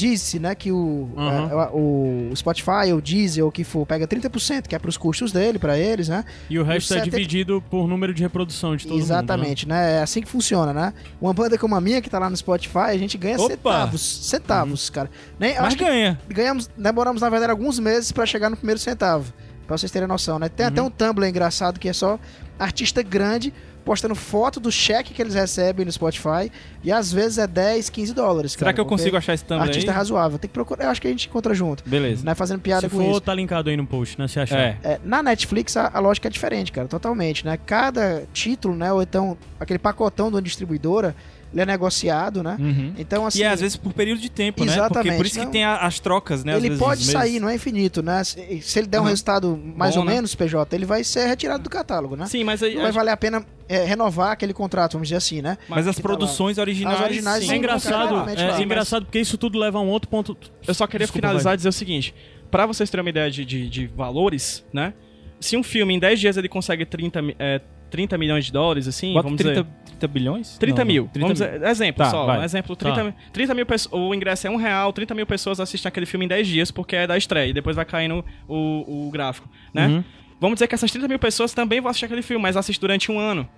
disse, 0.00 0.38
né, 0.38 0.54
que 0.54 0.72
o, 0.72 1.08
uhum. 1.14 1.50
é, 1.50 1.70
o 1.72 2.32
Spotify, 2.34 2.92
o 2.94 3.00
Deezer, 3.00 3.44
ou 3.44 3.50
o 3.50 3.52
que 3.52 3.62
for, 3.62 3.86
pega 3.86 4.06
30%, 4.06 4.66
que 4.66 4.74
é 4.74 4.78
pros 4.78 4.96
custos 4.96 5.30
dele, 5.30 5.58
para 5.58 5.78
eles, 5.78 6.08
né? 6.08 6.24
E 6.48 6.58
o 6.58 6.64
resto 6.64 6.94
é 6.94 7.00
dividido 7.00 7.62
por 7.70 7.86
número 7.86 8.14
de 8.14 8.22
reprodução 8.22 8.74
de 8.74 8.86
todo 8.86 8.98
Exatamente, 8.98 9.66
mundo, 9.66 9.74
né? 9.74 9.82
né? 9.82 9.98
É 9.98 10.02
assim 10.02 10.22
que 10.22 10.28
funciona, 10.28 10.72
né? 10.72 10.94
Uma 11.20 11.34
banda 11.34 11.58
como 11.58 11.74
a 11.74 11.80
minha, 11.80 12.00
que 12.00 12.08
tá 12.08 12.18
lá 12.18 12.30
no 12.30 12.36
Spotify, 12.36 12.88
a 12.88 12.98
gente 12.98 13.18
ganha 13.18 13.36
Opa. 13.36 13.48
centavos. 13.48 14.00
Centavos, 14.00 14.88
uhum. 14.88 14.94
cara. 14.94 15.10
Nem, 15.38 15.60
Mas 15.60 15.74
ganha. 15.74 16.18
Ganhamos, 16.28 16.70
demoramos, 16.76 17.20
na 17.20 17.28
verdade, 17.28 17.50
alguns 17.50 17.78
meses 17.78 18.10
para 18.10 18.24
chegar 18.24 18.48
no 18.48 18.56
primeiro 18.56 18.80
centavo. 18.80 19.32
Pra 19.66 19.76
vocês 19.76 19.92
terem 19.92 20.08
noção, 20.08 20.38
né? 20.38 20.48
Tem 20.48 20.66
uhum. 20.66 20.72
até 20.72 20.82
um 20.82 20.90
Tumblr 20.90 21.28
engraçado 21.28 21.78
que 21.78 21.88
é 21.88 21.92
só 21.92 22.18
artista 22.58 23.02
grande 23.02 23.52
postando 23.84 24.14
foto 24.14 24.60
do 24.60 24.70
cheque 24.70 25.12
que 25.12 25.20
eles 25.20 25.34
recebem 25.34 25.84
no 25.84 25.92
Spotify 25.92 26.50
e 26.82 26.92
às 26.92 27.12
vezes 27.12 27.38
é 27.38 27.46
10, 27.46 27.90
15 27.90 28.14
dólares. 28.14 28.52
Será 28.52 28.72
que 28.72 28.80
eu 28.80 28.86
consigo 28.86 29.16
achar 29.16 29.34
esse 29.34 29.44
Tumblr 29.44 29.64
Artista 29.64 29.90
aí? 29.90 29.96
razoável. 29.96 30.38
Tem 30.38 30.48
que 30.48 30.54
procurar. 30.54 30.84
Eu 30.84 30.90
acho 30.90 31.00
que 31.00 31.08
a 31.08 31.10
gente 31.10 31.28
encontra 31.28 31.54
junto. 31.54 31.82
Beleza. 31.88 32.24
Né, 32.24 32.34
fazendo 32.34 32.60
piada 32.60 32.82
Se 32.82 32.88
com 32.88 33.02
for, 33.02 33.10
isso. 33.10 33.20
tá 33.20 33.34
linkado 33.34 33.70
aí 33.70 33.76
no 33.76 33.86
post, 33.86 34.18
né? 34.18 34.28
Se 34.28 34.38
achar. 34.38 34.58
É. 34.58 34.78
É, 34.82 35.00
na 35.04 35.22
Netflix 35.22 35.76
a, 35.76 35.90
a, 35.92 35.98
lógica 35.98 36.28
é 36.28 36.30
diferente, 36.30 36.72
cara. 36.72 36.86
Totalmente, 36.88 37.44
né? 37.44 37.58
Cada 37.66 38.24
título, 38.32 38.74
né? 38.74 38.92
Ou 38.92 39.02
então 39.02 39.36
aquele 39.58 39.78
pacotão 39.78 40.28
de 40.28 40.36
uma 40.36 40.42
distribuidora 40.42 41.14
ele 41.52 41.62
é 41.62 41.66
negociado, 41.66 42.42
né? 42.42 42.56
Uhum. 42.58 42.94
Então, 42.96 43.26
assim. 43.26 43.40
E 43.40 43.42
é, 43.42 43.48
às 43.48 43.60
vezes 43.60 43.76
por 43.76 43.92
período 43.92 44.20
de 44.20 44.30
tempo, 44.30 44.62
exatamente. 44.62 44.94
né? 44.94 45.02
Porque 45.02 45.16
por 45.16 45.26
isso 45.26 45.40
que 45.40 45.46
tem 45.46 45.64
as 45.64 45.98
trocas, 45.98 46.44
né? 46.44 46.56
Ele 46.56 46.76
pode 46.76 47.04
sair, 47.04 47.40
não 47.40 47.48
é 47.48 47.54
infinito, 47.54 48.02
né? 48.02 48.22
Se, 48.22 48.60
se 48.62 48.78
ele 48.78 48.86
der 48.86 48.98
uhum. 48.98 49.04
um 49.04 49.08
resultado 49.08 49.60
mais 49.76 49.94
Bom, 49.94 50.00
ou 50.00 50.06
né? 50.06 50.14
menos, 50.14 50.34
PJ, 50.34 50.74
ele 50.74 50.86
vai 50.86 51.02
ser 51.02 51.26
retirado 51.26 51.62
do 51.64 51.70
catálogo, 51.70 52.16
né? 52.16 52.26
Sim, 52.26 52.44
mas 52.44 52.62
aí. 52.62 52.74
Não 52.74 52.82
vai 52.82 52.92
valer 52.92 53.10
a 53.10 53.16
pena 53.16 53.44
é, 53.68 53.84
renovar 53.84 54.32
aquele 54.32 54.52
contrato, 54.52 54.92
vamos 54.92 55.08
dizer 55.08 55.16
assim, 55.16 55.42
né? 55.42 55.58
Mas 55.68 55.86
as 55.86 55.98
produções 55.98 56.56
tá 56.56 56.62
originais. 56.62 56.98
As 56.98 57.04
originais 57.04 57.44
sim. 57.44 57.52
É 57.52 57.56
engraçado, 57.56 58.30
é, 58.30 58.62
engraçado 58.62 59.04
porque 59.06 59.18
isso 59.18 59.36
tudo 59.38 59.58
leva 59.58 59.78
a 59.78 59.80
um 59.80 59.88
outro 59.88 60.08
ponto. 60.08 60.36
Eu 60.66 60.74
só 60.74 60.86
queria 60.86 61.06
Desculpa, 61.06 61.26
finalizar 61.26 61.54
e 61.54 61.56
dizer 61.56 61.68
o 61.68 61.72
seguinte: 61.72 62.14
para 62.50 62.66
vocês 62.66 62.90
terem 62.90 63.02
uma 63.02 63.10
ideia 63.10 63.30
de, 63.30 63.44
de, 63.44 63.68
de, 63.68 63.86
valores, 63.86 64.64
né? 64.72 64.92
Se 65.38 65.56
um 65.56 65.62
filme 65.62 65.94
em 65.94 65.98
10 65.98 66.20
dias 66.20 66.36
ele 66.36 66.48
consegue 66.48 66.84
30, 66.84 67.20
é, 67.38 67.60
30 67.90 68.18
milhões 68.18 68.44
de 68.44 68.52
dólares, 68.52 68.86
assim, 68.86 69.14
Bota 69.14 69.22
vamos 69.22 69.38
30, 69.38 69.62
dizer... 69.62 69.76
30 70.00 70.08
bilhões? 70.08 70.58
30 70.58 70.78
não, 70.78 70.86
mil. 70.86 71.08
30 71.12 71.20
vamos 71.20 71.38
dizer, 71.38 71.62
exemplo 71.62 72.04
tá, 72.04 72.10
só, 72.10 72.26
vai. 72.26 72.38
um 72.38 72.44
exemplo. 72.44 72.74
30, 72.74 73.04
tá. 73.04 73.14
30 73.32 73.54
mil 73.54 73.66
pessoas, 73.66 73.92
o 73.92 74.14
ingresso 74.14 74.46
é 74.46 74.50
um 74.50 74.56
real, 74.56 74.92
30 74.92 75.14
mil 75.14 75.26
pessoas 75.26 75.60
assistem 75.60 75.88
aquele 75.88 76.06
filme 76.06 76.24
em 76.24 76.28
10 76.28 76.46
dias, 76.46 76.70
porque 76.70 76.96
é 76.96 77.06
da 77.06 77.16
estreia, 77.16 77.50
e 77.50 77.52
depois 77.52 77.76
vai 77.76 77.84
caindo 77.84 78.24
o, 78.48 79.06
o 79.06 79.10
gráfico, 79.10 79.48
né? 79.72 79.86
Uhum. 79.86 80.04
Vamos 80.40 80.56
dizer 80.56 80.66
que 80.68 80.74
essas 80.74 80.90
30 80.90 81.06
mil 81.06 81.18
pessoas 81.18 81.52
também 81.52 81.80
vão 81.80 81.90
assistir 81.90 82.06
aquele 82.06 82.22
filme, 82.22 82.42
mas 82.42 82.56
assistem 82.56 82.80
durante 82.80 83.12
um 83.12 83.18
ano. 83.18 83.48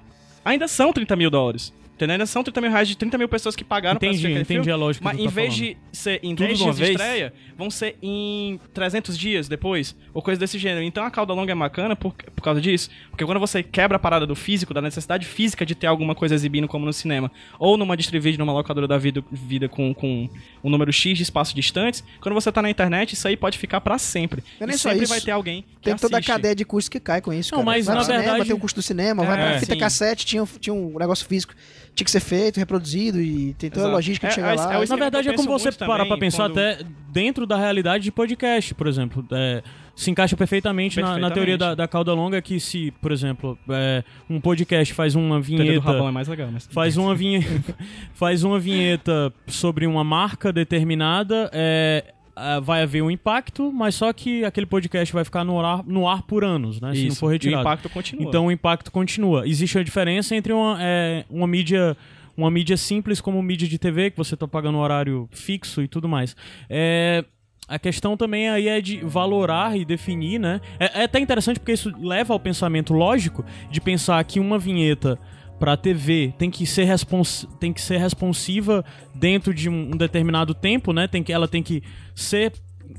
Ainda 0.45 0.67
são 0.67 0.93
30 0.93 1.15
mil 1.15 1.31
dólares. 1.31 1.73
Entendeu? 2.03 2.15
Ainda 2.15 2.27
são 2.27 2.43
30 2.43 2.61
mil 2.61 2.71
reais 2.71 2.89
de 2.89 2.97
30 2.97 3.17
mil 3.17 3.29
pessoas 3.29 3.55
que 3.55 3.63
pagaram 3.63 3.97
entendi, 3.97 4.01
pra 4.01 4.11
assistir 4.11 4.27
aquele 4.27 4.41
entendi 4.43 4.61
filme. 4.61 4.73
a 4.73 4.77
lógica 4.77 5.05
Mas 5.05 5.19
em 5.19 5.25
tá 5.25 5.31
vez 5.31 5.55
falando. 5.55 5.69
de 5.69 5.77
ser 5.93 6.21
em 6.23 6.35
Tudo 6.35 6.47
10 6.47 6.59
dias 6.59 6.77
de 6.77 6.91
estreia, 6.91 7.33
vão 7.57 7.71
ser 7.71 7.97
em 8.03 8.61
300 8.75 9.17
dias 9.17 9.49
depois, 9.49 9.95
ou 10.13 10.21
coisa 10.21 10.41
desse 10.41 10.59
gênero. 10.59 10.83
Então 10.83 11.05
a 11.05 11.11
cauda 11.11 11.33
longa 11.33 11.53
é 11.53 11.55
bacana 11.55 11.95
por, 11.95 12.13
por 12.13 12.43
causa 12.43 12.61
disso. 12.61 12.91
Porque 13.11 13.25
quando 13.25 13.39
você 13.39 13.63
quebra 13.63 13.97
a 13.97 13.99
parada 14.01 14.27
do 14.27 14.35
físico, 14.35 14.75
da 14.75 14.83
necessidade 14.83 15.27
física 15.27 15.65
de 15.65 15.75
ter 15.75 15.87
alguma 15.87 16.15
coisa 16.15 16.35
exibindo 16.35 16.67
como 16.67 16.85
no 16.85 16.93
cinema, 16.93 17.31
ou 17.59 17.77
numa 17.77 17.97
distribuidora, 17.97 18.23
numa 18.45 18.53
locadora 18.53 18.89
da 18.89 18.99
vida, 18.99 19.23
vida 19.31 19.69
com, 19.69 19.95
com 19.95 20.29
um 20.63 20.71
número 20.71 20.93
X 20.93 21.17
de 21.17 21.23
espaços 21.23 21.55
distantes, 21.55 22.03
quando 22.21 22.35
você 22.35 22.51
tá 22.51 22.61
na 22.63 22.71
internet, 22.71 23.13
isso 23.13 23.29
aí 23.29 23.37
pode 23.37 23.59
ficar 23.59 23.81
para 23.81 23.99
sempre. 23.99 24.43
Não 24.61 24.69
é 24.69 24.71
e 24.71 24.79
sempre 24.79 25.07
vai 25.07 25.21
ter 25.21 25.31
alguém 25.31 25.63
que 25.63 25.83
Tem 25.83 25.97
toda 25.97 26.17
assiste. 26.19 26.31
a 26.31 26.35
cadeia 26.35 26.55
de 26.55 26.65
custos 26.65 26.89
que 26.89 27.01
cai 27.01 27.21
com 27.21 27.33
isso, 27.33 27.53
Não, 27.53 27.59
cara. 27.65 27.67
mas 27.77 27.87
vai 27.87 27.95
na 27.95 28.03
cinema, 28.05 28.23
verdade... 28.23 28.45
tem 28.47 28.55
o 28.57 28.59
custo 28.59 28.81
do 28.81 28.83
cinema, 28.83 29.23
é, 29.23 29.27
vai 29.27 29.37
pra 29.37 29.61
fita 29.61 29.75
sim. 29.75 29.79
cassete, 29.79 30.27
tinha, 30.27 30.45
tinha 30.61 30.75
um 30.75 30.99
negócio 30.99 31.27
físico 31.27 31.55
tinha 31.95 32.05
que 32.05 32.11
ser 32.11 32.21
feito, 32.21 32.59
reproduzido 32.59 33.21
e 33.21 33.55
tem 33.55 33.69
toda 33.69 33.83
Exato. 33.83 33.93
a 33.93 33.97
logística 33.97 34.27
de 34.27 34.33
é, 34.33 34.35
chegar 34.35 34.53
é, 34.53 34.57
lá. 34.57 34.83
É, 34.83 34.87
Na 34.87 34.97
verdade, 34.97 35.29
é 35.29 35.35
como 35.35 35.49
você 35.49 35.71
parar 35.73 36.07
pra 36.07 36.17
pensar 36.17 36.45
quando... 36.45 36.59
até 36.59 36.79
dentro 37.11 37.47
da 37.47 37.57
realidade 37.57 38.05
de 38.05 38.11
podcast, 38.13 38.75
por 38.75 38.87
exemplo. 38.87 39.25
É, 39.31 39.63
se 39.95 40.11
encaixa 40.11 40.37
perfeitamente, 40.37 40.95
perfeitamente. 40.95 41.21
Na, 41.21 41.29
na, 41.29 41.35
teoria 41.35 41.59
da, 41.59 41.75
da, 41.75 41.87
cauda 41.87 42.15
longa 42.15 42.41
que 42.41 42.59
se, 42.59 42.91
por 42.93 43.13
exemplo, 43.13 43.59
é, 43.69 44.03
um 44.29 44.41
podcast 44.41 44.95
faz 44.95 45.15
uma 45.15 45.41
vinheta... 45.41 45.91
é 45.91 46.11
mais 46.11 46.29
legal, 46.29 46.49
mas... 46.51 46.67
Faz 46.67 46.97
uma 46.97 47.15
vinheta, 47.15 47.77
faz 48.15 48.43
uma 48.43 48.59
vinheta 48.59 49.33
sobre 49.47 49.87
uma 49.87 50.03
marca 50.03 50.51
determinada, 50.51 51.51
é, 51.53 52.15
Uh, 52.35 52.63
vai 52.63 52.83
haver 52.83 53.03
um 53.03 53.11
impacto, 53.11 53.71
mas 53.71 53.95
só 53.95 54.11
que 54.11 54.43
aquele 54.43 54.65
podcast 54.65 55.13
vai 55.13 55.23
ficar 55.23 55.45
no 55.45 55.61
ar, 55.61 55.85
no 55.85 56.09
ar 56.09 56.23
por 56.23 56.43
anos, 56.43 56.81
né? 56.81 56.93
Isso. 56.93 57.01
Se 57.01 57.09
não 57.09 57.15
for 57.17 57.29
retirado. 57.29 57.57
E 57.57 57.59
o 57.59 57.61
impacto 57.61 57.89
continua. 57.91 58.27
Então 58.27 58.47
o 58.47 58.51
impacto 58.51 58.91
continua. 58.91 59.47
Existe 59.47 59.77
uma 59.77 59.85
diferença 59.85 60.35
entre 60.35 60.53
uma, 60.53 60.79
é, 60.81 61.25
uma 61.29 61.47
mídia 61.47 61.97
uma 62.37 62.51
mídia 62.51 62.77
simples 62.77 63.21
como 63.21 63.43
mídia 63.43 63.69
de 63.69 63.79
TV, 63.79 64.11
que 64.11 64.17
você 64.17 64.35
está 64.35 64.49
pagando 64.49 64.79
um 64.79 64.81
horário 64.81 65.29
fixo 65.31 65.83
e 65.83 65.89
tudo 65.89 66.09
mais. 66.09 66.35
É, 66.69 67.25
a 67.69 67.79
questão 67.79 68.17
também 68.17 68.49
aí 68.49 68.69
é 68.69 68.81
de 68.81 68.99
valorar 68.99 69.77
e 69.77 69.85
definir, 69.85 70.39
né? 70.39 70.61
É, 70.79 71.01
é 71.01 71.05
até 71.05 71.19
interessante 71.19 71.59
porque 71.59 71.73
isso 71.73 71.93
leva 71.99 72.33
ao 72.33 72.41
pensamento 72.41 72.93
lógico 72.93 73.45
de 73.71 73.81
pensar 73.81 74.23
que 74.25 74.41
uma 74.41 74.59
vinheta 74.59 75.19
para 75.63 75.77
TV 75.77 76.35
tem 76.37 76.51
que 76.51 76.67
ser 76.67 76.83
respons 76.83 77.47
tem 77.61 77.73
que 77.73 77.81
ser 77.81 77.97
responsiva 77.97 78.85
dentro 79.15 79.55
de 79.55 79.71
um, 79.71 79.93
um 79.93 79.97
determinado 79.97 80.55
tempo, 80.55 80.93
né? 80.93 81.07
Tem 81.07 81.23
que 81.23 81.33
ela 81.33 81.47
tem 81.47 81.63
que 81.63 81.85
ser 82.17 82.53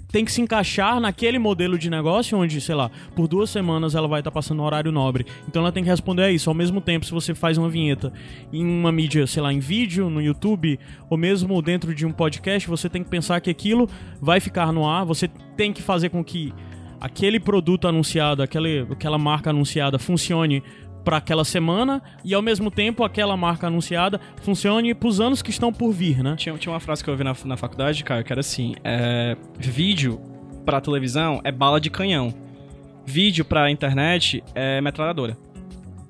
tem 0.10 0.24
que 0.24 0.32
se 0.32 0.42
encaixar 0.42 0.98
naquele 1.02 1.38
modelo 1.38 1.78
de 1.78 1.90
negócio 1.90 2.38
onde, 2.38 2.62
sei 2.62 2.74
lá, 2.74 2.90
por 3.18 3.28
duas 3.28 3.50
semanas 3.50 3.96
ela 3.96 4.08
vai 4.08 4.22
estar 4.22 4.32
tá 4.32 4.34
passando 4.34 4.60
no 4.60 4.64
horário 4.64 4.94
nobre. 4.94 5.26
Então 5.46 5.62
ela 5.62 5.74
tem 5.74 5.84
que 5.84 5.90
responder 5.90 6.24
a 6.24 6.32
isso. 6.32 6.50
Ao 6.50 6.54
mesmo 6.54 6.80
tempo, 6.80 7.06
se 7.06 7.12
você 7.12 7.36
faz 7.36 7.58
uma 7.58 7.68
vinheta 7.68 8.14
em 8.54 8.66
uma 8.66 8.94
mídia, 8.94 9.28
sei 9.28 9.44
lá, 9.44 9.52
em 9.52 9.60
vídeo, 9.60 10.10
no 10.10 10.22
YouTube, 10.22 10.80
ou 11.10 11.18
mesmo 11.18 11.62
dentro 11.62 11.94
de 11.94 12.06
um 12.06 12.14
podcast, 12.14 12.66
você 12.70 12.88
tem 12.88 13.04
que 13.04 13.10
pensar 13.10 13.42
que 13.42 13.50
aquilo 13.50 13.90
vai 14.22 14.40
ficar 14.40 14.72
no 14.72 14.88
ar, 14.88 15.04
você 15.04 15.30
tem 15.58 15.74
que 15.74 15.82
fazer 15.82 16.08
com 16.08 16.24
que 16.24 16.54
aquele 17.04 17.38
produto 17.38 17.86
anunciado, 17.86 18.42
aquele, 18.42 18.88
aquela 18.90 19.18
marca 19.18 19.50
anunciada 19.50 20.00
funcione 20.00 20.64
para 21.04 21.18
aquela 21.18 21.44
semana 21.44 22.02
e 22.24 22.34
ao 22.34 22.42
mesmo 22.42 22.72
tempo 22.72 23.04
aquela 23.04 23.36
marca 23.36 23.68
anunciada 23.68 24.20
funcione 24.42 24.94
para 24.94 25.08
os 25.08 25.20
anos 25.20 25.42
que 25.42 25.50
estão 25.50 25.72
por 25.72 25.92
vir, 25.92 26.24
né? 26.24 26.36
Tinha, 26.38 26.58
tinha 26.58 26.72
uma 26.72 26.80
frase 26.80 27.04
que 27.04 27.10
eu 27.10 27.14
ouvi 27.14 27.24
na, 27.24 27.36
na 27.46 27.58
faculdade, 27.58 28.04
cara, 28.04 28.24
que 28.24 28.32
era 28.32 28.40
assim: 28.40 28.76
é, 28.84 29.36
vídeo 29.58 30.20
para 30.66 30.80
televisão 30.80 31.42
é 31.44 31.52
bala 31.52 31.80
de 31.80 31.90
canhão, 31.90 32.34
vídeo 33.06 33.44
para 33.44 33.70
internet 33.70 34.44
é 34.56 34.80
metralhadora. 34.82 35.38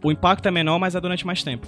O 0.03 0.11
impacto 0.11 0.45
é 0.47 0.51
menor, 0.51 0.79
mas 0.79 0.95
é 0.95 1.01
durante 1.01 1.25
mais 1.25 1.43
tempo. 1.43 1.67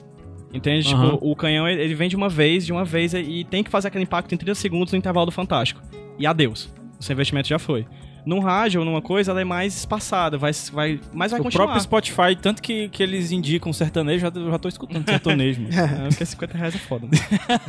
Entende? 0.53 0.93
Uhum. 0.93 1.11
Tipo, 1.11 1.31
o 1.31 1.35
canhão 1.35 1.67
ele 1.67 1.95
vem 1.95 2.07
de 2.07 2.15
uma 2.15 2.29
vez, 2.29 2.65
de 2.65 2.71
uma 2.71 2.85
vez 2.85 3.13
e 3.13 3.43
tem 3.43 3.63
que 3.63 3.69
fazer 3.69 3.87
aquele 3.87 4.03
impacto 4.03 4.33
em 4.33 4.37
30 4.37 4.55
segundos 4.55 4.93
no 4.93 4.97
intervalo 4.97 5.25
do 5.25 5.31
Fantástico. 5.31 5.81
E 6.17 6.25
adeus. 6.25 6.73
O 6.99 7.03
seu 7.03 7.13
investimento 7.13 7.47
já 7.47 7.59
foi. 7.59 7.85
Num 8.25 8.39
rádio 8.39 8.79
ou 8.79 8.85
numa 8.85 9.01
coisa, 9.01 9.31
ela 9.31 9.41
é 9.41 9.43
mais 9.43 9.75
espaçada, 9.77 10.37
vai, 10.37 10.51
vai, 10.71 10.99
mas 11.13 11.31
vai 11.31 11.39
o 11.39 11.43
continuar. 11.43 11.65
O 11.65 11.67
próprio 11.67 11.83
Spotify, 11.83 12.35
tanto 12.41 12.61
que, 12.61 12.89
que 12.89 13.03
eles 13.03 13.31
indicam 13.31 13.71
sertanejo, 13.71 14.21
já, 14.21 14.31
já 14.33 14.59
tô 14.59 14.67
escutando 14.67 15.05
sertanejo. 15.05 15.61
é, 15.71 16.07
porque 16.09 16.25
50 16.25 16.57
reais 16.57 16.75
é 16.75 16.77
foda. 16.79 17.07
Né? 17.07 17.17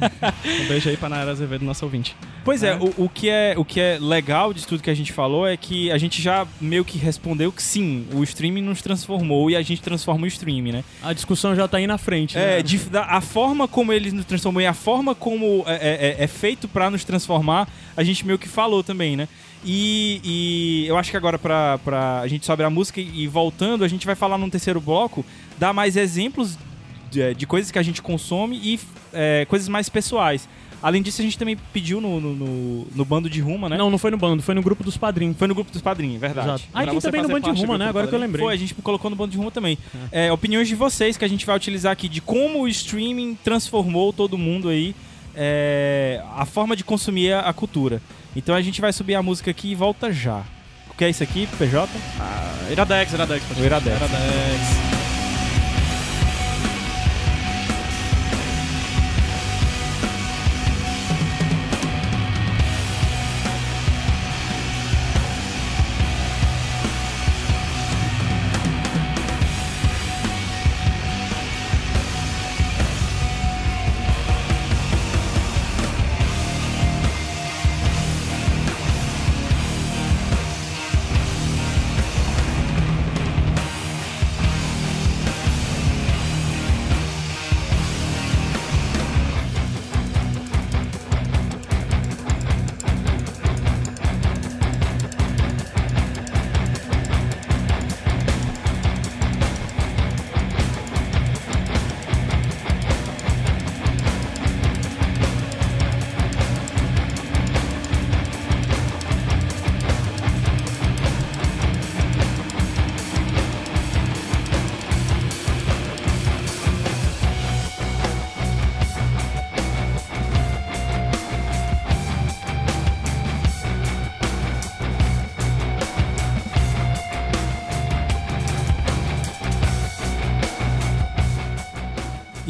um 0.64 0.68
beijo 0.68 0.88
aí 0.88 0.96
pra 0.96 1.08
Nayara 1.08 1.30
Azevedo, 1.30 1.64
nosso 1.64 1.84
ouvinte. 1.84 2.16
Pois 2.44 2.62
é, 2.62 2.70
é, 2.70 2.76
o, 2.76 3.04
o, 3.04 3.08
que 3.08 3.28
é 3.28 3.54
o 3.56 3.64
que 3.64 3.80
é 3.80 3.98
legal 4.00 4.54
de 4.54 4.66
tudo 4.66 4.82
que 4.82 4.90
a 4.90 4.94
gente 4.94 5.12
falou 5.12 5.46
é 5.46 5.56
que 5.56 5.90
a 5.90 5.98
gente 5.98 6.22
já 6.22 6.46
meio 6.60 6.84
que 6.84 6.96
respondeu 6.96 7.52
que 7.52 7.62
sim, 7.62 8.06
o 8.14 8.22
streaming 8.22 8.62
nos 8.62 8.80
transformou 8.80 9.50
e 9.50 9.56
a 9.56 9.62
gente 9.62 9.82
transforma 9.82 10.24
o 10.24 10.26
streaming, 10.26 10.72
né? 10.72 10.84
A 11.02 11.12
discussão 11.12 11.54
já 11.54 11.68
tá 11.68 11.76
aí 11.76 11.86
na 11.86 11.98
frente, 11.98 12.38
É, 12.38 12.56
né? 12.56 12.62
de, 12.62 12.78
da, 12.78 13.04
a 13.04 13.20
forma 13.20 13.68
como 13.68 13.92
ele 13.92 14.10
nos 14.12 14.24
transformou 14.24 14.62
e 14.62 14.66
a 14.66 14.74
forma 14.74 15.14
como 15.14 15.64
é, 15.66 15.74
é, 15.74 16.16
é, 16.20 16.24
é 16.24 16.26
feito 16.26 16.68
para 16.68 16.90
nos 16.90 17.04
transformar, 17.04 17.68
a 17.96 18.02
gente 18.02 18.26
meio 18.26 18.38
que 18.38 18.48
falou 18.48 18.82
também, 18.82 19.16
né? 19.16 19.28
E, 19.68 20.20
e, 20.22 20.86
eu 20.86 20.96
acho 20.96 21.10
que 21.10 21.16
agora, 21.16 21.38
pra, 21.38 21.78
pra 21.78 22.20
a 22.20 22.28
gente 22.28 22.46
sobre 22.46 22.64
a 22.64 22.70
música 22.70 23.00
e 23.00 23.26
voltando, 23.26 23.82
a 23.82 23.88
gente 23.88 24.06
vai 24.06 24.14
falar 24.14 24.38
num 24.38 24.48
terceiro 24.48 24.80
bloco, 24.80 25.26
dar 25.58 25.72
mais 25.72 25.96
exemplos 25.96 26.56
de, 27.10 27.34
de 27.34 27.46
coisas 27.46 27.72
que 27.72 27.78
a 27.78 27.82
gente 27.82 28.00
consome 28.00 28.60
e 28.62 28.78
é, 29.12 29.44
coisas 29.46 29.68
mais 29.68 29.88
pessoais. 29.88 30.48
Além 30.82 31.02
disso, 31.02 31.20
a 31.20 31.24
gente 31.24 31.38
também 31.38 31.56
pediu 31.72 32.00
no, 32.00 32.20
no, 32.20 32.34
no, 32.34 32.86
no, 32.94 33.04
bando 33.04 33.30
de 33.30 33.40
Ruma, 33.40 33.68
né? 33.68 33.76
Não, 33.76 33.90
não 33.90 33.98
foi 33.98 34.10
no 34.10 34.16
bando, 34.16 34.42
foi 34.42 34.54
no 34.54 34.62
grupo 34.62 34.84
dos 34.84 34.96
padrinhos. 34.96 35.36
Foi 35.36 35.48
no 35.48 35.54
grupo 35.54 35.72
dos 35.72 35.80
padrinhos, 35.80 36.16
é 36.16 36.18
verdade. 36.18 36.48
Exato. 36.48 36.64
Ah, 36.72 36.86
tem 36.86 37.00
também 37.00 37.22
no 37.22 37.28
bando 37.28 37.52
de 37.52 37.60
Ruma, 37.60 37.78
né? 37.78 37.88
Agora 37.88 38.06
que 38.06 38.14
eu 38.14 38.18
lembrei. 38.18 38.44
Foi, 38.44 38.54
a 38.54 38.56
gente 38.56 38.74
colocou 38.74 39.10
no 39.10 39.16
bando 39.16 39.32
de 39.32 39.38
Ruma 39.38 39.50
também. 39.50 39.78
É. 40.12 40.26
É, 40.26 40.32
opiniões 40.32 40.68
de 40.68 40.74
vocês 40.74 41.16
que 41.16 41.24
a 41.24 41.28
gente 41.28 41.46
vai 41.46 41.56
utilizar 41.56 41.92
aqui 41.92 42.08
de 42.08 42.20
como 42.20 42.60
o 42.60 42.68
streaming 42.68 43.36
transformou 43.42 44.12
todo 44.12 44.36
mundo 44.36 44.68
aí, 44.68 44.94
é, 45.34 46.22
a 46.36 46.44
forma 46.44 46.76
de 46.76 46.84
consumir 46.84 47.32
a, 47.32 47.40
a, 47.40 47.52
cultura. 47.52 48.02
Então 48.36 48.54
a 48.54 48.60
gente 48.60 48.82
vai 48.82 48.92
subir 48.92 49.14
a 49.14 49.22
música 49.22 49.50
aqui 49.50 49.72
e 49.72 49.74
volta 49.74 50.12
já. 50.12 50.44
O 50.90 50.94
que 50.94 51.04
é 51.04 51.10
isso 51.10 51.22
aqui, 51.22 51.48
PJ? 51.58 51.88
Ah, 52.20 52.70
Iradex, 52.70 53.12
Iradex. 53.14 53.42
O 53.58 53.64
Iradex. 53.64 53.96
Iradex. 53.96 54.95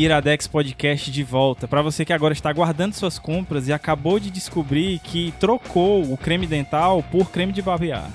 Iradex 0.07 0.46
Podcast 0.46 1.11
de 1.11 1.22
volta. 1.24 1.66
Para 1.66 1.82
você 1.82 2.04
que 2.04 2.12
agora 2.12 2.32
está 2.32 2.52
guardando 2.52 2.94
suas 2.94 3.18
compras 3.18 3.68
e 3.68 3.72
acabou 3.72 4.18
de 4.20 4.30
descobrir 4.30 5.00
que 5.00 5.34
trocou 5.38 6.02
o 6.12 6.16
creme 6.16 6.46
dental 6.46 7.02
por 7.02 7.30
creme 7.30 7.52
de 7.52 7.61
barbear. 7.61 8.09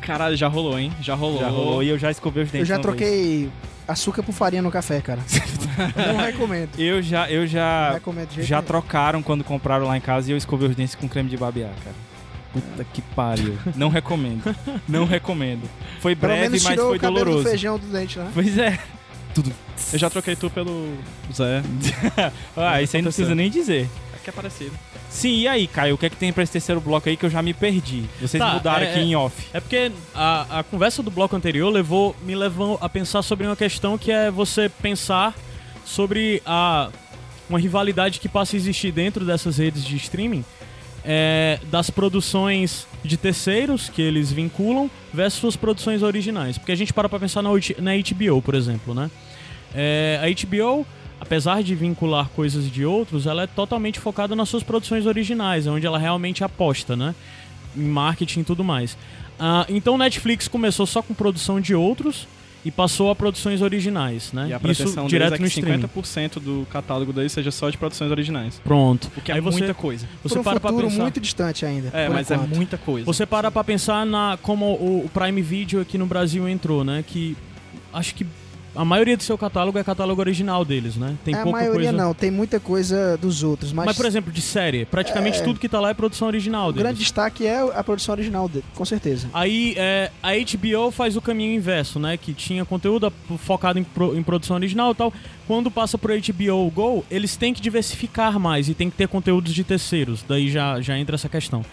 Caralho, 0.00 0.36
já 0.36 0.48
rolou, 0.48 0.78
hein? 0.78 0.92
Já 1.00 1.14
rolou. 1.14 1.40
Já 1.40 1.48
rolou 1.48 1.82
e 1.82 1.88
eu 1.88 1.98
já 1.98 2.10
escovei 2.10 2.42
os 2.42 2.50
dentes. 2.50 2.68
Eu 2.68 2.76
já 2.76 2.82
troquei 2.82 3.48
açúcar 3.86 4.22
por 4.22 4.32
farinha 4.32 4.62
no 4.62 4.70
café, 4.70 5.00
cara. 5.00 5.20
não 5.96 6.16
recomendo. 6.16 6.70
Eu 6.78 7.00
já, 7.00 7.30
eu 7.30 7.46
já, 7.46 7.92
recomendo 7.92 8.28
já 8.42 8.60
trocaram 8.60 9.22
quando 9.22 9.44
compraram 9.44 9.86
lá 9.86 9.96
em 9.96 10.00
casa 10.00 10.30
e 10.30 10.32
eu 10.32 10.36
escovei 10.36 10.68
os 10.68 10.76
dentes 10.76 10.94
com 10.94 11.08
creme 11.08 11.30
de 11.30 11.36
barbear, 11.36 11.72
cara. 11.84 11.96
Puta 12.52 12.84
que 12.92 13.02
pariu. 13.02 13.56
Não 13.76 13.88
recomendo. 13.88 14.54
Não 14.88 15.04
recomendo. 15.04 15.68
Foi 16.00 16.14
breve, 16.14 16.58
mas 16.62 16.80
foi 16.80 16.98
doloroso. 16.98 17.44
Do 17.44 17.48
feijão 17.50 17.78
do 17.78 17.86
dente, 17.86 18.18
né? 18.18 18.30
Pois 18.34 18.58
é. 18.58 18.78
Tudo 19.36 19.52
eu 19.92 19.98
já 19.98 20.08
troquei 20.08 20.34
tu 20.34 20.48
pelo 20.48 20.96
Zé. 21.32 21.62
ah, 22.56 22.80
isso 22.80 22.96
aí 22.96 23.02
não 23.02 23.10
precisa 23.10 23.34
nem 23.34 23.50
dizer. 23.50 23.88
É 24.14 24.18
que 24.24 24.30
é 24.30 24.32
parecido. 24.32 24.72
Sim, 25.10 25.40
e 25.40 25.48
aí, 25.48 25.66
Caio, 25.66 25.94
o 25.94 25.98
que 25.98 26.06
é 26.06 26.10
que 26.10 26.16
tem 26.16 26.32
pra 26.32 26.42
esse 26.42 26.52
terceiro 26.52 26.80
bloco 26.80 27.06
aí 27.06 27.16
que 27.16 27.24
eu 27.24 27.30
já 27.30 27.42
me 27.42 27.52
perdi? 27.52 28.04
Vocês 28.18 28.42
tá, 28.42 28.54
mudaram 28.54 28.86
é, 28.86 28.90
aqui 28.90 29.00
em 29.00 29.14
off. 29.14 29.46
É 29.52 29.60
porque 29.60 29.92
a, 30.14 30.60
a 30.60 30.62
conversa 30.62 31.02
do 31.02 31.10
bloco 31.10 31.36
anterior 31.36 31.70
levou, 31.70 32.16
me 32.22 32.34
levou 32.34 32.78
a 32.80 32.88
pensar 32.88 33.20
sobre 33.20 33.46
uma 33.46 33.54
questão 33.54 33.98
que 33.98 34.10
é 34.10 34.30
você 34.30 34.68
pensar 34.68 35.34
sobre 35.84 36.42
a 36.46 36.88
uma 37.48 37.58
rivalidade 37.58 38.18
que 38.18 38.28
passa 38.28 38.56
a 38.56 38.58
existir 38.58 38.90
dentro 38.90 39.24
dessas 39.24 39.58
redes 39.58 39.84
de 39.84 39.96
streaming 39.96 40.44
é, 41.06 41.60
das 41.70 41.88
produções 41.88 42.88
de 43.04 43.16
terceiros 43.16 43.88
que 43.88 44.02
eles 44.02 44.32
vinculam 44.32 44.90
versus 45.14 45.38
suas 45.38 45.54
produções 45.54 46.02
originais. 46.02 46.58
Porque 46.58 46.72
a 46.72 46.76
gente 46.76 46.92
para 46.92 47.08
pra 47.08 47.20
pensar 47.20 47.42
na, 47.42 47.50
na 47.50 47.92
HBO, 47.94 48.42
por 48.42 48.56
exemplo, 48.56 48.92
né? 48.92 49.08
É, 49.76 50.18
a 50.22 50.46
HBO, 50.46 50.86
apesar 51.20 51.62
de 51.62 51.74
vincular 51.74 52.28
coisas 52.30 52.70
de 52.70 52.84
outros, 52.84 53.26
ela 53.26 53.42
é 53.42 53.46
totalmente 53.46 54.00
focada 54.00 54.34
nas 54.34 54.48
suas 54.48 54.62
produções 54.62 55.06
originais, 55.06 55.66
onde 55.66 55.86
ela 55.86 55.98
realmente 55.98 56.42
aposta, 56.42 56.96
né? 56.96 57.14
Em 57.76 57.84
marketing 57.84 58.40
e 58.40 58.44
tudo 58.44 58.64
mais. 58.64 58.94
Uh, 59.38 59.68
então 59.68 59.98
Netflix 59.98 60.48
começou 60.48 60.86
só 60.86 61.02
com 61.02 61.12
produção 61.12 61.60
de 61.60 61.74
outros 61.74 62.26
e 62.66 62.70
passou 62.70 63.10
a 63.10 63.14
produções 63.14 63.62
originais, 63.62 64.32
né? 64.32 64.48
E 64.48 64.52
a 64.52 64.72
Isso 64.72 65.06
direto 65.06 65.34
é 65.34 65.36
que 65.36 65.42
no 65.44 65.48
50% 65.48 66.40
do 66.40 66.66
catálogo 66.68 67.12
daí 67.12 67.30
seja 67.30 67.52
só 67.52 67.70
de 67.70 67.78
produções 67.78 68.10
originais. 68.10 68.60
Pronto. 68.64 69.08
O 69.16 69.20
que 69.20 69.30
é 69.30 69.36
Aí 69.36 69.40
muita 69.40 69.72
coisa. 69.72 70.08
Você 70.24 70.40
um 70.40 70.42
para 70.42 70.58
futuro 70.58 70.78
pra 70.78 70.88
pensar... 70.88 71.02
muito 71.02 71.20
distante 71.20 71.64
ainda. 71.64 71.90
É, 71.92 72.08
mas 72.08 72.28
enquanto. 72.28 72.52
é 72.52 72.56
muita 72.56 72.76
coisa. 72.76 73.06
Você 73.06 73.24
para 73.24 73.52
pra 73.52 73.62
pensar 73.62 74.04
na 74.04 74.36
como 74.42 74.72
o 74.72 75.08
Prime 75.14 75.40
Video 75.42 75.80
aqui 75.80 75.96
no 75.96 76.06
Brasil 76.06 76.48
entrou, 76.48 76.82
né? 76.82 77.04
Que 77.06 77.36
acho 77.92 78.12
que 78.16 78.26
a 78.76 78.84
maioria 78.84 79.16
do 79.16 79.22
seu 79.22 79.36
catálogo 79.38 79.78
é 79.78 79.84
catálogo 79.84 80.20
original 80.20 80.64
deles, 80.64 80.96
né? 80.96 81.16
Tem 81.24 81.34
é, 81.34 81.42
pouca 81.42 81.58
a 81.58 81.62
maioria 81.62 81.90
coisa... 81.90 82.04
não, 82.04 82.14
tem 82.14 82.30
muita 82.30 82.60
coisa 82.60 83.16
dos 83.16 83.42
outros. 83.42 83.72
Mas, 83.72 83.86
mas 83.86 83.96
por 83.96 84.06
exemplo, 84.06 84.32
de 84.32 84.40
série, 84.40 84.84
praticamente 84.84 85.40
é... 85.40 85.42
tudo 85.42 85.58
que 85.58 85.68
tá 85.68 85.80
lá 85.80 85.90
é 85.90 85.94
produção 85.94 86.28
original 86.28 86.72
deles. 86.72 86.80
O 86.80 86.84
grande 86.84 86.98
destaque 86.98 87.46
é 87.46 87.58
a 87.58 87.82
produção 87.82 88.14
original 88.14 88.48
dele, 88.48 88.64
com 88.74 88.84
certeza. 88.84 89.28
Aí 89.32 89.74
é, 89.76 90.10
a 90.22 90.32
HBO 90.32 90.90
faz 90.90 91.16
o 91.16 91.20
caminho 91.20 91.54
inverso, 91.54 91.98
né? 91.98 92.16
Que 92.16 92.32
tinha 92.32 92.64
conteúdo 92.64 93.12
focado 93.38 93.78
em, 93.78 93.84
pro, 93.84 94.16
em 94.16 94.22
produção 94.22 94.56
original 94.56 94.92
e 94.92 94.94
tal. 94.94 95.12
Quando 95.46 95.70
passa 95.70 95.96
pro 95.96 96.12
HBO 96.12 96.70
Go, 96.70 97.04
eles 97.10 97.36
têm 97.36 97.54
que 97.54 97.60
diversificar 97.60 98.38
mais 98.38 98.68
e 98.68 98.74
tem 98.74 98.90
que 98.90 98.96
ter 98.96 99.08
conteúdos 99.08 99.54
de 99.54 99.64
terceiros. 99.64 100.24
Daí 100.26 100.50
já, 100.50 100.80
já 100.80 100.98
entra 100.98 101.14
essa 101.14 101.28
questão. 101.28 101.64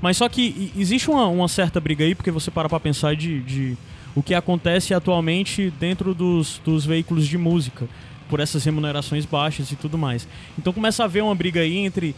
Mas 0.00 0.16
só 0.16 0.28
que 0.28 0.72
existe 0.76 1.08
uma, 1.08 1.28
uma 1.28 1.48
certa 1.48 1.80
briga 1.80 2.04
aí, 2.04 2.14
porque 2.14 2.30
você 2.30 2.50
para 2.50 2.68
pra 2.68 2.80
pensar 2.80 3.14
de, 3.14 3.40
de 3.40 3.76
o 4.14 4.22
que 4.22 4.34
acontece 4.34 4.92
atualmente 4.94 5.70
dentro 5.78 6.14
dos, 6.14 6.60
dos 6.64 6.84
veículos 6.84 7.26
de 7.26 7.38
música, 7.38 7.88
por 8.28 8.40
essas 8.40 8.64
remunerações 8.64 9.26
baixas 9.26 9.70
e 9.70 9.76
tudo 9.76 9.98
mais. 9.98 10.26
Então 10.58 10.72
começa 10.72 11.02
a 11.02 11.06
haver 11.06 11.22
uma 11.22 11.34
briga 11.34 11.60
aí 11.60 11.78
entre 11.78 12.14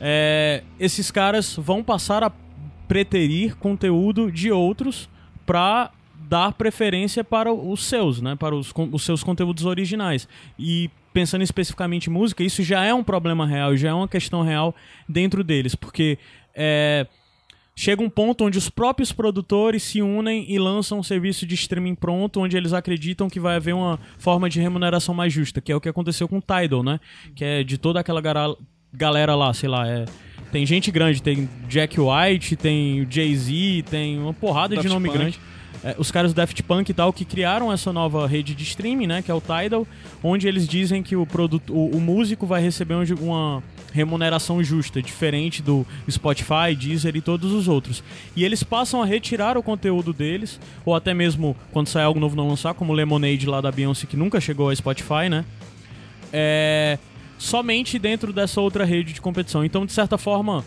é, 0.00 0.62
esses 0.78 1.10
caras 1.10 1.56
vão 1.56 1.82
passar 1.82 2.22
a 2.22 2.30
preterir 2.86 3.56
conteúdo 3.56 4.30
de 4.30 4.50
outros 4.50 5.08
para 5.44 5.90
dar 6.28 6.52
preferência 6.52 7.22
para 7.22 7.52
os 7.52 7.84
seus, 7.84 8.20
né, 8.20 8.34
para 8.36 8.54
os, 8.54 8.72
os 8.92 9.02
seus 9.02 9.22
conteúdos 9.22 9.64
originais. 9.64 10.28
E 10.58 10.90
pensando 11.12 11.42
especificamente 11.42 12.10
em 12.10 12.12
música, 12.12 12.42
isso 12.42 12.62
já 12.62 12.84
é 12.84 12.92
um 12.92 13.02
problema 13.02 13.46
real, 13.46 13.76
já 13.76 13.90
é 13.90 13.94
uma 13.94 14.08
questão 14.08 14.42
real 14.42 14.74
dentro 15.08 15.42
deles, 15.42 15.74
porque 15.74 16.18
é, 16.54 17.06
chega 17.76 18.02
um 18.02 18.08
ponto 18.08 18.44
onde 18.44 18.56
os 18.56 18.70
próprios 18.70 19.12
produtores 19.12 19.82
se 19.82 20.00
unem 20.00 20.50
e 20.50 20.58
lançam 20.58 20.98
um 20.98 21.02
serviço 21.02 21.44
de 21.44 21.54
streaming 21.54 21.94
pronto, 21.94 22.40
onde 22.40 22.56
eles 22.56 22.72
acreditam 22.72 23.28
que 23.28 23.38
vai 23.38 23.56
haver 23.56 23.74
uma 23.74 24.00
forma 24.18 24.48
de 24.48 24.60
remuneração 24.60 25.14
mais 25.14 25.32
justa, 25.32 25.60
que 25.60 25.70
é 25.70 25.76
o 25.76 25.80
que 25.80 25.88
aconteceu 25.88 26.26
com 26.26 26.38
o 26.38 26.42
Tidal, 26.42 26.82
né? 26.82 26.98
Que 27.34 27.44
é 27.44 27.62
de 27.62 27.76
toda 27.76 28.00
aquela 28.00 28.22
galera 28.92 29.34
lá, 29.34 29.52
sei 29.52 29.68
lá, 29.68 29.86
é 29.86 30.06
tem 30.50 30.64
gente 30.64 30.90
grande, 30.90 31.22
tem 31.22 31.48
Jack 31.68 31.98
White, 32.00 32.56
tem 32.56 33.06
Jay-Z, 33.10 33.84
tem 33.90 34.18
uma 34.18 34.32
porrada 34.32 34.74
Daft 34.74 34.88
de 34.88 34.94
nome 34.94 35.08
Punk. 35.08 35.18
grande 35.18 35.40
é, 35.86 35.94
os 35.98 36.10
caras 36.10 36.32
do 36.32 36.36
Daft 36.36 36.60
Punk 36.64 36.90
e 36.90 36.94
tal, 36.94 37.12
que 37.12 37.24
criaram 37.24 37.72
essa 37.72 37.92
nova 37.92 38.26
rede 38.26 38.56
de 38.56 38.64
streaming, 38.64 39.06
né? 39.06 39.22
Que 39.22 39.30
é 39.30 39.34
o 39.34 39.40
Tidal, 39.40 39.86
onde 40.20 40.48
eles 40.48 40.66
dizem 40.66 41.00
que 41.00 41.14
o, 41.14 41.24
produto, 41.24 41.72
o, 41.72 41.96
o 41.96 42.00
músico 42.00 42.44
vai 42.44 42.60
receber 42.60 42.96
uma 43.20 43.62
remuneração 43.92 44.64
justa, 44.64 45.00
diferente 45.00 45.62
do 45.62 45.86
Spotify, 46.10 46.74
Deezer 46.76 47.14
e 47.14 47.20
todos 47.20 47.52
os 47.52 47.68
outros. 47.68 48.02
E 48.34 48.44
eles 48.44 48.64
passam 48.64 49.00
a 49.00 49.06
retirar 49.06 49.56
o 49.56 49.62
conteúdo 49.62 50.12
deles, 50.12 50.58
ou 50.84 50.92
até 50.92 51.14
mesmo 51.14 51.56
quando 51.70 51.86
sai 51.86 52.02
algo 52.02 52.18
novo 52.18 52.34
não 52.34 52.48
lançar, 52.48 52.74
como 52.74 52.92
Lemonade 52.92 53.46
lá 53.46 53.60
da 53.60 53.70
Beyoncé, 53.70 54.08
que 54.08 54.16
nunca 54.16 54.40
chegou 54.40 54.68
ao 54.68 54.74
Spotify, 54.74 55.28
né? 55.30 55.44
É, 56.32 56.98
somente 57.38 57.96
dentro 57.96 58.32
dessa 58.32 58.60
outra 58.60 58.84
rede 58.84 59.12
de 59.12 59.20
competição. 59.20 59.64
Então, 59.64 59.86
de 59.86 59.92
certa 59.92 60.18
forma, 60.18 60.64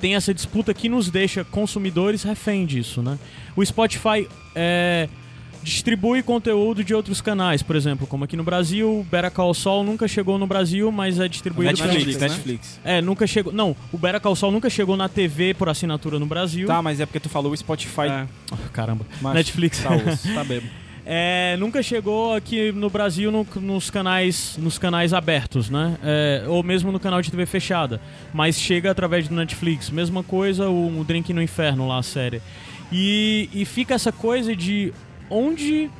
tem 0.00 0.14
essa 0.14 0.32
disputa 0.32 0.72
que 0.72 0.88
nos 0.88 1.08
deixa 1.08 1.44
consumidores 1.44 2.22
refém 2.22 2.66
disso, 2.66 3.02
né? 3.02 3.18
O 3.54 3.64
Spotify 3.64 4.26
é, 4.54 5.08
distribui 5.62 6.22
conteúdo 6.22 6.82
de 6.82 6.94
outros 6.94 7.20
canais, 7.20 7.62
por 7.62 7.76
exemplo, 7.76 8.06
como 8.06 8.24
aqui 8.24 8.36
no 8.36 8.42
Brasil, 8.42 9.06
Better 9.10 9.30
Call 9.30 9.52
Saul 9.54 9.84
nunca 9.84 10.08
chegou 10.08 10.38
no 10.38 10.46
Brasil, 10.46 10.90
mas 10.90 11.20
é 11.20 11.28
distribuído 11.28 11.72
Netflix, 11.72 12.16
pela 12.16 12.28
Netflix. 12.28 12.80
É, 12.84 13.00
nunca 13.00 13.26
chegou. 13.26 13.52
Não, 13.52 13.76
o 13.92 13.98
Better 13.98 14.20
Call 14.20 14.36
Saul 14.36 14.52
nunca 14.52 14.70
chegou 14.70 14.96
na 14.96 15.08
TV 15.08 15.54
por 15.54 15.68
assinatura 15.68 16.18
no 16.18 16.26
Brasil. 16.26 16.66
Tá, 16.66 16.80
mas 16.80 17.00
é 17.00 17.06
porque 17.06 17.20
tu 17.20 17.28
falou 17.28 17.52
o 17.52 17.56
Spotify. 17.56 18.08
É. 18.08 18.26
Oh, 18.52 18.56
caramba. 18.72 19.06
Mas, 19.20 19.34
Netflix. 19.34 19.82
Tá, 19.82 19.90
tá 20.34 20.44
bebo. 20.44 20.66
É, 21.12 21.56
nunca 21.56 21.82
chegou 21.82 22.34
aqui 22.34 22.70
no 22.70 22.88
Brasil 22.88 23.32
no, 23.32 23.44
nos 23.56 23.90
canais 23.90 24.56
nos 24.56 24.78
canais 24.78 25.12
abertos, 25.12 25.68
né? 25.68 25.98
É, 26.04 26.44
ou 26.46 26.62
mesmo 26.62 26.92
no 26.92 27.00
canal 27.00 27.20
de 27.20 27.32
TV 27.32 27.46
fechada. 27.46 28.00
Mas 28.32 28.56
chega 28.56 28.92
através 28.92 29.26
do 29.26 29.34
Netflix. 29.34 29.90
Mesma 29.90 30.22
coisa 30.22 30.68
o, 30.68 31.00
o 31.00 31.02
Drink 31.02 31.32
no 31.32 31.42
Inferno 31.42 31.88
lá, 31.88 31.98
a 31.98 32.02
série. 32.04 32.40
E, 32.92 33.50
e 33.52 33.64
fica 33.64 33.92
essa 33.92 34.12
coisa 34.12 34.54
de 34.54 34.92
onde 35.28 35.90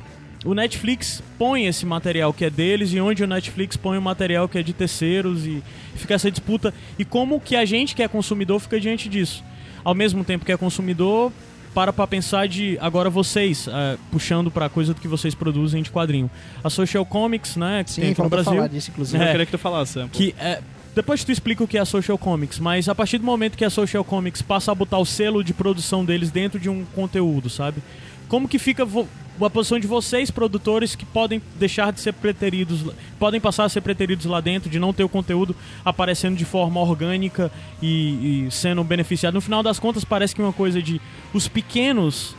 o 0.45 0.53
Netflix 0.53 1.21
põe 1.37 1.65
esse 1.65 1.85
material 1.85 2.31
que 2.31 2.45
é 2.45 2.49
deles 2.49 2.93
e 2.93 3.01
onde 3.01 3.21
o 3.21 3.27
Netflix 3.27 3.75
põe 3.75 3.97
o 3.97 4.01
material 4.01 4.47
que 4.47 4.59
é 4.59 4.63
de 4.63 4.71
terceiros 4.71 5.45
e 5.45 5.61
fica 5.93 6.13
essa 6.13 6.31
disputa 6.31 6.73
e 6.97 7.03
como 7.03 7.37
que 7.41 7.57
a 7.57 7.65
gente 7.65 7.93
que 7.95 8.01
é 8.01 8.07
consumidor 8.07 8.61
fica 8.61 8.79
diante 8.79 9.09
disso. 9.09 9.43
Ao 9.83 9.93
mesmo 9.93 10.23
tempo 10.23 10.45
que 10.45 10.53
é 10.53 10.57
consumidor, 10.57 11.33
para 11.73 11.93
para 11.93 12.05
pensar 12.07 12.47
de 12.47 12.77
agora 12.79 13.09
vocês 13.09 13.67
é, 13.67 13.97
puxando 14.11 14.51
para 14.51 14.69
coisa 14.69 14.93
do 14.93 15.01
que 15.01 15.07
vocês 15.07 15.33
produzem 15.33 15.81
de 15.81 15.89
quadrinho. 15.89 16.29
A 16.63 16.69
Social 16.69 17.05
Comics, 17.05 17.55
né, 17.55 17.83
que 17.83 17.91
Sim, 17.91 18.01
tem 18.01 18.11
aqui 18.11 18.21
no 18.21 18.29
Brasil. 18.29 18.53
Falar 18.53 18.67
disso, 18.67 18.91
inclusive. 18.91 19.23
É, 19.23 19.27
Eu 19.27 19.31
queria 19.31 19.45
que 19.45 19.51
tu 19.51 19.57
falasse. 19.57 19.99
Um 19.99 20.07
que 20.07 20.35
é, 20.37 20.61
depois 20.93 21.23
tu 21.23 21.31
explica 21.31 21.63
o 21.63 21.67
que 21.67 21.77
é 21.77 21.81
a 21.81 21.85
Social 21.85 22.17
Comics, 22.17 22.59
mas 22.59 22.89
a 22.89 22.95
partir 22.95 23.17
do 23.17 23.23
momento 23.23 23.57
que 23.57 23.63
a 23.63 23.69
Social 23.69 24.03
Comics 24.03 24.41
passa 24.41 24.71
a 24.71 24.75
botar 24.75 24.97
o 24.97 25.05
selo 25.05 25.43
de 25.43 25.53
produção 25.53 26.03
deles 26.03 26.29
dentro 26.29 26.59
de 26.59 26.69
um 26.69 26.83
conteúdo, 26.93 27.49
sabe? 27.49 27.81
Como 28.31 28.47
que 28.47 28.57
fica 28.57 28.87
a 29.41 29.49
posição 29.49 29.77
de 29.77 29.85
vocês, 29.85 30.31
produtores, 30.31 30.95
que 30.95 31.05
podem 31.05 31.41
deixar 31.59 31.91
de 31.91 31.99
ser 31.99 32.13
preteridos, 32.13 32.81
podem 33.19 33.41
passar 33.41 33.65
a 33.65 33.69
ser 33.69 33.81
preteridos 33.81 34.25
lá 34.25 34.39
dentro, 34.39 34.69
de 34.69 34.79
não 34.79 34.93
ter 34.93 35.03
o 35.03 35.09
conteúdo 35.09 35.53
aparecendo 35.83 36.37
de 36.37 36.45
forma 36.45 36.79
orgânica 36.79 37.51
e, 37.81 38.45
e 38.45 38.51
sendo 38.51 38.81
beneficiado. 38.85 39.33
No 39.33 39.41
final 39.41 39.61
das 39.61 39.79
contas, 39.79 40.05
parece 40.05 40.33
que 40.33 40.41
uma 40.41 40.53
coisa 40.53 40.81
de 40.81 41.01
os 41.33 41.49
pequenos 41.49 42.33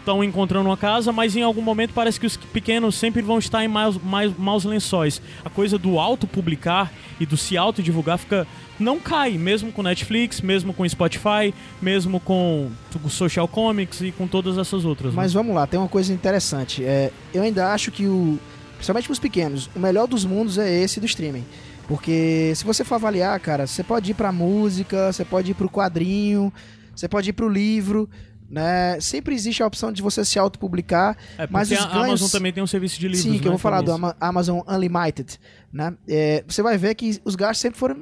estão 0.00 0.24
encontrando 0.24 0.68
uma 0.68 0.76
casa, 0.76 1.12
mas 1.12 1.36
em 1.36 1.42
algum 1.42 1.62
momento 1.62 1.94
parece 1.94 2.18
que 2.18 2.26
os 2.26 2.36
pequenos 2.36 2.96
sempre 2.96 3.22
vão 3.22 3.38
estar 3.38 3.64
em 3.64 3.68
mais, 3.68 3.96
mais, 3.96 4.36
maus 4.36 4.64
lençóis. 4.64 5.22
A 5.44 5.48
coisa 5.48 5.78
do 5.78 6.00
auto-publicar 6.00 6.92
e 7.20 7.24
do 7.24 7.36
se 7.36 7.56
auto-divulgar 7.56 8.18
fica. 8.18 8.48
Não 8.78 8.98
cai, 8.98 9.38
mesmo 9.38 9.70
com 9.72 9.82
Netflix, 9.82 10.40
mesmo 10.40 10.72
com 10.72 10.88
Spotify, 10.88 11.54
mesmo 11.80 12.18
com 12.20 12.70
o 13.02 13.10
Social 13.10 13.46
Comics 13.46 14.00
e 14.00 14.12
com 14.12 14.26
todas 14.26 14.58
essas 14.58 14.84
outras. 14.84 15.12
Né? 15.12 15.16
Mas 15.16 15.32
vamos 15.32 15.54
lá, 15.54 15.66
tem 15.66 15.78
uma 15.78 15.88
coisa 15.88 16.12
interessante. 16.12 16.84
É, 16.84 17.10
eu 17.32 17.42
ainda 17.42 17.72
acho 17.72 17.90
que 17.90 18.06
o. 18.06 18.38
Principalmente 18.74 19.06
para 19.06 19.12
os 19.12 19.18
pequenos, 19.18 19.70
o 19.74 19.78
melhor 19.78 20.06
dos 20.06 20.24
mundos 20.24 20.58
é 20.58 20.70
esse 20.70 21.00
do 21.00 21.06
streaming. 21.06 21.44
Porque 21.86 22.52
se 22.54 22.64
você 22.64 22.82
for 22.84 22.96
avaliar, 22.96 23.38
cara, 23.40 23.66
você 23.66 23.82
pode 23.82 24.10
ir 24.10 24.14
pra 24.14 24.32
música, 24.32 25.12
você 25.12 25.24
pode 25.24 25.50
ir 25.50 25.54
pro 25.54 25.68
quadrinho, 25.68 26.52
você 26.94 27.08
pode 27.08 27.30
ir 27.30 27.32
pro 27.32 27.48
livro. 27.48 28.08
Né? 28.48 29.00
Sempre 29.00 29.34
existe 29.34 29.62
a 29.62 29.66
opção 29.66 29.90
de 29.90 30.02
você 30.02 30.24
se 30.24 30.38
autopublicar, 30.38 31.16
é, 31.38 31.46
mas 31.50 31.70
os 31.70 31.78
a 31.78 31.86
ganhos... 31.86 32.04
Amazon 32.04 32.28
também 32.28 32.52
tem 32.52 32.62
um 32.62 32.66
serviço 32.66 33.00
de 33.00 33.08
livros, 33.08 33.22
Sim, 33.22 33.38
que 33.38 33.40
né, 33.40 33.46
eu 33.46 33.52
vou 33.52 33.58
falar 33.58 33.80
do 33.80 33.90
Amazon 34.20 34.60
Unlimited, 34.68 35.40
né? 35.72 35.94
É, 36.06 36.44
você 36.46 36.62
vai 36.62 36.78
ver 36.78 36.94
que 36.94 37.20
os 37.24 37.34
gastos 37.34 37.58
sempre 37.58 37.78
foram, 37.78 37.96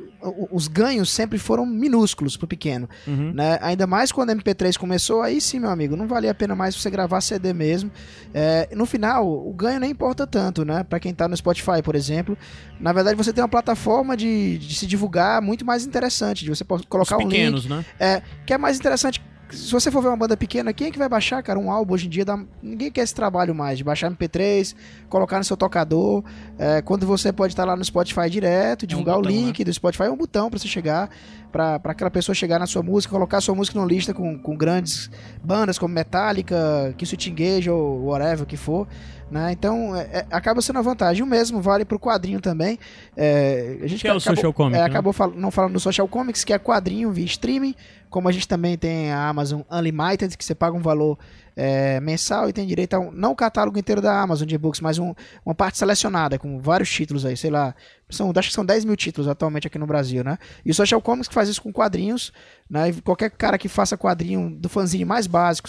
os 0.50 0.68
ganhos 0.68 1.10
sempre 1.10 1.38
foram 1.38 1.64
minúsculos 1.64 2.36
pro 2.36 2.46
pequeno, 2.46 2.88
uhum. 3.06 3.32
né? 3.32 3.58
Ainda 3.62 3.86
mais 3.86 4.12
quando 4.12 4.28
a 4.30 4.36
MP3 4.36 4.76
começou, 4.76 5.22
aí 5.22 5.40
sim, 5.40 5.60
meu 5.60 5.70
amigo, 5.70 5.96
não 5.96 6.06
valia 6.06 6.32
a 6.32 6.34
pena 6.34 6.54
mais 6.54 6.76
você 6.76 6.90
gravar 6.90 7.20
CD 7.22 7.54
mesmo. 7.54 7.90
É, 8.34 8.68
no 8.74 8.84
final, 8.84 9.26
o 9.26 9.54
ganho 9.54 9.80
nem 9.80 9.90
importa 9.90 10.26
tanto, 10.26 10.66
né? 10.66 10.84
Para 10.84 11.00
quem 11.00 11.14
tá 11.14 11.26
no 11.26 11.36
Spotify, 11.36 11.82
por 11.82 11.94
exemplo, 11.94 12.36
na 12.78 12.92
verdade 12.92 13.16
você 13.16 13.32
tem 13.32 13.42
uma 13.42 13.48
plataforma 13.48 14.16
de, 14.16 14.58
de 14.58 14.74
se 14.74 14.86
divulgar 14.86 15.40
muito 15.40 15.64
mais 15.64 15.86
interessante, 15.86 16.44
de 16.44 16.50
você 16.50 16.64
colocar 16.64 17.16
os 17.16 17.24
um 17.24 17.28
pequenos, 17.28 17.62
link, 17.62 17.70
né? 17.70 17.84
é, 17.98 18.22
que 18.44 18.52
é 18.52 18.58
mais 18.58 18.76
interessante 18.76 19.22
se 19.52 19.70
você 19.70 19.90
for 19.90 20.02
ver 20.02 20.08
uma 20.08 20.16
banda 20.16 20.36
pequena, 20.36 20.72
quem 20.72 20.88
é 20.88 20.90
que 20.90 20.98
vai 20.98 21.08
baixar, 21.08 21.42
cara, 21.42 21.58
um 21.58 21.70
álbum 21.70 21.94
hoje 21.94 22.06
em 22.06 22.10
dia? 22.10 22.24
Dá... 22.24 22.38
Ninguém 22.62 22.90
quer 22.90 23.02
esse 23.02 23.14
trabalho 23.14 23.54
mais, 23.54 23.78
de 23.78 23.84
baixar 23.84 24.10
MP3, 24.10 24.74
colocar 25.08 25.38
no 25.38 25.44
seu 25.44 25.56
tocador. 25.56 26.24
É, 26.58 26.82
quando 26.82 27.06
você 27.06 27.32
pode 27.32 27.52
estar 27.52 27.64
lá 27.64 27.76
no 27.76 27.84
Spotify 27.84 28.28
direto, 28.30 28.86
divulgar 28.86 29.14
é 29.14 29.18
um 29.18 29.22
botão, 29.22 29.34
o 29.34 29.36
link 29.36 29.58
né? 29.58 29.64
do 29.64 29.72
Spotify, 29.72 30.04
é 30.04 30.10
um 30.10 30.16
botão 30.16 30.50
para 30.50 30.58
você 30.58 30.68
chegar, 30.68 31.10
para 31.50 31.80
aquela 31.84 32.10
pessoa 32.10 32.34
chegar 32.34 32.58
na 32.58 32.66
sua 32.66 32.82
música, 32.82 33.12
colocar 33.12 33.38
a 33.38 33.40
sua 33.40 33.54
música 33.54 33.78
numa 33.78 33.88
lista 33.88 34.14
com, 34.14 34.38
com 34.38 34.56
grandes 34.56 35.10
bandas 35.42 35.78
como 35.78 35.94
Metallica, 35.94 36.94
Kiss 36.96 37.16
Engage 37.28 37.68
ou 37.68 38.06
whatever 38.06 38.46
que 38.46 38.56
for. 38.56 38.88
Né? 39.32 39.50
Então, 39.50 39.96
é, 39.96 40.02
é, 40.12 40.26
acaba 40.30 40.60
sendo 40.60 40.78
a 40.78 40.82
vantagem. 40.82 41.22
O 41.22 41.26
mesmo 41.26 41.58
vale 41.62 41.86
para 41.86 41.96
o 41.96 41.98
quadrinho 41.98 42.38
também. 42.38 42.78
É, 43.16 43.78
a 43.82 43.86
gente 43.86 44.02
que 44.02 44.06
é 44.06 44.12
o 44.12 44.18
acabou, 44.18 44.36
Social 44.36 44.52
Comics. 44.52 44.78
É, 44.78 44.82
né? 44.82 44.86
acabou 44.86 45.12
fal 45.14 45.32
não 45.34 45.50
falando 45.50 45.72
do 45.72 45.80
Social 45.80 46.06
Comics, 46.06 46.44
que 46.44 46.52
é 46.52 46.58
quadrinho 46.58 47.10
via 47.10 47.24
streaming. 47.24 47.74
Como 48.12 48.28
a 48.28 48.32
gente 48.32 48.46
também 48.46 48.76
tem 48.76 49.10
a 49.10 49.30
Amazon 49.30 49.62
Unlimited, 49.70 50.36
que 50.36 50.44
você 50.44 50.54
paga 50.54 50.76
um 50.76 50.82
valor 50.82 51.18
é, 51.56 52.00
mensal 52.00 52.48
e 52.48 52.52
tem 52.52 52.66
direito 52.66 52.94
a 52.94 53.00
um, 53.00 53.10
não 53.10 53.32
o 53.32 53.36
catálogo 53.36 53.78
inteiro 53.78 54.00
da 54.00 54.20
Amazon 54.20 54.46
de 54.46 54.54
e-books, 54.54 54.80
mas 54.80 54.98
um, 54.98 55.14
uma 55.44 55.54
parte 55.54 55.78
selecionada 55.78 56.38
com 56.38 56.60
vários 56.60 56.90
títulos 56.90 57.24
aí, 57.24 57.36
sei 57.36 57.50
lá. 57.50 57.74
São, 58.10 58.30
acho 58.36 58.48
que 58.48 58.54
são 58.54 58.64
10 58.64 58.84
mil 58.84 58.94
títulos 58.94 59.26
atualmente 59.26 59.66
aqui 59.66 59.78
no 59.78 59.86
Brasil, 59.86 60.22
né? 60.22 60.38
E 60.66 60.70
o 60.70 60.74
Social 60.74 61.00
Comics 61.00 61.28
que 61.28 61.34
faz 61.34 61.48
isso 61.48 61.62
com 61.62 61.72
quadrinhos, 61.72 62.30
né? 62.68 62.90
E 62.90 63.00
qualquer 63.00 63.30
cara 63.30 63.56
que 63.56 63.68
faça 63.68 63.96
quadrinho 63.96 64.50
do 64.50 64.68
fanzine 64.68 65.04
mais 65.04 65.26
básico, 65.26 65.68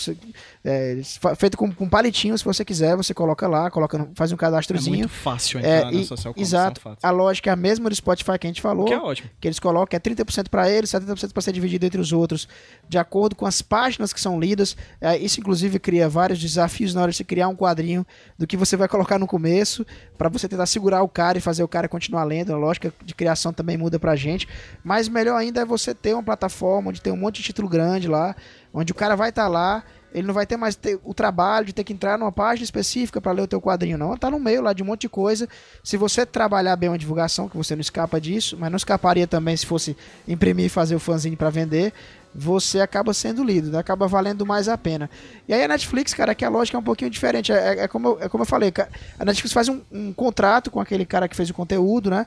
é, 0.64 1.02
feito 1.38 1.58
com, 1.58 1.72
com 1.72 1.88
palitinho, 1.88 2.38
se 2.38 2.44
você 2.44 2.66
quiser, 2.66 2.98
você 2.98 3.14
coloca 3.14 3.48
lá, 3.48 3.72
coloca, 3.72 4.10
faz 4.14 4.34
um 4.34 4.36
cadastrozinho. 4.36 4.96
É 4.96 4.98
muito 5.00 5.10
fácil 5.10 5.60
entrar 5.60 5.94
é, 5.94 5.96
e, 5.96 6.06
Social 6.06 6.34
Comics. 6.34 6.50
Exato. 6.50 6.98
A 7.02 7.12
lógica 7.12 7.50
é 7.50 7.54
a 7.54 7.56
mesma 7.56 7.90
do 7.90 7.96
Spotify 7.96 8.38
que 8.38 8.46
a 8.46 8.50
gente 8.50 8.62
falou. 8.62 8.86
Que 8.86 8.94
é 8.94 9.00
ótimo. 9.00 9.30
Que 9.40 9.48
eles 9.48 9.60
colocam, 9.60 9.96
é 9.96 10.00
30% 10.00 10.50
para 10.50 10.70
eles, 10.70 10.90
70% 10.90 11.32
para 11.32 11.42
ser 11.42 11.54
dividido 11.54 11.86
entre 11.86 12.00
os 12.00 12.12
outros, 12.12 12.48
de 12.90 12.98
acordo 12.98 13.36
com 13.36 13.46
as 13.46 13.62
páginas 13.62 14.12
que 14.12 14.20
são 14.20 14.40
lidas. 14.40 14.76
É, 15.00 15.18
isso, 15.18 15.40
inclusive, 15.40 15.73
cria 15.80 16.08
vários 16.10 16.40
desafios 16.40 16.94
na 16.94 17.02
hora 17.02 17.12
de 17.12 17.18
você 17.18 17.24
criar 17.24 17.48
um 17.48 17.56
quadrinho 17.56 18.06
do 18.38 18.48
que 18.48 18.58
você 18.58 18.76
vai 18.76 18.88
colocar 18.88 19.20
no 19.20 19.28
começo, 19.28 19.86
para 20.18 20.30
você 20.30 20.48
tentar 20.48 20.66
segurar 20.66 21.04
o 21.04 21.10
cara 21.10 21.38
e 21.38 21.42
fazer 21.42 21.64
o 21.64 21.68
cara 21.68 21.88
continuar 21.88 22.24
lendo. 22.24 22.54
A 22.54 22.58
lógica 22.58 22.94
de 23.04 23.14
criação 23.14 23.54
também 23.54 23.78
muda 23.78 24.00
pra 24.00 24.16
gente. 24.16 24.48
Mas 24.84 25.08
melhor 25.08 25.38
ainda 25.38 25.62
é 25.62 25.66
você 25.66 25.94
ter 25.94 26.14
uma 26.14 26.24
plataforma 26.24 26.90
onde 26.90 27.02
tem 27.02 27.12
um 27.12 27.18
monte 27.18 27.38
de 27.38 27.44
título 27.44 27.68
grande 27.68 28.08
lá, 28.08 28.36
onde 28.74 28.92
o 28.92 28.96
cara 28.96 29.16
vai 29.16 29.30
estar 29.30 29.44
tá 29.44 29.48
lá 29.50 29.84
ele 30.14 30.28
não 30.28 30.34
vai 30.34 30.46
ter 30.46 30.56
mais 30.56 30.78
o 31.04 31.14
trabalho 31.14 31.66
de 31.66 31.74
ter 31.74 31.84
que 31.84 31.92
entrar 31.92 32.18
numa 32.18 32.32
página 32.32 32.64
específica 32.64 33.20
para 33.20 33.32
ler 33.32 33.42
o 33.42 33.48
teu 33.48 33.60
quadrinho, 33.60 33.98
não. 33.98 34.16
Tá 34.16 34.30
no 34.30 34.40
meio 34.40 34.62
lá 34.62 34.72
de 34.72 34.84
um 34.84 34.86
monte 34.86 35.02
de 35.02 35.10
coisa. 35.10 35.50
Se 35.84 35.98
você 35.98 36.26
trabalhar 36.26 36.76
bem 36.76 36.90
uma 36.90 36.98
divulgação, 36.98 37.50
que 37.50 37.58
você 37.58 37.76
não 37.76 37.82
escapa 37.82 38.22
disso, 38.22 38.56
mas 38.58 38.70
não 38.70 38.78
escaparia 38.78 39.26
também 39.26 39.58
se 39.58 39.66
fosse 39.66 39.98
imprimir 40.28 40.68
e 40.68 40.70
fazer 40.70 40.96
o 40.96 41.00
fanzine 41.00 41.36
para 41.36 41.50
vender, 41.50 41.92
você 42.34 42.80
acaba 42.80 43.14
sendo 43.14 43.44
lido, 43.44 43.72
né? 43.72 43.78
acaba 43.78 44.08
valendo 44.08 44.46
mais 44.46 44.68
a 44.68 44.78
pena. 44.78 45.10
E 45.48 45.54
aí 45.54 45.64
a 45.64 45.68
Netflix, 45.68 46.14
cara, 46.14 46.34
que 46.34 46.44
a 46.44 46.50
lógica 46.50 46.78
é 46.78 46.80
um 46.80 46.84
pouquinho 46.84 47.12
diferente. 47.12 47.52
É, 47.52 47.56
é, 47.56 47.80
é 47.84 47.88
como, 47.88 48.08
eu, 48.10 48.18
é 48.22 48.30
como 48.30 48.44
eu 48.44 48.48
falei, 48.48 48.74
a 49.20 49.26
Netflix 49.26 49.54
faz 49.54 49.70
um, 49.70 49.82
um, 49.92 50.12
contrato 50.14 50.72
com 50.72 50.80
aquele 50.80 51.06
cara 51.06 51.28
que 51.28 51.36
fez 51.36 51.50
o 51.50 51.54
conteúdo, 51.54 52.10
né? 52.10 52.26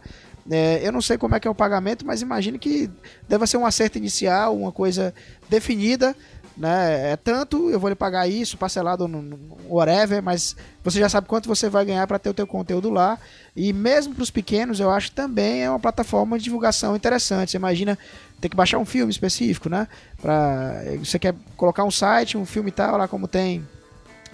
É, 0.48 0.86
eu 0.86 0.92
não 0.92 1.02
sei 1.02 1.18
como 1.18 1.34
é 1.34 1.40
que 1.40 1.48
é 1.48 1.50
o 1.50 1.54
pagamento, 1.54 2.06
mas 2.06 2.22
imagine 2.22 2.56
que 2.56 2.88
deva 3.28 3.48
ser 3.48 3.56
um 3.56 3.66
acerto 3.66 3.98
inicial, 3.98 4.56
uma 4.56 4.70
coisa 4.70 5.12
definida 5.50 6.14
né? 6.56 7.12
É 7.12 7.16
tanto, 7.16 7.68
eu 7.68 7.78
vou 7.78 7.90
lhe 7.90 7.94
pagar 7.94 8.26
isso, 8.26 8.56
parcelado 8.56 9.06
no, 9.06 9.20
no 9.20 9.38
whatever, 9.68 10.22
mas 10.22 10.56
você 10.82 10.98
já 10.98 11.08
sabe 11.08 11.26
quanto 11.28 11.48
você 11.48 11.68
vai 11.68 11.84
ganhar 11.84 12.06
para 12.06 12.18
ter 12.18 12.30
o 12.30 12.34
teu 12.34 12.46
conteúdo 12.46 12.88
lá. 12.88 13.18
E 13.54 13.72
mesmo 13.72 14.14
para 14.14 14.22
os 14.22 14.30
pequenos, 14.30 14.80
eu 14.80 14.90
acho 14.90 15.12
também 15.12 15.62
é 15.62 15.68
uma 15.68 15.78
plataforma 15.78 16.38
de 16.38 16.44
divulgação 16.44 16.96
interessante. 16.96 17.50
Você 17.50 17.56
imagina 17.58 17.98
ter 18.40 18.48
que 18.48 18.56
baixar 18.56 18.78
um 18.78 18.84
filme 18.84 19.10
específico, 19.10 19.68
né? 19.68 19.88
Pra, 20.20 20.82
você 20.98 21.18
quer 21.18 21.34
colocar 21.56 21.84
um 21.84 21.90
site, 21.90 22.36
um 22.36 22.46
filme 22.46 22.68
e 22.68 22.72
tal, 22.72 22.96
lá 22.96 23.08
como 23.08 23.26
tem, 23.26 23.66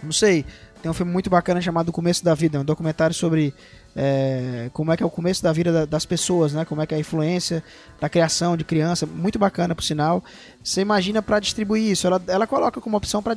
não 0.03 0.13
sei, 0.13 0.45
tem 0.83 0.91
um 0.91 0.95
filme 0.95 1.13
muito 1.13 1.31
bacana 1.31 1.61
chamado 1.61 1.91
O 1.91 1.93
Começo 1.93 2.25
da 2.25 2.35
Vida, 2.35 2.61
um 2.61 2.65
documentário 2.65 3.15
sobre 3.15 3.55
é, 3.95 4.71
como 4.73 4.93
é 4.93 4.97
que 4.97 5.03
é 5.03 5.07
o 5.07 5.11
começo 5.11 5.43
da 5.43 5.53
vida 5.53 5.87
das 5.87 6.07
pessoas, 6.07 6.53
né? 6.53 6.65
Como 6.65 6.81
é 6.81 6.87
que 6.87 6.95
é 6.95 6.97
a 6.97 7.01
influência 7.01 7.63
da 8.01 8.09
criação 8.09 8.57
de 8.57 8.65
criança, 8.65 9.07
muito 9.07 9.39
bacana 9.39 9.75
por 9.75 9.85
sinal. 9.85 10.25
Você 10.63 10.81
imagina 10.81 11.21
para 11.21 11.39
distribuir 11.39 11.91
isso, 11.91 12.07
ela, 12.07 12.23
ela 12.27 12.47
coloca 12.47 12.81
como 12.81 12.97
opção 12.97 13.23
para 13.23 13.37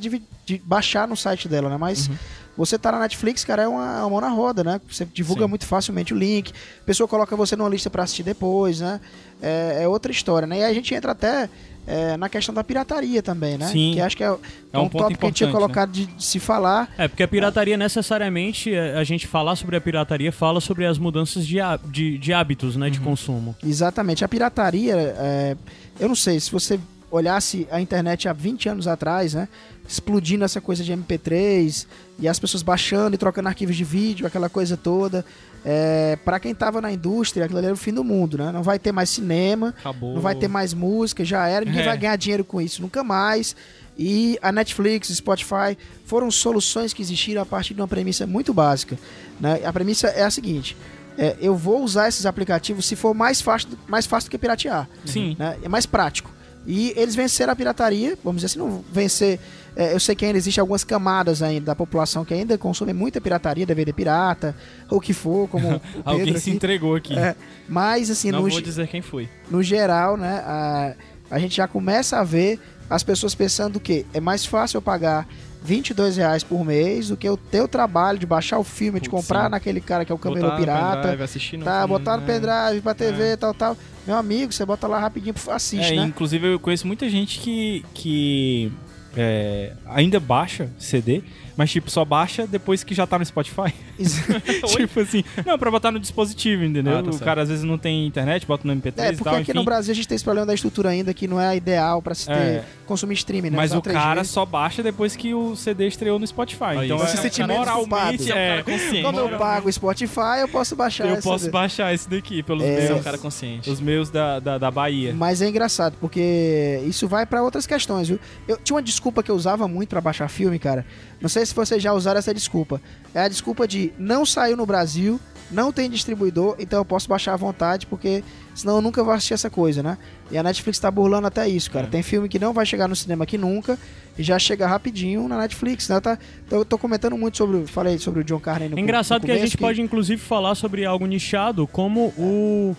baixar 0.63 1.07
no 1.07 1.15
site 1.15 1.47
dela, 1.47 1.69
né? 1.69 1.77
Mas 1.77 2.07
uhum. 2.07 2.15
você 2.55 2.79
tá 2.79 2.91
na 2.91 2.99
Netflix, 2.99 3.43
cara, 3.43 3.63
é 3.63 3.67
uma, 3.67 4.01
uma 4.01 4.09
mão 4.09 4.21
na 4.21 4.29
roda, 4.29 4.63
né? 4.63 4.79
Você 4.89 5.05
divulga 5.05 5.43
Sim. 5.43 5.49
muito 5.49 5.65
facilmente 5.65 6.13
o 6.13 6.17
link, 6.17 6.53
a 6.81 6.85
pessoa 6.85 7.07
coloca 7.07 7.35
você 7.35 7.55
numa 7.55 7.69
lista 7.69 7.89
para 7.89 8.03
assistir 8.03 8.23
depois, 8.23 8.79
né? 8.79 9.01
É, 9.41 9.83
é 9.83 9.87
outra 9.87 10.11
história, 10.11 10.47
né? 10.47 10.59
E 10.59 10.63
aí 10.63 10.71
a 10.71 10.73
gente 10.73 10.95
entra 10.95 11.11
até 11.11 11.49
é, 11.87 12.17
na 12.17 12.27
questão 12.29 12.53
da 12.53 12.63
pirataria 12.63 13.21
também, 13.21 13.57
né? 13.57 13.67
Sim. 13.67 13.93
Que 13.93 14.01
acho 14.01 14.17
que 14.17 14.23
é, 14.23 14.27
é 14.27 14.79
um, 14.79 14.83
um 14.83 14.89
tópico 14.89 15.19
que 15.19 15.25
a 15.25 15.29
gente 15.29 15.37
tinha 15.37 15.51
colocado 15.51 15.89
né? 15.89 15.93
de, 15.93 16.05
de, 16.07 16.23
se 16.23 16.39
falar. 16.39 16.89
É, 16.97 17.07
porque 17.07 17.23
a 17.23 17.27
pirataria 17.27 17.77
necessariamente, 17.77 18.73
é, 18.73 18.97
a 18.97 19.03
gente 19.03 19.27
falar 19.27 19.55
sobre 19.55 19.75
a 19.75 19.81
pirataria 19.81 20.31
fala 20.31 20.59
sobre 20.59 20.85
as 20.85 20.97
mudanças 20.97 21.45
de, 21.45 21.57
de, 21.85 22.17
de 22.17 22.33
hábitos, 22.33 22.75
né, 22.75 22.87
uhum. 22.87 22.91
de 22.91 22.99
consumo. 22.99 23.55
Exatamente. 23.63 24.25
A 24.25 24.27
pirataria, 24.27 24.95
é, 24.95 25.57
eu 25.99 26.07
não 26.07 26.15
sei, 26.15 26.39
se 26.39 26.51
você 26.51 26.79
olhasse 27.11 27.67
a 27.71 27.79
internet 27.79 28.27
há 28.27 28.33
20 28.33 28.69
anos 28.69 28.87
atrás, 28.87 29.33
né? 29.33 29.47
Explodindo 29.87 30.43
essa 30.43 30.59
coisa 30.59 30.83
de 30.83 30.91
MP3 30.91 31.85
e 32.19 32.27
as 32.27 32.39
pessoas 32.39 32.63
baixando 32.63 33.15
e 33.15 33.17
trocando 33.17 33.47
arquivos 33.47 33.75
de 33.75 33.83
vídeo, 33.83 34.25
aquela 34.25 34.49
coisa 34.49 34.75
toda. 34.75 35.23
É, 35.67 36.15
para 36.23 36.39
quem 36.39 36.53
tava 36.53 36.79
na 36.79 36.91
indústria, 36.91 37.43
aquilo 37.45 37.57
ali 37.57 37.65
era 37.65 37.73
o 37.73 37.77
fim 37.77 37.91
do 37.91 38.03
mundo, 38.03 38.37
né? 38.37 38.51
Não 38.51 38.61
vai 38.61 38.77
ter 38.77 38.91
mais 38.91 39.09
cinema, 39.09 39.73
Acabou. 39.79 40.13
não 40.13 40.21
vai 40.21 40.35
ter 40.35 40.47
mais 40.47 40.75
música, 40.75 41.25
já 41.25 41.47
era, 41.47 41.65
ninguém 41.65 41.81
É. 41.81 41.85
vai 41.85 41.97
ganhar 41.97 42.15
dinheiro 42.17 42.43
com 42.45 42.61
isso 42.61 42.83
nunca 42.83 43.03
mais. 43.03 43.55
E 43.97 44.37
a 44.43 44.51
Netflix, 44.51 45.07
Spotify 45.07 45.75
foram 46.05 46.29
soluções 46.29 46.93
que 46.93 47.01
existiram 47.01 47.41
a 47.41 47.45
partir 47.45 47.73
de 47.73 47.81
uma 47.81 47.87
premissa 47.87 48.27
muito 48.27 48.53
básica. 48.53 48.95
Né? 49.39 49.61
A 49.65 49.73
premissa 49.73 50.07
é 50.09 50.21
a 50.23 50.29
seguinte: 50.29 50.77
é, 51.17 51.35
eu 51.41 51.55
vou 51.55 51.81
usar 51.83 52.09
esses 52.09 52.25
aplicativos 52.27 52.85
se 52.85 52.95
for 52.95 53.15
mais 53.15 53.41
fácil, 53.41 53.69
mais 53.87 54.05
fácil 54.05 54.29
do 54.29 54.31
que 54.31 54.37
piratear. 54.37 54.87
Sim. 55.03 55.35
né? 55.39 55.57
É 55.63 55.67
mais 55.69 55.85
prático. 55.87 56.29
E 56.67 56.93
eles 56.95 57.15
venceram 57.15 57.53
a 57.53 57.55
pirataria, 57.55 58.17
vamos 58.23 58.41
dizer 58.41 58.47
assim, 58.53 58.59
não 58.59 58.83
vencer. 58.91 59.39
É, 59.75 59.93
eu 59.93 59.99
sei 59.99 60.15
que 60.15 60.25
ainda 60.25 60.37
existem 60.37 60.61
algumas 60.61 60.83
camadas 60.83 61.41
ainda 61.41 61.65
da 61.67 61.75
população 61.75 62.23
que 62.23 62.33
ainda 62.33 62.57
consomem 62.57 62.93
muita 62.93 63.19
pirataria, 63.19 63.65
DVD 63.65 63.91
pirata, 63.91 64.55
ou 64.89 64.97
o 64.97 65.01
que 65.01 65.13
for, 65.13 65.47
como 65.49 65.81
Alguém 66.05 66.31
aqui. 66.31 66.39
se 66.39 66.51
entregou 66.51 66.95
aqui. 66.95 67.17
É, 67.17 67.35
mas 67.67 68.09
assim, 68.09 68.31
Não 68.31 68.41
no, 68.43 68.49
vou 68.49 68.61
dizer 68.61 68.87
quem 68.87 69.01
foi. 69.01 69.27
no 69.49 69.61
geral, 69.61 70.17
né, 70.17 70.41
a, 70.45 70.93
a 71.31 71.39
gente 71.39 71.57
já 71.57 71.67
começa 71.67 72.17
a 72.19 72.23
ver 72.23 72.59
as 72.89 73.03
pessoas 73.03 73.33
pensando 73.35 73.79
que 73.79 74.05
é 74.13 74.19
mais 74.19 74.45
fácil 74.45 74.77
eu 74.77 74.81
pagar 74.81 75.27
22 75.63 76.17
reais 76.17 76.43
por 76.43 76.63
mês 76.63 77.09
do 77.09 77.17
que 77.17 77.27
o 77.27 77.35
teu 77.35 77.67
trabalho 77.67 78.19
de 78.19 78.25
baixar 78.27 78.59
o 78.59 78.63
filme, 78.63 78.99
de 78.99 79.09
Putz, 79.09 79.23
comprar 79.23 79.45
sim. 79.45 79.49
naquele 79.51 79.81
cara 79.81 80.05
que 80.05 80.11
é 80.11 80.15
o 80.15 80.17
camelô 80.19 80.43
Botar 80.43 80.57
pirata, 80.57 81.01
pendrive, 81.01 81.23
assistir 81.23 81.57
no 81.57 81.65
tá, 81.65 81.79
filme, 81.79 81.87
botar 81.87 82.17
no 82.17 82.23
é. 82.23 82.25
pendrive 82.27 82.81
pra 82.83 82.93
TV, 82.93 83.35
tal, 83.37 83.53
tal. 83.53 83.75
Meu 84.05 84.15
amigo, 84.15 84.53
você 84.53 84.63
bota 84.63 84.85
lá 84.87 84.99
rapidinho, 84.99 85.33
assiste, 85.49 85.93
É, 85.93 85.95
né? 85.95 86.03
inclusive 86.03 86.53
eu 86.53 86.59
conheço 86.59 86.85
muita 86.85 87.09
gente 87.09 87.39
que, 87.39 87.83
que 87.95 88.71
é, 89.15 89.73
ainda 89.85 90.19
baixa 90.19 90.69
CD, 90.77 91.23
mas 91.55 91.71
tipo, 91.71 91.89
só 91.89 92.03
baixa 92.03 92.45
depois 92.45 92.83
que 92.83 92.93
já 92.93 93.07
tá 93.07 93.17
no 93.17 93.25
Spotify. 93.25 93.73
tipo 94.75 94.99
assim, 94.99 95.23
não, 95.45 95.57
pra 95.57 95.71
botar 95.71 95.91
no 95.91 95.99
dispositivo, 95.99 96.63
entendeu? 96.63 96.97
Ah, 96.97 97.03
tá 97.03 97.09
o 97.09 97.19
cara 97.19 97.41
às 97.43 97.49
vezes 97.49 97.63
não 97.63 97.77
tem 97.77 98.05
internet, 98.05 98.45
bota 98.45 98.67
no 98.67 98.73
MP3 98.75 98.93
É, 98.97 99.07
e 99.09 99.11
porque 99.13 99.23
tal, 99.23 99.33
aqui 99.35 99.41
enfim. 99.43 99.53
no 99.53 99.63
Brasil 99.63 99.91
a 99.91 99.95
gente 99.95 100.07
tem 100.07 100.15
esse 100.15 100.23
problema 100.23 100.45
da 100.45 100.53
estrutura 100.53 100.89
ainda 100.89 101.13
que 101.13 101.27
não 101.27 101.39
é 101.39 101.47
a 101.47 101.55
ideal 101.55 102.01
pra 102.01 102.13
se 102.13 102.25
ter 102.27 102.33
É. 102.33 102.63
consumir 102.85 103.13
streaming, 103.15 103.49
né? 103.51 103.57
Mas 103.57 103.71
Usar 103.71 103.79
o 103.79 103.81
3G. 103.81 103.93
cara 103.93 104.23
só 104.23 104.45
baixa 104.45 104.83
depois 104.83 105.15
que 105.15 105.33
o 105.33 105.55
CD 105.55 105.87
estreou 105.87 106.19
no 106.19 106.27
Spotify. 106.27 106.63
Aí, 106.65 106.85
então, 106.85 106.97
você 106.97 107.13
é, 107.13 107.15
se 107.15 107.21
sente 107.23 107.41
menos 107.43 107.57
moralmente, 107.57 108.31
é, 108.31 108.63
consciente. 108.63 109.01
Quando 109.01 109.19
eu 109.19 109.29
pago 109.37 109.69
o 109.69 109.71
Spotify, 109.73 110.39
eu 110.41 110.47
posso 110.47 110.75
baixar 110.75 111.07
eu 111.07 111.21
posso 111.21 111.45
CD. 111.45 111.51
baixar 111.51 111.93
esse 111.93 112.09
daqui 112.09 112.43
pelos 112.43 112.63
É. 112.63 112.75
Você 112.75 112.81
é 112.87 112.89
um 112.89 112.93
meus, 112.95 113.03
cara 113.03 113.17
consciente. 113.17 113.69
os 113.69 113.79
meus 113.79 114.09
da, 114.09 114.39
da, 114.39 114.57
da 114.57 114.71
Bahia. 114.71 115.13
Mas 115.13 115.41
é 115.41 115.47
engraçado, 115.49 115.95
porque 115.99 116.81
isso 116.87 117.07
vai 117.07 117.25
pra 117.25 117.41
outras 117.43 117.65
questões, 117.65 118.07
viu? 118.09 118.19
Eu 118.47 118.57
tinha 118.57 118.75
uma 118.75 118.81
desculpa 118.81 119.23
que 119.23 119.31
eu 119.31 119.35
usava 119.35 119.67
muito 119.67 119.89
pra 119.89 120.01
baixar 120.01 120.27
filme, 120.27 120.59
cara. 120.59 120.85
Não 121.21 121.29
sei 121.29 121.45
se 121.45 121.53
vocês 121.55 121.81
já 121.81 121.93
usaram 121.93 122.19
essa 122.19 122.33
desculpa. 122.33 122.81
É 123.15 123.21
a 123.21 123.29
desculpa 123.29 123.65
de 123.65 123.93
não 123.97 124.25
saiu 124.25 124.57
no 124.57 124.65
Brasil, 124.65 125.17
não 125.49 125.71
tem 125.71 125.89
distribuidor, 125.89 126.57
então 126.59 126.79
eu 126.79 126.85
posso 126.85 127.07
baixar 127.07 127.33
à 127.33 127.37
vontade, 127.37 127.87
porque 127.87 128.21
senão 128.53 128.75
eu 128.75 128.81
nunca 128.81 129.01
vou 129.01 129.13
assistir 129.13 129.33
essa 129.33 129.49
coisa, 129.49 129.81
né? 129.81 129.97
E 130.29 130.37
a 130.37 130.43
Netflix 130.43 130.79
tá 130.79 130.91
burlando 130.91 131.25
até 131.25 131.47
isso, 131.47 131.71
cara. 131.71 131.87
É. 131.87 131.89
Tem 131.89 132.03
filme 132.03 132.27
que 132.27 132.37
não 132.37 132.51
vai 132.51 132.65
chegar 132.65 132.89
no 132.89 132.95
cinema 132.95 133.23
aqui 133.23 133.37
nunca 133.37 133.79
e 134.17 134.23
já 134.23 134.37
chega 134.37 134.67
rapidinho 134.67 135.29
na 135.29 135.37
Netflix, 135.37 135.87
né? 135.87 136.01
Tá, 136.01 136.19
eu 136.51 136.65
tô 136.65 136.77
comentando 136.77 137.17
muito 137.17 137.37
sobre, 137.37 137.65
falei 137.67 137.97
sobre 137.97 138.19
o 138.19 138.23
John 138.23 138.39
Carney 138.39 138.67
no 138.67 138.77
É 138.77 138.81
engraçado 138.81 139.21
no 139.21 139.27
que 139.27 139.31
a 139.31 139.37
gente 139.37 139.57
pode, 139.57 139.81
inclusive, 139.81 140.21
falar 140.21 140.53
sobre 140.55 140.83
algo 140.83 141.05
nichado, 141.05 141.65
como 141.67 142.07
o 142.17 142.75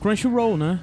Crunchyroll, 0.00 0.56
né? 0.56 0.80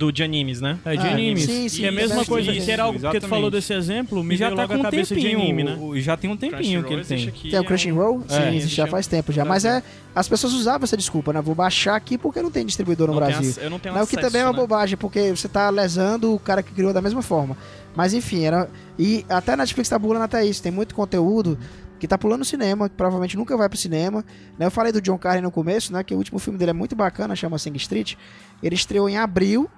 Do 0.00 0.10
de 0.10 0.22
animes, 0.22 0.62
né? 0.62 0.78
É, 0.82 0.96
de 0.96 1.06
Ah, 1.06 1.10
animes. 1.12 1.44
sim, 1.44 1.68
sim, 1.68 1.82
e 1.82 1.86
a 1.86 1.92
mesma 1.92 2.24
coisa, 2.24 2.50
que 2.50 2.70
era 2.70 2.84
algo 2.84 2.98
porque 2.98 3.20
tu 3.20 3.28
falou 3.28 3.50
desse 3.50 3.74
exemplo, 3.74 4.24
me 4.24 4.34
já 4.34 4.46
veio 4.46 4.56
tá 4.56 4.62
logo 4.62 4.72
com 4.72 4.78
a 4.78 4.80
um 4.80 4.82
cabeça 4.84 5.14
de 5.14 5.20
tempinho, 5.20 5.40
anime, 5.42 5.62
né? 5.62 5.76
o- 5.78 6.00
já 6.00 6.16
tem 6.16 6.30
um 6.30 6.36
tempinho 6.38 6.82
que 6.82 6.92
ele 6.94 7.04
tem. 7.04 7.28
Aqui, 7.28 7.50
Tem 7.50 7.52
o 7.52 7.56
é 7.58 7.60
um- 7.60 7.64
Crunchyroll? 7.66 8.24
É, 8.26 8.32
Sim, 8.32 8.36
existe 8.38 8.56
existe 8.56 8.76
já 8.76 8.84
um- 8.84 8.88
faz 8.88 9.06
tempo 9.06 9.30
já. 9.30 9.44
Mas 9.44 9.66
é. 9.66 9.82
As 10.14 10.26
pessoas 10.26 10.54
usavam 10.54 10.84
essa 10.84 10.96
desculpa, 10.96 11.32
né? 11.34 11.40
Vou 11.42 11.54
baixar 11.54 11.94
aqui 11.96 12.16
porque 12.16 12.40
não 12.40 12.50
tem 12.50 12.64
distribuidor 12.64 13.08
no 13.08 13.12
Não 13.12 13.20
Brasil. 13.20 13.50
ac- 13.50 13.60
eu 13.62 13.68
não 13.70 13.78
tenho 13.78 13.94
Não, 13.94 14.02
o 14.02 14.06
que 14.06 14.16
acesso, 14.16 14.26
também 14.32 14.40
é 14.40 14.44
uma 14.46 14.52
né? 14.54 14.58
bobagem, 14.58 14.96
porque 14.96 15.30
você 15.36 15.48
tá 15.48 15.68
lesando 15.68 16.34
o 16.34 16.38
cara 16.38 16.62
que 16.62 16.72
criou 16.72 16.94
da 16.94 17.02
mesma 17.02 17.20
forma. 17.20 17.54
Mas 17.94 18.14
enfim, 18.14 18.42
era. 18.44 18.70
E 18.98 19.24
até 19.28 19.52
a 19.52 19.56
Netflix 19.58 19.88
tá 19.90 20.00
pulando 20.00 20.22
até 20.22 20.42
isso. 20.46 20.62
Tem 20.62 20.72
muito 20.72 20.94
conteúdo 20.94 21.58
que 21.98 22.08
tá 22.08 22.16
pulando 22.16 22.38
no 22.38 22.44
cinema, 22.46 22.88
que 22.88 22.94
provavelmente 22.96 23.36
nunca 23.36 23.54
vai 23.56 23.68
pro 23.68 23.76
cinema. 23.78 24.24
Né? 24.58 24.64
Eu 24.64 24.70
falei 24.70 24.90
do 24.92 25.00
John 25.02 25.18
Carney 25.18 25.42
no 25.42 25.50
começo, 25.50 25.92
né? 25.92 26.02
Que 26.02 26.14
o 26.14 26.16
último 26.16 26.38
filme 26.38 26.58
dele 26.58 26.70
é 26.70 26.74
muito 26.74 26.96
bacana, 26.96 27.36
chama 27.36 27.58
Sing 27.58 27.76
Street. 27.76 28.14
Ele 28.62 28.74
estreou 28.74 29.06
em 29.08 29.18
abril, 29.18 29.68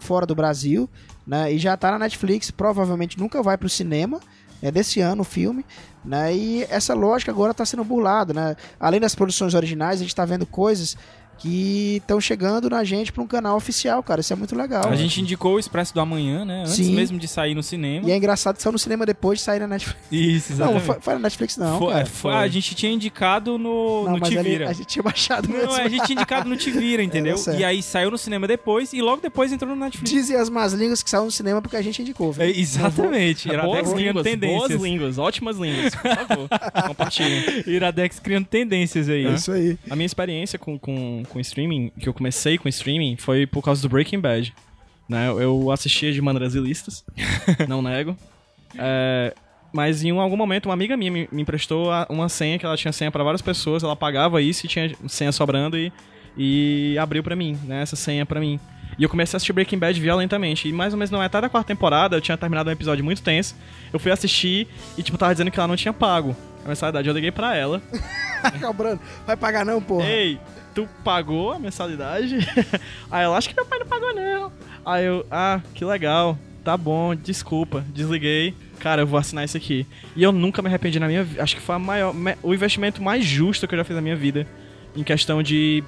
fora 0.00 0.26
do 0.26 0.34
Brasil, 0.34 0.88
né? 1.26 1.52
E 1.52 1.58
já 1.58 1.76
tá 1.76 1.90
na 1.90 1.98
Netflix, 1.98 2.50
provavelmente 2.50 3.18
nunca 3.18 3.42
vai 3.42 3.56
pro 3.56 3.68
cinema. 3.68 4.20
É 4.60 4.72
desse 4.72 5.00
ano 5.00 5.22
o 5.22 5.24
filme, 5.24 5.64
né? 6.04 6.34
E 6.34 6.64
essa 6.64 6.92
lógica 6.92 7.30
agora 7.30 7.52
está 7.52 7.64
sendo 7.64 7.84
burlada, 7.84 8.34
né? 8.34 8.56
Além 8.80 8.98
das 8.98 9.14
produções 9.14 9.54
originais, 9.54 10.00
a 10.00 10.02
gente 10.02 10.08
está 10.08 10.24
vendo 10.24 10.44
coisas 10.44 10.96
que 11.38 11.96
estão 11.96 12.20
chegando 12.20 12.68
na 12.68 12.82
gente 12.84 13.12
para 13.12 13.22
um 13.22 13.26
canal 13.26 13.56
oficial, 13.56 14.02
cara. 14.02 14.20
Isso 14.20 14.32
é 14.32 14.36
muito 14.36 14.56
legal. 14.56 14.88
A 14.88 14.96
gente 14.96 15.20
indicou 15.20 15.54
o 15.54 15.58
Expresso 15.58 15.94
do 15.94 16.00
Amanhã, 16.00 16.44
né? 16.44 16.60
Antes 16.62 16.74
Sim. 16.74 16.94
mesmo 16.94 17.18
de 17.18 17.28
sair 17.28 17.54
no 17.54 17.62
cinema. 17.62 18.08
E 18.08 18.12
é 18.12 18.16
engraçado 18.16 18.56
que 18.56 18.62
saiu 18.62 18.72
no 18.72 18.78
cinema 18.78 19.06
depois 19.06 19.38
de 19.38 19.44
sair 19.44 19.60
na 19.60 19.66
Netflix. 19.68 19.98
Isso, 20.10 20.50
Não, 20.52 20.56
exatamente. 20.56 20.84
foi, 20.86 20.96
foi 21.00 21.14
na 21.14 21.20
Netflix 21.20 21.56
não, 21.56 21.78
Foi- 21.78 21.92
cara. 21.92 22.06
foi- 22.06 22.34
a 22.34 22.48
gente 22.48 22.74
tinha 22.74 22.92
indicado 22.92 23.56
no, 23.58 24.04
Não, 24.04 24.12
no 24.12 24.18
mas 24.20 24.28
Te 24.28 24.38
ali 24.38 24.50
Vira. 24.50 24.68
a 24.68 24.72
gente 24.72 24.86
tinha 24.86 25.02
baixado 25.02 25.48
mesmo. 25.48 25.66
Não, 25.68 25.74
a 25.74 25.88
gente 25.88 26.04
tinha 26.06 26.16
indicado 26.16 26.48
no 26.48 26.56
Te 26.56 26.70
Vira, 26.70 27.02
entendeu? 27.04 27.36
É, 27.48 27.60
e 27.60 27.64
aí 27.64 27.82
saiu 27.82 28.10
no 28.10 28.18
cinema 28.18 28.46
depois 28.46 28.92
e 28.92 29.00
logo 29.00 29.22
depois 29.22 29.52
entrou 29.52 29.74
no 29.74 29.80
Netflix. 29.84 30.10
Dizem 30.10 30.36
as 30.36 30.48
más 30.50 30.72
línguas 30.72 31.02
que 31.02 31.10
saiu 31.10 31.24
no 31.24 31.30
cinema 31.30 31.62
porque 31.62 31.76
a 31.76 31.82
gente 31.82 32.02
indicou, 32.02 32.32
viu? 32.32 32.44
É, 32.44 32.50
exatamente. 32.50 33.48
Boas 33.48 33.58
Iradex 33.58 33.92
criando 33.92 33.98
línguas, 33.98 34.14
boas 34.14 34.24
tendências. 34.24 34.82
línguas, 34.82 35.18
ótimas 35.18 35.56
línguas. 35.56 35.94
Por 35.94 36.14
favor, 36.16 36.48
compartilhem. 36.88 37.62
Iradex 37.66 38.18
criando 38.18 38.46
tendências 38.46 39.08
aí. 39.08 39.26
É 39.26 39.34
isso 39.34 39.52
aí. 39.52 39.78
A 39.90 39.94
minha 39.96 40.06
experiência 40.06 40.58
com, 40.58 40.78
com, 40.78 41.22
com 41.28 41.38
streaming, 41.40 41.90
que 41.98 42.08
eu 42.08 42.14
comecei 42.14 42.58
com 42.58 42.68
streaming, 42.68 43.16
foi 43.16 43.46
por 43.46 43.62
causa 43.62 43.80
do 43.82 43.88
Breaking 43.88 44.20
Bad. 44.20 44.52
Né? 45.08 45.28
Eu 45.28 45.70
assistia 45.70 46.12
de 46.12 46.20
maneiras 46.20 46.54
ilícitas, 46.54 47.04
não 47.68 47.80
nego. 47.80 48.16
É, 48.76 49.32
mas 49.72 50.02
em 50.04 50.12
um- 50.12 50.20
algum 50.20 50.36
momento, 50.36 50.66
uma 50.66 50.74
amiga 50.74 50.96
minha 50.96 51.10
me, 51.10 51.28
me 51.32 51.42
emprestou 51.42 51.88
uma 52.10 52.28
senha, 52.28 52.58
que 52.58 52.66
ela 52.66 52.76
tinha 52.76 52.92
senha 52.92 53.10
pra 53.10 53.24
várias 53.24 53.40
pessoas, 53.42 53.82
ela 53.82 53.96
pagava 53.96 54.42
isso 54.42 54.66
e 54.66 54.68
tinha 54.68 54.94
senha 55.06 55.32
sobrando 55.32 55.76
e, 55.78 55.92
e 56.36 56.98
abriu 56.98 57.22
pra 57.22 57.34
mim, 57.34 57.58
né, 57.64 57.82
essa 57.82 57.96
senha 57.96 58.26
pra 58.26 58.38
mim. 58.40 58.60
E 58.98 59.02
eu 59.02 59.08
comecei 59.08 59.34
a 59.34 59.38
assistir 59.38 59.52
Breaking 59.52 59.78
Bad 59.78 60.00
violentamente. 60.00 60.68
E 60.68 60.72
mais 60.72 60.92
ou 60.92 60.98
menos 60.98 61.10
na 61.10 61.18
metade 61.20 61.42
da 61.42 61.48
quarta 61.48 61.68
temporada, 61.68 62.16
eu 62.16 62.20
tinha 62.20 62.36
terminado 62.36 62.68
um 62.68 62.72
episódio 62.72 63.04
muito 63.04 63.22
tenso. 63.22 63.54
Eu 63.92 63.98
fui 64.00 64.10
assistir 64.10 64.66
e, 64.96 65.02
tipo, 65.04 65.16
tava 65.16 65.32
dizendo 65.32 65.50
que 65.52 65.58
ela 65.58 65.68
não 65.68 65.76
tinha 65.76 65.92
pago 65.92 66.34
a 66.64 66.68
mensalidade. 66.68 67.06
Eu 67.06 67.14
liguei 67.14 67.30
pra 67.30 67.54
ela. 67.56 67.80
Cobrando. 68.60 69.00
Vai 69.24 69.36
pagar 69.36 69.64
não, 69.64 69.80
porra. 69.80 70.04
Ei, 70.08 70.40
tu 70.78 70.88
pagou 71.02 71.52
a 71.52 71.58
mensalidade? 71.58 72.36
Aí 73.10 73.24
ela, 73.24 73.36
acho 73.36 73.48
que 73.48 73.56
meu 73.56 73.66
pai 73.66 73.80
não 73.80 73.86
pagou 73.86 74.14
não. 74.14 74.52
Aí 74.86 75.04
eu, 75.04 75.26
ah, 75.28 75.60
que 75.74 75.84
legal. 75.84 76.38
Tá 76.62 76.76
bom, 76.76 77.16
desculpa. 77.16 77.84
Desliguei. 77.88 78.54
Cara, 78.78 79.02
eu 79.02 79.06
vou 79.06 79.18
assinar 79.18 79.44
isso 79.44 79.56
aqui. 79.56 79.84
E 80.14 80.22
eu 80.22 80.30
nunca 80.30 80.62
me 80.62 80.68
arrependi 80.68 81.00
na 81.00 81.08
minha 81.08 81.24
vida. 81.24 81.42
Acho 81.42 81.56
que 81.56 81.62
foi 81.62 81.76
maior, 81.78 82.14
o 82.44 82.54
investimento 82.54 83.02
mais 83.02 83.24
justo 83.24 83.66
que 83.66 83.74
eu 83.74 83.78
já 83.78 83.84
fiz 83.84 83.96
na 83.96 84.02
minha 84.02 84.14
vida. 84.14 84.46
Em 84.94 85.02
questão 85.02 85.42
de 85.42 85.82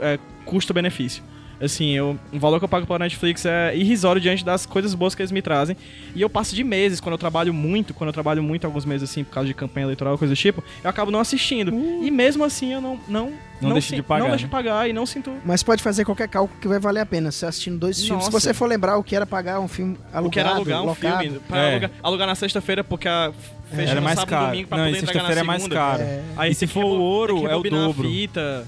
é, 0.00 0.18
custo-benefício. 0.46 1.22
Assim, 1.62 1.90
eu, 1.92 2.18
o 2.32 2.38
valor 2.40 2.58
que 2.58 2.64
eu 2.64 2.68
pago 2.68 2.86
pela 2.86 2.98
Netflix 2.98 3.46
é 3.46 3.72
irrisório 3.76 4.20
diante 4.20 4.44
das 4.44 4.66
coisas 4.66 4.94
boas 4.94 5.14
que 5.14 5.22
eles 5.22 5.30
me 5.30 5.40
trazem. 5.40 5.76
E 6.14 6.20
eu 6.20 6.28
passo 6.28 6.56
de 6.56 6.64
meses, 6.64 6.98
quando 7.00 7.12
eu 7.12 7.18
trabalho 7.18 7.54
muito, 7.54 7.94
quando 7.94 8.08
eu 8.08 8.12
trabalho 8.12 8.42
muito 8.42 8.66
alguns 8.66 8.84
meses 8.84 9.08
assim, 9.08 9.22
por 9.22 9.32
causa 9.32 9.46
de 9.46 9.54
campanha 9.54 9.84
eleitoral, 9.84 10.18
coisa 10.18 10.34
do 10.34 10.36
tipo, 10.36 10.62
eu 10.82 10.90
acabo 10.90 11.10
não 11.12 11.20
assistindo. 11.20 11.72
E 12.02 12.10
mesmo 12.10 12.42
assim 12.42 12.72
eu 12.72 12.80
não. 12.80 12.98
Não, 13.08 13.32
Não 13.60 13.72
deixa 13.74 13.90
sin- 13.90 13.96
de 13.96 14.02
pagar, 14.02 14.24
Não 14.24 14.30
deixo 14.30 14.42
né? 14.44 14.48
de 14.48 14.50
pagar 14.50 14.90
e 14.90 14.92
não 14.92 15.06
sinto. 15.06 15.32
Mas 15.44 15.62
pode 15.62 15.82
fazer 15.84 16.04
qualquer 16.04 16.26
cálculo 16.26 16.58
que 16.60 16.66
vai 16.66 16.80
valer 16.80 17.00
a 17.00 17.06
pena. 17.06 17.30
Você 17.30 17.46
assistindo 17.46 17.78
dois 17.78 17.96
filmes. 18.04 18.24
Se 18.24 18.30
Nossa. 18.32 18.40
você 18.48 18.52
for 18.52 18.66
lembrar 18.68 18.96
o 18.98 19.04
que 19.04 19.14
era 19.14 19.24
pagar 19.24 19.60
um 19.60 19.68
filme 19.68 19.96
alugado, 20.12 20.26
Eu 20.26 20.30
quero 20.30 20.48
alugar 20.48 20.82
um 20.82 20.86
locado, 20.86 21.20
filme. 21.22 21.38
Pra 21.46 21.58
É. 21.58 21.70
alugar, 21.72 21.90
alugar 22.02 22.26
na 22.26 22.34
sexta-feira, 22.34 22.82
porque 22.82 23.06
a 23.06 23.32
fecha 23.70 23.90
Era 23.92 24.00
no 24.00 24.04
mais 24.04 24.18
sábado 24.18 24.30
caro. 24.30 24.44
e 24.46 24.48
domingo 24.50 24.68
pra 24.68 24.78
Não, 24.78 24.84
poder 24.86 24.98
entregar 24.98 25.22
na 25.22 25.28
sexta-feira 25.28 25.40
é 25.40 25.44
mais 25.44 25.68
caro. 25.68 26.02
É. 26.02 26.22
Aí 26.36 26.50
E 26.50 26.54
se 26.56 26.66
que 26.66 26.72
for 26.72 26.84
o 26.84 27.00
ouro, 27.00 27.38
que 27.40 27.46
é 27.46 27.54
o 27.54 27.62
dobro. 27.62 28.08
fita. 28.08 28.66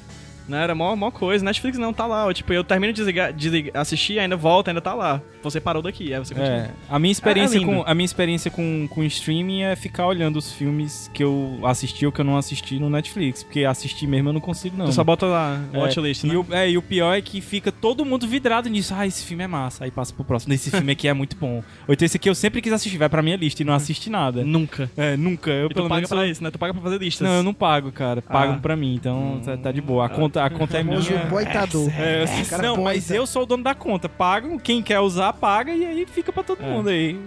Né, 0.48 0.62
era 0.62 0.74
mó, 0.74 0.94
mó 0.94 1.10
coisa. 1.10 1.44
Netflix 1.44 1.78
não 1.78 1.92
tá 1.92 2.06
lá. 2.06 2.26
Eu, 2.26 2.34
tipo, 2.34 2.52
eu 2.52 2.62
termino 2.62 2.92
de 2.92 2.96
desligar, 2.98 3.32
desligar, 3.32 3.80
assistir, 3.80 4.18
ainda 4.18 4.36
volta, 4.36 4.70
ainda 4.70 4.80
tá 4.80 4.92
lá. 4.92 5.20
Você 5.42 5.60
parou 5.60 5.82
daqui, 5.82 6.12
aí 6.12 6.18
você 6.18 6.34
continua. 6.34 6.56
É, 6.58 6.70
a 6.88 6.98
minha 6.98 7.12
experiência, 7.12 7.56
É, 7.56 7.60
é 7.60 7.64
lindo. 7.64 7.72
com, 7.82 7.84
a 7.90 7.94
minha 7.94 8.04
experiência 8.04 8.50
com, 8.50 8.86
com 8.88 9.02
streaming 9.04 9.62
é 9.62 9.76
ficar 9.76 10.06
olhando 10.06 10.36
os 10.36 10.52
filmes 10.52 11.10
que 11.14 11.22
eu 11.24 11.60
assisti 11.64 12.04
ou 12.06 12.12
que 12.12 12.20
eu 12.20 12.24
não 12.24 12.36
assisti 12.36 12.78
no 12.78 12.88
Netflix. 12.90 13.42
Porque 13.42 13.64
assistir 13.64 14.06
mesmo 14.06 14.28
eu 14.30 14.32
não 14.34 14.40
consigo, 14.40 14.76
não. 14.76 14.86
Tu 14.86 14.92
só 14.92 15.04
bota 15.04 15.26
lá, 15.26 15.60
É, 15.72 15.78
watchlist, 15.78 16.24
né? 16.24 16.34
e, 16.34 16.36
o, 16.36 16.46
é, 16.50 16.70
e 16.70 16.78
o 16.78 16.82
pior 16.82 17.14
é 17.14 17.20
que 17.22 17.40
fica 17.40 17.70
todo 17.72 18.04
mundo 18.04 18.26
vidrado 18.26 18.68
nisso. 18.68 18.94
Ah, 18.96 19.06
esse 19.06 19.24
filme 19.24 19.44
é 19.44 19.46
massa. 19.46 19.84
Aí 19.84 19.90
passa 19.90 20.12
pro 20.14 20.24
próximo. 20.24 20.52
Esse 20.54 20.70
filme 20.70 20.92
aqui 20.92 21.08
é 21.08 21.12
muito 21.14 21.36
bom. 21.36 21.62
Ou 21.88 21.94
então 21.94 22.04
esse 22.06 22.16
aqui 22.16 22.28
eu 22.28 22.34
sempre 22.34 22.60
quis 22.60 22.72
assistir. 22.72 22.98
Vai 22.98 23.08
pra 23.08 23.22
minha 23.22 23.36
lista 23.36 23.62
e 23.62 23.64
não 23.64 23.74
assiste 23.74 24.08
nada. 24.10 24.44
Nunca. 24.44 24.90
É, 24.96 25.16
nunca. 25.16 25.50
Eu 25.50 25.66
E 25.66 25.74
tu 25.74 25.82
paga 25.82 25.94
menos. 25.96 26.08
pra 26.10 26.18
sou- 26.18 26.26
isso, 26.26 26.42
né? 26.44 26.50
Tu 26.50 26.58
paga 26.58 26.72
pra 26.74 26.82
fazer 26.82 26.98
listas. 26.98 27.26
Não, 27.26 27.36
eu 27.36 27.42
não 27.42 27.54
pago, 27.54 27.90
cara. 27.92 28.20
Pagam 28.22 28.56
Ah. 28.56 28.58
pra 28.58 28.76
mim, 28.76 28.94
então 28.94 29.40
tá, 29.44 29.56
tá 29.56 29.72
de 29.72 29.80
boa. 29.80 30.06
A, 30.06 30.08
con- 30.08 30.33
conta, 30.34 30.44
a 30.44 30.50
conta 30.50 30.78
é 30.78 30.82
minha. 30.82 30.98
O 30.98 31.28
boitador. 31.28 31.90
É, 31.90 32.24
é, 32.24 32.62
não, 32.62 32.82
mas 32.82 33.10
eu 33.10 33.26
sou 33.26 33.42
o 33.42 33.46
dono 33.46 33.62
da 33.62 33.74
conta. 33.74 34.08
Pago, 34.08 34.58
quem 34.58 34.82
quer 34.82 35.00
usar, 35.00 35.32
paga 35.32 35.72
e 35.72 35.84
aí 35.84 36.06
fica 36.06 36.32
pra 36.32 36.42
todo 36.42 36.62
é. 36.62 36.66
mundo 36.66 36.88
aí. 36.88 37.18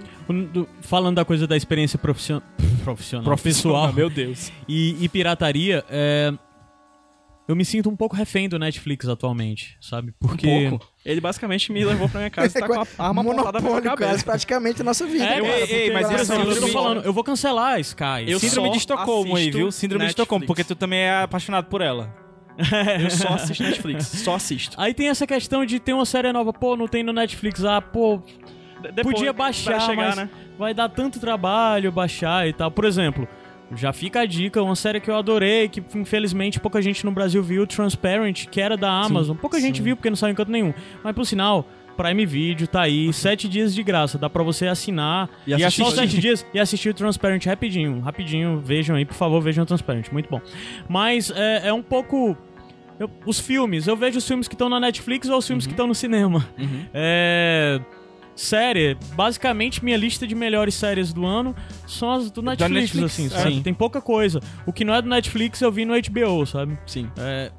Falando 0.81 1.15
da 1.15 1.25
coisa 1.25 1.47
da 1.47 1.55
experiência 1.55 1.97
profissional, 1.97 2.43
profissional, 2.83 3.25
profissional 3.25 3.93
meu 3.93 4.09
Deus. 4.09 4.51
E, 4.67 4.97
e 5.01 5.07
pirataria, 5.07 5.85
é, 5.89 6.33
eu 7.47 7.55
me 7.55 7.63
sinto 7.63 7.89
um 7.89 7.95
pouco 7.95 8.13
refém 8.13 8.49
do 8.49 8.59
Netflix 8.59 9.07
atualmente, 9.07 9.77
sabe? 9.79 10.13
Porque. 10.19 10.47
Um 10.47 10.69
pouco. 10.71 10.87
Ele 11.05 11.21
basicamente 11.21 11.71
me 11.71 11.85
levou 11.85 12.09
pra 12.09 12.19
minha 12.19 12.29
casa 12.29 12.57
e 12.57 12.61
tá 12.61 12.67
com 12.67 12.73
a 12.73 13.07
arma 13.07 13.21
apontada 13.21 13.61
pra 13.61 13.69
minha 13.69 13.81
cabeça. 13.81 14.25
praticamente 14.25 14.81
a 14.81 14.83
nossa 14.83 15.07
vida. 15.07 15.23
É, 15.23 15.41
cara, 15.41 15.59
ei, 15.59 15.71
ei, 15.71 15.91
mas 15.91 16.11
isso 16.11 16.33
eu 16.33 16.59
tô 16.59 16.67
falando, 16.67 17.05
eu 17.05 17.13
vou 17.13 17.23
cancelar 17.23 17.75
a 17.75 17.79
Sky. 17.79 18.25
Eu 18.27 18.37
Síndrome 18.39 18.71
de 18.71 18.77
Estocolmo 18.77 19.37
aí, 19.37 19.49
viu? 19.49 19.71
Síndrome 19.71 20.03
Netflix. 20.03 20.15
de 20.15 20.21
Estocolmo, 20.21 20.45
porque 20.45 20.65
tu 20.65 20.75
também 20.75 20.99
é 20.99 21.21
apaixonado 21.21 21.67
por 21.67 21.79
ela. 21.79 22.26
eu 23.03 23.09
só 23.09 23.29
assisto 23.29 23.63
Netflix, 23.63 24.05
só 24.07 24.35
assisto. 24.35 24.75
Aí 24.79 24.93
tem 24.93 25.09
essa 25.09 25.27
questão 25.27 25.65
de 25.65 25.79
ter 25.79 25.93
uma 25.93 26.05
série 26.05 26.31
nova, 26.31 26.51
pô, 26.51 26.75
não 26.75 26.87
tem 26.87 27.03
no 27.03 27.13
Netflix, 27.13 27.63
ah, 27.63 27.81
pô. 27.81 28.21
Depois, 28.93 29.15
podia 29.15 29.33
baixar, 29.33 29.79
chegar, 29.81 30.07
mas 30.07 30.15
né? 30.15 30.29
vai 30.57 30.73
dar 30.73 30.89
tanto 30.89 31.19
trabalho 31.19 31.91
baixar 31.91 32.47
e 32.47 32.53
tal. 32.53 32.69
Por 32.69 32.85
exemplo, 32.85 33.27
já 33.75 33.91
fica 33.91 34.21
a 34.21 34.25
dica, 34.25 34.61
uma 34.61 34.75
série 34.75 34.99
que 34.99 35.09
eu 35.09 35.15
adorei, 35.15 35.67
que 35.67 35.83
infelizmente 35.95 36.59
pouca 36.59 36.81
gente 36.81 37.05
no 37.05 37.11
Brasil 37.11 37.41
viu, 37.43 37.65
Transparent, 37.67 38.45
que 38.47 38.61
era 38.61 38.77
da 38.77 38.89
Amazon. 38.89 39.35
Sim, 39.35 39.41
pouca 39.41 39.57
sim. 39.57 39.63
gente 39.63 39.81
viu 39.81 39.95
porque 39.95 40.09
não 40.09 40.15
saiu 40.15 40.31
em 40.31 40.35
canto 40.35 40.51
nenhum. 40.51 40.73
Mas 41.03 41.15
por 41.15 41.25
sinal, 41.25 41.67
Prime 41.97 42.25
Video 42.25 42.67
tá 42.67 42.81
aí, 42.81 43.11
sete 43.11 43.49
dias 43.49 43.73
de 43.73 43.83
graça. 43.83 44.17
Dá 44.17 44.29
pra 44.29 44.43
você 44.43 44.67
assinar 44.67 45.29
e, 45.45 45.51
e 45.51 45.53
assistir. 45.55 45.83
só 45.83 45.91
sete 45.91 46.19
dias 46.19 46.45
e 46.53 46.59
assistir 46.59 46.89
o 46.89 46.93
Transparent 46.93 47.43
rapidinho. 47.45 47.99
Rapidinho, 47.99 48.61
vejam 48.63 48.95
aí, 48.95 49.03
por 49.03 49.15
favor, 49.15 49.41
vejam 49.41 49.63
o 49.63 49.67
Transparent. 49.67 50.11
Muito 50.11 50.29
bom. 50.29 50.39
Mas 50.87 51.31
é, 51.31 51.67
é 51.69 51.73
um 51.73 51.81
pouco. 51.81 52.37
Eu, 52.99 53.09
os 53.25 53.39
filmes, 53.39 53.87
eu 53.87 53.95
vejo 53.95 54.17
os 54.17 54.27
filmes 54.27 54.47
que 54.47 54.55
estão 54.55 54.69
na 54.69 54.79
Netflix 54.79 55.29
ou 55.29 55.37
os 55.37 55.45
filmes 55.45 55.65
uhum. 55.65 55.69
que 55.69 55.73
estão 55.73 55.87
no 55.87 55.95
cinema. 55.95 56.47
Uhum. 56.57 56.85
É 56.93 57.79
série, 58.37 58.95
basicamente 59.13 59.83
minha 59.83 59.97
lista 59.97 60.27
de 60.27 60.35
melhores 60.35 60.75
séries 60.75 61.11
do 61.11 61.25
ano 61.25 61.55
são 61.87 62.11
as 62.11 62.29
do 62.29 62.41
Netflix, 62.41 62.93
Netflix 62.93 63.33
assim, 63.35 63.35
é. 63.35 63.51
Sim. 63.51 63.63
Tem 63.63 63.73
pouca 63.73 63.99
coisa. 63.99 64.39
O 64.65 64.71
que 64.71 64.85
não 64.85 64.93
é 64.93 65.01
do 65.01 65.09
Netflix 65.09 65.59
eu 65.61 65.71
vi 65.71 65.85
no 65.85 65.93
HBO, 65.93 66.45
sabe? 66.45 66.77
Sim. 66.85 67.09
É, 67.17 67.51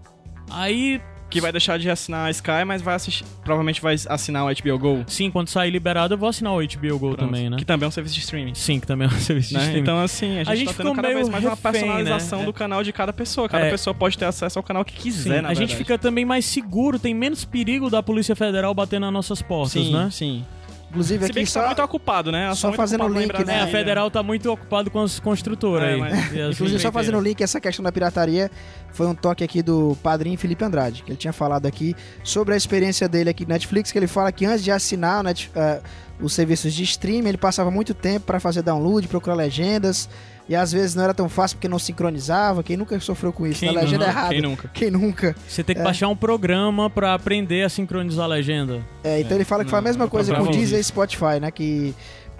aí 0.50 1.00
que 1.30 1.40
vai 1.40 1.52
deixar 1.52 1.78
de 1.78 1.90
assinar 1.90 2.26
a 2.26 2.30
Sky, 2.30 2.64
mas 2.66 2.82
vai 2.82 2.94
assistir, 2.94 3.24
provavelmente 3.42 3.80
vai 3.80 3.94
assinar 4.08 4.46
o 4.46 4.54
HBO 4.54 4.78
Go. 4.78 5.04
Sim, 5.06 5.30
quando 5.30 5.48
sair 5.48 5.70
liberado 5.70 6.14
eu 6.14 6.18
vou 6.18 6.28
assinar 6.28 6.52
o 6.52 6.56
HBO 6.56 6.98
Go 6.98 6.98
Pronto. 6.98 7.16
também, 7.16 7.50
né? 7.50 7.56
Que 7.56 7.64
também 7.64 7.86
é 7.86 7.88
um 7.88 7.92
serviço 7.92 8.14
de 8.14 8.20
streaming. 8.20 8.54
Sim, 8.54 8.80
que 8.80 8.86
também 8.86 9.08
é 9.08 9.10
um 9.10 9.14
serviço 9.18 9.54
né? 9.54 9.58
de 9.58 9.64
streaming. 9.64 9.82
Então, 9.82 10.00
assim, 10.00 10.34
a 10.34 10.38
gente, 10.38 10.50
a 10.50 10.56
gente 10.56 10.74
tá 10.74 10.82
tendo 10.82 10.94
cada 10.94 11.08
vez 11.08 11.28
mais 11.28 11.44
refém, 11.44 11.48
uma 11.48 11.56
personalização 11.56 12.40
né? 12.40 12.44
do 12.46 12.52
canal 12.52 12.82
de 12.82 12.92
cada 12.92 13.12
pessoa. 13.12 13.48
Cada 13.48 13.66
é. 13.66 13.70
pessoa 13.70 13.94
pode 13.94 14.16
ter 14.16 14.24
acesso 14.24 14.58
ao 14.58 14.62
canal 14.62 14.84
que 14.84 14.94
quiser, 14.94 15.22
sim, 15.22 15.30
A 15.30 15.32
verdade. 15.34 15.58
gente 15.58 15.76
fica 15.76 15.98
também 15.98 16.24
mais 16.24 16.44
seguro, 16.44 16.98
tem 16.98 17.14
menos 17.14 17.44
perigo 17.44 17.90
da 17.90 18.02
Polícia 18.02 18.34
Federal 18.34 18.74
bater 18.74 19.00
nas 19.00 19.12
nossas 19.12 19.42
portas, 19.42 19.72
sim, 19.72 19.92
né? 19.92 20.08
Sim, 20.10 20.44
Inclusive 20.90 21.26
Se 21.26 21.32
bem 21.32 21.42
aqui 21.42 21.46
que 21.46 21.52
só... 21.52 21.60
tá 21.60 21.66
muito 21.66 21.82
ocupado, 21.82 22.32
né? 22.32 22.54
Só 22.54 22.72
fazendo 22.72 23.04
o 23.04 23.08
link, 23.08 23.44
né? 23.44 23.58
É, 23.58 23.60
a 23.60 23.66
Federal 23.66 24.10
tá 24.10 24.22
muito 24.22 24.50
ocupado 24.50 24.90
com 24.90 25.00
as 25.00 25.20
construtoras 25.20 25.88
é, 25.88 25.92
aí. 25.92 26.00
Mas... 26.00 26.12
Assim, 26.18 26.50
Inclusive, 26.50 26.80
só 26.80 26.90
fazendo 26.90 27.18
o 27.18 27.20
link, 27.20 27.42
essa 27.42 27.60
questão 27.60 27.82
da 27.82 27.92
pirataria 27.92 28.50
foi 28.90 29.06
um 29.06 29.14
toque 29.14 29.44
aqui 29.44 29.62
do 29.62 29.96
padrinho 30.02 30.38
Felipe 30.38 30.64
Andrade, 30.64 31.02
que 31.02 31.10
ele 31.10 31.18
tinha 31.18 31.32
falado 31.32 31.66
aqui 31.66 31.94
sobre 32.24 32.54
a 32.54 32.56
experiência 32.56 33.08
dele 33.08 33.28
aqui 33.28 33.44
no 33.44 33.50
Netflix, 33.50 33.92
que 33.92 33.98
ele 33.98 34.06
fala 34.06 34.32
que 34.32 34.46
antes 34.46 34.64
de 34.64 34.70
assinar 34.70 35.22
Net, 35.22 35.50
uh, 35.54 35.82
os 36.20 36.32
serviços 36.32 36.72
de 36.72 36.82
streaming, 36.84 37.28
ele 37.28 37.38
passava 37.38 37.70
muito 37.70 37.92
tempo 37.92 38.26
para 38.26 38.40
fazer 38.40 38.62
download, 38.62 39.06
procurar 39.08 39.36
legendas, 39.36 40.08
e 40.48 40.56
às 40.56 40.72
vezes 40.72 40.94
não 40.94 41.04
era 41.04 41.12
tão 41.12 41.28
fácil 41.28 41.56
porque 41.56 41.68
não 41.68 41.78
sincronizava. 41.78 42.62
Quem 42.62 42.76
nunca 42.76 42.98
sofreu 43.00 43.32
com 43.32 43.46
isso? 43.46 43.60
Quem 43.60 43.68
a 43.68 43.72
legenda 43.72 44.06
é 44.06 44.08
errada. 44.08 44.28
Quem 44.30 44.40
nunca? 44.40 44.70
Quem 44.72 44.90
nunca? 44.90 45.36
Você 45.46 45.62
tem 45.62 45.76
que 45.76 45.82
é. 45.82 45.84
baixar 45.84 46.08
um 46.08 46.16
programa 46.16 46.88
para 46.88 47.12
aprender 47.12 47.62
a 47.64 47.68
sincronizar 47.68 48.24
a 48.24 48.28
legenda. 48.28 48.80
É, 49.04 49.20
então 49.20 49.32
é. 49.32 49.34
ele 49.36 49.44
fala 49.44 49.64
que 49.64 49.70
foi 49.70 49.78
a 49.78 49.82
mesma 49.82 50.08
coisa 50.08 50.34
com 50.34 50.44
o 50.44 50.50
Deezer 50.50 50.80
e 50.80 50.84
Spotify, 50.84 51.38
né? 51.40 51.50
Que 51.50 51.94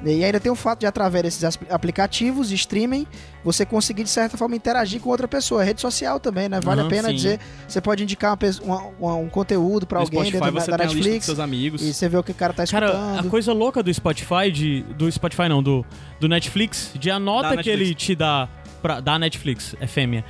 e 0.05 0.25
ainda 0.25 0.39
tem 0.39 0.51
o 0.51 0.55
fato 0.55 0.81
de, 0.81 0.87
através 0.87 1.25
desses 1.25 1.59
aplicativos 1.69 2.49
de 2.49 2.55
streaming, 2.55 3.07
você 3.45 3.67
conseguir, 3.67 4.05
de 4.05 4.11
certa 4.11 4.37
forma, 4.37 4.55
interagir 4.55 5.01
com 5.01 5.11
outra 5.11 5.27
pessoa. 5.27 5.65
Rede 5.65 5.81
social 5.81 6.21
também, 6.21 6.49
né? 6.49 6.61
Vale 6.61 6.83
uhum, 6.83 6.87
a 6.87 6.91
pena 6.91 7.09
sim. 7.09 7.15
dizer. 7.15 7.41
Você 7.67 7.81
pode 7.81 8.03
indicar 8.05 8.39
uma, 8.63 8.83
uma, 8.99 9.15
um 9.17 9.29
conteúdo 9.29 9.87
para 9.87 9.99
alguém 9.99 10.21
Spotify, 10.21 10.53
dentro 10.53 10.71
da, 10.71 10.77
da 10.77 10.85
Netflix. 10.85 11.25
seus 11.25 11.41
amigos. 11.41 11.83
E 11.83 11.93
você 11.93 12.09
vê 12.09 12.17
o 12.17 12.23
que 12.23 12.31
o 12.31 12.35
cara 12.35 12.53
tá 12.53 12.65
escutando. 12.65 12.93
Cara, 12.93 13.21
a 13.21 13.25
coisa 13.25 13.53
louca 13.53 13.83
do 13.83 13.93
Spotify, 13.93 14.53
de, 14.53 14.83
do 14.97 15.11
Spotify 15.11 15.49
não, 15.49 15.63
do, 15.63 15.85
do 16.21 16.29
Netflix, 16.29 16.93
de 16.95 17.11
a 17.11 17.19
nota 17.19 17.57
que 17.57 17.69
ele 17.69 17.95
te 17.95 18.15
dá 18.15 18.49
pra, 18.81 19.01
da 19.01 19.19
Netflix, 19.19 19.75
é 19.81 19.87
fêmea 19.87 20.25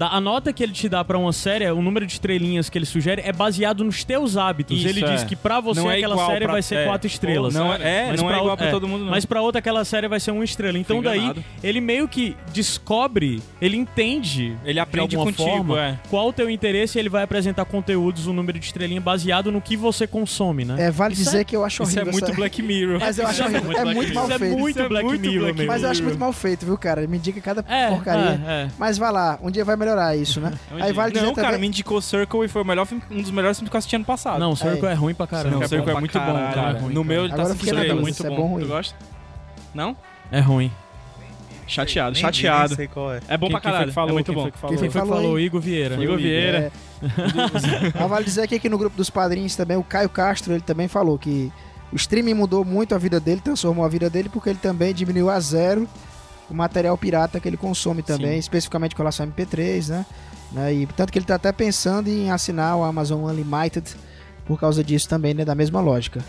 a 0.00 0.20
nota 0.20 0.52
que 0.52 0.62
ele 0.62 0.72
te 0.72 0.88
dá 0.88 1.04
para 1.04 1.18
uma 1.18 1.32
série, 1.32 1.70
o 1.70 1.82
número 1.82 2.06
de 2.06 2.12
estrelinhas 2.12 2.68
que 2.68 2.78
ele 2.78 2.86
sugere 2.86 3.22
é 3.24 3.32
baseado 3.32 3.84
nos 3.84 4.04
teus 4.04 4.36
hábitos. 4.36 4.78
Isso, 4.78 4.88
ele 4.88 5.04
é. 5.04 5.14
diz 5.14 5.24
que 5.24 5.36
para 5.36 5.60
você 5.60 5.86
é 5.86 5.96
aquela 5.96 6.26
série 6.26 6.44
pra, 6.44 6.52
vai 6.52 6.62
ser 6.62 6.76
é, 6.76 6.84
quatro 6.84 7.06
estrelas. 7.06 7.54
Não 7.54 7.72
é, 7.72 8.08
mas 8.10 8.20
não 8.20 8.30
é 8.30 8.38
igual 8.38 8.56
pra 8.56 8.70
todo 8.70 8.86
mundo 8.86 9.04
não. 9.04 9.10
Mas 9.10 9.24
para 9.24 9.40
outra 9.40 9.58
aquela 9.58 9.84
série 9.84 10.08
vai 10.08 10.20
ser 10.20 10.30
uma 10.30 10.44
estrela. 10.44 10.78
Então 10.78 11.02
daí 11.02 11.34
ele 11.62 11.80
meio 11.80 12.06
que 12.08 12.36
descobre, 12.52 13.42
ele 13.60 13.76
entende, 13.76 14.56
ele 14.64 14.78
aprende 14.78 15.08
de 15.08 15.16
alguma 15.16 15.32
contigo, 15.32 15.48
forma, 15.48 15.80
é. 15.80 15.98
qual 16.08 16.28
o 16.28 16.32
teu 16.32 16.48
interesse 16.48 16.98
e 16.98 17.00
ele 17.00 17.08
vai 17.08 17.22
apresentar 17.22 17.64
conteúdos, 17.64 18.26
o 18.26 18.30
um 18.30 18.34
número 18.34 18.58
de 18.58 18.66
estrelinha 18.66 19.00
baseado 19.00 19.50
no 19.50 19.60
que 19.60 19.76
você 19.76 20.06
consome, 20.06 20.64
né? 20.64 20.76
É, 20.78 20.90
vale 20.90 21.14
isso 21.14 21.24
dizer 21.24 21.40
é, 21.40 21.44
que 21.44 21.56
eu 21.56 21.64
acho 21.64 21.82
horrível. 21.82 22.02
Isso 22.02 22.10
é 22.10 22.12
muito 22.12 22.36
Black 22.36 22.62
Mirror. 22.62 23.00
Mas 23.00 23.18
eu 23.18 23.26
acho 23.26 23.42
é 23.42 23.48
muito, 23.48 23.78
é 23.78 23.84
muito 23.84 24.14
mal 24.14 24.28
feito. 24.28 24.44
Isso 24.44 24.52
é 24.52 24.56
muito 24.56 24.88
Black 24.88 25.18
Mirror, 25.18 25.54
Mas 25.66 25.82
eu 25.82 25.90
acho 25.90 26.02
muito 26.02 26.18
mal 26.18 26.32
feito, 26.32 26.66
viu, 26.66 26.78
cara? 26.78 27.06
Me 27.06 27.16
indica 27.16 27.40
cada 27.40 27.62
porcaria. 27.62 28.70
Mas 28.78 28.98
vai 28.98 29.12
lá, 29.12 29.38
um 29.42 29.50
dia 29.50 29.64
vai 29.64 29.76
melhorar 29.76 29.87
isso, 30.16 30.40
né? 30.40 30.52
Aí 30.80 30.92
vale 30.92 31.14
não, 31.20 31.34
cara, 31.34 31.48
também... 31.48 31.60
me 31.62 31.66
indicou 31.68 32.00
Circle 32.00 32.44
e 32.44 32.48
foi 32.48 32.62
o 32.62 32.64
melhor 32.64 32.86
filme, 32.86 33.02
um 33.10 33.22
dos 33.22 33.30
melhores 33.30 33.58
filmes 33.58 33.70
que 33.70 33.76
eu 33.76 33.78
assisti 33.78 33.96
ano 33.96 34.04
passado. 34.04 34.38
Não, 34.38 34.54
Circle 34.56 34.86
é, 34.86 34.92
é 34.92 34.94
ruim 34.94 35.14
pra 35.14 35.26
caramba. 35.26 35.60
Não, 35.60 35.68
Circle 35.68 35.90
é, 35.90 35.94
é 35.94 36.00
muito 36.00 36.18
bom, 36.18 36.34
cara. 36.54 36.72
no 36.72 37.04
meu 37.04 37.24
ele 37.24 37.34
tá 37.34 37.44
se 37.46 37.70
é 37.70 37.94
muito 37.94 38.22
bom. 38.22 38.32
É 38.32 38.36
bom 38.36 38.58
tu 38.60 38.66
gosta? 38.66 38.96
Não? 39.74 39.96
É 40.30 40.40
ruim. 40.40 40.70
Chateado, 41.66 42.12
nem 42.14 42.22
chateado. 42.22 42.76
Qual 42.88 43.12
é. 43.12 43.20
é 43.28 43.36
bom 43.36 43.46
quem, 43.46 43.52
pra 43.52 43.60
caralho. 43.60 43.84
Quem 43.84 43.92
falou, 43.92 44.10
é 44.10 44.12
muito 44.14 44.26
quem 44.26 44.34
bom. 44.34 44.42
Foi 44.42 44.50
que 44.50 44.58
falou? 44.58 44.76
Quem 44.76 44.90
foi 44.90 45.00
que 45.02 45.08
falou? 45.08 45.40
Igor 45.40 45.60
Vieira. 45.60 46.02
Igor 46.02 46.16
Vieira. 46.16 46.72
É. 47.02 47.90
vale 48.08 48.24
dizer 48.24 48.42
aqui 48.42 48.58
que 48.58 48.68
no 48.70 48.78
grupo 48.78 48.96
dos 48.96 49.10
padrinhos 49.10 49.54
também, 49.54 49.76
o 49.76 49.82
Caio 49.82 50.08
Castro, 50.08 50.54
ele 50.54 50.62
também 50.62 50.88
falou 50.88 51.18
que 51.18 51.52
o 51.92 51.96
streaming 51.96 52.34
mudou 52.34 52.64
muito 52.64 52.94
a 52.94 52.98
vida 52.98 53.20
dele, 53.20 53.42
transformou 53.42 53.84
a 53.84 53.88
vida 53.88 54.08
dele, 54.08 54.30
porque 54.30 54.48
ele 54.48 54.58
também 54.58 54.94
diminuiu 54.94 55.28
a 55.28 55.38
zero 55.40 55.86
o 56.50 56.54
material 56.54 56.96
pirata 56.96 57.38
que 57.38 57.48
ele 57.48 57.56
consome 57.56 58.02
também, 58.02 58.32
Sim. 58.32 58.38
especificamente 58.38 58.94
com 58.94 59.02
relação 59.02 59.26
ao 59.26 59.32
MP3, 59.32 59.88
né? 59.88 60.06
Né? 60.52 60.74
E 60.74 60.86
tanto 60.86 61.12
que 61.12 61.18
ele 61.18 61.24
está 61.24 61.34
até 61.34 61.52
pensando 61.52 62.08
em 62.08 62.30
assinar 62.30 62.76
o 62.76 62.82
Amazon 62.82 63.24
Unlimited 63.24 63.94
por 64.46 64.58
causa 64.58 64.82
disso 64.82 65.08
também, 65.08 65.34
né? 65.34 65.44
Da 65.44 65.54
mesma 65.54 65.80
lógica. 65.80 66.24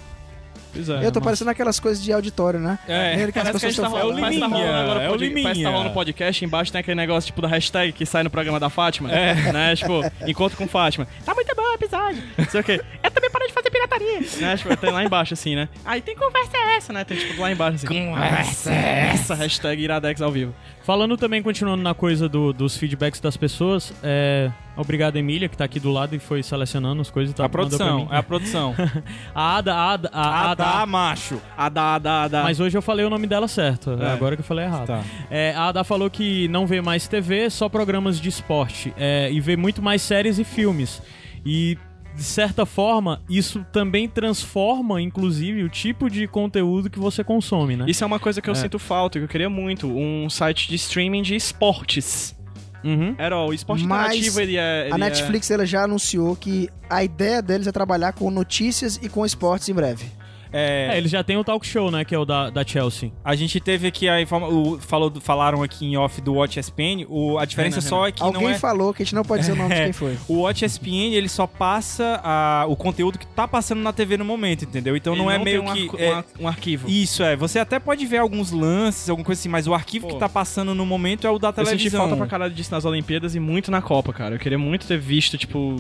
É, 0.76 1.06
eu 1.06 1.12
tô 1.12 1.22
parecendo 1.22 1.50
aquelas 1.50 1.80
coisas 1.80 2.04
de 2.04 2.12
auditório, 2.12 2.60
né? 2.60 2.78
É, 2.88 3.26
que 3.26 3.32
parece 3.34 3.60
que 3.60 3.66
a 3.66 3.70
gente 3.70 3.82
tá 3.82 3.90
falando, 3.90 4.20
é 4.20 4.22
o 4.22 4.30
Liminha, 4.30 4.50
tá 4.50 5.04
é 5.04 5.10
o 5.10 5.16
Liminha. 5.16 5.44
Parece 5.44 5.60
que 5.60 5.66
tá 5.66 5.72
rolando 5.72 5.94
podcast, 5.94 6.46
embaixo 6.46 6.72
tem 6.72 6.80
aquele 6.80 6.96
negócio 6.96 7.28
tipo 7.28 7.42
da 7.42 7.48
hashtag 7.48 7.92
que 7.92 8.06
sai 8.06 8.24
no 8.24 8.30
programa 8.30 8.60
da 8.60 8.70
Fátima. 8.70 9.12
É. 9.12 9.52
Né? 9.52 9.76
Tipo, 9.76 10.02
encontro 10.28 10.58
com 10.58 10.68
Fátima. 10.68 11.08
Tá 11.26 11.34
muito 11.34 11.56
bom 11.56 11.62
o 11.62 11.74
episódio. 11.74 12.24
Não 12.38 12.46
sei 12.46 12.62
o 12.62 12.64
quê. 12.64 12.82
Eu 13.04 13.12
também 13.12 13.30
parei 13.30 13.48
de 13.48 13.54
fazer 13.54 13.70
pirataria. 13.70 14.20
Né? 14.40 14.58
Tipo, 14.58 14.78
tem 14.78 14.92
lá 14.92 15.04
embaixo 15.04 15.34
assim, 15.34 15.56
né? 15.56 15.70
Aí 15.86 16.02
tem 16.02 16.16
conversa 16.16 16.58
essa, 16.76 16.94
né? 16.94 17.04
Tem 17.04 17.18
tipo 17.18 17.42
lá 17.42 17.52
embaixo 17.52 17.76
assim. 17.76 17.88
Conversa 17.88 18.72
essa. 18.72 19.36
Hashtag 19.36 19.82
Iradex 19.82 20.22
ao 20.22 20.32
vivo. 20.32 20.54
Falando 20.84 21.18
também, 21.18 21.42
continuando 21.44 21.84
na 21.84 21.94
coisa 21.94 22.28
do, 22.28 22.52
dos 22.52 22.76
feedbacks 22.76 23.20
das 23.20 23.38
pessoas, 23.38 23.94
é... 24.02 24.52
Obrigado, 24.80 25.18
Emília, 25.18 25.50
que 25.50 25.58
tá 25.58 25.66
aqui 25.66 25.78
do 25.78 25.92
lado 25.92 26.16
e 26.16 26.20
foi 26.20 26.42
selecionando 26.42 27.02
as 27.02 27.12
coisas. 27.12 27.36
Tá, 27.36 27.44
a 27.44 27.50
produção, 27.50 28.08
é 28.10 28.16
a 28.16 28.24
produção. 28.24 28.74
a 29.36 29.58
Ada, 29.58 29.76
a 29.76 29.92
Ada, 29.92 30.10
a 30.14 30.52
Ada, 30.52 30.66
Ada, 30.66 30.86
macho. 30.86 31.42
Ada, 31.58 31.96
Ada, 31.96 32.12
Ada. 32.24 32.44
Mas 32.44 32.62
hoje 32.62 32.78
eu 32.78 32.82
falei 32.82 33.06
o 33.06 33.10
nome 33.10 33.28
dela 33.28 33.50
certo, 33.50 33.92
é. 33.92 34.10
agora 34.10 34.38
que 34.38 34.42
eu 34.42 34.46
falei 34.46 34.64
errado. 34.64 34.88
Tá. 34.88 35.04
É, 35.30 35.54
a 35.54 35.68
Ada 35.68 35.84
falou 35.84 36.10
que 36.10 36.48
não 36.48 36.66
vê 36.66 36.80
mais 36.80 37.10
TV, 37.10 37.50
só 37.50 37.68
programas 37.68 38.22
de 38.22 38.30
esporte. 38.30 38.94
É, 38.96 39.30
e 39.30 39.42
vê 39.42 39.58
muito 39.58 39.82
mais 39.82 40.02
séries 40.02 40.40
e 40.40 40.46
filmes. 40.46 41.02
E 41.46 41.78
de 42.16 42.24
certa 42.24 42.66
forma, 42.66 43.22
isso 43.30 43.66
também 43.72 44.08
transforma, 44.08 45.02
inclusive, 45.02 45.64
o 45.64 45.70
tipo 45.70 46.10
de 46.10 46.28
conteúdo 46.28 46.90
que 46.90 47.00
você 47.00 47.24
consome, 47.24 47.76
né? 47.76 47.86
Isso 47.88 48.04
é 48.04 48.08
uma 48.08 48.20
coisa 48.20 48.42
que 48.42 48.50
eu 48.50 48.54
é. 48.54 48.56
sinto 48.56 48.80
falta, 48.80 49.20
que 49.20 49.26
eu 49.26 49.30
queria 49.30 49.50
muito, 49.50 49.88
um 49.88 50.30
site 50.30 50.70
de 50.70 50.76
streaming 50.76 51.22
de 51.22 51.36
esportes. 51.36 52.36
Uhum. 52.84 53.16
Era 53.18 53.38
o 53.38 53.54
esporte 53.54 53.86
Mas 53.86 54.14
interativo, 54.14 54.40
ele 54.40 54.58
é... 54.58 54.86
Ele 54.86 54.94
a 54.94 54.98
Netflix 54.98 55.50
é... 55.50 55.54
ela 55.54 55.66
já 55.66 55.84
anunciou 55.84 56.36
que 56.36 56.70
a 56.90 57.04
ideia 57.04 57.42
deles 57.42 57.68
é 57.68 57.72
trabalhar 57.72 58.14
com 58.14 58.30
notícias 58.32 59.00
e 59.02 59.10
com 59.10 59.26
esportes 59.26 59.70
em 59.70 59.74
breve. 59.74 60.06
É... 60.52 60.90
é, 60.94 60.98
eles 60.98 61.12
já 61.12 61.24
têm 61.24 61.38
o 61.38 61.44
talk 61.44 61.66
show, 61.66 61.92
né? 61.92 62.04
Que 62.04 62.16
é 62.16 62.20
o 62.20 62.26
da, 62.26 62.50
da 62.50 62.66
Chelsea. 62.66 63.12
A 63.24 63.36
gente 63.36 63.60
teve 63.60 63.88
aqui 63.88 64.08
a 64.08 64.22
informação. 64.22 64.80
Falou, 64.80 65.12
falaram 65.20 65.64
aqui 65.64 65.86
em 65.86 65.98
off 65.98 66.20
do 66.22 66.36
Watch 66.36 66.60
ESPN. 66.60 67.06
O, 67.08 67.38
a 67.38 67.46
diferença 67.46 67.82
só 67.82 68.08
é 68.08 68.12
que 68.12 68.22
Alguém 68.22 68.44
não 68.44 68.50
é. 68.50 68.58
falou 68.58 68.94
que 68.94 69.04
a 69.04 69.06
gente 69.06 69.16
não 69.16 69.24
pode 69.24 69.42
dizer 69.42 69.54
o 69.54 69.56
nome 69.56 69.74
de 69.74 69.82
quem 69.84 69.94
foi. 69.94 70.18
O 70.28 70.42
Watch 70.42 70.66
ESPN, 70.66 71.14
ele 71.14 71.30
só 71.30 71.46
passa 71.46 72.20
a, 72.24 72.66
o 72.68 72.76
conteúdo 72.76 73.18
que 73.18 73.28
tá 73.28 73.48
passando 73.48 73.82
na 73.82 73.94
TV 73.94 74.18
no 74.18 74.26
momento, 74.26 74.66
entendeu? 74.66 74.96
Então 74.96 75.14
ele 75.14 75.22
não 75.22 75.32
é 75.32 75.38
não 75.38 75.46
meio 75.46 75.64
um 75.64 75.74
que. 75.74 75.90
É, 75.98 76.12
um, 76.12 76.16
ar, 76.16 76.26
um, 76.42 76.48
arquivo. 76.48 76.90
Isso, 76.90 77.24
é. 77.24 77.36
Você 77.36 77.60
até 77.60 77.80
pode 77.80 78.06
ver 78.06 78.18
alguns 78.18 78.52
lances, 78.52 79.10
alguma 79.10 79.26
coisa 79.26 79.40
assim, 79.40 79.50
mas 79.50 79.68
o 79.68 79.74
arquivo 79.74 80.08
Pô, 80.08 80.14
que 80.14 80.20
tá 80.20 80.30
passando 80.30 80.74
no 80.74 80.86
momento 80.86 81.28
é 81.28 81.30
o 81.30 81.38
da 81.38 81.52
televisão. 81.52 81.76
Eu 81.76 81.80
senti 81.80 81.96
falta 81.96 82.16
pra 82.16 82.28
caralho 82.28 82.54
disso 82.54 82.72
nas 82.72 82.86
Olimpíadas 82.86 83.36
e 83.36 83.40
muito 83.40 83.72
na 83.72 83.82
Copa, 83.82 84.12
cara. 84.12 84.36
Eu 84.36 84.40
queria 84.40 84.58
muito 84.58 84.88
ter 84.88 84.98
visto, 84.98 85.38
tipo, 85.38 85.80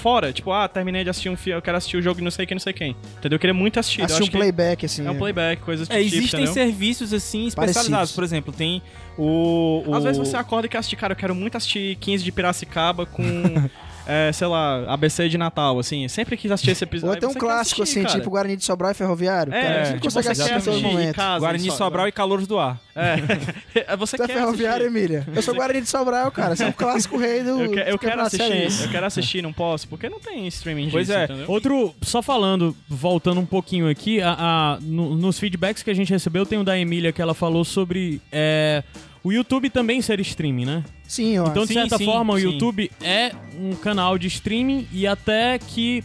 fora. 0.00 0.32
Tipo, 0.32 0.52
ah, 0.52 0.66
terminei 0.66 1.04
de 1.04 1.10
assistir 1.10 1.28
um 1.28 1.36
filme, 1.36 1.58
eu 1.58 1.62
quero 1.62 1.76
assistir 1.76 1.96
o 1.96 2.02
jogo 2.02 2.18
de 2.18 2.24
não 2.24 2.30
sei 2.30 2.46
quem, 2.46 2.54
não 2.54 2.60
sei 2.60 2.72
quem. 2.72 2.96
Entendeu? 3.18 3.36
Eu 3.36 3.40
queria 3.40 3.54
muito 3.54 3.78
assistir. 3.78 4.02
Assistir 4.02 4.24
um 4.24 4.38
playback, 4.38 4.86
assim. 4.86 5.06
É 5.06 5.10
um 5.10 5.18
playback, 5.18 5.62
coisas 5.62 5.88
é, 5.90 6.02
tipo, 6.02 6.16
Existem 6.16 6.40
entendeu? 6.40 6.52
serviços, 6.52 7.12
assim, 7.12 7.46
especializados. 7.46 7.90
Parecidos. 7.90 8.14
Por 8.14 8.24
exemplo, 8.24 8.52
tem 8.52 8.82
o, 9.16 9.84
o... 9.86 9.94
Às 9.94 10.04
vezes 10.04 10.18
você 10.18 10.36
acorda 10.36 10.66
e 10.66 10.68
quer 10.70 10.78
assistir, 10.78 10.96
cara, 10.96 11.12
eu 11.12 11.16
quero 11.16 11.34
muito 11.34 11.56
assistir 11.56 11.96
15 11.96 12.24
de 12.24 12.32
Piracicaba 12.32 13.06
com... 13.06 13.22
é, 14.06 14.32
sei 14.32 14.46
lá, 14.46 14.84
ABC 14.92 15.28
de 15.28 15.38
Natal, 15.38 15.78
assim. 15.78 16.06
Sempre 16.08 16.36
quis 16.36 16.50
assistir 16.50 16.72
esse 16.72 16.84
episódio. 16.84 17.10
Ou 17.10 17.16
até 17.16 17.26
um 17.26 17.34
clássico, 17.34 17.82
assistir, 17.82 18.00
assim, 18.00 18.08
cara. 18.08 18.18
tipo 18.18 18.30
Guarani 18.30 18.56
de 18.56 18.64
Sobral 18.64 18.90
e 18.90 18.94
Ferroviário. 18.94 19.52
É, 19.52 19.62
cara, 19.62 19.80
a 19.80 19.84
gente 19.84 20.00
consegue 20.02 20.28
assistir 20.28 20.70
em 20.70 20.82
momento. 20.82 21.14
Casa, 21.14 21.40
Guarani 21.40 21.64
de 21.64 21.72
Sobral 21.72 22.08
e 22.08 22.12
Calores 22.12 22.46
do 22.46 22.58
Ar. 22.58 22.80
É. 22.94 23.96
você 23.96 24.16
tu 24.16 24.22
é 24.22 24.26
quer 24.26 24.32
é 24.32 24.36
Ferroviário, 24.36 24.86
assistir. 24.86 24.98
Emília? 24.98 25.26
Eu 25.34 25.42
sou 25.42 25.54
Guarani 25.54 25.80
de 25.80 25.88
Sobral, 25.88 26.30
cara. 26.30 26.56
Você 26.56 26.64
é 26.64 26.66
um 26.66 26.72
clássico 26.72 27.16
rei 27.16 27.42
do. 27.42 27.62
Eu, 27.62 27.70
que, 27.70 27.78
eu 27.78 27.98
quero 27.98 28.22
assistir. 28.22 28.82
Eu 28.82 28.90
quero 28.90 29.06
assistir, 29.06 29.42
não 29.42 29.52
posso, 29.52 29.88
porque 29.88 30.08
não 30.08 30.20
tem 30.20 30.46
streaming 30.48 30.90
Pois 30.90 31.06
disso, 31.06 31.18
é. 31.18 31.24
Entendeu? 31.24 31.44
Outro, 31.48 31.94
só 32.02 32.22
falando, 32.22 32.76
voltando 32.88 33.40
um 33.40 33.46
pouquinho 33.46 33.88
aqui, 33.88 34.20
a, 34.20 34.36
a 34.38 34.78
no, 34.80 35.14
nos 35.14 35.38
feedbacks 35.38 35.82
que 35.82 35.90
a 35.90 35.94
gente 35.94 36.10
recebeu, 36.10 36.44
tem 36.44 36.58
o 36.58 36.64
da 36.64 36.78
Emília 36.78 37.12
que 37.12 37.22
ela 37.22 37.34
falou 37.34 37.64
sobre. 37.64 38.20
É, 38.32 38.82
o 39.22 39.32
YouTube 39.32 39.70
também 39.70 40.00
ser 40.00 40.20
streaming, 40.20 40.64
né? 40.64 40.84
Sim, 41.06 41.38
ó. 41.38 41.46
Então, 41.48 41.62
de 41.62 41.68
sim, 41.68 41.74
certa 41.74 41.98
sim, 41.98 42.04
forma, 42.04 42.38
sim. 42.38 42.46
o 42.46 42.50
YouTube 42.52 42.90
é 43.02 43.32
um 43.58 43.74
canal 43.74 44.16
de 44.16 44.26
streaming 44.28 44.88
e 44.92 45.06
até 45.06 45.58
que 45.58 46.02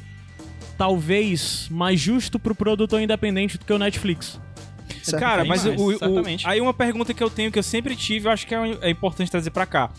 talvez 0.77 1.67
mais 1.69 1.99
justo 1.99 2.37
pro 2.37 2.53
produtor 2.53 3.01
independente 3.01 3.57
do 3.57 3.65
que 3.65 3.71
o 3.71 3.79
Netflix. 3.79 4.39
Cara, 5.19 5.45
mas 5.45 5.63
mais, 5.65 5.79
o, 5.79 5.89
o, 5.91 6.23
aí 6.45 6.59
uma 6.59 6.73
pergunta 6.73 7.13
que 7.13 7.23
eu 7.23 7.29
tenho, 7.29 7.51
que 7.51 7.59
eu 7.59 7.63
sempre 7.63 7.95
tive, 7.95 8.27
eu 8.27 8.31
acho 8.31 8.45
que 8.47 8.55
é, 8.55 8.77
é 8.81 8.89
importante 8.89 9.29
trazer 9.29 9.51
pra 9.51 9.65
cá. 9.65 9.91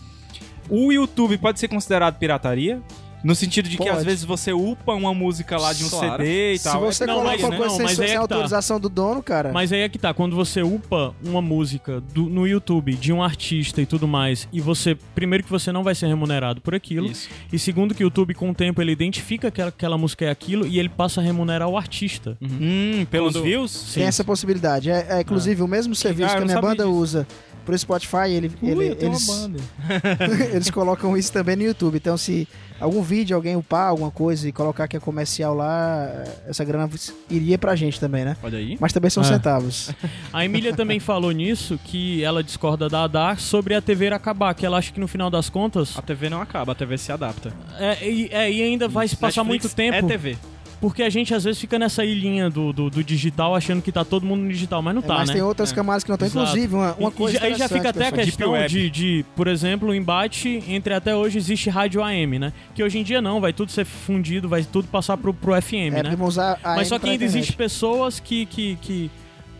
O 0.69 0.91
YouTube 0.91 1.37
pode 1.37 1.59
ser 1.59 1.69
considerado 1.69 2.17
pirataria? 2.17 2.81
No 3.27 3.35
sentido 3.35 3.67
de 3.67 3.75
Pode. 3.75 3.89
que 3.89 3.95
às 3.97 4.05
vezes 4.05 4.23
você 4.23 4.53
upa 4.53 4.93
uma 4.93 5.13
música 5.13 5.57
lá 5.57 5.73
de 5.73 5.83
um 5.83 5.89
Claro. 5.89 6.23
CD 6.23 6.53
e 6.53 6.57
Se 6.57 6.63
tal. 6.63 6.79
você 6.79 7.05
Não, 7.05 7.15
coloca 7.15 7.31
mas- 7.31 7.41
uma 7.41 7.49
não, 7.49 7.57
coisa 7.57 7.75
sem, 7.75 7.85
mas 7.85 7.95
sem 7.97 8.05
aí 8.05 8.11
é 8.11 8.13
tá. 8.15 8.21
autorização 8.21 8.79
do 8.79 8.87
dono, 8.87 9.21
cara. 9.21 9.51
Mas 9.51 9.73
aí 9.73 9.81
é 9.81 9.89
que 9.89 9.97
tá, 9.99 10.13
quando 10.13 10.33
você 10.35 10.61
upa 10.61 11.13
uma 11.23 11.41
música 11.41 11.99
do- 12.13 12.29
no 12.29 12.47
YouTube 12.47 12.93
de 12.95 13.11
um 13.11 13.21
artista 13.21 13.81
e 13.81 13.85
tudo 13.85 14.07
mais, 14.07 14.47
e 14.53 14.61
você, 14.61 14.95
primeiro 15.13 15.43
que 15.43 15.49
você 15.49 15.73
não 15.73 15.83
vai 15.83 15.93
ser 15.93 16.07
remunerado 16.07 16.61
por 16.61 16.73
aquilo, 16.73 17.07
Isso. 17.07 17.27
e 17.51 17.59
segundo 17.59 17.93
que 17.93 18.01
o 18.01 18.05
YouTube 18.05 18.33
com 18.33 18.49
o 18.49 18.55
tempo 18.55 18.81
ele 18.81 18.93
identifica 18.93 19.51
que 19.51 19.61
aquela 19.61 19.97
música 19.97 20.23
é 20.23 20.29
aquilo 20.29 20.65
e 20.65 20.79
ele 20.79 20.87
passa 20.87 21.19
a 21.19 21.23
remunerar 21.23 21.67
o 21.67 21.75
artista. 21.77 22.37
Hum, 22.41 23.05
pelos 23.11 23.33
Quando- 23.33 23.43
views? 23.43 23.91
Tem 23.93 24.03
essa 24.05 24.23
possibilidade. 24.23 24.89
É, 24.89 25.05
é, 25.09 25.19
inclusive, 25.21 25.61
o 25.61 25.67
mesmo 25.67 25.93
serviço 25.93 26.29
Ah, 26.31 26.37
que 26.37 26.43
a 26.43 26.45
minha 26.45 26.61
banda 26.61 26.83
disso. 26.85 26.95
usa 26.95 27.27
pro 27.65 27.77
Spotify, 27.77 28.29
ele, 28.31 28.49
Ui, 28.61 28.69
ele- 28.71 28.97
eles, 29.01 29.27
uma 29.27 29.37
banda. 29.41 29.59
eles 30.53 30.69
colocam 30.71 31.17
isso 31.17 31.33
também 31.33 31.57
no 31.57 31.63
YouTube. 31.63 31.97
Então, 31.97 32.15
se 32.17 32.47
algum 32.79 33.01
vídeo, 33.01 33.35
alguém 33.35 33.55
upar 33.55 33.87
alguma 33.89 34.11
coisa 34.11 34.47
e 34.47 34.51
colocar 34.51 34.87
que 34.87 34.97
é 34.97 34.99
comercial 34.99 35.53
lá, 35.55 36.09
essa 36.47 36.63
grana 36.63 36.89
iria 37.29 37.57
pra 37.57 37.75
gente 37.75 37.99
também, 37.99 38.23
né? 38.25 38.35
Olha 38.43 38.57
aí. 38.57 38.77
Mas 38.79 38.93
também 38.93 39.09
são 39.09 39.21
Ah. 39.21 39.25
centavos. 39.25 39.91
A 40.33 40.43
Emília 40.45 40.73
também 40.75 40.99
falou 40.99 41.31
nisso, 41.31 41.79
que 41.83 42.23
ela 42.23 42.43
discorda 42.43 42.87
da 42.89 43.03
Adar 43.03 43.39
sobre 43.39 43.73
a 43.73 43.81
TV 43.81 44.07
acabar, 44.07 44.53
que 44.53 44.65
ela 44.65 44.77
acha 44.77 44.91
que 44.91 44.99
no 44.99 45.07
final 45.07 45.29
das 45.29 45.49
contas. 45.49 45.97
A 45.97 46.01
TV 46.01 46.29
não 46.29 46.41
acaba, 46.41 46.71
a 46.71 46.75
TV 46.75 46.97
se 46.97 47.11
adapta. 47.11 47.53
É, 47.79 48.09
e, 48.09 48.29
é, 48.31 48.51
e 48.51 48.61
ainda 48.61 48.87
vai 48.87 49.07
se 49.07 49.15
passar 49.15 49.43
Netflix 49.43 49.65
muito 49.65 49.75
tempo. 49.75 49.97
É 49.97 50.01
TV. 50.01 50.37
Porque 50.79 51.01
a 51.01 51.09
gente 51.09 51.33
às 51.33 51.43
vezes 51.43 51.59
fica 51.59 51.79
nessa 51.79 52.05
ilhinha 52.05 52.49
do, 52.49 52.71
do, 52.71 52.89
do 52.89 53.03
digital 53.03 53.55
achando 53.55 53.81
que 53.81 53.91
tá 53.91 54.05
todo 54.05 54.25
mundo 54.25 54.43
no 54.43 54.49
digital, 54.49 54.81
mas 54.81 54.93
não 54.93 55.01
É, 55.01 55.05
tá, 55.05 55.15
mas 55.15 55.27
né? 55.29 55.33
tem 55.33 55.41
outras 55.43 55.71
É. 55.71 55.75
camadas 55.75 56.03
que 56.03 56.09
não 56.09 56.15
estão. 56.15 56.27
Inclusive, 56.27 56.75
uma, 56.75 56.93
uma 56.95 57.09
E- 57.09 57.13
coisa 57.13 57.43
aí 57.43 57.55
já 57.55 57.67
fica 57.67 57.89
até 57.89 58.07
a 58.07 58.11
questão 58.11 58.53
de, 58.67 58.89
de, 58.89 59.25
por 59.35 59.47
exemplo, 59.47 59.89
o 59.89 59.95
embate 59.95 60.63
entre 60.67 60.93
até 60.93 61.15
hoje 61.15 61.37
existe 61.39 61.69
rádio 61.69 62.03
AM, 62.03 62.37
né? 62.37 62.53
Que 62.75 62.83
hoje 62.83 62.99
em 62.99 63.03
dia 63.03 63.21
não, 63.21 63.41
vai 63.41 63.53
tudo 63.53 63.71
ser 63.71 63.85
fundido, 63.85 64.47
vai 64.47 64.63
tudo 64.63 64.87
passar 64.87 65.17
pro, 65.17 65.33
pro 65.33 65.59
FM, 65.59 65.73
É, 65.73 65.89
né? 65.89 66.01
porque 66.03 66.15
vão 66.15 66.27
usar 66.27 66.59
a 66.63 66.75
Mas 66.75 66.87
só 66.89 66.99
que 66.99 67.05
ainda 67.09 67.23
internet. 67.23 67.37
existem 67.39 67.57
pessoas 67.57 68.19
que, 68.19 68.45
que, 68.45 68.77
que 68.81 69.11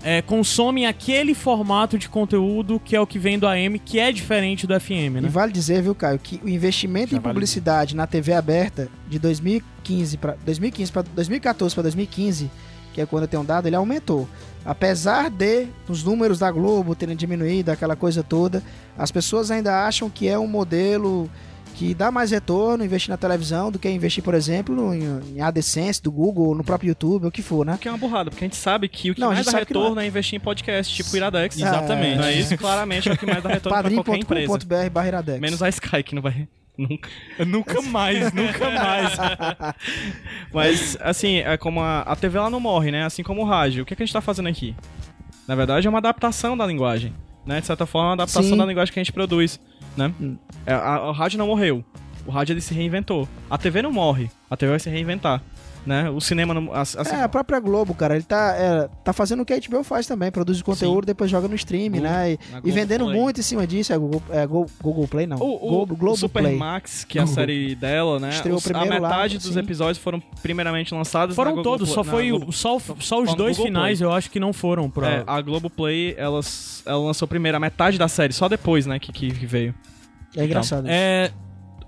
é, 0.03 0.22
consomem 0.22 0.86
aquele 0.86 1.34
formato 1.34 1.98
de 1.98 2.07
conteúdo 2.07 2.80
que 2.80 2.95
é 2.95 3.02
o 3.02 3.07
que 3.07 3.18
vem 3.18 3.38
do 3.40 3.48
AM, 3.48 3.80
que 3.80 3.99
é 3.99 4.11
diferente 4.11 4.68
do 4.68 4.80
FM, 4.80 4.91
E 4.91 5.10
né? 5.10 5.30
vale 5.30 5.52
dizer, 5.52 5.82
viu, 5.82 5.95
Caio, 5.95 6.19
que 6.19 6.40
o 6.44 6.49
investimento 6.49 7.11
Já 7.11 7.18
em 7.18 7.19
vale 7.19 7.34
publicidade 7.34 7.95
na 7.95 8.06
TV 8.06 8.34
aberta 8.34 8.88
de 9.07 9.19
2015 9.19 10.18
para 10.18 10.38
2015 10.45 10.91
para 10.91 11.02
2014 11.02 11.76
para 11.76 11.82
2015, 11.84 12.52
que 12.94 13.02
é 13.02 13.06
quando 13.06 13.24
eu 13.24 13.28
tenho 13.28 13.44
dado, 13.44 13.68
ele 13.68 13.76
aumentou. 13.76 14.28
Apesar 14.65 15.30
de 15.30 15.68
os 15.88 16.03
números 16.03 16.40
da 16.40 16.52
Globo 16.52 16.94
terem 16.94 17.15
diminuído, 17.15 17.72
aquela 17.72 17.95
coisa 17.95 18.22
toda, 18.22 18.61
as 18.98 19.11
pessoas 19.11 19.49
ainda 19.49 19.86
acham 19.86 20.10
que 20.10 20.28
é 20.28 20.38
um 20.38 20.48
modelo 20.48 21.30
que 21.78 21.94
dá 21.94 22.10
mais 22.10 22.32
retorno 22.32 22.84
investir 22.84 23.12
na 23.12 23.18
televisão 23.18 23.72
do 23.72 23.78
que 23.78 23.88
investir, 23.88 24.24
por 24.24 24.34
exemplo, 24.34 24.95
em, 24.95 25.36
em 25.36 25.41
AdSense 25.41 26.02
do 26.02 26.12
Google, 26.12 26.56
no 26.56 26.64
próprio 26.64 26.90
YouTube, 26.90 27.28
o 27.28 27.32
que 27.32 27.44
for, 27.44 27.64
né? 27.64 27.78
Que 27.80 27.88
é 27.88 27.91
uma 27.91 27.99
burrada, 27.99 28.32
porque 28.32 28.44
a 28.44 28.48
gente 28.48 28.58
sabe 28.58 28.90
que 28.90 29.12
o 29.12 29.14
que 29.16 29.22
Não, 29.22 29.32
mais 29.32 29.45
dá 29.45 29.52
não 29.52 29.60
retorno 29.60 30.02
é 30.02 30.08
investir 30.08 30.38
em 30.38 30.40
podcast, 30.40 30.91
tipo 30.91 31.16
Iradex. 31.16 31.56
Ah, 31.62 31.68
Exatamente. 31.68 32.24
É 32.24 32.34
isso? 32.34 32.58
Claramente 32.58 33.08
é 33.08 33.14
o 33.14 33.18
que 33.18 33.28
mais 33.28 33.44
dá 33.44 33.49
retorno 33.49 33.80
pra 33.80 33.91
qualquer 33.91 34.18
empresa. 34.18 34.52
padrim.com.br 34.52 34.90
barra 34.91 35.08
Iradex. 35.08 35.40
Menos 35.40 35.62
a 35.62 35.70
Sky, 35.70 36.02
que 36.02 36.16
não 36.16 36.22
vai... 36.22 36.48
Nunca. 36.76 37.10
Nunca 37.45 37.82
mais, 37.82 38.32
nunca 38.34 38.70
mais. 38.70 39.18
Mas, 40.54 40.98
assim, 41.02 41.38
é 41.38 41.58
como 41.58 41.80
a, 41.82 42.02
a 42.02 42.16
TV 42.16 42.38
ela 42.38 42.52
não 42.52 42.60
morre, 42.60 42.91
né? 42.91 43.04
Assim 43.04 43.24
como 43.24 43.41
o 43.41 43.45
rádio. 43.45 43.82
O 43.82 43.86
que, 43.86 43.95
que 43.95 44.04
a 44.04 44.06
gente 44.06 44.14
tá 44.14 44.22
fazendo 44.22 44.48
aqui? 44.48 44.76
Na 45.48 45.56
verdade, 45.56 45.88
é 45.88 45.90
uma 45.90 45.98
adaptação 45.98 46.56
da 46.56 46.68
linguagem. 46.68 47.16
Né? 47.48 47.61
De 47.61 47.65
certa 47.65 47.86
forma, 47.86 48.07
é 48.07 48.10
uma 48.10 48.14
adaptação 48.15 48.44
Sim. 48.52 48.57
da 48.57 48.65
linguagem 48.65 48.94
que 48.94 48.99
a 48.99 49.03
gente 49.03 49.14
produz. 49.14 49.60
Né? 49.95 50.14
Hum. 50.22 50.36
É, 50.65 50.74
a- 50.74 51.07
o 51.10 51.11
rádio 51.14 51.40
não 51.40 51.48
morreu. 51.48 51.84
O 52.26 52.30
rádio 52.32 52.53
ele 52.53 52.61
se 52.61 52.74
reinventou. 52.74 53.28
A 53.49 53.57
TV 53.57 53.82
não 53.82 53.91
morre. 53.91 54.30
A 54.49 54.57
TV 54.57 54.72
vai 54.72 54.80
se 54.80 54.90
reinventar. 54.90 55.41
Né? 55.88 56.09
O 56.09 56.19
cinema 56.19 56.53
Assim, 56.73 57.15
É, 57.15 57.23
a 57.23 57.30
própria 57.30 57.59
Globo, 57.61 57.93
cara, 57.93 58.15
ele 58.15 58.23
tá, 58.26 58.53
é, 58.57 58.89
tá 59.05 59.14
fazendo 59.14 59.41
o 59.41 59.45
que 59.45 59.53
a 59.53 59.57
HBO 59.59 59.84
faz 59.84 60.05
também, 60.05 60.30
produz 60.30 60.59
o 60.59 60.64
conteúdo, 60.65 61.05
depois 61.05 61.31
joga 61.31 61.47
no 61.47 61.55
stream, 61.55 61.85
Google- 61.91 62.01
né? 62.01 62.31
E, 62.31 62.34
e 62.34 62.38
Globo 62.51 62.72
vendendo 62.73 63.05
Play. 63.05 63.19
muito 63.22 63.39
em 63.39 63.43
cima 63.43 63.65
disso, 63.65 63.93
é 63.93 63.97
Google, 63.97 64.22
é, 64.30 64.45
Go- 64.45 64.65
Google 64.81 65.07
Play, 65.07 65.26
não. 65.26 65.38
O, 65.38 65.55
o, 65.55 65.59
Globo, 65.69 65.95
Globo 65.95 66.14
o 66.15 66.18
Super 66.18 66.43
Play. 66.43 66.57
Max, 66.57 67.05
que 67.05 67.18
é 67.18 67.22
a 67.22 67.23
Google. 67.23 67.35
série 67.35 67.73
dela, 67.76 68.19
né? 68.19 68.30
Estreou 68.30 68.57
os- 68.57 68.64
primeiro 68.65 68.93
a 68.95 68.99
lá, 68.99 69.09
metade 69.09 69.38
dos 69.38 69.53
sim. 69.53 69.59
episódios 69.59 69.97
foram 69.97 70.19
primeiramente 70.41 70.93
lançados 70.93 71.35
Foram 71.35 71.64
todos, 71.64 71.88
Play- 71.88 71.95
só 71.95 72.03
foi 72.03 72.31
o- 72.34 72.38
Globo- 72.38 72.51
só, 72.51 72.77
só 72.99 73.22
os 73.22 73.34
dois 73.34 73.55
Google 73.55 73.65
finais 73.72 73.99
Play. 73.99 74.09
eu 74.09 74.14
acho 74.14 74.30
que 74.30 74.39
não 74.41 74.51
foram 74.51 74.89
pra. 74.89 75.07
É, 75.09 75.23
a 75.26 75.39
Globoplay, 75.41 76.15
ela, 76.18 76.41
ela 76.85 76.99
lançou 76.99 77.27
primeiro 77.27 77.55
a 77.55 77.59
metade 77.61 77.97
da 77.97 78.09
série, 78.09 78.34
só 78.34 78.49
depois, 78.49 78.85
né, 78.85 78.99
que, 78.99 79.11
que 79.14 79.45
veio. 79.45 79.73
É 80.35 80.43
engraçado. 80.43 80.84
isso. 80.85 80.93
É, 80.93 81.31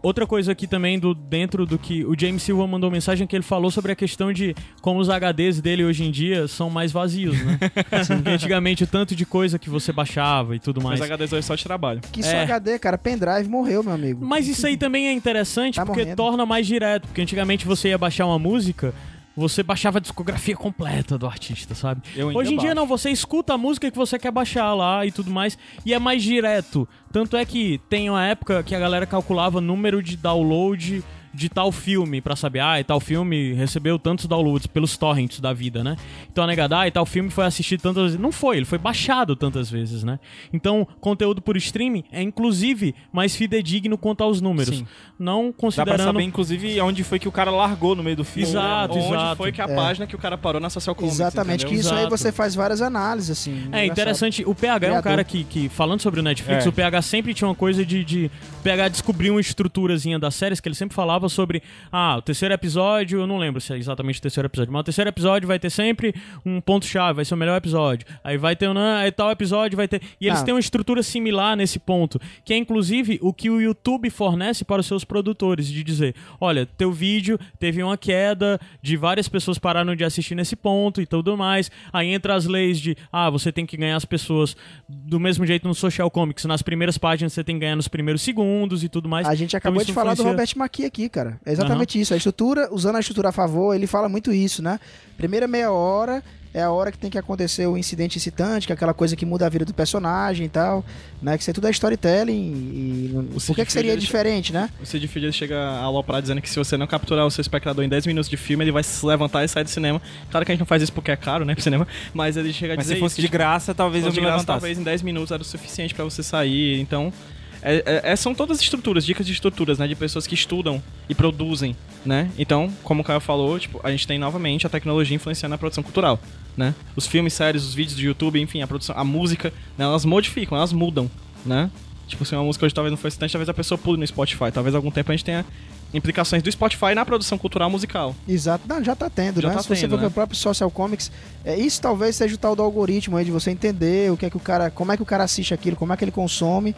outra 0.01 0.25
coisa 0.25 0.51
aqui 0.51 0.67
também 0.67 0.97
do 0.99 1.13
dentro 1.13 1.65
do 1.65 1.77
que 1.77 2.03
o 2.05 2.15
James 2.17 2.41
Silva 2.43 2.65
mandou 2.67 2.89
mensagem 2.89 3.25
que 3.27 3.35
ele 3.35 3.43
falou 3.43 3.69
sobre 3.71 3.91
a 3.91 3.95
questão 3.95 4.31
de 4.33 4.55
como 4.81 4.99
os 4.99 5.07
HDs 5.09 5.61
dele 5.61 5.83
hoje 5.83 6.03
em 6.05 6.11
dia 6.11 6.47
são 6.47 6.69
mais 6.69 6.91
vazios, 6.91 7.37
né? 7.43 7.59
Assim, 7.91 8.15
porque 8.15 8.29
antigamente 8.29 8.83
o 8.83 8.87
tanto 8.87 9.15
de 9.15 9.25
coisa 9.25 9.57
que 9.59 9.69
você 9.69 9.91
baixava 9.91 10.55
e 10.55 10.59
tudo 10.59 10.81
mais. 10.81 10.99
Mas 10.99 11.09
HDs 11.09 11.33
hoje 11.33 11.43
só 11.47 11.55
de 11.55 11.63
trabalho. 11.63 12.01
Que 12.11 12.23
só 12.23 12.31
é. 12.31 12.43
HD, 12.43 12.79
cara, 12.79 12.97
pendrive 12.97 13.47
morreu, 13.49 13.83
meu 13.83 13.93
amigo. 13.93 14.25
Mas 14.25 14.47
isso 14.47 14.65
aí 14.67 14.77
também 14.77 15.07
é 15.07 15.11
interessante 15.13 15.75
Tá 15.75 15.85
porque 15.85 16.01
morrendo. 16.01 16.15
torna 16.17 16.45
mais 16.45 16.65
direto, 16.65 17.07
porque 17.07 17.21
antigamente 17.21 17.65
você 17.65 17.89
ia 17.89 17.97
baixar 17.97 18.25
uma 18.25 18.39
música, 18.39 18.93
você 19.39 19.63
baixava 19.63 19.97
a 19.97 20.01
discografia 20.01 20.55
completa 20.55 21.17
do 21.17 21.25
artista, 21.25 21.73
sabe? 21.73 22.01
Hoje 22.35 22.53
em 22.53 22.57
dia 22.57 22.69
baixo. 22.69 22.75
não, 22.75 22.85
você 22.85 23.09
escuta 23.09 23.53
a 23.53 23.57
música 23.57 23.89
que 23.89 23.97
você 23.97 24.19
quer 24.19 24.31
baixar 24.31 24.73
lá 24.73 25.05
e 25.05 25.11
tudo 25.11 25.31
mais, 25.31 25.57
e 25.85 25.93
é 25.93 25.99
mais 25.99 26.21
direto. 26.21 26.87
Tanto 27.11 27.37
é 27.37 27.45
que 27.45 27.79
tem 27.89 28.09
uma 28.09 28.25
época 28.25 28.61
que 28.61 28.75
a 28.75 28.79
galera 28.79 29.05
calculava 29.05 29.61
número 29.61 30.03
de 30.03 30.17
download 30.17 31.03
de 31.33 31.49
tal 31.49 31.71
filme 31.71 32.21
pra 32.21 32.35
saber, 32.35 32.59
ah, 32.59 32.79
e 32.79 32.83
tal 32.83 32.99
filme 32.99 33.53
recebeu 33.53 33.97
tantos 33.99 34.25
downloads 34.25 34.67
pelos 34.67 34.97
torrents 34.97 35.39
da 35.39 35.53
vida, 35.53 35.83
né? 35.83 35.95
Então 36.31 36.43
a 36.43 36.47
negada, 36.47 36.79
ah, 36.79 36.87
e 36.87 36.91
tal 36.91 37.05
filme 37.05 37.29
foi 37.29 37.45
assistido 37.45 37.81
tantas 37.81 38.03
vezes. 38.03 38.19
Não 38.19 38.31
foi, 38.31 38.57
ele 38.57 38.65
foi 38.65 38.77
baixado 38.77 39.35
tantas 39.35 39.69
vezes, 39.69 40.03
né? 40.03 40.19
Então, 40.51 40.87
conteúdo 40.99 41.41
por 41.41 41.55
streaming 41.57 42.03
é 42.11 42.21
inclusive 42.21 42.95
mais 43.11 43.35
fidedigno 43.35 43.97
quanto 43.97 44.23
aos 44.23 44.41
números. 44.41 44.77
Sim. 44.79 44.87
Não 45.17 45.45
Dá 45.47 45.51
pra 45.51 45.59
considerando 45.61 46.03
saber, 46.03 46.23
inclusive, 46.23 46.79
onde 46.81 47.03
foi 47.03 47.19
que 47.19 47.27
o 47.27 47.31
cara 47.31 47.51
largou 47.51 47.95
no 47.95 48.03
meio 48.03 48.15
do 48.15 48.23
filme. 48.23 48.49
Exato, 48.49 48.95
Onde 48.97 49.05
exato. 49.07 49.35
foi 49.35 49.51
que 49.51 49.61
a 49.61 49.65
É. 49.65 49.75
página 49.75 50.07
que 50.07 50.15
o 50.15 50.19
cara 50.19 50.37
parou 50.37 50.61
na 50.61 50.69
Social 50.69 50.95
Comics, 50.95 51.15
Exatamente, 51.19 51.59
que 51.65 51.73
entendeu? 51.73 51.79
isso 51.81 51.93
aí 51.93 51.99
Exato. 52.01 52.17
você 52.17 52.31
faz 52.31 52.55
várias 52.55 52.81
análises, 52.81 53.29
assim. 53.31 53.51
É 53.51 53.85
engraçado. 53.85 53.91
interessante, 53.91 54.43
o 54.45 54.55
PH 54.55 54.87
é 54.87 54.89
um 54.89 54.93
Criador. 54.93 55.03
cara 55.03 55.23
que, 55.23 55.43
que, 55.43 55.69
falando 55.69 56.01
sobre 56.01 56.19
o 56.19 56.23
Netflix, 56.23 56.65
É. 56.65 56.69
o 56.69 56.71
PH 56.71 57.01
sempre 57.01 57.33
tinha 57.33 57.47
uma 57.47 57.55
coisa 57.55 57.85
de, 57.85 58.03
de. 58.05 58.31
O 58.59 58.63
PH 58.63 58.87
descobriu 58.89 59.33
uma 59.33 59.41
estruturazinha 59.41 60.17
das 60.17 60.35
séries 60.35 60.59
que 60.59 60.67
ele 60.67 60.75
sempre 60.75 60.95
falava 60.95 61.18
falava 61.19 61.29
sobre, 61.29 61.61
ah, 61.91 62.17
o 62.17 62.21
terceiro 62.21 62.53
episódio, 62.53 63.19
eu 63.19 63.27
não 63.27 63.37
lembro 63.37 63.59
se 63.59 63.73
é 63.73 63.77
exatamente 63.77 64.19
o 64.19 64.21
terceiro 64.21 64.47
episódio, 64.47 64.71
mas 64.71 64.79
o 64.79 64.83
terceiro 64.85 65.09
episódio 65.09 65.47
vai 65.47 65.59
ter 65.59 65.69
sempre 65.69 66.15
um 66.45 66.61
ponto-chave, 66.61 67.17
vai 67.17 67.25
ser 67.25 67.33
o 67.33 67.37
melhor 67.37 67.57
episódio. 67.57 68.07
Aí 68.23 68.37
vai 68.37 68.55
ter 68.55 68.69
um, 68.69 68.77
aí 68.77 69.11
tal 69.11 69.29
episódio 69.29 69.75
vai 69.75 69.87
ter. 69.87 70.01
E 70.19 70.27
eles 70.27 70.39
ah. 70.39 70.43
têm 70.43 70.53
uma 70.53 70.59
estrutura 70.59 71.03
similar 71.03 71.57
nesse 71.57 71.77
ponto, 71.77 72.19
que 72.45 72.53
é 72.53 72.57
inclusive 72.57 73.19
o 73.21 73.33
que 73.33 73.49
o 73.49 73.59
YouTube 73.59 74.09
fornece 74.09 74.63
para 74.63 74.79
os 74.79 74.87
seus 74.87 75.03
produtores, 75.03 75.67
de 75.67 75.83
dizer, 75.83 76.15
olha, 76.39 76.65
teu 76.65 76.91
vídeo 76.91 77.37
teve 77.59 77.83
uma 77.83 77.97
queda, 77.97 78.59
de 78.81 78.95
várias 78.95 79.27
pessoas 79.27 79.59
pararam 79.59 79.95
de 79.95 80.03
assistir 80.03 80.35
nesse 80.35 80.55
ponto 80.55 81.01
e 81.01 81.05
tudo 81.05 81.35
mais. 81.35 81.69
Aí 81.91 82.07
entra 82.13 82.35
as 82.35 82.45
leis 82.45 82.79
de, 82.79 82.95
ah, 83.11 83.29
você 83.29 83.51
tem 83.51 83.65
que 83.65 83.75
ganhar 83.75 83.97
as 83.97 84.05
pessoas 84.05 84.55
do 84.87 85.19
mesmo 85.19 85.45
jeito 85.45 85.67
no 85.67 85.75
social 85.75 86.09
comics, 86.09 86.45
nas 86.45 86.61
primeiras 86.61 86.97
páginas 86.97 87.33
você 87.33 87.43
tem 87.43 87.55
que 87.55 87.61
ganhar 87.61 87.75
nos 87.75 87.87
primeiros 87.87 88.21
segundos 88.21 88.83
e 88.83 88.89
tudo 88.89 89.09
mais. 89.09 89.27
A 89.27 89.35
gente 89.35 89.57
acabou 89.57 89.81
então, 89.81 89.87
de 89.87 89.93
falar 89.93 90.13
influencia... 90.13 90.23
do 90.23 90.29
Robert 90.29 90.53
McKee 90.55 90.85
aqui, 90.85 91.08
cara. 91.09 91.39
É 91.45 91.51
exatamente 91.51 91.97
uhum. 91.97 92.01
isso. 92.01 92.13
A 92.13 92.17
estrutura, 92.17 92.69
usando 92.71 92.95
a 92.95 92.99
estrutura 92.99 93.29
a 93.29 93.31
favor, 93.31 93.73
ele 93.73 93.87
fala 93.87 94.07
muito 94.07 94.31
isso, 94.31 94.61
né? 94.61 94.79
Primeira 95.17 95.47
meia 95.47 95.71
hora 95.71 96.23
é 96.53 96.63
a 96.63 96.71
hora 96.71 96.91
que 96.91 96.97
tem 96.97 97.09
que 97.09 97.17
acontecer 97.17 97.67
o 97.67 97.77
incidente 97.77 98.17
incitante, 98.17 98.65
que 98.65 98.73
é 98.73 98.75
aquela 98.75 98.93
coisa 98.93 99.15
que 99.15 99.25
muda 99.25 99.45
a 99.45 99.49
vida 99.49 99.65
do 99.65 99.73
personagem 99.73 100.47
e 100.47 100.49
tal, 100.49 100.83
né? 101.21 101.37
Que 101.37 101.43
isso 101.43 101.51
é 101.51 101.53
tudo 101.53 101.67
é 101.67 101.71
storytelling 101.71 102.33
e... 102.33 103.11
O 103.35 103.41
Por 103.41 103.55
que, 103.55 103.65
que 103.65 103.71
seria 103.71 103.95
diferente, 103.95 104.51
né? 104.51 104.69
O 104.81 104.85
Sid 104.85 105.07
Field 105.07 105.31
chega 105.31 105.59
a 105.59 105.83
aloprar 105.83 106.21
dizendo 106.21 106.41
que 106.41 106.49
se 106.49 106.57
você 106.57 106.75
não 106.75 106.87
capturar 106.87 107.25
o 107.25 107.31
seu 107.31 107.41
espectador 107.41 107.83
em 107.83 107.89
10 107.89 108.07
minutos 108.07 108.29
de 108.29 108.37
filme, 108.37 108.63
ele 108.63 108.71
vai 108.71 108.83
se 108.83 109.05
levantar 109.05 109.43
e 109.43 109.47
sair 109.47 109.63
do 109.63 109.69
cinema. 109.69 110.01
Claro 110.31 110.45
que 110.45 110.51
a 110.51 110.55
gente 110.55 110.61
não 110.61 110.67
faz 110.67 110.81
isso 110.81 110.93
porque 110.93 111.11
é 111.11 111.15
caro, 111.15 111.45
né, 111.45 111.53
pro 111.53 111.63
cinema, 111.63 111.87
mas 112.13 112.35
ele 112.35 112.51
chega 112.51 112.73
a 112.73 112.77
mas 112.77 112.85
dizer 112.85 112.95
se 112.95 112.99
fosse 112.99 113.15
isso, 113.15 113.21
de 113.21 113.27
graça, 113.27 113.75
talvez 113.75 114.05
eu 114.05 114.11
me 114.11 114.19
graça, 114.19 114.45
Talvez 114.45 114.79
em 114.79 114.83
10 114.83 115.03
minutos 115.03 115.31
era 115.31 115.41
o 115.41 115.45
suficiente 115.45 115.93
para 115.93 116.03
você 116.03 116.23
sair, 116.23 116.79
então... 116.79 117.13
É, 117.61 117.83
é, 117.85 118.11
é, 118.11 118.15
são 118.15 118.33
todas 118.33 118.61
estruturas, 118.61 119.05
dicas 119.05 119.25
de 119.25 119.33
estruturas, 119.33 119.77
né? 119.77 119.87
De 119.87 119.95
pessoas 119.95 120.25
que 120.25 120.33
estudam 120.33 120.81
e 121.09 121.15
produzem, 121.15 121.75
né? 122.05 122.29
Então, 122.37 122.71
como 122.83 123.01
o 123.01 123.03
Caio 123.03 123.19
falou, 123.19 123.59
tipo, 123.59 123.79
a 123.83 123.91
gente 123.91 124.07
tem 124.07 124.17
novamente 124.17 124.65
a 124.65 124.69
tecnologia 124.69 125.15
influenciando 125.15 125.55
a 125.55 125.57
produção 125.57 125.83
cultural, 125.83 126.19
né? 126.55 126.73
Os 126.95 127.05
filmes, 127.05 127.33
séries, 127.33 127.63
os 127.63 127.73
vídeos 127.73 127.95
do 127.95 128.01
YouTube, 128.01 128.39
enfim, 128.39 128.61
a 128.61 128.67
produção, 128.67 128.95
a 128.97 129.03
música, 129.03 129.53
né? 129.77 129.85
elas 129.85 130.05
modificam, 130.05 130.57
elas 130.57 130.73
mudam, 130.73 131.09
né? 131.45 131.69
Tipo, 132.07 132.25
se 132.25 132.33
uma 132.33 132.43
música 132.43 132.65
hoje 132.65 132.73
talvez 132.73 132.91
não 132.91 132.97
foi 132.97 133.09
excitante, 133.09 133.33
talvez 133.33 133.49
a 133.49 133.53
pessoa 133.53 133.77
pule 133.77 133.99
no 133.99 134.07
Spotify. 134.07 134.51
Talvez 134.51 134.73
algum 134.73 134.89
tempo 134.89 135.11
a 135.11 135.15
gente 135.15 135.23
tenha 135.23 135.45
implicações 135.93 136.41
do 136.41 136.51
Spotify 136.51 136.93
na 136.95 137.05
produção 137.05 137.37
cultural 137.37 137.69
musical. 137.69 138.15
Exato, 138.27 138.63
não, 138.67 138.83
já 138.83 138.95
tá 138.95 139.09
tendo, 139.09 139.41
já 139.41 139.49
né? 139.49 139.55
Tá 139.55 139.61
Se 139.61 139.67
tendo, 139.69 139.79
você 139.79 139.87
for 139.87 140.01
né? 140.01 140.07
o 140.07 140.11
próprio 140.11 140.37
Social 140.37 140.69
Comics, 140.69 141.11
é, 141.43 141.57
isso 141.57 141.81
talvez 141.81 142.15
seja 142.15 142.35
o 142.35 142.37
tal 142.37 142.55
do 142.55 142.63
algoritmo 142.63 143.17
aí 143.17 143.25
de 143.25 143.31
você 143.31 143.51
entender 143.51 144.11
o 144.11 144.17
que 144.17 144.25
é 144.25 144.29
que 144.29 144.37
o 144.37 144.39
cara, 144.39 144.69
como 144.69 144.91
é 144.91 144.97
que 144.97 145.03
o 145.03 145.05
cara 145.05 145.23
assiste 145.23 145.53
aquilo, 145.53 145.75
como 145.75 145.93
é 145.93 145.97
que 145.97 146.03
ele 146.03 146.11
consome 146.11 146.75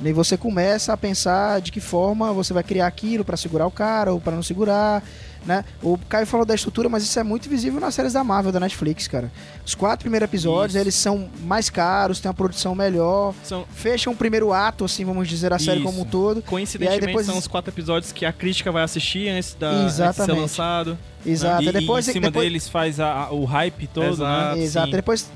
e 0.00 0.12
você 0.12 0.36
começa 0.36 0.92
a 0.92 0.96
pensar 0.96 1.60
de 1.60 1.70
que 1.70 1.80
forma 1.80 2.32
você 2.32 2.52
vai 2.52 2.62
criar 2.62 2.86
aquilo 2.86 3.24
para 3.24 3.36
segurar 3.36 3.66
o 3.66 3.70
cara 3.70 4.12
ou 4.12 4.20
para 4.20 4.34
não 4.34 4.42
segurar, 4.42 5.02
né? 5.44 5.64
O 5.82 5.98
Caio 6.08 6.26
falou 6.26 6.46
da 6.46 6.54
estrutura, 6.54 6.88
mas 6.88 7.02
isso 7.02 7.18
é 7.18 7.22
muito 7.22 7.48
visível 7.48 7.80
nas 7.80 7.94
séries 7.94 8.12
da 8.12 8.22
Marvel, 8.22 8.52
da 8.52 8.60
Netflix, 8.60 9.08
cara. 9.08 9.30
Os 9.64 9.74
quatro 9.74 10.04
primeiros 10.04 10.28
episódios, 10.28 10.74
isso. 10.74 10.82
eles 10.82 10.94
são 10.94 11.28
mais 11.44 11.68
caros, 11.68 12.20
tem 12.20 12.28
uma 12.28 12.34
produção 12.34 12.74
melhor, 12.74 13.34
são... 13.42 13.64
fecham 13.72 14.12
o 14.12 14.16
primeiro 14.16 14.52
ato, 14.52 14.84
assim, 14.84 15.04
vamos 15.04 15.28
dizer, 15.28 15.52
a 15.52 15.58
série 15.58 15.80
isso. 15.80 15.86
como 15.86 16.02
um 16.02 16.04
todo. 16.04 16.42
Coincidentemente, 16.42 17.06
depois... 17.06 17.26
são 17.26 17.38
os 17.38 17.46
quatro 17.46 17.72
episódios 17.72 18.12
que 18.12 18.24
a 18.24 18.32
crítica 18.32 18.70
vai 18.70 18.84
assistir 18.84 19.28
antes, 19.28 19.54
da, 19.54 19.70
antes 19.70 19.96
de 19.96 20.12
ser 20.12 20.32
lançado. 20.32 20.98
Exato. 21.24 21.62
Né? 21.62 21.70
E, 21.70 21.72
depois, 21.72 22.06
e 22.06 22.10
em 22.10 22.12
cima 22.14 22.26
depois... 22.26 22.44
deles 22.44 22.68
faz 22.68 23.00
a, 23.00 23.24
a, 23.24 23.32
o 23.32 23.44
hype 23.44 23.86
todo, 23.88 24.04
né? 24.04 24.12
Exato. 24.12 24.56
né? 24.56 24.62
Exato. 24.62 24.90
Depois 24.92 25.30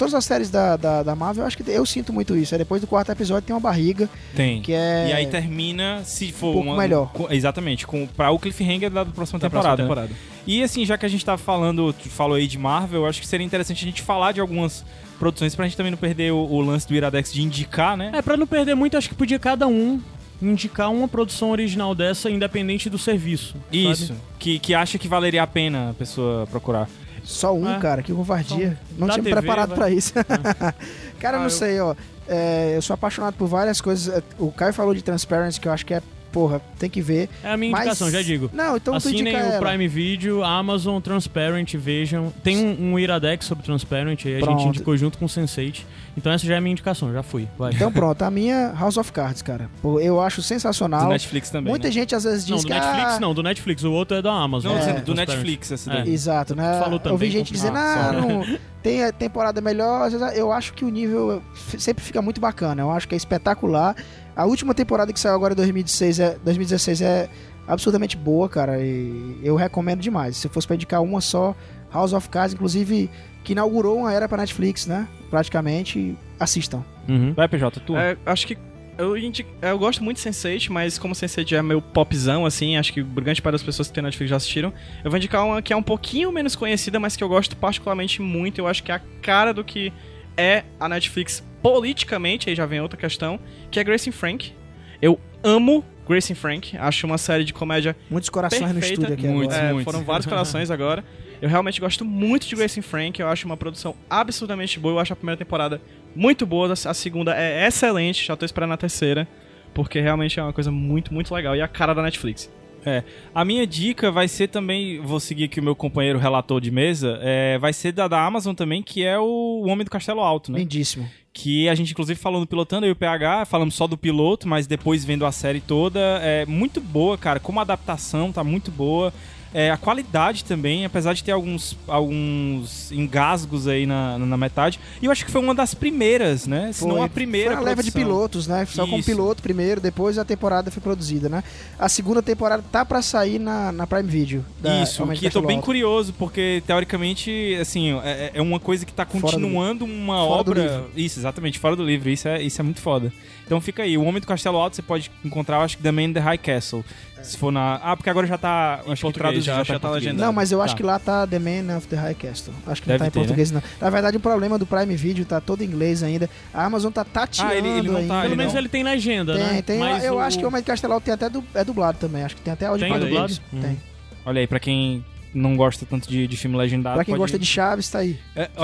todas 0.00 0.14
as 0.14 0.24
séries 0.24 0.48
da, 0.48 0.78
da, 0.78 1.02
da, 1.02 1.14
Marvel, 1.14 1.42
eu 1.42 1.46
acho 1.46 1.58
que 1.58 1.70
eu 1.70 1.84
sinto 1.84 2.10
muito 2.10 2.34
isso. 2.34 2.54
Aí 2.54 2.58
depois 2.58 2.80
do 2.80 2.86
quarto 2.86 3.12
episódio 3.12 3.46
tem 3.46 3.54
uma 3.54 3.60
barriga. 3.60 4.08
Tem. 4.34 4.62
Que 4.62 4.72
é... 4.72 5.08
E 5.10 5.12
aí 5.12 5.26
termina, 5.26 6.00
se 6.04 6.32
for. 6.32 6.48
Um 6.48 6.52
pouco 6.54 6.68
uma, 6.70 6.76
melhor. 6.78 7.12
Com, 7.12 7.30
exatamente, 7.30 7.86
com, 7.86 8.06
pra 8.06 8.30
o 8.30 8.38
cliffhanger 8.38 8.88
da 8.88 9.04
próxima 9.04 9.38
da 9.38 9.48
temporada. 9.50 9.84
Próxima 9.84 10.06
temporada. 10.06 10.08
Né? 10.08 10.16
E 10.46 10.62
assim, 10.62 10.86
já 10.86 10.96
que 10.96 11.04
a 11.04 11.08
gente 11.08 11.22
tá 11.22 11.36
falando, 11.36 11.94
falou 12.08 12.36
aí 12.36 12.46
de 12.46 12.56
Marvel, 12.56 13.02
eu 13.02 13.06
acho 13.06 13.20
que 13.20 13.26
seria 13.26 13.44
interessante 13.44 13.84
a 13.84 13.86
gente 13.86 14.00
falar 14.00 14.32
de 14.32 14.40
algumas 14.40 14.86
produções 15.18 15.54
pra 15.54 15.66
gente 15.66 15.76
também 15.76 15.90
não 15.90 15.98
perder 15.98 16.32
o, 16.32 16.38
o 16.38 16.62
lance 16.62 16.88
do 16.88 16.94
Iradex 16.94 17.30
de 17.30 17.42
indicar, 17.42 17.94
né? 17.94 18.10
É, 18.14 18.22
pra 18.22 18.38
não 18.38 18.46
perder 18.46 18.74
muito, 18.74 18.96
acho 18.96 19.08
que 19.08 19.14
podia 19.14 19.38
cada 19.38 19.66
um 19.68 20.00
indicar 20.40 20.90
uma 20.90 21.06
produção 21.06 21.50
original 21.50 21.94
dessa, 21.94 22.30
independente 22.30 22.88
do 22.88 22.96
serviço. 22.96 23.54
Isso. 23.70 24.14
Que, 24.38 24.58
que 24.58 24.72
acha 24.72 24.98
que 24.98 25.06
valeria 25.06 25.42
a 25.42 25.46
pena 25.46 25.90
a 25.90 25.92
pessoa 25.92 26.46
procurar. 26.46 26.88
Só 27.30 27.54
um, 27.54 27.70
é. 27.70 27.78
cara, 27.78 28.02
que 28.02 28.12
covardia. 28.12 28.76
Um. 28.92 29.00
Não 29.00 29.06
da 29.06 29.14
tinha 29.14 29.22
me 29.22 29.30
preparado 29.30 29.74
para 29.74 29.88
isso. 29.88 30.12
É. 30.18 30.24
cara, 31.20 31.36
ah, 31.36 31.40
não 31.40 31.46
eu... 31.46 31.50
sei, 31.50 31.80
ó. 31.80 31.94
É, 32.26 32.76
eu 32.76 32.82
sou 32.82 32.94
apaixonado 32.94 33.34
por 33.34 33.46
várias 33.46 33.80
coisas. 33.80 34.12
É, 34.12 34.22
o 34.38 34.50
Caio 34.50 34.72
falou 34.72 34.94
de 34.94 35.02
Transparency, 35.02 35.60
que 35.60 35.68
eu 35.68 35.72
acho 35.72 35.86
que 35.86 35.94
é 35.94 36.02
porra, 36.30 36.60
tem 36.78 36.88
que 36.88 37.00
ver. 37.02 37.28
É 37.42 37.52
a 37.52 37.56
minha 37.56 37.72
mas... 37.72 37.80
indicação, 37.82 38.10
já 38.10 38.22
digo. 38.22 38.50
Não, 38.52 38.76
então 38.76 38.94
Assinem 38.94 39.34
o 39.34 39.38
ela. 39.38 39.66
Prime 39.66 39.88
Video, 39.88 40.42
Amazon, 40.42 41.00
Transparent, 41.00 41.74
vejam. 41.74 42.32
Tem 42.42 42.56
um, 42.56 42.92
um 42.92 42.98
Iradex 42.98 43.46
sobre 43.46 43.64
Transparent, 43.64 44.24
aí 44.26 44.36
a 44.36 44.40
gente 44.40 44.64
indicou 44.64 44.96
junto 44.96 45.18
com 45.18 45.24
o 45.24 45.28
Sense8. 45.28 45.84
Então 46.16 46.32
essa 46.32 46.46
já 46.46 46.54
é 46.54 46.58
a 46.58 46.60
minha 46.60 46.72
indicação, 46.72 47.12
já 47.12 47.22
fui. 47.22 47.48
Vai. 47.58 47.72
Então 47.72 47.90
pronto, 47.92 48.22
a 48.22 48.30
minha 48.30 48.72
House 48.72 48.96
of 48.96 49.12
Cards, 49.12 49.42
cara. 49.42 49.70
Eu 50.00 50.20
acho 50.20 50.42
sensacional. 50.42 51.04
Do 51.04 51.08
Netflix 51.08 51.50
também. 51.50 51.70
Muita 51.70 51.88
né? 51.88 51.92
gente 51.92 52.14
às 52.14 52.24
vezes 52.24 52.44
diz 52.44 52.50
não, 52.50 52.58
do 52.58 52.66
que. 52.66 52.72
Netflix 52.72 53.12
ah... 53.12 53.20
não, 53.20 53.34
do 53.34 53.42
Netflix. 53.42 53.84
O 53.84 53.92
outro 53.92 54.16
é 54.16 54.22
da 54.22 54.32
Amazon. 54.32 54.72
Não, 54.72 54.78
é, 54.78 55.00
do 55.00 55.14
Netflix, 55.14 55.72
essa 55.72 55.90
daí. 55.90 56.08
É. 56.08 56.12
Exato, 56.12 56.54
né? 56.54 56.78
Falou 56.80 56.98
também. 56.98 57.14
Eu 57.14 57.18
vi 57.18 57.30
gente 57.30 57.52
dizendo, 57.52 57.76
ah, 57.76 58.12
não, 58.12 58.58
tem 58.82 59.04
a 59.04 59.12
temporada 59.12 59.60
melhor. 59.60 60.06
Às 60.06 60.12
vezes 60.12 60.36
eu 60.36 60.52
acho 60.52 60.72
que 60.74 60.84
o 60.84 60.88
nível 60.88 61.42
sempre 61.78 62.02
fica 62.02 62.20
muito 62.20 62.40
bacana. 62.40 62.82
Eu 62.82 62.90
acho 62.90 63.06
que 63.06 63.14
é 63.14 63.18
espetacular. 63.18 63.94
A 64.34 64.44
última 64.44 64.74
temporada 64.74 65.12
que 65.12 65.20
saiu 65.20 65.34
agora 65.34 65.52
em 65.52 65.56
2016 65.56 66.20
é, 66.20 66.36
2016 66.44 67.02
é 67.02 67.28
absurdamente 67.66 68.16
boa, 68.16 68.48
cara. 68.48 68.80
E 68.80 69.38
eu 69.42 69.56
recomendo 69.56 70.00
demais. 70.00 70.36
Se 70.36 70.48
fosse 70.48 70.66
pra 70.66 70.76
indicar 70.76 71.02
uma 71.02 71.20
só, 71.20 71.54
House 71.92 72.12
of 72.12 72.28
Cards, 72.28 72.54
inclusive, 72.54 73.10
que 73.44 73.52
inaugurou 73.52 73.98
uma 73.98 74.12
era 74.12 74.28
pra 74.28 74.38
Netflix, 74.38 74.86
né? 74.86 75.08
Praticamente. 75.30 76.16
Assistam. 76.38 76.84
Uhum. 77.08 77.34
Vai, 77.34 77.48
PJ, 77.48 77.80
tu? 77.80 77.96
É, 77.96 78.16
acho 78.24 78.46
que 78.46 78.56
eu, 79.00 79.14
eu 79.16 79.78
gosto 79.78 80.04
muito 80.04 80.18
de 80.18 80.22
Sense8, 80.22 80.68
mas 80.70 80.98
como 80.98 81.14
Sense8 81.14 81.56
é 81.56 81.62
meu 81.62 81.80
popzão, 81.80 82.44
assim, 82.44 82.76
acho 82.76 82.92
que 82.92 83.02
grande 83.02 83.40
parte 83.40 83.52
das 83.52 83.62
pessoas 83.62 83.88
que 83.88 83.94
tem 83.94 84.02
Netflix 84.02 84.28
já 84.28 84.36
assistiram, 84.36 84.72
eu 85.02 85.10
vou 85.10 85.16
indicar 85.16 85.44
uma 85.44 85.62
que 85.62 85.72
é 85.72 85.76
um 85.76 85.82
pouquinho 85.82 86.30
menos 86.30 86.54
conhecida, 86.54 87.00
mas 87.00 87.16
que 87.16 87.24
eu 87.24 87.28
gosto 87.28 87.56
particularmente 87.56 88.20
muito. 88.20 88.58
Eu 88.58 88.66
acho 88.66 88.82
que 88.82 88.92
é 88.92 88.96
a 88.96 89.00
cara 89.22 89.54
do 89.54 89.64
que 89.64 89.92
é 90.36 90.64
a 90.78 90.88
Netflix 90.88 91.42
politicamente, 91.62 92.48
aí 92.48 92.54
já 92.54 92.66
vem 92.66 92.80
outra 92.80 92.98
questão, 92.98 93.38
que 93.70 93.78
é 93.78 93.84
Grace 93.84 94.10
Frank. 94.12 94.52
Eu 95.00 95.18
amo 95.42 95.84
Grace 96.08 96.34
Frank, 96.34 96.76
acho 96.76 97.06
uma 97.06 97.18
série 97.18 97.44
de 97.44 97.52
comédia 97.52 97.96
Muitos 98.10 98.28
corações 98.28 98.72
perfeita. 98.72 98.86
no 98.86 98.92
estúdio 98.92 99.14
aqui 99.14 99.26
muitos, 99.28 99.54
agora. 99.56 99.70
É, 99.70 99.72
muitos. 99.72 99.92
Foram 99.92 100.04
vários 100.04 100.26
corações 100.26 100.70
agora. 100.70 101.04
Eu 101.40 101.48
realmente 101.48 101.80
gosto 101.80 102.04
muito 102.04 102.46
de 102.46 102.56
Grace 102.56 102.82
Frank, 102.82 103.18
eu 103.20 103.28
acho 103.28 103.46
uma 103.46 103.56
produção 103.56 103.94
absurdamente 104.10 104.78
boa, 104.78 104.94
eu 104.94 104.98
acho 104.98 105.12
a 105.12 105.16
primeira 105.16 105.38
temporada 105.38 105.80
muito 106.14 106.44
boa, 106.44 106.72
a 106.72 106.94
segunda 106.94 107.34
é 107.34 107.66
excelente, 107.66 108.26
já 108.26 108.36
tô 108.36 108.44
esperando 108.44 108.72
a 108.72 108.76
terceira, 108.76 109.26
porque 109.72 110.00
realmente 110.00 110.38
é 110.38 110.42
uma 110.42 110.52
coisa 110.52 110.70
muito, 110.70 111.14
muito 111.14 111.32
legal 111.32 111.56
e 111.56 111.62
a 111.62 111.68
cara 111.68 111.94
da 111.94 112.02
Netflix. 112.02 112.50
É. 112.84 113.04
A 113.34 113.44
minha 113.44 113.66
dica 113.66 114.10
vai 114.10 114.26
ser 114.26 114.48
também, 114.48 115.00
vou 115.00 115.20
seguir 115.20 115.44
aqui 115.44 115.60
o 115.60 115.62
meu 115.62 115.76
companheiro 115.76 116.18
relator 116.18 116.60
de 116.60 116.70
mesa, 116.70 117.18
é, 117.22 117.58
vai 117.58 117.72
ser 117.72 117.92
da, 117.92 118.08
da 118.08 118.24
Amazon 118.24 118.54
também, 118.54 118.82
que 118.82 119.04
é 119.04 119.18
o, 119.18 119.22
o 119.24 119.68
Homem 119.68 119.84
do 119.84 119.90
Castelo 119.90 120.20
Alto, 120.20 120.50
né? 120.50 120.58
Lindíssimo. 120.58 121.08
Que 121.32 121.68
a 121.68 121.74
gente, 121.74 121.92
inclusive, 121.92 122.18
falou 122.18 122.40
no 122.40 122.46
Pilotando, 122.46 122.86
e 122.86 122.90
o 122.90 122.96
PH, 122.96 123.44
falamos 123.44 123.74
só 123.74 123.86
do 123.86 123.96
piloto, 123.96 124.48
mas 124.48 124.66
depois 124.66 125.04
vendo 125.04 125.24
a 125.24 125.30
série 125.30 125.60
toda, 125.60 126.00
é 126.22 126.44
muito 126.44 126.80
boa, 126.80 127.16
cara. 127.16 127.38
Como 127.38 127.60
adaptação, 127.60 128.32
tá 128.32 128.42
muito 128.42 128.70
boa. 128.70 129.12
É, 129.52 129.70
a 129.70 129.76
qualidade 129.76 130.44
também, 130.44 130.84
apesar 130.84 131.12
de 131.12 131.24
ter 131.24 131.32
alguns, 131.32 131.76
alguns 131.88 132.92
engasgos 132.92 133.66
aí 133.66 133.84
na, 133.84 134.18
na 134.18 134.36
metade. 134.36 134.78
E 135.02 135.06
eu 135.06 135.10
acho 135.12 135.24
que 135.24 135.30
foi 135.30 135.40
uma 135.40 135.54
das 135.54 135.74
primeiras, 135.74 136.46
né? 136.46 136.70
Se 136.72 136.86
não 136.86 137.02
a 137.02 137.08
primeira. 137.08 137.52
Foi 137.52 137.60
a 137.60 137.64
leva 137.64 137.82
de 137.82 137.90
pilotos, 137.90 138.46
né? 138.46 138.64
Só 138.66 138.86
com 138.86 139.02
piloto 139.02 139.42
primeiro, 139.42 139.80
depois 139.80 140.18
a 140.18 140.24
temporada 140.24 140.70
foi 140.70 140.80
produzida, 140.80 141.28
né? 141.28 141.42
A 141.78 141.88
segunda 141.88 142.22
temporada 142.22 142.62
tá 142.70 142.84
para 142.84 143.02
sair 143.02 143.38
na, 143.38 143.72
na 143.72 143.86
Prime 143.86 144.08
Video. 144.08 144.44
Isso, 144.82 145.06
que 145.08 145.26
eu 145.26 145.30
tô 145.30 145.42
bem 145.42 145.60
curioso, 145.60 146.12
porque 146.12 146.62
teoricamente, 146.66 147.56
assim, 147.60 147.98
é, 148.04 148.32
é 148.34 148.42
uma 148.42 148.60
coisa 148.60 148.86
que 148.86 148.92
tá 148.92 149.04
continuando 149.04 149.84
uma 149.84 150.26
fora 150.26 150.40
obra. 150.40 150.84
Isso, 150.96 151.18
exatamente, 151.18 151.58
fora 151.58 151.74
do 151.74 151.84
livro. 151.84 152.08
Isso 152.08 152.28
é, 152.28 152.40
isso 152.40 152.60
é 152.60 152.64
muito 152.64 152.80
foda. 152.80 153.12
Então 153.50 153.60
fica 153.60 153.82
aí. 153.82 153.98
O 153.98 154.04
Homem 154.04 154.20
do 154.20 154.28
Castelo 154.28 154.58
Alto 154.58 154.76
você 154.76 154.82
pode 154.82 155.10
encontrar, 155.24 155.56
eu 155.56 155.62
acho 155.62 155.76
que 155.76 155.82
The 155.82 155.90
Man 155.90 156.02
in 156.04 156.12
the 156.12 156.20
High 156.20 156.38
Castle. 156.38 156.84
Se 157.22 157.36
for 157.36 157.50
na. 157.50 157.76
Ah, 157.76 157.96
porque 157.96 158.10
agora 158.10 158.26
já 158.26 158.38
tá. 158.38 158.80
Em 158.86 158.92
acho 158.92 159.02
português, 159.02 159.44
já, 159.44 159.56
já, 159.58 159.64
já, 159.64 159.74
tá, 159.74 159.88
tá 159.88 159.90
legendado. 159.94 160.20
Não, 160.20 160.32
mas 160.32 160.52
eu 160.52 160.60
acho 160.60 160.74
tá. 160.74 160.76
que 160.76 160.82
lá 160.82 160.98
tá 160.98 161.26
The 161.26 161.38
Man 161.38 161.76
of 161.76 161.86
the 161.86 161.96
High 161.96 162.14
Castle. 162.14 162.54
Acho 162.66 162.82
que 162.82 162.88
Deve 162.88 162.98
não 162.98 163.06
tá 163.06 163.10
ter, 163.10 163.18
em 163.18 163.22
português, 163.22 163.50
né? 163.50 163.62
não. 163.62 163.86
Na 163.86 163.90
verdade, 163.90 164.16
o 164.16 164.20
problema 164.20 164.58
do 164.58 164.66
Prime 164.66 164.96
Video 164.96 165.24
tá 165.24 165.40
todo 165.40 165.62
em 165.62 165.66
inglês 165.66 166.02
ainda. 166.02 166.28
A 166.52 166.64
Amazon 166.64 166.90
tá 166.92 167.04
tateando 167.04 167.52
ah, 167.52 167.56
ele, 167.56 167.68
ele 167.68 167.88
não 167.88 168.06
tá, 168.06 168.22
Pelo 168.22 168.36
menos 168.36 168.54
ele 168.54 168.68
tem 168.68 168.82
legenda, 168.82 169.34
tem, 169.34 169.42
né? 169.42 169.62
Tem, 169.62 169.78
mas 169.78 170.04
eu, 170.04 170.14
o... 170.14 170.20
acho 170.20 170.38
que 170.38 170.44
o 170.44 170.48
Homem 170.48 170.62
Alto 170.66 171.04
tem 171.04 171.14
até 171.14 171.28
du... 171.28 171.44
é 171.54 171.64
dublado 171.64 171.98
também. 171.98 172.24
Acho 172.24 172.36
que 172.36 172.42
tem 172.42 172.52
até 172.52 172.66
áudio 172.66 172.88
tem 172.88 172.98
dublado? 172.98 173.38
Tem. 173.50 173.80
Olha 174.24 174.40
aí, 174.40 174.46
pra 174.46 174.60
quem 174.60 175.04
não 175.32 175.56
gosta 175.56 175.86
tanto 175.86 176.08
de, 176.08 176.26
de 176.26 176.36
filme 176.36 176.56
legendado. 176.56 176.96
Pra 176.96 177.04
quem 177.04 177.12
pode... 177.12 177.20
gosta 177.20 177.38
de 177.38 177.46
Chaves, 177.46 177.88
tá 177.88 178.00
aí. 178.00 178.18
É, 178.34 178.50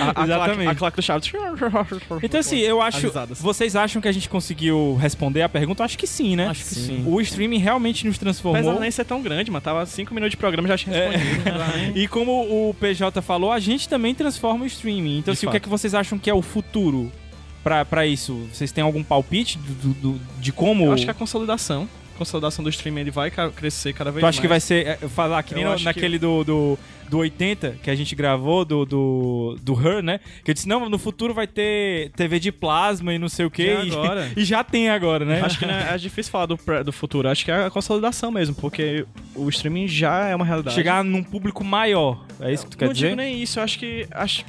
a, 0.00 0.22
a 0.22 0.24
Exatamente. 0.24 0.68
A 0.68 0.74
claque 0.74 0.96
do 0.96 1.02
Chaves. 1.02 1.32
Então, 2.22 2.40
assim, 2.40 2.58
eu 2.58 2.80
acho. 2.80 3.12
Vocês 3.40 3.76
acham 3.76 4.00
que 4.00 4.08
a 4.08 4.12
gente 4.12 4.28
conseguiu 4.28 4.96
responder 5.00 5.42
a 5.42 5.48
pergunta? 5.48 5.84
Acho 5.84 5.98
que 5.98 6.06
sim, 6.06 6.36
né? 6.36 6.48
Acho 6.48 6.64
que 6.64 6.74
sim. 6.74 7.04
O 7.06 7.20
streaming 7.20 7.58
realmente 7.58 8.06
nos 8.06 8.18
transformou. 8.18 8.60
Apesar 8.60 8.80
nem 8.80 8.90
ser 8.90 9.04
tão 9.04 9.22
grande, 9.22 9.50
mas 9.50 9.62
tava 9.62 9.84
5 9.84 10.14
minutos 10.14 10.32
de 10.32 10.36
programa 10.36 10.68
já 10.68 10.76
tinha 10.76 10.94
respondido. 10.94 11.48
É. 11.48 11.92
e 11.98 12.08
como 12.08 12.68
o 12.68 12.74
PJ 12.74 13.20
falou, 13.22 13.52
a 13.52 13.58
gente 13.58 13.88
também 13.88 14.14
transforma 14.14 14.64
o 14.64 14.66
streaming. 14.66 15.18
Então, 15.18 15.32
assim, 15.32 15.46
o 15.46 15.50
que 15.50 15.56
é 15.56 15.60
que 15.60 15.68
vocês 15.68 15.94
acham 15.94 16.18
que 16.18 16.30
é 16.30 16.34
o 16.34 16.42
futuro 16.42 17.10
para 17.62 18.06
isso? 18.06 18.46
Vocês 18.52 18.72
têm 18.72 18.82
algum 18.82 19.02
palpite 19.02 19.58
do, 19.58 19.94
do, 19.94 20.20
de 20.38 20.52
como. 20.52 20.86
Eu 20.86 20.92
acho 20.92 21.04
que 21.04 21.10
é 21.10 21.12
a 21.12 21.14
consolidação. 21.14 21.88
A 22.22 22.24
consolidação 22.24 22.62
do 22.62 22.70
streaming 22.70 23.00
ele 23.00 23.10
vai 23.10 23.30
crescer 23.30 23.92
cada 23.92 24.10
vez 24.10 24.20
tu 24.20 24.22
mais. 24.22 24.34
acho 24.34 24.40
que 24.40 24.48
vai 24.48 24.60
ser. 24.60 24.86
É, 24.86 24.96
falar 25.08 25.42
que 25.42 25.54
nem 25.54 25.64
no, 25.64 25.78
naquele 25.80 26.18
que... 26.18 26.18
do, 26.18 26.44
do, 26.44 26.78
do 27.08 27.18
80 27.18 27.78
que 27.82 27.90
a 27.90 27.94
gente 27.94 28.14
gravou, 28.14 28.64
do, 28.64 28.84
do, 28.84 29.58
do 29.60 29.74
Her, 29.74 30.02
né? 30.02 30.20
Que 30.44 30.50
eu 30.50 30.54
disse, 30.54 30.68
não, 30.68 30.88
no 30.88 30.98
futuro 30.98 31.34
vai 31.34 31.46
ter 31.46 32.10
TV 32.12 32.38
de 32.38 32.52
plasma 32.52 33.12
e 33.12 33.18
não 33.18 33.28
sei 33.28 33.44
o 33.44 33.50
que. 33.50 33.64
E, 33.64 33.92
agora. 33.92 34.30
e 34.36 34.44
já 34.44 34.62
tem 34.62 34.88
agora, 34.88 35.24
né? 35.24 35.40
Acho 35.40 35.58
que 35.58 35.66
né, 35.66 35.88
é 35.92 35.98
difícil 35.98 36.30
falar 36.30 36.46
do, 36.46 36.58
do 36.84 36.92
futuro. 36.92 37.28
Acho 37.28 37.44
que 37.44 37.50
é 37.50 37.66
a 37.66 37.70
consolidação 37.70 38.30
mesmo, 38.30 38.54
porque 38.54 39.04
o 39.34 39.48
streaming 39.48 39.88
já 39.88 40.28
é 40.28 40.36
uma 40.36 40.44
realidade. 40.44 40.74
Chegar 40.74 41.02
num 41.02 41.22
público 41.22 41.64
maior. 41.64 42.24
É 42.40 42.52
isso 42.52 42.64
que 42.64 42.70
tu 42.70 42.78
quer 42.78 42.86
não 42.86 42.92
dizer? 42.92 43.10
Não 43.10 43.16
digo 43.16 43.30
nem 43.30 43.42
isso. 43.42 43.60
Acho 43.60 43.78
que. 43.78 44.06
Acho 44.10 44.44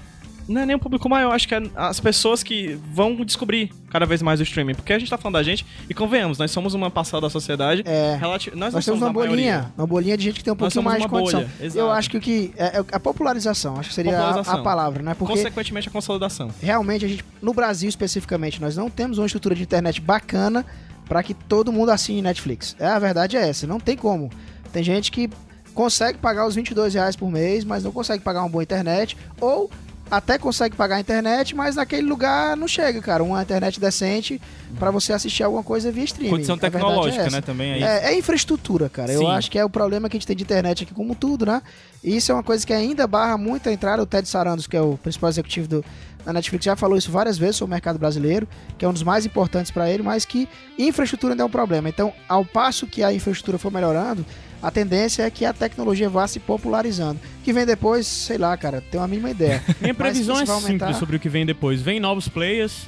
não 0.48 0.62
é 0.62 0.66
nem 0.66 0.76
um 0.76 0.80
público 0.80 1.08
maior, 1.10 1.34
acho 1.34 1.48
que 1.48 1.56
é 1.56 1.62
as 1.76 2.00
pessoas 2.00 2.44
que 2.44 2.80
vão 2.92 3.16
descobrir 3.24 3.72
cada 3.90 4.06
vez 4.06 4.22
mais 4.22 4.40
o 4.40 4.44
streaming. 4.44 4.76
Porque 4.76 4.94
a 4.94 5.00
gente 5.00 5.10
tá 5.10 5.18
falando 5.18 5.36
da 5.36 5.44
gente, 5.44 5.66
e 5.90 5.94
convenhamos, 5.94 6.38
nós 6.38 6.52
somos 6.52 6.74
uma 6.74 6.90
parcela 6.90 7.22
da 7.22 7.30
sociedade. 7.30 7.84
É. 7.86 8.18
Relati 8.20 8.52
nós, 8.56 8.74
nós 8.74 8.86
temos 8.86 9.02
uma 9.02 9.12
bolinha, 9.12 9.36
maioria. 9.36 9.74
uma 9.78 9.88
bolinha 9.88 10.18
de 10.18 10.24
gente 10.24 10.36
que 10.36 10.44
tem 10.44 10.54
um 10.54 10.56
pouquinho 10.56 10.84
mais 10.84 11.02
de 11.02 11.08
condição. 11.08 11.46
Eu 11.74 11.92
acho 11.92 12.10
que 12.10 12.18
o 12.18 12.22
que. 12.22 12.54
É, 12.58 12.80
é 12.80 12.86
a 12.92 13.00
popularização, 13.00 13.80
acho 13.80 13.90
que 13.90 13.96
seria 13.96 14.20
a, 14.20 14.40
a, 14.40 14.58
palavra, 14.62 15.02
né? 15.02 15.14
Porque 15.14 15.34
Consequentemente, 15.34 15.88
a 15.88 15.92
consolidação. 15.92 16.50
Realmente, 16.62 17.06
a 17.06 17.08
gente, 17.08 17.24
no 17.42 17.54
Brasil 17.54 17.90
especificamente, 17.90 18.62
nós 18.62 18.76
não 18.76 18.90
temos 18.90 19.18
uma 19.18 19.26
estrutura 19.26 19.56
de 19.56 19.64
internet 19.64 20.02
bacana 20.02 20.66
para 21.08 21.22
que 21.22 21.34
todo 21.34 21.72
mundo 21.72 21.90
assine 21.90 22.22
Netflix. 22.22 22.76
É, 22.80 22.88
a 22.88 23.00
verdade 23.00 23.38
é 23.38 23.48
essa, 23.48 23.68
não 23.68 23.80
tem 23.80 23.96
como. 23.96 24.30
Tem 24.72 24.84
gente 24.84 25.12
que 25.12 25.30
consegue 25.74 26.18
pagar 26.18 26.48
os 26.48 26.56
22 26.56 26.94
reais 26.94 27.16
por 27.16 27.30
mês, 27.30 27.66
mas 27.66 27.84
não 27.84 27.92
consegue 27.92 28.24
pagar 28.24 28.42
uma 28.42 28.50
boa 28.50 28.64
internet, 28.64 29.18
ou 29.40 29.70
até 30.18 30.38
consegue 30.38 30.76
pagar 30.76 30.98
a 30.98 31.00
internet, 31.00 31.56
mas 31.56 31.76
naquele 31.76 32.08
lugar 32.08 32.56
não 32.56 32.68
chega, 32.68 33.02
cara. 33.02 33.24
Uma 33.24 33.42
internet 33.42 33.80
decente 33.80 34.40
para 34.78 34.92
você 34.92 35.12
assistir 35.12 35.42
alguma 35.44 35.64
coisa 35.64 35.92
via 35.92 36.04
streaming. 36.04 36.30
Condição 36.30 36.58
tecnológica, 36.58 37.24
é 37.24 37.30
né? 37.32 37.42
Também 37.42 37.72
é, 37.72 37.80
é, 37.82 38.14
é, 38.14 38.18
infraestrutura, 38.18 38.90
cara. 38.90 39.12
Sim. 39.12 39.24
Eu 39.24 39.28
acho 39.28 39.50
que 39.50 39.58
é 39.58 39.66
o 39.66 39.70
problema 39.70 40.08
que 40.08 40.16
a 40.16 40.20
gente 40.20 40.28
tem 40.28 40.36
de 40.36 40.44
internet 40.44 40.84
aqui, 40.84 40.94
como 40.94 41.16
tudo, 41.16 41.48
né? 41.48 41.64
E 42.04 42.16
isso 42.16 42.32
é 42.32 42.36
uma 42.36 42.44
coisa 42.44 42.66
que 42.66 42.72
ainda 42.72 43.08
barra 43.08 43.38
muito 43.40 43.70
a 43.70 43.74
entrada. 43.74 44.04
O 44.04 44.06
Ted 44.06 44.28
Sarandos, 44.28 44.68
que 44.68 44.78
é 44.78 44.82
o 44.82 44.98
principal 44.98 45.32
executivo 45.32 45.68
do, 45.68 45.86
da 46.24 46.32
Netflix, 46.32 46.66
já 46.66 46.76
falou 46.76 46.96
isso 46.96 47.12
várias 47.12 47.38
vezes 47.38 47.56
sobre 47.56 47.72
o 47.72 47.74
mercado 47.74 47.98
brasileiro, 47.98 48.48
que 48.78 48.86
é 48.86 48.88
um 48.88 48.94
dos 48.94 49.04
mais 49.04 49.26
importantes 49.26 49.72
para 49.72 49.90
ele, 49.90 50.04
mas 50.04 50.26
que 50.26 50.48
infraestrutura 50.78 51.34
ainda 51.34 51.42
é 51.42 51.46
um 51.46 51.50
problema. 51.50 51.90
Então, 51.90 52.14
ao 52.30 52.46
passo 52.46 52.86
que 52.86 53.04
a 53.04 53.12
infraestrutura 53.12 53.58
for 53.58 53.72
melhorando, 53.72 54.24
a 54.64 54.72
tendência 54.72 55.24
é 55.24 55.30
que 55.30 55.44
a 55.44 55.52
tecnologia 55.52 56.10
vá 56.10 56.26
se 56.26 56.40
popularizando. 56.40 57.20
O 57.42 57.44
que 57.44 57.52
vem 57.52 57.66
depois, 57.66 58.08
sei 58.08 58.38
lá, 58.38 58.56
cara, 58.56 58.80
tem 58.80 58.98
uma 58.98 59.10
mínima 59.10 59.30
ideia. 59.30 59.62
Minha 59.82 59.94
previsão 59.94 60.40
é 60.40 60.46
simples 60.46 60.96
sobre 60.96 61.18
o 61.18 61.20
que 61.20 61.28
vem 61.28 61.46
depois. 61.46 61.82
Vem 61.82 62.00
novos 62.00 62.30
players 62.30 62.88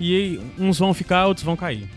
e 0.00 0.40
uns 0.58 0.80
vão 0.80 0.92
ficar, 0.92 1.26
outros 1.26 1.44
vão 1.44 1.54
cair. 1.54 1.88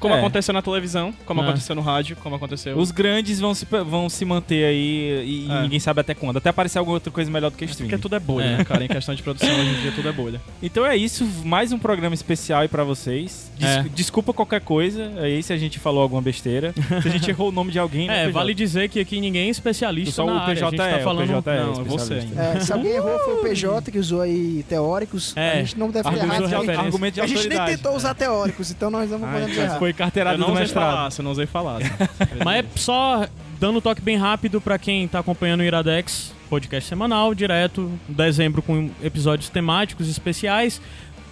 Como 0.00 0.14
é. 0.14 0.18
aconteceu 0.18 0.54
na 0.54 0.62
televisão, 0.62 1.14
como 1.26 1.42
é. 1.42 1.44
aconteceu 1.44 1.76
no 1.76 1.82
rádio, 1.82 2.16
como 2.16 2.34
aconteceu. 2.34 2.76
Os 2.76 2.90
grandes 2.90 3.38
vão 3.38 3.54
se, 3.54 3.66
vão 3.66 4.08
se 4.08 4.24
manter 4.24 4.64
aí 4.64 5.46
e 5.46 5.48
é. 5.50 5.62
ninguém 5.62 5.78
sabe 5.78 6.00
até 6.00 6.14
quando. 6.14 6.38
Até 6.38 6.48
aparecer 6.48 6.78
alguma 6.78 6.96
outra 6.96 7.12
coisa 7.12 7.30
melhor 7.30 7.50
do 7.50 7.56
que 7.56 7.64
streaming. 7.66 7.90
Porque 7.90 8.02
tudo 8.02 8.16
é 8.16 8.18
bolha, 8.18 8.44
é. 8.44 8.56
né, 8.58 8.64
cara? 8.64 8.84
Em 8.84 8.88
questão 8.88 9.14
de 9.14 9.22
produção, 9.22 9.48
hoje 9.48 9.70
em 9.70 9.80
dia 9.82 9.92
tudo 9.92 10.08
é 10.08 10.12
bolha. 10.12 10.40
Então 10.62 10.86
é 10.86 10.96
isso, 10.96 11.24
mais 11.44 11.72
um 11.72 11.78
programa 11.78 12.14
especial 12.14 12.62
aí 12.62 12.68
pra 12.68 12.82
vocês. 12.82 13.50
Des 13.56 13.68
é. 13.68 13.84
Desculpa 13.94 14.32
qualquer 14.32 14.62
coisa 14.62 15.12
aí 15.18 15.42
se 15.42 15.52
a 15.52 15.56
gente 15.58 15.78
falou 15.78 16.02
alguma 16.02 16.22
besteira. 16.22 16.72
se 17.02 17.08
a 17.08 17.10
gente 17.10 17.28
errou 17.28 17.50
o 17.50 17.52
nome 17.52 17.70
de 17.70 17.78
alguém, 17.78 18.08
né, 18.08 18.22
É, 18.22 18.26
PJ? 18.26 18.32
vale 18.32 18.54
dizer 18.54 18.88
que 18.88 18.98
aqui 18.98 19.20
ninguém 19.20 19.48
é 19.48 19.50
especialista 19.50 20.14
Só 20.14 20.24
na 20.24 20.32
o 20.32 20.46
PJ 20.46 20.50
área. 20.50 20.66
A 20.66 20.70
gente 20.70 20.80
é, 20.80 20.98
tá 20.98 21.04
falando... 21.04 21.38
o 21.38 21.42
PJ 21.42 21.50
é, 21.50 21.62
não, 21.62 21.84
você 21.84 22.14
é, 22.36 22.60
se 22.60 22.72
alguém 22.72 22.92
errou 22.92 23.18
foi 23.20 23.34
o 23.34 23.42
PJ 23.42 23.90
que 23.90 23.98
usou 23.98 24.22
aí 24.22 24.64
teóricos. 24.68 25.36
É. 25.36 25.52
A 25.52 25.56
gente 25.56 25.78
não 25.78 25.90
deve 25.90 26.08
ter 26.08 26.16
errado. 26.16 26.70
Argumento 26.80 27.14
de 27.14 27.20
a 27.20 27.26
gente 27.26 27.48
nem 27.48 27.64
tentou 27.64 27.94
usar 27.94 28.14
teóricos, 28.14 28.70
então 28.70 28.90
nós 28.90 29.10
não 29.10 29.20
podemos 29.20 29.56
errar. 29.56 29.78
Foi 29.90 29.92
carteirada 29.92 30.38
do 30.38 30.52
mestrado 30.52 31.12
eu 31.18 31.24
não 31.24 31.32
usei 31.32 31.46
falar. 31.46 31.80
Mas 32.44 32.64
é 32.64 32.68
só 32.76 33.26
dando 33.58 33.78
um 33.78 33.80
toque 33.80 34.00
bem 34.00 34.16
rápido 34.16 34.60
para 34.60 34.78
quem 34.78 35.08
tá 35.08 35.18
acompanhando 35.18 35.60
o 35.60 35.64
Iradex, 35.64 36.32
podcast 36.48 36.88
semanal, 36.88 37.34
direto, 37.34 37.90
dezembro 38.08 38.62
com 38.62 38.90
episódios 39.02 39.48
temáticos 39.48 40.08
especiais. 40.08 40.80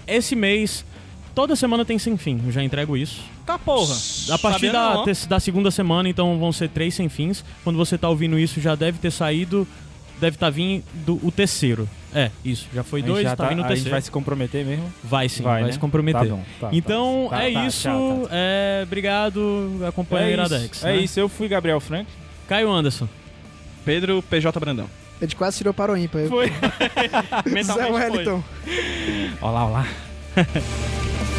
Esse 0.06 0.35
mês, 0.35 0.85
toda 1.35 1.55
semana 1.55 1.85
tem 1.85 1.98
sem 1.98 2.16
fim, 2.16 2.40
eu 2.44 2.52
já 2.52 2.62
entrego 2.62 2.97
isso. 2.97 3.22
Tá 3.47 3.59
porra. 3.59 3.94
A 4.30 4.39
partir 4.39 4.72
da, 4.72 5.05
da 5.28 5.40
segunda 5.40 5.70
semana, 5.70 6.09
então 6.09 6.39
vão 6.39 6.52
ser 6.52 6.68
três 6.68 6.94
sem 6.94 7.09
fins. 7.09 7.44
Quando 7.62 7.76
você 7.76 7.97
tá 7.97 8.09
ouvindo 8.09 8.39
isso, 8.39 8.60
já 8.60 8.74
deve 8.74 8.98
ter 8.98 9.10
saído 9.10 9.66
deve 10.20 10.36
estar 10.36 10.47
tá 10.47 10.51
vindo 10.51 11.18
o 11.22 11.30
terceiro. 11.30 11.89
É, 12.14 12.30
isso. 12.44 12.66
Já 12.74 12.82
foi 12.82 13.02
dois, 13.02 13.22
já 13.22 13.36
tá, 13.36 13.44
tá 13.44 13.51
vindo 13.51 13.60
o 13.60 13.62
terceiro. 13.62 13.80
A 13.80 13.85
gente 13.85 13.90
vai 13.90 14.02
se 14.02 14.10
comprometer 14.10 14.64
mesmo? 14.64 14.93
Vai 15.05 15.28
sim, 15.28 15.43
vai, 15.43 15.60
vai 15.60 15.64
né? 15.64 15.72
se 15.72 15.78
comprometer. 15.78 16.28
Tá 16.28 16.35
bom, 16.35 16.44
tá, 16.60 16.68
então 16.72 17.28
tá, 17.30 17.44
é 17.44 17.52
tá, 17.52 17.66
isso. 17.66 17.82
Tchau, 17.82 18.28
é, 18.30 18.80
obrigado. 18.82 19.80
Acompanha 19.86 20.26
é 20.26 20.32
Iradex. 20.32 20.85
É 20.85 20.93
né? 20.93 20.97
isso, 20.98 21.20
eu 21.20 21.28
fui 21.28 21.48
Gabriel 21.48 21.80
Frank. 21.80 22.09
Caio 22.48 22.70
Anderson. 22.70 23.09
Pedro 23.85 24.22
PJ 24.22 24.59
Brandão. 24.59 24.89
Ele 25.20 25.35
quase 25.35 25.59
tirou 25.59 25.74
para 25.74 25.93
o 25.93 25.97
ímpar. 25.97 26.26
Foi. 26.28 26.48
Zé 27.62 27.90
Wellington. 27.90 28.43
Olá, 29.40 29.66
olá. 29.66 29.86